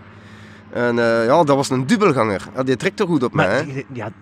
En 0.72 0.98
eh, 0.98 1.24
ja, 1.24 1.44
dat 1.44 1.56
was 1.56 1.70
een 1.70 1.86
dubbelganger. 1.86 2.48
Ja, 2.56 2.62
die 2.62 2.76
trekt 2.76 3.00
er 3.00 3.06
goed 3.06 3.22
op 3.22 3.32
mij. 3.34 3.46
Hè. 3.46 3.82
ja, 3.92 4.10
100%. 4.10 4.12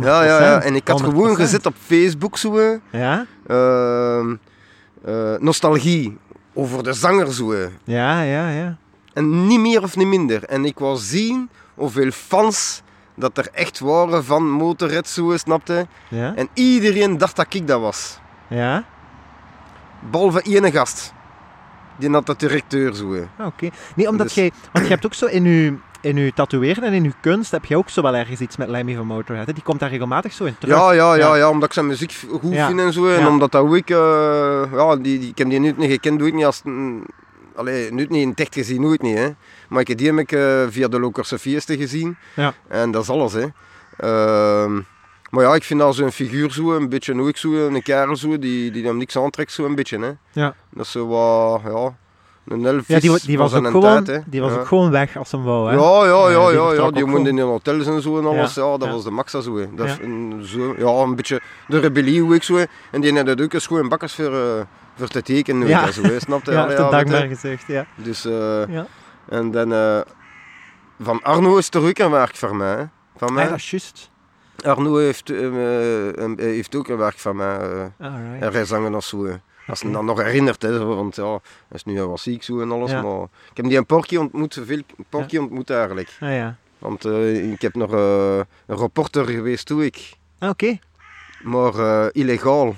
Ja, 0.00 0.22
ja, 0.24 0.40
ja. 0.40 0.60
En 0.62 0.74
ik 0.74 0.88
had 0.88 1.00
100%. 1.02 1.04
gewoon 1.04 1.36
gezet 1.36 1.66
op 1.66 1.74
Facebook 1.86 2.38
zo. 2.38 2.78
Ja? 2.90 3.26
Ehm, 3.46 4.34
eh, 5.04 5.34
nostalgie 5.38 6.18
over 6.54 6.82
de 6.82 6.92
zanger 6.92 7.32
zo. 7.32 7.54
Ja, 7.84 8.22
ja, 8.22 8.48
ja. 8.50 8.76
En 9.12 9.46
niet 9.46 9.60
meer 9.60 9.82
of 9.82 9.96
niet 9.96 10.06
minder. 10.06 10.44
En 10.44 10.64
ik 10.64 10.78
wou 10.78 10.96
zien 10.96 11.48
hoeveel 11.74 12.10
fans 12.10 12.82
dat 13.14 13.38
er 13.38 13.48
echt 13.52 13.78
waren 13.80 14.24
van 14.24 14.50
Motorhead 14.50 15.08
zo, 15.08 15.36
snapte. 15.36 15.86
Ja? 16.08 16.32
En 16.36 16.48
iedereen 16.54 17.18
dacht 17.18 17.36
dat 17.36 17.54
ik 17.54 17.66
dat 17.68 17.80
was. 17.80 18.18
Ja? 18.48 18.84
Behalve 20.10 20.40
ene 20.42 20.70
gast. 20.70 21.12
Die 21.98 22.10
had 22.10 22.26
de 22.26 22.34
directeur 22.36 22.94
zo. 22.94 23.14
Ah, 23.38 23.46
Oké. 23.46 23.68
Nee, 23.94 24.08
omdat 24.08 24.26
Dus- 24.26 24.34
jij... 24.34 24.50
Want 24.72 24.84
je 24.84 24.90
hebt 24.90 25.06
ook 25.06 25.14
zo 25.14 25.26
in 25.26 25.44
je, 25.44 25.74
in 26.06 26.16
uw 26.16 26.30
tatoeëren 26.34 26.82
en 26.84 26.92
in 26.92 27.04
je 27.04 27.12
kunst 27.20 27.50
heb 27.50 27.64
je 27.64 27.76
ook 27.76 27.88
zo 27.88 28.02
wel 28.02 28.14
ergens 28.14 28.40
iets 28.40 28.56
met 28.56 28.68
Lemmy 28.68 28.94
van 28.94 29.06
Motorhead. 29.06 29.46
hè? 29.46 29.52
Die 29.52 29.62
komt 29.62 29.80
daar 29.80 29.90
regelmatig 29.90 30.32
zo 30.32 30.44
in 30.44 30.56
terug. 30.58 30.76
Ja, 30.76 30.92
ja, 30.92 31.14
ja, 31.14 31.36
Ja. 31.36 31.48
omdat 31.50 31.68
ik 31.68 31.72
zijn 31.74 31.86
muziek 31.86 32.12
goed 32.30 32.54
vind 32.56 32.80
en 32.80 32.92
zo. 32.92 33.06
En 33.08 33.26
omdat 33.26 33.52
dat 33.52 33.62
ook, 33.62 33.74
eh, 33.90 34.72
ja, 34.72 34.96
die, 34.96 35.18
die, 35.18 35.28
ik 35.30 35.38
heb 35.38 35.48
die 35.50 35.58
nu 35.60 35.72
niet 35.76 35.90
gekend, 35.90 36.18
doe 36.18 36.28
ik 36.28 36.34
niet 36.34 36.44
als, 36.44 36.60
een- 36.64 37.04
allee, 37.54 37.92
nu 37.92 38.06
niet 38.08 38.22
in 38.22 38.28
het 38.28 38.40
echt 38.40 38.54
gezien, 38.54 38.80
nooit 38.80 39.02
niet, 39.02 39.18
hè. 39.18 39.28
Maar 39.68 39.80
ik 39.80 39.88
heb 39.88 39.98
die 39.98 40.06
heb 40.06 40.18
ik 40.18 40.32
eh, 40.32 40.62
via 40.68 40.88
de 40.88 41.00
Lokerse 41.00 41.38
Feesten 41.38 41.76
gezien. 41.78 42.16
Ja. 42.34 42.54
En 42.68 42.90
dat 42.90 43.02
is 43.02 43.08
alles, 43.08 43.32
hè. 43.32 43.46
Ehm, 43.96 44.74
maar 45.30 45.44
ja, 45.44 45.54
ik 45.54 45.62
vind 45.64 45.80
dat 45.80 45.94
zo'n 45.94 46.12
figuur 46.12 46.52
zo, 46.52 46.76
een 46.76 46.88
beetje 46.88 47.20
ook 47.20 47.36
zo, 47.36 47.66
een 47.66 47.82
kerel 47.82 48.16
zo, 48.16 48.38
die, 48.38 48.70
die 48.70 48.84
hem 48.86 48.96
niks 48.96 49.16
aantrekt, 49.18 49.52
zo 49.52 49.64
een 49.64 49.74
beetje, 49.74 49.98
hè. 49.98 50.10
Ja. 50.40 50.54
Dat 50.70 50.84
is 50.84 50.90
zo 50.90 51.06
wat, 51.06 51.60
ja, 51.64 51.96
een 52.48 52.66
elf 52.66 52.88
Ja, 52.88 53.00
die, 53.00 53.18
die 53.26 53.38
was, 53.38 53.50
van 53.52 53.64
ook 53.66 53.70
gewoon, 53.70 54.04
tijd, 54.04 54.22
die 54.26 54.40
was 54.40 54.52
Ja. 54.52 54.58
ook 54.58 54.66
gewoon 54.66 54.90
weg 54.90 55.16
als 55.16 55.32
hem 55.32 55.42
wou. 55.42 55.68
Hè? 55.68 55.74
Ja, 55.74 56.04
ja, 56.06 56.30
ja, 56.30 56.46
die 56.48 56.56
ja, 56.56 56.62
ja, 56.62 56.66
vertrok 56.68 56.94
die 56.94 57.06
woonde 57.06 57.30
in 57.30 57.38
hotels 57.38 57.86
en 57.86 58.02
zo 58.02 58.18
en 58.18 58.26
alles. 58.26 58.54
Ja, 58.54 58.62
dat 58.78 58.84
Ja. 58.84 58.90
was 58.92 59.04
de 59.04 59.10
maxa 59.10 59.40
zo. 59.40 59.56
hè. 59.56 59.66
Dat 59.74 59.86
Ja. 59.86 59.96
een, 60.02 60.42
zo, 60.44 60.74
ja, 60.78 61.02
een 61.02 61.14
beetje 61.16 61.40
de 61.68 61.78
rebellie 61.78 62.20
hoe 62.22 62.34
ik 62.34 62.42
zo. 62.42 62.56
hè. 62.56 62.64
En 62.90 63.00
die 63.00 63.16
had 63.18 63.40
ook 63.42 63.52
eens 63.52 63.66
gewoon 63.66 63.88
bakkers 63.88 64.14
voor, 64.14 64.32
eh, 64.34 64.60
voor 64.96 65.08
te 65.08 65.22
tekenen. 65.22 65.68
Ja. 65.68 65.84
Ja. 65.84 65.92
Zo, 65.92 66.02
hè. 66.02 66.20
Snap 66.20 66.44
je? 66.44 66.50
Ja, 66.52 66.70
ja, 66.70 66.90
dankbaar 66.90 67.26
gezegd, 67.26 67.64
ja. 67.66 67.86
Dus, 67.94 68.24
eh, 68.24 68.66
Ja, 68.68 68.86
en 69.28 69.50
dan 69.50 69.72
eh, 69.72 70.00
van 71.00 71.22
Arno 71.22 71.56
is 71.56 71.68
er 71.70 71.86
ook 71.88 71.98
een 71.98 72.10
werk 72.10 72.36
van 72.36 72.56
mij. 72.56 72.76
hè. 72.76 72.84
Van 73.16 73.28
ah, 73.28 73.34
mij. 73.34 73.48
dat 73.48 73.56
is 73.56 73.70
juist. 73.70 74.10
Arno 74.64 74.96
heeft, 74.96 75.28
heeft 76.36 76.74
ook 76.74 76.88
een 76.88 76.96
werk 76.96 77.18
van 77.18 77.36
mij. 77.36 77.58
Alright. 78.00 78.42
en 78.42 78.52
hij 78.52 78.64
zangen 78.64 78.94
als 78.94 79.08
zo. 79.08 79.26
Als 79.66 79.82
Oké. 79.82 79.92
dan 79.92 80.04
nog 80.04 80.22
herinnert, 80.22 80.62
hè, 80.62 80.84
want 80.84 81.16
ja, 81.16 81.30
hij 81.30 81.40
is 81.72 81.84
nu 81.84 81.94
wel 81.94 82.18
ziek 82.18 82.42
zo 82.42 82.60
en 82.60 82.70
alles. 82.72 82.90
Ja. 82.90 83.02
Maar 83.02 83.22
ik 83.22 83.56
heb 83.56 83.66
die 83.66 83.76
een 83.76 83.86
paar 83.86 84.06
keer 84.06 84.20
ontmoet, 84.20 84.60
veel 84.64 84.82
keer 85.26 85.40
ontmoet 85.40 85.70
eigenlijk. 85.70 86.16
Ah 86.20 86.32
ja. 86.32 86.56
Want 86.78 87.04
eh, 87.04 87.50
ik 87.52 87.62
heb 87.62 87.74
nog 87.74 87.92
eh, 87.94 88.38
een 88.66 88.76
reporter 88.78 89.26
geweest 89.26 89.66
toen 89.66 89.82
ik, 89.82 90.12
Ah, 90.38 90.48
Oké. 90.50 90.78
maar 91.42 91.74
eh, 91.74 92.06
illegaal. 92.12 92.74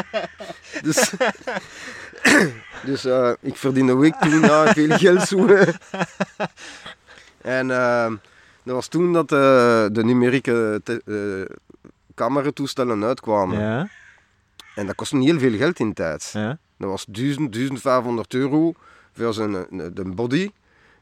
dus 0.82 1.12
dus 2.86 3.04
ik 3.40 3.56
verdiende 3.56 3.96
week 3.96 4.14
toen 4.14 4.44
veel 4.74 4.96
geld 4.98 5.22
zo. 5.28 5.46
en 7.40 7.70
eh, 7.70 8.06
dat 8.62 8.74
was 8.74 8.88
toen 8.88 9.12
dat 9.12 9.28
de 9.28 10.00
numerieke 10.04 10.80
eh, 10.84 11.56
cameratoestellen 12.14 13.04
uitkwamen. 13.04 13.60
Ja. 13.60 13.88
En 14.74 14.86
dat 14.86 14.94
kostte 14.94 15.18
heel 15.18 15.38
veel 15.38 15.56
geld 15.56 15.78
in 15.78 15.92
tijd. 15.92 16.30
Ja. 16.32 16.58
Dat 16.78 16.90
was 16.90 17.04
1000, 17.08 17.52
1500 17.52 18.34
euro 18.34 18.72
voor 19.12 19.34
zijn 19.34 19.54
eh, 19.54 19.86
de 19.92 20.04
body. 20.04 20.50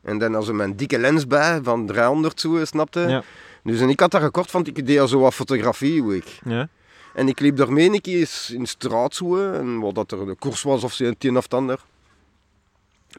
En 0.02 0.18
dan 0.18 0.34
als 0.34 0.48
er 0.48 0.54
mijn 0.54 0.76
dikke 0.76 0.98
lens 0.98 1.26
bij 1.26 1.60
van 1.62 1.86
300 1.86 2.40
zo, 2.40 2.64
snapte. 2.64 3.00
Ja. 3.00 3.22
Dus 3.62 3.80
en 3.80 3.88
ik 3.88 4.00
had 4.00 4.10
dat 4.10 4.22
gekort, 4.22 4.50
want 4.50 4.66
ik 4.66 4.86
deed 4.86 4.98
al 4.98 5.08
zo 5.08 5.20
wat 5.20 5.34
fotografie. 5.34 6.14
ik. 6.14 6.40
Ja. 6.44 6.68
En 7.14 7.28
ik 7.28 7.40
liep 7.40 7.56
daarmee 7.56 7.90
een 7.90 8.00
keer 8.00 8.46
in 8.52 8.66
straat 8.66 9.14
zo, 9.14 9.52
en 9.52 9.80
wat 9.80 9.94
dat 9.94 10.12
er 10.12 10.26
de 10.26 10.34
koers 10.34 10.62
was 10.62 10.84
of 10.84 10.92
zo, 10.92 11.12
een 11.18 11.36
of 11.36 11.42
het 11.42 11.54
ander. 11.54 11.80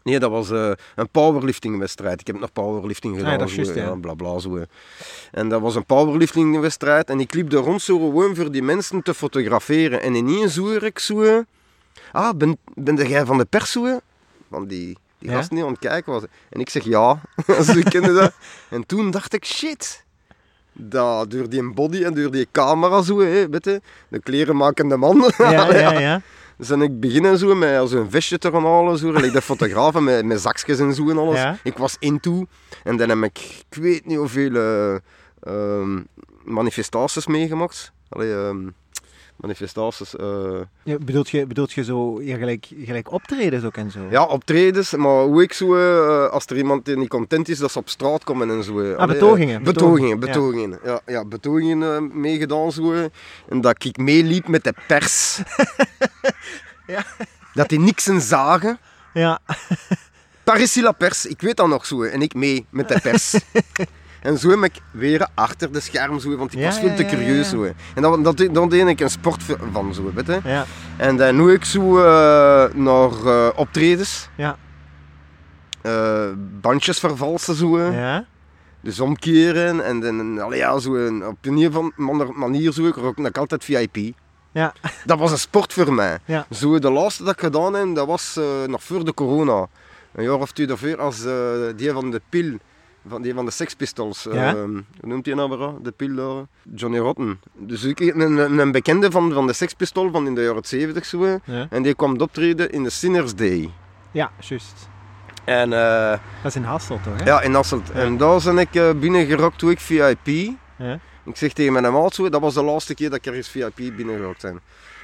Nee, 0.03 0.19
dat 0.19 0.31
was 0.31 0.51
eh, 0.51 0.71
een 0.95 1.09
powerliftingwedstrijd. 1.09 2.19
Ik 2.21 2.27
heb 2.27 2.39
nog 2.39 2.51
powerlifting 2.53 3.15
gedaan. 3.17 3.33
Ah, 3.33 3.39
dat 3.39 3.47
is 3.47 3.53
zo, 3.53 3.61
juist, 3.61 3.75
ja. 3.75 3.95
bla 3.95 4.13
bla 4.13 4.39
zo. 4.39 4.65
En 5.31 5.49
dat 5.49 5.61
was 5.61 5.75
een 5.75 5.85
powerliftingwedstrijd. 5.85 7.09
En 7.09 7.19
ik 7.19 7.33
liep 7.33 7.49
daar 7.49 7.61
rond 7.61 7.81
zo 7.81 7.97
gewoon 7.97 8.35
voor 8.35 8.51
die 8.51 8.63
mensen 8.63 9.01
te 9.01 9.13
fotograferen. 9.13 10.01
En 10.01 10.15
ineens 10.15 10.55
hoor 10.55 10.83
ik 10.83 10.99
zo... 10.99 11.43
Ah, 12.11 12.37
ben, 12.37 12.57
ben 12.73 13.07
jij 13.07 13.25
van 13.25 13.37
de 13.37 13.45
pers 13.45 13.71
zo? 13.71 13.99
Van 14.49 14.67
die, 14.67 14.97
die 15.19 15.29
Ja? 15.29 15.35
gasten 15.35 15.55
die 15.55 15.65
aan 15.65 15.71
het 15.71 15.79
kijken 15.79 16.13
was. 16.13 16.23
En 16.49 16.59
ik 16.59 16.69
zeg 16.69 16.83
ja. 16.83 17.21
Ze 17.73 17.83
kenden 17.83 18.15
dat. 18.15 18.33
En 18.69 18.85
toen 18.85 19.11
dacht 19.11 19.33
ik, 19.33 19.45
shit. 19.45 20.03
Dat, 20.73 21.31
door 21.31 21.49
die 21.49 21.73
body 21.73 22.03
en 22.03 22.13
door 22.13 22.31
die 22.31 22.47
camera 22.51 23.01
zo, 23.01 23.19
hè, 23.19 23.49
weet 23.49 23.65
je, 23.65 23.81
de 24.07 24.19
klerenmakende 24.19 24.97
man. 24.97 25.31
Ja, 25.37 25.73
ja, 25.73 25.99
ja. 26.09 26.21
Dus 26.59 26.69
en 26.69 26.81
ik 26.81 26.99
beginnen 26.99 27.37
zo 27.37 27.55
met 27.55 27.77
als 27.77 27.91
een 27.91 28.11
visje 28.11 28.37
te 28.37 28.51
gaan 28.51 28.65
halen, 28.65 28.97
zo, 28.97 29.11
like 29.11 29.31
de 29.31 29.41
fotografen 29.41 30.03
met, 30.03 30.25
met 30.25 30.41
zakjes 30.41 30.79
en 30.79 30.93
zo 30.93 31.09
en 31.09 31.17
alles. 31.17 31.37
Ja. 31.37 31.57
Ik 31.63 31.77
was 31.77 31.95
into. 31.99 32.45
En 32.83 32.97
dan 32.97 33.09
heb 33.09 33.23
ik, 33.23 33.63
ik 33.69 33.77
weet 33.81 34.05
niet 34.05 34.17
hoeveel 34.17 34.55
eh, 34.55 34.95
ehm, 35.39 36.01
manifestaties 36.43 37.27
meegemaakt. 37.27 37.91
Allee, 38.09 38.33
ehm, 38.33 38.67
manifestaties. 39.39 40.15
eh, 40.15 40.59
ja 40.83 40.97
bedoelt, 40.97 41.29
je, 41.29 41.45
bedoelt 41.47 41.71
je 41.71 41.83
zo 41.83 42.21
ja, 42.21 42.37
gelijk, 42.37 42.67
gelijk 42.83 43.11
optredens 43.11 43.63
ook 43.63 43.77
en 43.77 43.91
zo? 43.91 43.99
ja, 44.09 44.25
optredens, 44.25 44.95
maar 44.95 45.23
hoe 45.23 45.41
ik 45.41 45.53
zo, 45.53 45.75
eh, 45.75 46.29
als 46.29 46.45
er 46.45 46.57
iemand 46.57 46.85
die 46.85 46.97
niet 46.97 47.09
content 47.09 47.49
is, 47.49 47.57
dat 47.57 47.71
ze 47.71 47.77
op 47.77 47.89
straat 47.89 48.23
komen 48.23 48.49
en 48.49 48.63
zo. 48.63 48.93
Ah, 48.93 49.07
betogingen, 49.07 49.59
eh, 49.59 49.63
betogingen, 49.63 50.19
betogingen, 50.19 50.19
betogingen. 50.19 50.79
Ja, 50.83 51.01
ja 51.05 51.25
betogingen 51.25 51.95
eh, 51.95 52.15
meegedaan 52.15 52.71
zo. 52.71 53.09
En 53.49 53.61
dat 53.61 53.85
ik 53.85 53.97
meeliep 53.97 54.47
met 54.47 54.63
de 54.63 54.73
pers. 54.87 55.37
Ja. 56.87 57.05
Dat 57.53 57.69
die 57.69 57.79
niks 57.79 58.07
en 58.07 58.21
zagen. 58.21 58.79
Ja. 59.13 59.39
Paris 60.43 60.75
la 60.75 60.91
pers, 60.91 61.25
ik 61.25 61.41
weet 61.41 61.57
dat 61.57 61.67
nog 61.67 61.85
zo. 61.85 62.03
En 62.03 62.21
ik 62.21 62.33
mee 62.33 62.65
met 62.69 62.87
de 62.87 62.99
pers. 62.99 63.33
en 64.21 64.37
zo 64.37 64.49
heb 64.49 64.63
ik 64.63 64.81
weer 64.91 65.27
achter 65.33 65.71
de 65.71 65.79
scherm 65.79 66.19
zo, 66.19 66.35
want 66.37 66.53
ik 66.53 66.59
Ja, 66.59 66.65
was 66.65 66.79
veel 66.79 66.95
te 66.95 67.05
curieus 67.05 67.49
zo. 67.49 67.63
En 67.95 68.01
dat, 68.01 68.23
dat, 68.23 68.53
dat 68.53 68.69
deed 68.69 68.87
ik 68.87 68.99
een 68.99 69.09
sport 69.09 69.43
van 69.71 69.93
zo, 69.93 70.11
weet 70.13 70.27
je. 70.27 70.39
Ja. 70.43 70.65
En 70.97 71.17
dan 71.17 71.35
nu 71.35 71.51
ik 71.53 71.65
zo 71.65 71.97
eh, 71.99 72.73
naar 72.73 73.11
eh, 73.25 73.47
optredens. 73.55 74.29
Ja. 74.37 74.57
eh, 75.81 76.27
bandjes 76.61 76.99
vervalsen 76.99 77.55
zo. 77.55 77.77
eh. 77.77 77.93
Ja. 77.93 78.25
Dus 78.81 78.99
omkeren 78.99 79.85
en 79.85 79.99
dan 79.99 80.39
allee, 80.41 80.59
ja, 80.59 80.79
zo 80.79 80.91
op 81.27 81.37
een 81.41 81.67
of 81.67 81.91
andere 81.97 82.31
manier 82.33 82.71
zo. 82.71 82.87
Ik 82.87 82.95
rook 82.95 83.17
ik 83.17 83.37
altijd 83.37 83.63
VIP. 83.63 83.97
Ja. 84.51 84.73
Dat 85.05 85.19
was 85.19 85.31
een 85.31 85.37
sport 85.37 85.73
voor 85.73 85.93
mij. 85.93 86.17
Ja. 86.25 86.45
Zo, 86.51 86.79
de 86.79 86.91
laatste 86.91 87.23
dat 87.23 87.33
ik 87.33 87.39
gedaan 87.39 87.73
heb, 87.73 87.95
dat 87.95 88.07
was 88.07 88.35
eh, 88.37 88.43
nog 88.67 88.83
voor 88.83 89.05
de 89.05 89.13
corona. 89.13 89.67
Een 90.13 90.23
jaar 90.23 90.33
of 90.39 90.51
twee 90.51 90.67
daarvoor, 90.67 90.97
als 90.99 91.25
eh, 91.25 91.33
die 91.75 91.91
van 91.91 92.11
de 92.11 92.21
pil, 92.29 92.57
van 93.07 93.21
die 93.21 93.33
van 93.33 93.45
de 93.45 93.51
Sex 93.51 93.73
Pistols. 93.73 94.27
eh, 94.27 94.33
Ja. 94.33 94.53
hoe 94.55 94.83
noemt 95.01 95.25
hij 95.25 95.35
nou 95.35 95.57
weer? 95.57 95.69
De 95.81 95.91
pil? 95.91 96.47
Johnny 96.75 96.97
Rotten. 96.99 97.39
Dus 97.53 97.83
ik, 97.83 97.99
een, 97.99 98.59
een, 98.59 98.71
bekende 98.71 99.11
van, 99.11 99.33
van 99.33 99.47
de 99.47 99.53
Sex 99.53 99.73
Pistol 99.73 100.11
van 100.11 100.27
in 100.27 100.35
de 100.35 100.41
jaren 100.41 100.65
70 100.65 101.05
zo. 101.05 101.39
Ja. 101.43 101.67
En 101.69 101.83
die 101.83 101.93
kwam 101.95 102.19
optreden 102.21 102.71
in 102.71 102.83
de 102.83 102.89
Sinners 102.89 103.35
Day. 103.35 103.69
Ja, 104.11 104.31
juist. 104.39 104.87
En 105.45 105.73
eh, 105.73 106.09
Dat 106.09 106.19
is 106.51 106.55
in 106.55 106.63
Hasselt 106.63 107.03
toch? 107.03 107.19
Hè? 107.19 107.25
ja, 107.25 107.41
in 107.41 107.53
Hasselt. 107.53 107.87
Ja. 107.93 107.99
En 107.99 108.17
daar 108.17 108.41
ben 108.43 108.57
ik 108.57 108.75
eh, 108.75 108.91
binnengerokt 108.91 109.57
toen 109.59 109.69
ik 109.69 109.79
VIP. 109.79 110.53
Ja. 110.77 110.99
Ik 111.25 111.35
zeg 111.37 111.53
tegen 111.53 111.73
mijn 111.73 111.93
maat 111.93 112.13
zo, 112.13 112.29
dat 112.29 112.41
was 112.41 112.53
de 112.53 112.63
laatste 112.63 112.93
keer 112.93 113.09
dat 113.09 113.17
ik 113.17 113.25
ergens 113.25 113.49
VIP 113.49 113.95
binnengerokt 113.95 114.41
ben. 114.41 114.59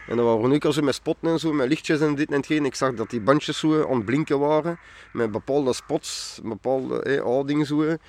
En 0.08 0.16
dan 0.16 0.26
waren 0.26 0.52
ik 0.52 0.66
al 0.66 0.74
zo 0.74 0.82
met 0.82 0.96
spotten 0.96 1.30
en 1.30 1.40
zo, 1.40 1.54
met 1.54 1.68
lichtjes 1.68 2.00
en 2.00 2.16
dit 2.16 2.30
en 2.30 2.36
hetgeen. 2.36 2.66
Ik 2.66 2.76
zag 2.76 2.94
dat 2.94 3.10
die 3.10 3.22
bandjes 3.22 3.60
zo 3.60 3.84
aan 3.90 3.96
het 3.96 4.06
blinken 4.06 4.40
waren, 4.40 4.78
met 5.14 5.32
bepaalde 5.32 5.74
spots, 5.74 6.40
bepaalde 6.44 7.02
eh, 7.02 7.22
houdingen 7.22 7.66
zo. 7.66 7.82
Ik 7.82 8.00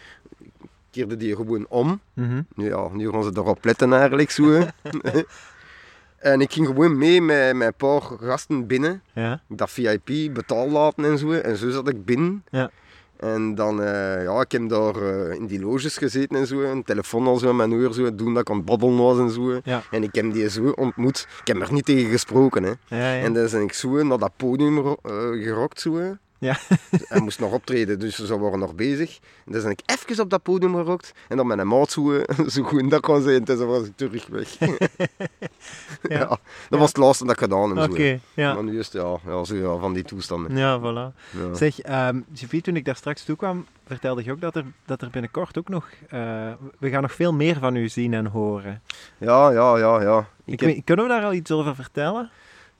keerde 0.90 1.16
die 1.16 1.36
gewoon 1.36 1.66
om. 1.68 2.00
Mhm. 2.12 2.42
Ja, 2.56 2.88
nu 2.92 3.10
gaan 3.10 3.22
ze 3.22 3.30
erop 3.34 3.64
letten 3.64 3.92
eigenlijk 3.92 4.30
zo. 4.30 4.44
en 6.18 6.40
ik 6.40 6.52
ging 6.52 6.66
gewoon 6.66 6.98
mee 6.98 7.22
met, 7.22 7.54
met 7.56 7.66
een 7.66 7.74
paar 7.74 8.00
gasten 8.00 8.66
binnen, 8.66 9.02
Ja. 9.12 9.40
dat 9.48 9.70
VIP 9.70 10.34
betaal 10.34 10.70
laten 10.70 11.04
en 11.04 11.18
zo. 11.18 11.30
En 11.30 11.56
zo 11.56 11.70
zat 11.70 11.88
ik 11.88 12.04
binnen. 12.04 12.44
Ja. 12.50 12.70
En 13.18 13.54
dan, 13.54 13.82
eh, 13.82 14.22
ja, 14.22 14.40
ik 14.40 14.52
heb 14.52 14.68
daar 14.68 14.96
eh, 14.96 15.34
in 15.34 15.46
die 15.46 15.60
loges 15.60 15.96
gezeten 15.96 16.36
en 16.36 16.46
zo, 16.46 16.60
een 16.60 16.82
telefoon 16.82 17.26
al 17.26 17.36
zo 17.36 17.50
in 17.50 17.56
mijn 17.56 17.72
oor, 17.72 17.94
zo, 17.94 18.14
doen 18.14 18.34
dat 18.34 18.42
ik 18.42 18.50
aan 18.50 18.56
het 18.56 18.64
babbelen 18.64 18.96
was 18.96 19.18
en 19.18 19.30
zo. 19.30 19.60
Ja. 19.64 19.82
En 19.90 20.02
ik 20.02 20.14
heb 20.14 20.32
die 20.32 20.50
zo 20.50 20.68
ontmoet. 20.68 21.26
Ik 21.40 21.46
heb 21.46 21.60
er 21.60 21.72
niet 21.72 21.84
tegen 21.84 22.10
gesproken, 22.10 22.62
hè. 22.62 22.72
Ja, 22.96 23.12
ja. 23.12 23.22
En 23.22 23.32
dan 23.32 23.48
ben 23.50 23.62
ik 23.62 23.72
zo 23.72 24.02
naar 24.02 24.18
dat 24.18 24.32
podium 24.36 24.78
eh, 24.78 24.94
gerokt, 25.42 25.80
zo. 25.80 26.16
Ja. 26.38 26.56
Hij 27.08 27.20
moest 27.20 27.40
nog 27.40 27.52
optreden, 27.52 27.98
dus 27.98 28.14
ze 28.24 28.38
waren 28.38 28.58
nog 28.58 28.74
bezig. 28.74 29.18
En 29.46 29.52
dan 29.52 29.62
ben 29.62 29.70
ik 29.70 29.80
even 29.86 30.22
op 30.22 30.30
dat 30.30 30.42
podium 30.42 30.74
gerokt. 30.74 31.12
En 31.28 31.36
dan 31.36 31.46
met 31.46 31.58
een 31.58 31.68
maat 31.68 31.90
zo, 31.90 32.22
zo 32.48 32.62
goed 32.62 32.90
dat 32.90 33.00
kon 33.00 33.22
zijn. 33.22 33.34
En 33.34 33.44
toen 33.44 33.66
was 33.66 33.84
ik 33.86 33.96
terug 33.96 34.26
weg. 34.26 34.56
ja. 34.58 36.18
dat 36.18 36.38
Ja. 36.68 36.78
was 36.78 36.88
het 36.88 36.96
laatste 36.96 37.24
dat 37.24 37.32
ik 37.32 37.38
gedaan 37.40 37.76
heb. 37.76 37.90
Oké, 37.90 38.20
ja. 38.34 38.54
Maar 38.54 38.64
nu 38.64 38.78
is 38.78 38.84
het 38.84 39.02
ja, 39.02 39.16
ja, 39.26 39.44
zo, 39.44 39.54
ja, 39.54 39.76
van 39.78 39.92
die 39.92 40.02
toestanden. 40.04 40.56
Ja, 40.56 40.80
voilà. 40.80 41.14
Zeg, 41.52 41.80
ehm 41.80 42.20
Sophie, 42.32 42.60
toen 42.62 42.76
ik 42.76 42.84
daar 42.84 42.96
straks 42.96 43.24
toe 43.24 43.36
kwam, 43.36 43.66
vertelde 43.86 44.24
je 44.24 44.32
ook 44.32 44.40
dat 44.40 44.56
er, 44.56 44.64
dat 44.86 45.02
er 45.02 45.10
binnenkort 45.10 45.58
ook 45.58 45.68
nog... 45.68 45.88
eh, 46.08 46.52
we 46.78 46.90
gaan 46.90 47.02
nog 47.02 47.12
veel 47.14 47.32
meer 47.32 47.58
van 47.58 47.76
u 47.76 47.88
zien 47.88 48.14
en 48.14 48.26
horen. 48.26 48.82
Ja, 49.18 49.50
ja, 49.50 49.78
ja, 49.78 50.02
ja. 50.02 50.18
Ik 50.44 50.52
Ik 50.52 50.60
heb- 50.60 50.68
weet- 50.74 50.84
kunnen 50.84 51.04
we 51.04 51.10
daar 51.10 51.24
al 51.24 51.32
iets 51.32 51.50
over 51.50 51.74
vertellen? 51.74 52.30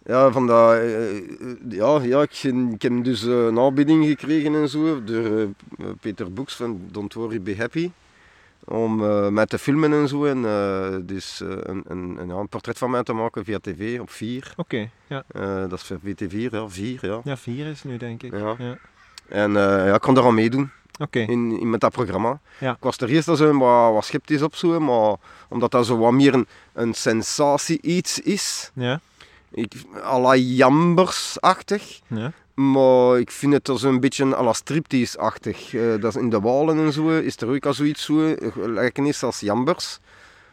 Ja, 0.07 0.31
van 0.33 0.47
dat, 0.47 0.73
eh, 0.73 1.17
eh, 1.17 1.25
ja, 1.69 2.01
ja 2.03 2.23
ik, 2.23 2.43
ik 2.73 2.83
heb 2.83 3.05
dus 3.05 3.27
eh, 3.27 3.45
een 3.47 3.59
aanbieding 3.59 4.07
gekregen 4.07 4.55
en 4.55 4.69
zo 4.69 5.05
door 5.05 5.49
Peter 6.01 6.33
Boeks 6.33 6.55
van 6.55 6.81
Don't 6.91 7.15
Worry 7.15 7.43
Be 7.43 7.57
Happy. 7.57 7.91
om 8.65 9.03
uh, 9.03 9.29
mij 9.29 9.47
te 9.47 9.59
filmen 9.59 9.93
en 9.93 10.09
zo. 10.09 10.25
En 10.25 10.39
uh, 10.39 10.97
dus 11.03 11.41
een, 11.41 11.85
een, 11.89 12.17
een, 12.19 12.29
ja, 12.29 12.35
een, 12.35 12.49
portret 12.49 12.79
van 12.79 12.91
mij 12.91 13.03
te 13.03 13.13
maken 13.13 13.45
via 13.45 13.59
tv 13.59 14.01
op 14.01 14.11
4. 14.11 14.53
Oké, 14.57 14.61
okay, 14.61 14.91
ja. 15.07 15.67
dat 15.67 15.73
is 15.73 15.83
voor 15.83 15.99
VT4, 15.99 16.51
ja, 16.51 16.69
4. 16.69 16.99
Ja, 17.07 17.21
ja 17.25 17.37
4 17.37 17.67
is 17.67 17.85
nu 17.85 17.97
denk 17.97 18.23
ik. 18.23 18.33
Ja. 18.33 18.55
ja. 18.59 18.79
En 19.29 19.53
ja, 19.53 19.95
ik 19.95 20.01
kon 20.01 20.15
daar 20.15 20.25
aan 20.25 20.35
meedoen. 20.35 20.71
Okay. 20.99 21.23
In, 21.23 21.61
in, 21.61 21.71
met 21.71 21.81
dat 21.81 21.93
programma. 21.93 22.41
Ja. 22.59 22.73
Ik 22.73 22.83
was 22.83 22.99
er 22.99 23.09
eerst 23.09 23.37
zo 23.37 23.59
wat, 23.59 23.93
wat 23.93 24.05
sceptisch 24.05 24.43
op, 24.43 24.55
zo, 24.55 24.81
maar 24.81 25.17
omdat 25.49 25.71
dat 25.71 25.87
zo 25.87 25.99
wat 25.99 26.13
meer 26.13 26.35
een, 26.35 26.47
een 26.73 26.95
sensatie 26.95 27.83
iets 27.83 28.21
is. 28.21 28.71
Ja. 28.75 29.01
Ik, 29.51 29.73
à 30.05 30.19
la 30.19 30.37
Jambers-achtig. 30.37 32.01
Ja. 32.07 32.33
Maar 32.55 33.19
ik 33.19 33.31
vind 33.31 33.53
het 33.53 33.71
zo'n 33.75 34.01
beetje 34.01 34.37
à 34.37 34.43
la 34.43 34.53
striptease-achtig. 34.53 35.73
Uh, 35.73 36.01
dat 36.01 36.17
is 36.17 36.23
in 36.23 36.31
de 36.31 36.41
Walen 36.41 36.79
en 36.79 36.93
zo 36.93 37.09
is 37.09 37.37
er 37.37 37.49
ook 37.49 37.67
al 37.67 37.75
zoiets 37.75 38.05
zo, 38.05 38.35
gelijkenis 38.53 39.23
als 39.23 39.41
Jambers. 39.41 39.99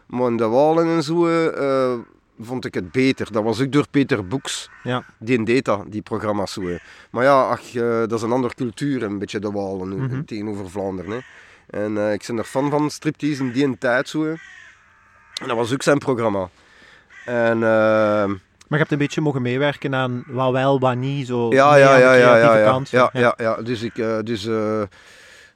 Maar 0.06 0.28
in 0.28 0.38
de 0.38 0.48
Walen 0.48 0.88
en 0.88 1.04
zo 1.04 1.28
uh, 1.28 1.94
vond 2.40 2.66
ik 2.66 2.74
het 2.74 2.92
beter. 2.92 3.32
Dat 3.32 3.44
was 3.44 3.62
ook 3.62 3.72
door 3.72 3.88
Peter 3.92 4.28
Boeks. 4.28 4.70
Ja. 4.84 5.04
Die 5.20 5.44
deed 5.44 5.66
dat, 5.66 5.84
die 5.88 6.02
programma's 6.02 6.54
zo. 6.54 6.62
Maar 7.10 7.24
ja, 7.24 7.42
ach, 7.50 7.74
uh, 7.74 8.00
dat 8.00 8.12
is 8.12 8.22
een 8.22 8.32
andere 8.32 8.54
cultuur, 8.54 9.04
een 9.04 9.20
beetje 9.20 9.40
de 9.40 9.52
Walen 9.52 9.88
Mhm. 9.88 10.00
mm 10.02 10.10
-hmm. 10.10 10.26
tegenover 10.26 10.70
Vlaanderen. 10.70 11.12
Hè. 11.12 11.20
En 11.80 12.14
ik 12.14 12.24
ben 12.28 12.38
er 12.38 12.44
fan 12.44 12.70
van 12.70 12.90
striptease 12.90 13.44
in 13.44 13.52
die 13.52 13.78
tijd 13.78 14.10
zo. 14.10 14.26
En 14.26 15.48
dat 15.48 15.58
was 15.58 15.74
ook 15.74 15.84
zijn 15.84 15.98
programma. 15.98 16.50
En... 17.26 17.60
Maar 18.68 18.80
je 18.80 18.86
hebt 18.86 18.92
een 18.92 18.98
beetje 18.98 19.22
mogen 19.22 19.42
meewerken 19.42 19.96
aan 19.96 20.24
wat 20.28 20.52
wel, 20.52 20.80
wat 20.80 20.96
niet, 20.96 21.28
zo 21.28 21.50
ja, 21.50 21.76
ja, 21.76 21.98
ja, 21.98 22.14
ja, 22.14 22.38
ja, 22.38 22.58
ja. 22.58 22.82
Ja, 22.90 23.10
ja, 23.14 23.34
ja, 23.38 23.56
dus 23.56 23.82
ik, 23.82 23.98
uh, 23.98 24.18
dus, 24.24 24.46
uh, 24.46 24.82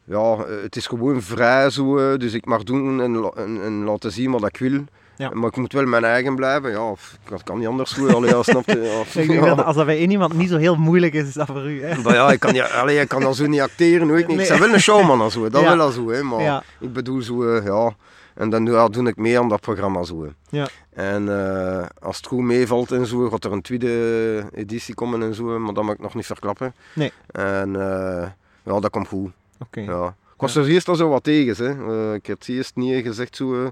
ja, 0.04 0.38
het 0.62 0.76
is 0.76 0.88
gewoon 0.88 1.22
vrij 1.22 1.70
zo, 1.70 2.18
dus 2.18 2.34
ik 2.34 2.46
mag 2.46 2.64
doen 2.64 3.02
en, 3.02 3.32
en, 3.36 3.64
en 3.64 3.84
laten 3.84 4.12
zien 4.12 4.32
wat 4.32 4.48
ik 4.48 4.58
wil. 4.58 4.84
Ja. 5.18 5.30
Maar 5.34 5.50
ik 5.50 5.56
moet 5.56 5.74
wel 5.74 5.86
mijn 5.86 6.04
eigen 6.04 6.36
blijven, 6.36 6.72
ja, 6.72 6.94
dat 7.30 7.44
kan 7.44 7.58
niet 7.58 7.68
anders 7.68 7.94
zo, 7.94 8.08
allee, 8.08 8.30
ja, 8.30 8.44
snap 8.44 8.66
je. 8.66 8.82
Ja, 8.82 9.00
ik 9.22 9.28
denk 9.28 9.44
ja. 9.44 9.56
dat 9.56 9.66
als 9.66 9.76
dat 9.76 9.86
bij 9.86 9.98
één 9.98 10.12
iemand 10.12 10.34
niet 10.34 10.50
zo 10.50 10.58
heel 10.58 10.76
moeilijk 10.76 11.14
is, 11.14 11.28
is 11.28 11.34
dat 11.34 11.48
voor 11.48 11.70
u, 11.70 11.84
hè? 11.84 12.02
Maar 12.02 12.14
ja, 12.14 12.32
ik 12.32 12.40
kan, 12.40 12.54
ja, 12.54 12.66
allee, 12.66 13.00
ik 13.00 13.08
kan 13.08 13.22
dan 13.22 13.36
zo 13.36 13.46
niet 13.46 13.62
acteren, 13.62 14.08
hoor. 14.08 14.20
ik 14.20 14.28
niet. 14.28 14.40
Ik 14.40 14.48
ben 14.48 14.60
wel 14.60 14.74
een 14.74 14.80
showman 14.80 15.32
zo, 15.32 15.50
dat 15.50 15.64
wel 15.76 15.92
zo, 15.92 16.10
hè, 16.10 16.24
maar 16.24 16.64
ik 16.80 16.94
bedoel 16.94 17.22
zo, 17.22 17.62
ja, 17.62 17.96
en 18.38 18.50
dan 18.50 18.66
ja, 18.66 18.88
doe 18.88 19.08
ik 19.08 19.18
mee 19.18 19.40
aan 19.40 19.50
dat 19.50 19.62
programma 19.62 20.04
zo. 20.04 20.34
Ja. 20.50 20.68
En 20.90 21.24
uh, 21.24 21.86
als 22.02 22.18
het 22.18 22.26
goed 22.26 22.42
meevalt 22.42 22.92
en 22.92 23.06
zo, 23.06 23.30
gaat 23.30 23.44
er 23.44 23.52
een 23.52 23.62
tweede 23.62 24.50
editie 24.54 24.96
komen 24.96 25.22
en 25.22 25.34
zo, 25.36 25.60
maar 25.60 25.74
dat 25.74 25.84
mag 25.84 25.94
ik 25.94 26.02
nog 26.02 26.16
niet 26.16 26.26
verklappen. 26.26 26.76
Nee. 26.94 27.12
En 27.28 27.70
uh, 27.70 28.28
ja, 28.64 28.80
dat 28.80 28.90
komt 28.90 29.08
goed. 29.08 29.32
Oké. 29.60 29.80
Ja. 29.80 30.08
Ik 30.08 30.44
was 30.44 30.56
er 30.56 30.68
eerst 30.68 30.88
al 30.88 30.96
zo 30.96 31.10
wat 31.10 31.24
tegen, 31.24 31.66
hè. 31.66 31.74
Uh, 31.76 32.14
ik 32.14 32.26
heb 32.26 32.40
het 32.40 32.48
eerst 32.48 32.76
niet 32.76 33.04
gezegd 33.04 33.36
zo. 33.36 33.72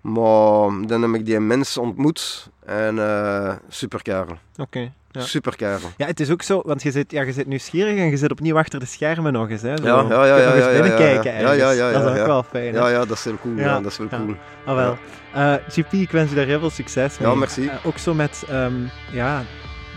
maar 0.00 0.86
dan 0.86 1.02
heb 1.02 1.14
ik 1.14 1.26
die 1.26 1.40
mens 1.40 1.76
ontmoet 1.76 2.50
en 2.64 2.98
super 3.68 4.02
kerel. 4.02 4.38
Oké. 4.56 4.92
Ja. 5.14 5.20
Super 5.20 5.56
kerel. 5.56 5.78
Ja, 5.96 6.06
het 6.06 6.20
is 6.20 6.30
ook 6.30 6.42
zo, 6.42 6.62
want 6.64 6.82
je 6.82 6.90
zit, 6.90 7.10
ja, 7.10 7.22
je 7.22 7.32
zit 7.32 7.46
nieuwsgierig 7.46 7.98
en 7.98 8.10
je 8.10 8.16
zit 8.16 8.30
opnieuw 8.30 8.56
achter 8.56 8.80
de 8.80 8.86
schermen 8.86 9.32
nog 9.32 9.50
eens. 9.50 9.62
Hè, 9.62 9.76
zo. 9.76 9.84
Ja, 9.84 10.04
ja, 10.08 10.24
ja, 10.26 10.36
Je 10.36 10.42
ja, 10.42 10.42
kunt 10.42 10.44
nog 10.46 10.54
eens 10.54 10.64
ja, 10.64 10.70
ja, 10.70 10.80
binnenkijken 10.80 11.32
ja, 11.32 11.52
ja, 11.52 11.70
ja, 11.70 11.70
ja, 11.70 11.92
Dat 11.92 12.02
is 12.02 12.08
ook 12.10 12.16
ja. 12.16 12.26
wel 12.26 12.42
fijn. 12.42 12.74
hè? 12.74 12.80
Ja, 12.80 12.88
ja, 12.88 13.04
dat 13.04 13.16
is 13.18 13.24
heel 13.24 13.38
cool. 13.42 13.54
Ja, 13.56 13.62
Ja, 13.62 13.80
dat 13.80 13.92
is 13.92 13.98
wel 13.98 14.06
ja. 14.10 14.16
cool. 14.16 14.34
Ah, 14.64 14.74
wel. 14.74 14.98
Eh, 15.34 15.54
GP, 15.68 15.92
ik 15.92 16.10
wens 16.10 16.30
je 16.30 16.36
daar 16.36 16.46
heel 16.46 16.58
veel 16.60 16.70
succes 16.70 17.18
mee. 17.18 17.28
Ja, 17.28 17.34
merci. 17.34 17.66
Eh, 17.68 17.74
ook 17.86 17.98
zo 17.98 18.14
met 18.14 18.44
ehm, 18.48 18.72
ja, 19.12 19.42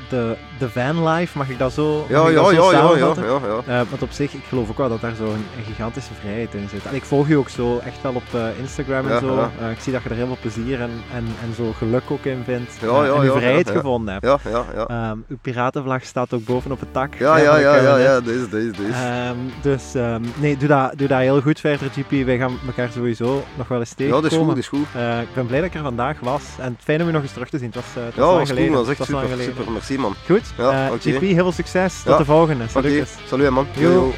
de, 0.09 0.35
de 0.59 0.69
vanlife, 0.69 1.37
mag 1.37 1.49
ik 1.49 1.57
dat 1.59 1.73
zo, 1.73 2.05
Ja, 2.09 2.19
mag 2.21 2.29
ik 2.29 2.35
ja, 2.35 2.41
dat 2.43 2.49
zo 2.49 2.71
ja, 2.71 2.81
ja, 2.81 2.97
ja, 2.97 3.13
ja, 3.25 3.39
ja. 3.65 3.79
Eh, 3.81 3.87
want 3.89 4.01
op 4.01 4.11
zich, 4.11 4.33
ik 4.33 4.43
geloof 4.49 4.69
ook 4.69 4.77
wel 4.77 4.89
dat 4.89 5.01
daar 5.01 5.15
zo 5.15 5.23
een, 5.25 5.45
gigantische 5.65 6.13
vrijheid 6.19 6.53
in 6.53 6.69
zit. 6.69 6.85
En 6.85 6.95
ik 6.95 7.03
volg 7.03 7.27
je 7.27 7.37
ook 7.37 7.49
zo 7.49 7.77
echt 7.85 8.01
wel 8.01 8.13
op 8.13 8.23
eh, 8.33 8.59
Instagram 8.59 9.05
en 9.07 9.13
Ja, 9.13 9.19
zo. 9.19 9.35
ja. 9.35 9.51
Eh, 9.61 9.71
ik 9.71 9.79
zie 9.79 9.93
dat 9.93 10.03
je 10.03 10.09
er 10.09 10.15
heel 10.15 10.25
veel 10.25 10.37
plezier 10.41 10.81
en, 10.81 10.89
en, 11.13 11.25
en 11.43 11.53
zo 11.55 11.73
geluk 11.77 12.03
ook 12.11 12.23
in 12.25 12.41
vindt. 12.45 12.73
Ja, 12.81 12.87
ja, 13.05 13.13
en 13.13 13.21
je 13.21 13.25
ja, 13.31 13.37
vrijheid 13.37 13.67
ja, 13.67 13.73
ja. 13.73 13.79
gevonden 13.79 14.13
hebt. 14.13 14.25
Ja, 14.25 14.39
ja, 14.51 14.63
ja. 14.75 14.85
Ehm, 14.87 15.17
uw 15.27 15.37
piratenvlag 15.41 16.03
staat 16.03 16.33
ook 16.33 16.45
boven 16.45 16.71
op 16.71 16.79
het 16.79 16.93
dak. 16.93 17.15
Ja, 17.15 17.37
ja, 17.37 17.57
ja, 17.57 17.75
ja, 17.75 17.97
ja, 17.97 18.21
deze, 18.21 18.49
deze, 18.49 18.71
deze. 18.71 18.91
Ehm, 18.93 19.35
dus 19.61 19.95
ehm, 19.95 20.21
nee, 20.35 20.57
doe 20.57 20.67
dat, 20.67 20.91
doe 20.97 21.07
dat 21.07 21.19
heel 21.19 21.41
goed 21.41 21.59
verder, 21.59 21.89
GP. 21.89 22.25
Wij 22.25 22.37
gaan 22.37 22.57
elkaar 22.67 22.89
sowieso 22.91 23.43
nog 23.57 23.67
wel 23.67 23.79
eens 23.79 23.93
Ja, 23.97 24.09
dat 24.09 24.23
is 24.23 24.29
tegenkomen. 24.29 24.45
goed, 24.45 24.47
dat 24.47 24.57
is 24.57 24.67
goed. 24.93 25.01
Eh, 25.01 25.21
ik 25.21 25.33
ben 25.33 25.45
blij 25.45 25.59
dat 25.59 25.69
ik 25.69 25.75
er 25.75 25.81
vandaag 25.83 26.19
was. 26.19 26.43
En 26.59 26.71
het 26.73 26.83
fijn 26.83 26.99
om 27.01 27.07
je 27.07 27.13
nog 27.13 27.21
eens 27.21 27.33
terug 27.33 27.49
te 27.49 27.57
zien. 27.57 27.67
Het 27.67 27.75
was, 27.75 27.85
het 27.93 28.03
was 28.03 28.13
Ja, 28.15 28.21
lang 28.21 28.31
dat 28.33 28.41
is 28.41 28.47
geleden. 28.49 28.71
cool, 28.71 28.81
dat 28.81 28.89
echt 28.89 28.99
was 28.99 29.09
lang 29.09 29.27
super, 29.29 29.43
super, 29.43 29.71
merci 29.71 29.97
man. 29.97 30.13
Goed. 30.25 30.46
Ja, 30.57 30.85
Eh, 30.87 30.93
oké. 30.93 31.11
GP, 31.11 31.21
heel 31.21 31.33
veel 31.35 31.51
succes. 31.51 32.01
Tot 32.05 32.17
de 32.17 32.25
volgende. 32.25 32.63
Oké, 32.63 32.71
Salutjes. 32.71 33.09
salut 33.27 33.49
man. 33.49 33.67
Yo, 33.73 33.91
yo. 33.91 34.13